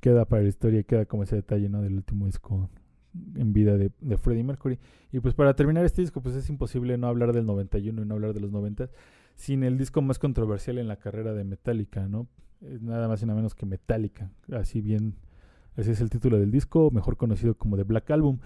queda 0.00 0.24
para 0.24 0.42
la 0.42 0.48
historia, 0.48 0.82
queda 0.82 1.04
como 1.04 1.22
ese 1.22 1.36
detalle, 1.36 1.68
¿no? 1.68 1.82
Del 1.82 1.94
último 1.94 2.26
disco 2.26 2.68
en 3.34 3.52
vida 3.52 3.76
de, 3.76 3.90
de 4.00 4.16
Freddie 4.18 4.44
Mercury. 4.44 4.78
Y 5.10 5.20
pues 5.20 5.34
para 5.34 5.54
terminar 5.54 5.84
este 5.84 6.02
disco, 6.02 6.20
pues 6.20 6.34
es 6.34 6.48
imposible 6.48 6.96
no 6.98 7.06
hablar 7.06 7.32
del 7.32 7.46
91 7.46 8.02
y 8.02 8.04
no 8.04 8.14
hablar 8.14 8.34
de 8.34 8.40
los 8.40 8.52
90 8.52 8.90
sin 9.36 9.62
el 9.62 9.78
disco 9.78 10.02
más 10.02 10.18
controversial 10.18 10.78
en 10.78 10.88
la 10.88 10.96
carrera 10.96 11.34
de 11.34 11.44
Metallica, 11.44 12.08
¿no? 12.08 12.26
Es 12.62 12.82
nada 12.82 13.06
más 13.06 13.22
y 13.22 13.26
nada 13.26 13.36
menos 13.36 13.54
que 13.54 13.66
Metallica. 13.66 14.30
Así 14.50 14.80
bien, 14.80 15.14
ese 15.76 15.92
es 15.92 16.00
el 16.00 16.10
título 16.10 16.38
del 16.38 16.50
disco, 16.50 16.90
mejor 16.90 17.16
conocido 17.16 17.54
como 17.54 17.76
The 17.76 17.84
Black 17.84 18.10
Album. 18.10 18.38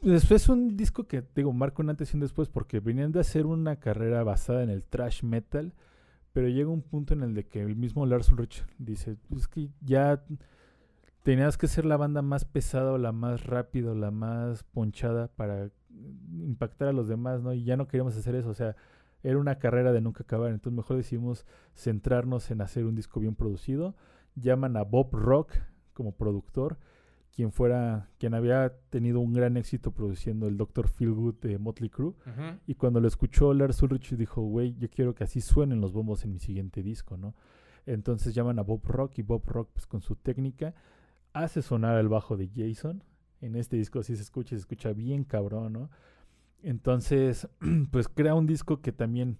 Pues 0.00 0.30
es 0.30 0.48
un 0.48 0.76
disco 0.76 1.08
que, 1.08 1.24
digo, 1.34 1.52
marca 1.52 1.82
un 1.82 1.90
antes 1.90 2.12
y 2.12 2.16
un 2.16 2.20
después 2.20 2.48
porque 2.48 2.78
venían 2.78 3.10
de 3.10 3.20
hacer 3.20 3.46
una 3.46 3.76
carrera 3.76 4.22
basada 4.22 4.62
en 4.62 4.70
el 4.70 4.84
thrash 4.84 5.24
metal, 5.24 5.72
pero 6.32 6.48
llega 6.48 6.70
un 6.70 6.82
punto 6.82 7.14
en 7.14 7.22
el 7.22 7.34
de 7.34 7.46
que 7.46 7.60
el 7.60 7.74
mismo 7.74 8.06
Lars 8.06 8.30
Ulrich 8.30 8.64
dice, 8.78 9.16
es 9.36 9.48
que 9.48 9.70
ya 9.80 10.22
tenías 11.24 11.58
que 11.58 11.66
ser 11.66 11.84
la 11.84 11.96
banda 11.96 12.22
más 12.22 12.44
pesada 12.44 12.92
o 12.92 12.98
la 12.98 13.10
más 13.10 13.44
rápida 13.44 13.90
o 13.90 13.94
la 13.96 14.12
más 14.12 14.62
ponchada 14.62 15.28
para 15.28 15.70
impactar 16.38 16.88
a 16.88 16.92
los 16.92 17.08
demás, 17.08 17.42
¿no? 17.42 17.52
Y 17.52 17.64
ya 17.64 17.76
no 17.76 17.88
queríamos 17.88 18.16
hacer 18.16 18.36
eso, 18.36 18.50
o 18.50 18.54
sea, 18.54 18.76
era 19.24 19.36
una 19.36 19.58
carrera 19.58 19.92
de 19.92 20.00
nunca 20.00 20.22
acabar, 20.22 20.52
entonces 20.52 20.76
mejor 20.76 20.96
decidimos 20.96 21.44
centrarnos 21.74 22.52
en 22.52 22.60
hacer 22.60 22.84
un 22.84 22.94
disco 22.94 23.18
bien 23.18 23.34
producido. 23.34 23.96
Llaman 24.36 24.76
a 24.76 24.84
Bob 24.84 25.12
Rock 25.12 25.54
como 25.92 26.12
productor, 26.12 26.78
quien 27.34 27.52
fuera, 27.52 28.08
quien 28.18 28.34
había 28.34 28.72
tenido 28.90 29.20
un 29.20 29.32
gran 29.32 29.56
éxito 29.56 29.92
produciendo 29.92 30.48
el 30.48 30.56
Dr. 30.56 30.88
Feelgood 30.88 31.36
de 31.36 31.58
Motley 31.58 31.90
Crue. 31.90 32.14
Y 32.66 32.74
cuando 32.74 33.00
lo 33.00 33.08
escuchó 33.08 33.54
Lars 33.54 33.82
Ulrich 33.82 34.16
dijo, 34.16 34.42
güey, 34.42 34.74
yo 34.78 34.88
quiero 34.90 35.14
que 35.14 35.24
así 35.24 35.40
suenen 35.40 35.80
los 35.80 35.92
bombos 35.92 36.24
en 36.24 36.32
mi 36.32 36.40
siguiente 36.40 36.82
disco, 36.82 37.16
¿no? 37.16 37.34
Entonces 37.86 38.34
llaman 38.34 38.58
a 38.58 38.62
Bob 38.62 38.84
Rock 38.84 39.18
y 39.18 39.22
Bob 39.22 39.46
Rock, 39.46 39.70
pues 39.72 39.86
con 39.86 40.00
su 40.00 40.16
técnica, 40.16 40.74
hace 41.32 41.62
sonar 41.62 41.98
el 41.98 42.08
bajo 42.08 42.36
de 42.36 42.50
Jason. 42.54 43.02
En 43.40 43.56
este 43.56 43.76
disco 43.76 44.02
sí 44.02 44.16
se 44.16 44.22
escucha, 44.22 44.50
se 44.50 44.56
escucha 44.56 44.92
bien 44.92 45.24
cabrón, 45.24 45.72
¿no? 45.72 45.90
Entonces, 46.62 47.48
pues 47.90 48.08
crea 48.08 48.34
un 48.34 48.46
disco 48.46 48.80
que 48.80 48.92
también 48.92 49.38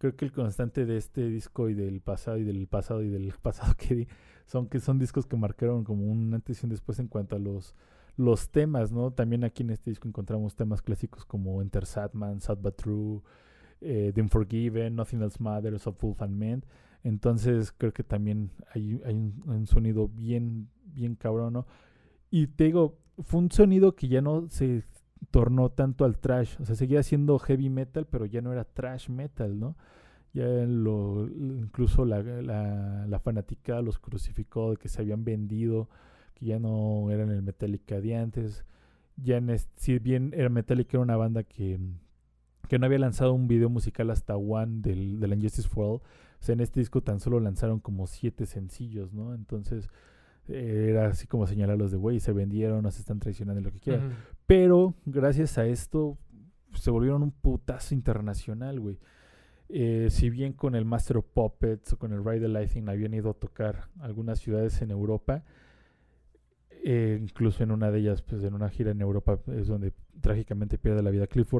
creo 0.00 0.16
que 0.16 0.24
el 0.24 0.32
constante 0.32 0.86
de 0.86 0.96
este 0.96 1.28
disco 1.28 1.68
y 1.68 1.74
del 1.74 2.00
pasado 2.00 2.38
y 2.38 2.44
del 2.44 2.66
pasado 2.66 3.02
y 3.02 3.10
del 3.10 3.32
pasado 3.42 3.74
que 3.76 3.94
di 3.94 4.08
son 4.46 4.66
que 4.66 4.80
son 4.80 4.98
discos 4.98 5.26
que 5.26 5.36
marcaron 5.36 5.84
como 5.84 6.06
un 6.10 6.32
antes 6.34 6.62
y 6.62 6.66
un 6.66 6.70
después 6.70 6.98
en 6.98 7.06
cuanto 7.06 7.36
a 7.36 7.38
los 7.38 7.76
los 8.16 8.50
temas, 8.50 8.92
¿no? 8.92 9.12
También 9.12 9.44
aquí 9.44 9.62
en 9.62 9.70
este 9.70 9.90
disco 9.90 10.08
encontramos 10.08 10.56
temas 10.56 10.82
clásicos 10.82 11.24
como 11.24 11.62
Enter 11.62 11.86
Sadman, 11.86 12.40
Sad 12.40 12.58
But 12.58 12.76
True, 12.76 13.20
eh, 13.80 14.10
The 14.14 14.20
Unforgiven, 14.20 14.96
Nothing 14.96 15.22
Else 15.22 15.42
Matters, 15.42 15.86
of 15.86 16.02
Wolf 16.02 16.20
and 16.20 16.34
Men. 16.34 16.64
Entonces 17.04 17.72
creo 17.72 17.92
que 17.92 18.02
también 18.02 18.50
hay, 18.74 19.00
hay 19.06 19.14
un, 19.14 19.42
un 19.46 19.66
sonido 19.66 20.08
bien, 20.08 20.68
bien 20.84 21.14
cabrón, 21.14 21.52
¿no? 21.52 21.66
Y 22.30 22.48
te 22.48 22.64
digo, 22.64 22.98
fue 23.22 23.40
un 23.40 23.50
sonido 23.50 23.94
que 23.94 24.08
ya 24.08 24.20
no 24.20 24.48
se 24.48 24.84
tornó 25.30 25.70
tanto 25.70 26.04
al 26.04 26.18
trash, 26.18 26.56
o 26.60 26.64
sea, 26.64 26.74
seguía 26.74 27.02
siendo 27.02 27.38
heavy 27.38 27.68
metal, 27.70 28.06
pero 28.06 28.26
ya 28.26 28.40
no 28.40 28.52
era 28.52 28.64
trash 28.64 29.08
metal, 29.10 29.58
¿no? 29.58 29.76
Ya 30.32 30.46
lo, 30.46 31.28
incluso 31.28 32.04
la, 32.04 32.22
la, 32.22 33.06
la 33.06 33.18
fanaticada 33.18 33.82
los 33.82 33.98
crucificó 33.98 34.70
de 34.70 34.76
que 34.76 34.88
se 34.88 35.02
habían 35.02 35.24
vendido, 35.24 35.88
que 36.34 36.46
ya 36.46 36.58
no 36.58 37.10
eran 37.10 37.30
el 37.30 37.42
Metallica 37.42 38.00
de 38.00 38.16
antes. 38.16 38.64
Ya 39.16 39.36
en 39.38 39.50
es- 39.50 39.68
si 39.76 39.98
bien 39.98 40.32
era 40.34 40.48
Metallica 40.48 40.90
era 40.96 41.02
una 41.02 41.16
banda 41.16 41.42
que, 41.42 41.78
que 42.68 42.78
no 42.78 42.86
había 42.86 43.00
lanzado 43.00 43.34
un 43.34 43.48
video 43.48 43.68
musical 43.68 44.10
hasta 44.10 44.36
One 44.36 44.80
del, 44.82 45.18
del 45.20 45.32
Injustice 45.34 45.68
for 45.68 45.84
All, 45.84 45.90
o 45.96 46.02
sea, 46.42 46.52
en 46.54 46.60
este 46.60 46.80
disco 46.80 47.02
tan 47.02 47.18
solo 47.20 47.40
lanzaron 47.40 47.80
como 47.80 48.06
siete 48.06 48.46
sencillos, 48.46 49.12
¿no? 49.12 49.34
Entonces 49.34 49.88
era 50.48 51.08
así 51.08 51.26
como 51.26 51.46
señalarlos 51.46 51.90
de, 51.90 51.96
güey, 51.96 52.18
se 52.18 52.32
vendieron, 52.32 52.82
nos 52.82 52.98
están 52.98 53.18
traicionando, 53.20 53.60
lo 53.60 53.70
que 53.72 53.78
quieran. 53.80 54.12
Pero 54.50 54.94
gracias 55.06 55.58
a 55.58 55.66
esto 55.66 56.18
se 56.74 56.90
volvieron 56.90 57.22
un 57.22 57.30
putazo 57.30 57.94
internacional, 57.94 58.80
güey. 58.80 58.98
Eh, 59.68 60.08
si 60.10 60.28
bien 60.28 60.54
con 60.54 60.74
el 60.74 60.84
Master 60.84 61.18
of 61.18 61.26
Puppets 61.32 61.92
o 61.92 61.98
con 62.00 62.12
el 62.12 62.24
Ride 62.24 62.40
the 62.40 62.48
Lightning 62.48 62.88
habían 62.88 63.14
ido 63.14 63.30
a 63.30 63.34
tocar 63.34 63.84
algunas 64.00 64.40
ciudades 64.40 64.82
en 64.82 64.90
Europa, 64.90 65.44
eh, 66.82 67.16
incluso 67.22 67.62
en 67.62 67.70
una 67.70 67.92
de 67.92 68.00
ellas, 68.00 68.22
pues 68.22 68.42
en 68.42 68.54
una 68.54 68.68
gira 68.70 68.90
en 68.90 69.00
Europa, 69.00 69.38
es 69.56 69.68
donde 69.68 69.92
trágicamente 70.20 70.78
pierde 70.78 71.04
la 71.04 71.10
vida 71.10 71.28
Cliff. 71.28 71.54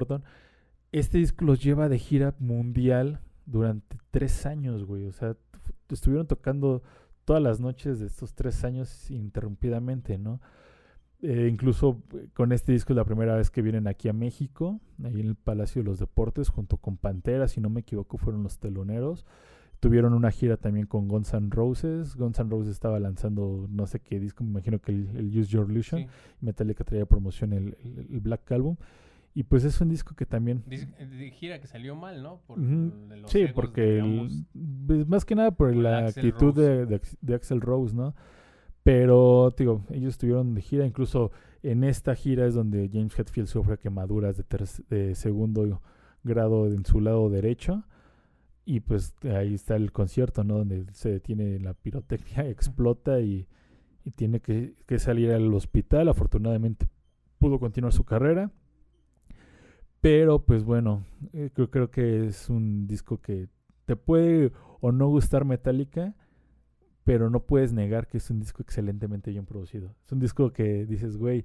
Este 0.90 1.18
disco 1.18 1.44
los 1.44 1.62
lleva 1.62 1.88
de 1.88 1.96
gira 1.96 2.34
mundial 2.40 3.20
durante 3.46 3.98
tres 4.10 4.46
años, 4.46 4.84
güey. 4.84 5.06
O 5.06 5.12
sea, 5.12 5.36
estuvieron 5.88 6.26
tocando 6.26 6.82
todas 7.24 7.40
las 7.40 7.60
noches 7.60 8.00
de 8.00 8.06
estos 8.06 8.34
tres 8.34 8.64
años 8.64 9.12
interrumpidamente, 9.12 10.18
¿no? 10.18 10.40
Eh, 11.22 11.48
incluso 11.52 12.00
eh, 12.14 12.28
con 12.32 12.50
este 12.52 12.72
disco 12.72 12.92
es 12.94 12.96
la 12.96 13.04
primera 13.04 13.36
vez 13.36 13.50
que 13.50 13.60
vienen 13.60 13.86
aquí 13.86 14.08
a 14.08 14.12
México, 14.14 14.80
ahí 15.04 15.20
en 15.20 15.26
el 15.28 15.34
Palacio 15.36 15.82
de 15.82 15.88
los 15.90 15.98
Deportes, 15.98 16.48
junto 16.48 16.78
con 16.78 16.96
Pantera, 16.96 17.46
si 17.48 17.60
no 17.60 17.68
me 17.68 17.80
equivoco, 17.80 18.16
fueron 18.16 18.42
los 18.42 18.58
teloneros. 18.58 19.26
Tuvieron 19.80 20.12
una 20.12 20.30
gira 20.30 20.56
también 20.58 20.86
con 20.86 21.08
Guns 21.08 21.32
N' 21.32 21.48
Roses. 21.50 22.14
Guns 22.16 22.38
N' 22.38 22.50
Roses 22.50 22.72
estaba 22.72 22.98
lanzando 23.00 23.66
no 23.70 23.86
sé 23.86 24.00
qué 24.00 24.20
disco, 24.20 24.44
me 24.44 24.50
imagino 24.50 24.78
que 24.78 24.92
el, 24.92 25.08
el 25.16 25.38
Use 25.38 25.50
Your 25.50 25.70
Illusion. 25.70 26.02
Sí. 26.02 26.06
Metallica 26.40 26.84
traía 26.84 27.06
promoción 27.06 27.52
el, 27.54 27.76
el- 27.84 28.06
el 28.10 28.20
Black 28.20 28.50
Album. 28.52 28.76
Y 29.32 29.44
pues 29.44 29.64
es 29.64 29.80
un 29.80 29.88
disco 29.88 30.14
que 30.16 30.26
también... 30.26 30.64
Eh, 30.70 30.86
de 31.06 31.30
gira 31.30 31.60
que 31.60 31.66
salió 31.68 31.94
mal, 31.94 32.20
¿no? 32.22 32.40
Por 32.46 32.58
de 32.58 33.16
los 33.18 33.30
Sí, 33.30 33.46
porque 33.54 33.80
de 34.02 34.28
pues, 34.86 35.06
más 35.08 35.24
que 35.24 35.34
nada 35.36 35.50
por 35.52 35.72
Por 35.72 35.76
la 35.82 36.08
actitud 36.08 36.52
de, 36.52 37.00
de 37.20 37.34
Axel 37.34 37.60
Rose, 37.60 37.94
¿no? 37.94 38.14
Pero, 38.82 39.54
digo, 39.56 39.84
ellos 39.90 40.10
estuvieron 40.10 40.54
de 40.54 40.62
gira, 40.62 40.86
incluso 40.86 41.30
en 41.62 41.84
esta 41.84 42.14
gira 42.14 42.46
es 42.46 42.54
donde 42.54 42.88
James 42.92 43.18
Hetfield 43.18 43.48
sufre 43.48 43.78
quemaduras 43.78 44.36
de, 44.36 44.44
de 44.88 45.14
segundo 45.14 45.82
grado 46.22 46.66
en 46.66 46.84
su 46.84 47.00
lado 47.00 47.28
derecho. 47.28 47.84
Y 48.64 48.80
pues 48.80 49.14
ahí 49.24 49.54
está 49.54 49.76
el 49.76 49.92
concierto, 49.92 50.44
¿no? 50.44 50.58
Donde 50.58 50.86
se 50.92 51.10
detiene 51.10 51.58
la 51.58 51.74
pirotecnia, 51.74 52.46
explota 52.48 53.20
y, 53.20 53.46
y 54.04 54.10
tiene 54.12 54.40
que, 54.40 54.74
que 54.86 54.98
salir 54.98 55.32
al 55.32 55.52
hospital. 55.52 56.08
Afortunadamente 56.08 56.86
pudo 57.38 57.58
continuar 57.58 57.92
su 57.92 58.04
carrera. 58.04 58.52
Pero 60.00 60.44
pues 60.44 60.64
bueno, 60.64 61.04
eh, 61.32 61.50
creo, 61.52 61.70
creo 61.70 61.90
que 61.90 62.26
es 62.26 62.48
un 62.48 62.86
disco 62.86 63.20
que 63.20 63.48
te 63.84 63.96
puede 63.96 64.52
o 64.80 64.92
no 64.92 65.08
gustar 65.08 65.44
Metallica, 65.44 66.14
pero 67.10 67.28
no 67.28 67.40
puedes 67.40 67.72
negar 67.72 68.06
que 68.06 68.18
es 68.18 68.30
un 68.30 68.38
disco 68.38 68.62
excelentemente 68.62 69.32
bien 69.32 69.44
producido. 69.44 69.96
Es 70.06 70.12
un 70.12 70.20
disco 70.20 70.52
que 70.52 70.86
dices, 70.86 71.16
güey, 71.16 71.44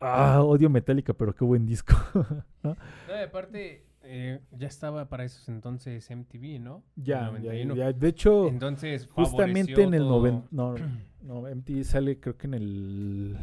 ah, 0.00 0.42
odio 0.44 0.70
Metallica, 0.70 1.12
pero 1.12 1.34
qué 1.34 1.44
buen 1.44 1.66
disco. 1.66 1.92
¿no? 2.62 2.76
No, 3.08 3.18
y 3.18 3.22
aparte, 3.24 3.84
eh, 4.04 4.38
ya 4.52 4.68
estaba 4.68 5.08
para 5.08 5.24
esos 5.24 5.48
entonces 5.48 6.08
MTV, 6.08 6.60
¿no? 6.60 6.84
Ya, 6.94 7.30
En 7.30 7.42
ya, 7.42 7.50
91. 7.50 7.74
ya. 7.74 7.92
De 7.92 8.06
hecho, 8.08 8.46
Entonces, 8.48 9.08
justamente 9.10 9.82
en 9.82 9.92
el 9.94 10.02
todo- 10.02 10.18
90. 10.22 10.48
No, 10.52 10.74
no, 11.22 11.48
MTV 11.52 11.82
sale 11.82 12.20
creo 12.20 12.36
que 12.36 12.46
en 12.46 12.54
el. 12.54 13.36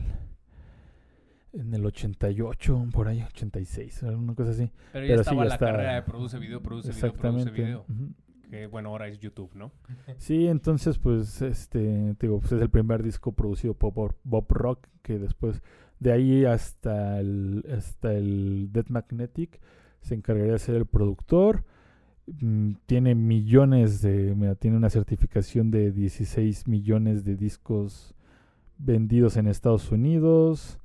En 1.51 1.73
el 1.73 1.85
88, 1.85 2.87
por 2.93 3.09
ahí, 3.09 3.21
86, 3.21 4.03
alguna 4.03 4.33
cosa 4.35 4.51
así. 4.51 4.71
Pero 4.93 5.05
ya 5.05 5.11
pero 5.11 5.23
sí, 5.25 5.29
estaba 5.29 5.43
ya 5.43 5.49
la 5.49 5.53
está- 5.55 5.65
carrera 5.65 5.95
de 5.95 6.01
produce 6.03 6.39
video, 6.39 6.61
produce 6.61 6.93
video, 6.93 7.11
produce 7.13 7.51
video. 7.51 7.85
ujú. 7.89 8.13
Que 8.51 8.67
bueno, 8.67 8.89
ahora 8.89 9.07
es 9.07 9.17
YouTube, 9.17 9.49
¿no? 9.55 9.71
Sí, 10.17 10.45
entonces, 10.45 10.97
pues, 10.97 11.41
este, 11.41 12.15
te 12.15 12.27
digo, 12.27 12.41
pues 12.41 12.51
es 12.51 12.61
el 12.61 12.69
primer 12.69 13.01
disco 13.01 13.31
producido 13.31 13.73
por 13.73 14.13
Bob, 14.25 14.45
Rock, 14.49 14.87
que 15.03 15.17
después, 15.19 15.61
de 16.01 16.11
ahí 16.11 16.43
hasta 16.43 17.21
el, 17.21 17.65
hasta 17.73 18.11
el 18.11 18.67
Dead 18.73 18.87
Magnetic, 18.89 19.57
se 20.01 20.15
encargaría 20.15 20.51
de 20.51 20.59
ser 20.59 20.75
el 20.75 20.85
productor. 20.85 21.63
Mm, 22.41 22.73
tiene 22.87 23.15
millones 23.15 24.01
de, 24.01 24.35
mira, 24.35 24.55
tiene 24.55 24.75
una 24.75 24.89
certificación 24.89 25.71
de 25.71 25.93
16 25.93 26.67
millones 26.67 27.23
de 27.23 27.37
discos 27.37 28.15
vendidos 28.77 29.37
en 29.37 29.47
Estados 29.47 29.89
Unidos 29.93 30.77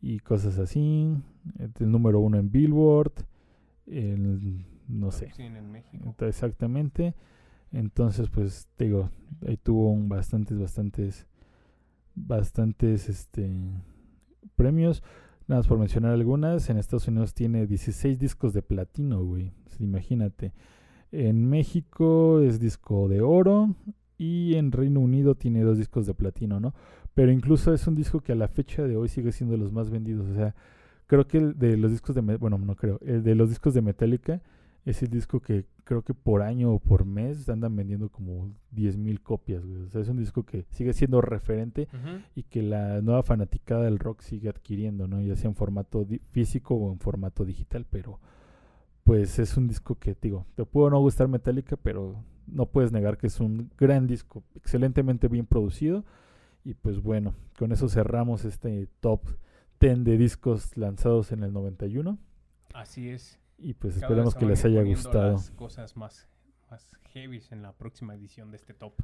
y 0.00 0.20
cosas 0.20 0.56
así. 0.60 1.16
El 1.80 1.90
número 1.90 2.20
uno 2.20 2.38
en 2.38 2.52
Billboard, 2.52 3.12
no 4.92 5.10
sé. 5.10 5.30
Sí, 5.34 5.42
en 5.42 5.72
México. 5.72 6.04
Entonces, 6.04 6.36
exactamente. 6.36 7.14
Entonces, 7.72 8.28
pues, 8.28 8.68
te 8.76 8.84
digo, 8.84 9.10
ahí 9.46 9.56
tuvo 9.56 9.90
un 9.90 10.08
bastantes, 10.08 10.58
bastantes, 10.58 11.26
bastantes, 12.14 13.08
este, 13.08 13.50
premios. 14.54 15.02
Nada 15.48 15.60
más 15.60 15.66
por 15.66 15.78
mencionar 15.78 16.12
algunas. 16.12 16.68
En 16.68 16.76
Estados 16.76 17.08
Unidos 17.08 17.34
tiene 17.34 17.66
16 17.66 18.18
discos 18.18 18.52
de 18.52 18.62
platino, 18.62 19.24
güey. 19.24 19.52
Imagínate. 19.78 20.52
En 21.10 21.48
México 21.48 22.40
es 22.40 22.60
disco 22.60 23.08
de 23.08 23.22
oro. 23.22 23.74
Y 24.18 24.54
en 24.54 24.70
Reino 24.70 25.00
Unido 25.00 25.34
tiene 25.34 25.62
dos 25.62 25.78
discos 25.78 26.06
de 26.06 26.14
platino, 26.14 26.60
¿no? 26.60 26.74
Pero 27.14 27.32
incluso 27.32 27.74
es 27.74 27.86
un 27.86 27.96
disco 27.96 28.20
que 28.20 28.32
a 28.32 28.36
la 28.36 28.46
fecha 28.46 28.84
de 28.84 28.96
hoy 28.96 29.08
sigue 29.08 29.32
siendo 29.32 29.56
los 29.56 29.72
más 29.72 29.90
vendidos. 29.90 30.28
O 30.28 30.34
sea, 30.34 30.54
creo 31.06 31.26
que 31.26 31.40
de 31.40 31.76
los 31.76 31.90
discos 31.90 32.14
de... 32.14 32.20
Bueno, 32.20 32.58
no 32.58 32.76
creo. 32.76 32.98
De 32.98 33.34
los 33.34 33.48
discos 33.48 33.74
de 33.74 33.82
Metallica 33.82 34.40
es 34.84 35.02
el 35.02 35.10
disco 35.10 35.40
que 35.40 35.66
creo 35.84 36.02
que 36.02 36.14
por 36.14 36.42
año 36.42 36.72
o 36.72 36.78
por 36.78 37.04
mes 37.04 37.48
andan 37.48 37.76
vendiendo 37.76 38.08
como 38.08 38.48
10.000 38.74 39.22
copias, 39.22 39.64
güey. 39.64 39.82
O 39.82 39.90
sea, 39.90 40.00
es 40.00 40.08
un 40.08 40.18
disco 40.18 40.44
que 40.44 40.64
sigue 40.70 40.92
siendo 40.92 41.20
referente 41.20 41.88
y 42.34 42.44
que 42.44 42.62
la 42.62 43.00
nueva 43.00 43.22
fanaticada 43.22 43.84
del 43.84 43.98
rock 43.98 44.22
sigue 44.22 44.48
adquiriendo, 44.48 45.06
¿no? 45.06 45.20
Ya 45.20 45.36
sea 45.36 45.48
en 45.48 45.56
formato 45.56 46.06
físico 46.30 46.74
o 46.74 46.92
en 46.92 46.98
formato 46.98 47.44
digital, 47.44 47.86
pero 47.88 48.18
pues 49.04 49.38
es 49.38 49.56
un 49.56 49.68
disco 49.68 49.96
que, 49.96 50.16
digo, 50.20 50.46
te 50.54 50.64
pudo 50.64 50.90
no 50.90 51.00
gustar 51.00 51.28
Metallica, 51.28 51.76
pero 51.76 52.24
no 52.46 52.66
puedes 52.66 52.92
negar 52.92 53.18
que 53.18 53.26
es 53.28 53.40
un 53.40 53.70
gran 53.78 54.06
disco, 54.06 54.42
excelentemente 54.54 55.28
bien 55.28 55.46
producido. 55.46 56.04
Y 56.64 56.74
pues 56.74 57.00
bueno, 57.00 57.34
con 57.58 57.72
eso 57.72 57.88
cerramos 57.88 58.44
este 58.44 58.88
top 59.00 59.20
10 59.80 60.04
de 60.04 60.16
discos 60.16 60.76
lanzados 60.76 61.32
en 61.32 61.42
el 61.42 61.52
91. 61.52 62.18
Así 62.72 63.08
es. 63.08 63.41
Y 63.62 63.74
pues 63.74 63.94
Cada 63.94 64.06
esperemos 64.06 64.34
que 64.34 64.46
les 64.46 64.64
haya 64.64 64.82
gustado. 64.82 65.32
Las 65.32 65.50
cosas 65.52 65.96
más, 65.96 66.28
más 66.70 66.96
heavy 67.12 67.42
en 67.50 67.62
la 67.62 67.72
próxima 67.72 68.14
edición 68.14 68.50
de 68.50 68.56
este 68.56 68.74
top 68.74 68.94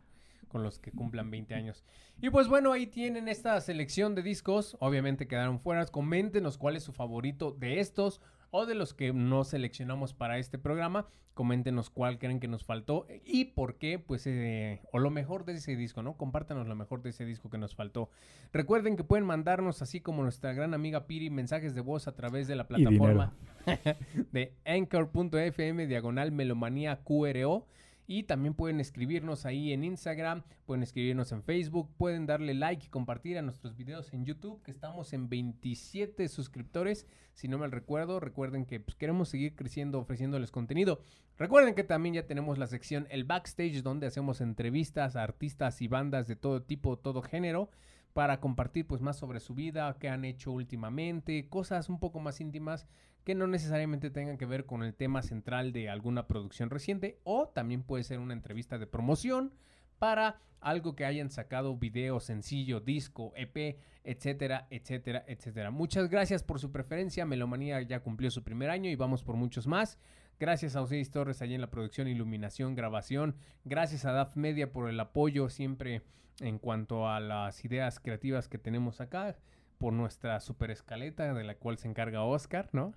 con 0.48 0.62
los 0.62 0.78
que 0.78 0.90
cumplan 0.90 1.30
20 1.30 1.54
años. 1.54 1.84
Y 2.20 2.30
pues 2.30 2.48
bueno, 2.48 2.72
ahí 2.72 2.86
tienen 2.86 3.28
esta 3.28 3.60
selección 3.60 4.14
de 4.14 4.22
discos. 4.22 4.76
Obviamente 4.80 5.28
quedaron 5.28 5.60
fuera. 5.60 5.84
Coméntenos 5.86 6.58
cuál 6.58 6.76
es 6.76 6.82
su 6.82 6.92
favorito 6.92 7.52
de 7.52 7.80
estos 7.80 8.20
o 8.50 8.66
de 8.66 8.74
los 8.74 8.94
que 8.94 9.12
no 9.12 9.44
seleccionamos 9.44 10.14
para 10.14 10.38
este 10.38 10.58
programa. 10.58 11.06
Coméntenos 11.34 11.88
cuál 11.88 12.18
creen 12.18 12.40
que 12.40 12.48
nos 12.48 12.64
faltó 12.64 13.06
y 13.24 13.44
por 13.44 13.76
qué, 13.76 14.00
pues, 14.00 14.26
eh, 14.26 14.80
o 14.92 14.98
lo 14.98 15.10
mejor 15.10 15.44
de 15.44 15.52
ese 15.52 15.76
disco, 15.76 16.02
¿no? 16.02 16.16
Compártanos 16.16 16.66
lo 16.66 16.74
mejor 16.74 17.00
de 17.00 17.10
ese 17.10 17.24
disco 17.24 17.48
que 17.48 17.58
nos 17.58 17.76
faltó. 17.76 18.10
Recuerden 18.52 18.96
que 18.96 19.04
pueden 19.04 19.24
mandarnos, 19.24 19.80
así 19.80 20.00
como 20.00 20.24
nuestra 20.24 20.52
gran 20.52 20.74
amiga 20.74 21.06
Piri, 21.06 21.30
mensajes 21.30 21.76
de 21.76 21.80
voz 21.80 22.08
a 22.08 22.16
través 22.16 22.48
de 22.48 22.56
la 22.56 22.66
plataforma 22.66 23.34
de 24.32 24.56
anchor.fm 24.64 25.86
diagonal 25.86 26.32
melomanía 26.32 27.04
QRO. 27.04 27.66
Y 28.10 28.22
también 28.22 28.54
pueden 28.54 28.80
escribirnos 28.80 29.44
ahí 29.44 29.70
en 29.74 29.84
Instagram, 29.84 30.42
pueden 30.64 30.82
escribirnos 30.82 31.30
en 31.30 31.42
Facebook, 31.42 31.90
pueden 31.98 32.24
darle 32.24 32.54
like 32.54 32.86
y 32.86 32.88
compartir 32.88 33.36
a 33.36 33.42
nuestros 33.42 33.76
videos 33.76 34.14
en 34.14 34.24
YouTube, 34.24 34.62
que 34.62 34.70
estamos 34.70 35.12
en 35.12 35.28
27 35.28 36.26
suscriptores, 36.28 37.06
si 37.34 37.48
no 37.48 37.58
me 37.58 37.66
recuerdo. 37.68 38.18
Recuerden 38.18 38.64
que 38.64 38.80
pues, 38.80 38.96
queremos 38.96 39.28
seguir 39.28 39.54
creciendo 39.54 39.98
ofreciéndoles 39.98 40.50
contenido. 40.50 41.02
Recuerden 41.36 41.74
que 41.74 41.84
también 41.84 42.14
ya 42.14 42.26
tenemos 42.26 42.56
la 42.56 42.66
sección 42.66 43.06
El 43.10 43.24
Backstage, 43.24 43.82
donde 43.82 44.06
hacemos 44.06 44.40
entrevistas 44.40 45.14
a 45.14 45.22
artistas 45.22 45.82
y 45.82 45.88
bandas 45.88 46.26
de 46.26 46.36
todo 46.36 46.62
tipo, 46.62 46.96
todo 46.96 47.20
género 47.20 47.68
para 48.14 48.40
compartir 48.40 48.86
pues 48.86 49.02
más 49.02 49.18
sobre 49.18 49.38
su 49.38 49.54
vida, 49.54 49.94
qué 50.00 50.08
han 50.08 50.24
hecho 50.24 50.50
últimamente, 50.50 51.46
cosas 51.50 51.90
un 51.90 52.00
poco 52.00 52.20
más 52.20 52.40
íntimas 52.40 52.88
que 53.28 53.34
no 53.34 53.46
necesariamente 53.46 54.08
tengan 54.08 54.38
que 54.38 54.46
ver 54.46 54.64
con 54.64 54.82
el 54.82 54.94
tema 54.94 55.20
central 55.20 55.70
de 55.74 55.90
alguna 55.90 56.26
producción 56.26 56.70
reciente 56.70 57.20
o 57.24 57.46
también 57.46 57.82
puede 57.82 58.02
ser 58.02 58.20
una 58.20 58.32
entrevista 58.32 58.78
de 58.78 58.86
promoción 58.86 59.52
para 59.98 60.40
algo 60.60 60.96
que 60.96 61.04
hayan 61.04 61.28
sacado 61.28 61.76
video, 61.76 62.20
sencillo, 62.20 62.80
disco, 62.80 63.34
EP, 63.36 63.78
etcétera, 64.02 64.66
etcétera, 64.70 65.26
etcétera. 65.28 65.70
Muchas 65.70 66.08
gracias 66.08 66.42
por 66.42 66.58
su 66.58 66.72
preferencia. 66.72 67.26
Melomanía 67.26 67.82
ya 67.82 68.00
cumplió 68.00 68.30
su 68.30 68.42
primer 68.42 68.70
año 68.70 68.88
y 68.88 68.96
vamos 68.96 69.22
por 69.22 69.36
muchos 69.36 69.66
más. 69.66 69.98
Gracias 70.40 70.74
a 70.74 70.80
Osiris 70.80 71.10
Torres 71.10 71.42
allí 71.42 71.54
en 71.54 71.60
la 71.60 71.70
producción, 71.70 72.08
iluminación, 72.08 72.74
grabación. 72.74 73.36
Gracias 73.66 74.06
a 74.06 74.12
DAF 74.12 74.36
Media 74.36 74.72
por 74.72 74.88
el 74.88 74.98
apoyo 74.98 75.50
siempre 75.50 76.00
en 76.40 76.58
cuanto 76.58 77.06
a 77.06 77.20
las 77.20 77.62
ideas 77.62 78.00
creativas 78.00 78.48
que 78.48 78.56
tenemos 78.56 79.02
acá. 79.02 79.36
Por 79.78 79.92
nuestra 79.92 80.40
super 80.40 80.70
escaleta 80.70 81.32
de 81.32 81.44
la 81.44 81.54
cual 81.54 81.78
se 81.78 81.88
encarga 81.88 82.24
Oscar, 82.24 82.68
¿no? 82.72 82.92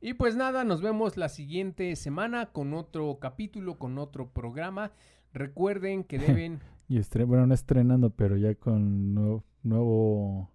Y 0.00 0.14
pues 0.14 0.36
nada, 0.36 0.62
nos 0.62 0.80
vemos 0.80 1.16
la 1.16 1.28
siguiente 1.28 1.96
semana 1.96 2.46
con 2.46 2.72
otro 2.72 3.18
capítulo, 3.18 3.78
con 3.78 3.98
otro 3.98 4.30
programa. 4.30 4.92
Recuerden 5.32 6.04
que 6.04 6.18
deben... 6.18 6.60
Y 6.88 7.00
bueno, 7.24 7.46
no 7.46 7.54
estrenando, 7.54 8.10
pero 8.10 8.36
ya 8.36 8.54
con 8.54 9.12
nuevo, 9.14 9.44
nuevo 9.62 10.50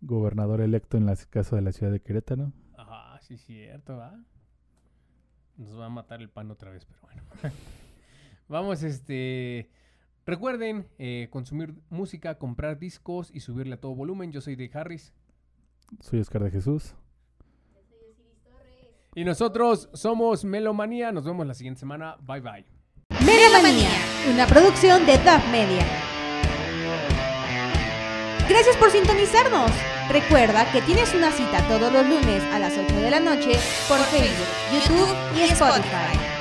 gobernador 0.00 0.60
electo 0.60 0.96
en 0.96 1.06
la 1.06 1.16
casa 1.16 1.56
de 1.56 1.62
la 1.62 1.72
ciudad 1.72 1.92
de 1.92 2.00
Querétaro. 2.00 2.52
Ah, 2.76 3.18
sí, 3.22 3.38
cierto, 3.38 3.96
¿va? 3.96 4.20
Nos 5.56 5.78
va 5.78 5.86
a 5.86 5.90
matar 5.90 6.20
el 6.20 6.28
pan 6.28 6.50
otra 6.50 6.70
vez, 6.70 6.84
pero 6.84 7.00
bueno. 7.02 7.22
Vamos, 8.48 8.82
este... 8.82 9.70
Recuerden 10.26 10.86
eh, 10.98 11.28
consumir 11.30 11.74
música, 11.88 12.38
comprar 12.38 12.78
discos 12.78 13.30
y 13.32 13.40
subirle 13.40 13.74
a 13.74 13.80
todo 13.80 13.94
volumen. 13.94 14.32
Yo 14.32 14.40
soy 14.40 14.56
Dave 14.56 14.70
Harris. 14.74 15.12
Soy 16.00 16.20
Oscar 16.20 16.44
de 16.44 16.50
Jesús. 16.50 16.94
Y 19.14 19.24
nosotros 19.24 19.88
somos 19.92 20.44
Melomanía. 20.44 21.10
Nos 21.10 21.24
vemos 21.24 21.46
la 21.46 21.54
siguiente 21.54 21.80
semana. 21.80 22.16
Bye 22.20 22.40
bye. 22.40 22.64
Melomanía, 23.24 23.90
una 24.32 24.46
producción 24.46 25.04
de 25.04 25.18
DAF 25.18 25.50
Media. 25.50 25.84
Gracias 28.48 28.76
por 28.76 28.90
sintonizarnos. 28.90 29.70
Recuerda 30.10 30.70
que 30.72 30.82
tienes 30.82 31.14
una 31.14 31.30
cita 31.30 31.66
todos 31.68 31.92
los 31.92 32.06
lunes 32.08 32.42
a 32.52 32.58
las 32.58 32.76
8 32.76 32.94
de 32.96 33.10
la 33.10 33.20
noche 33.20 33.52
por 33.88 33.98
Facebook, 33.98 34.48
YouTube 34.72 35.16
y 35.36 35.42
Spotify. 35.42 36.39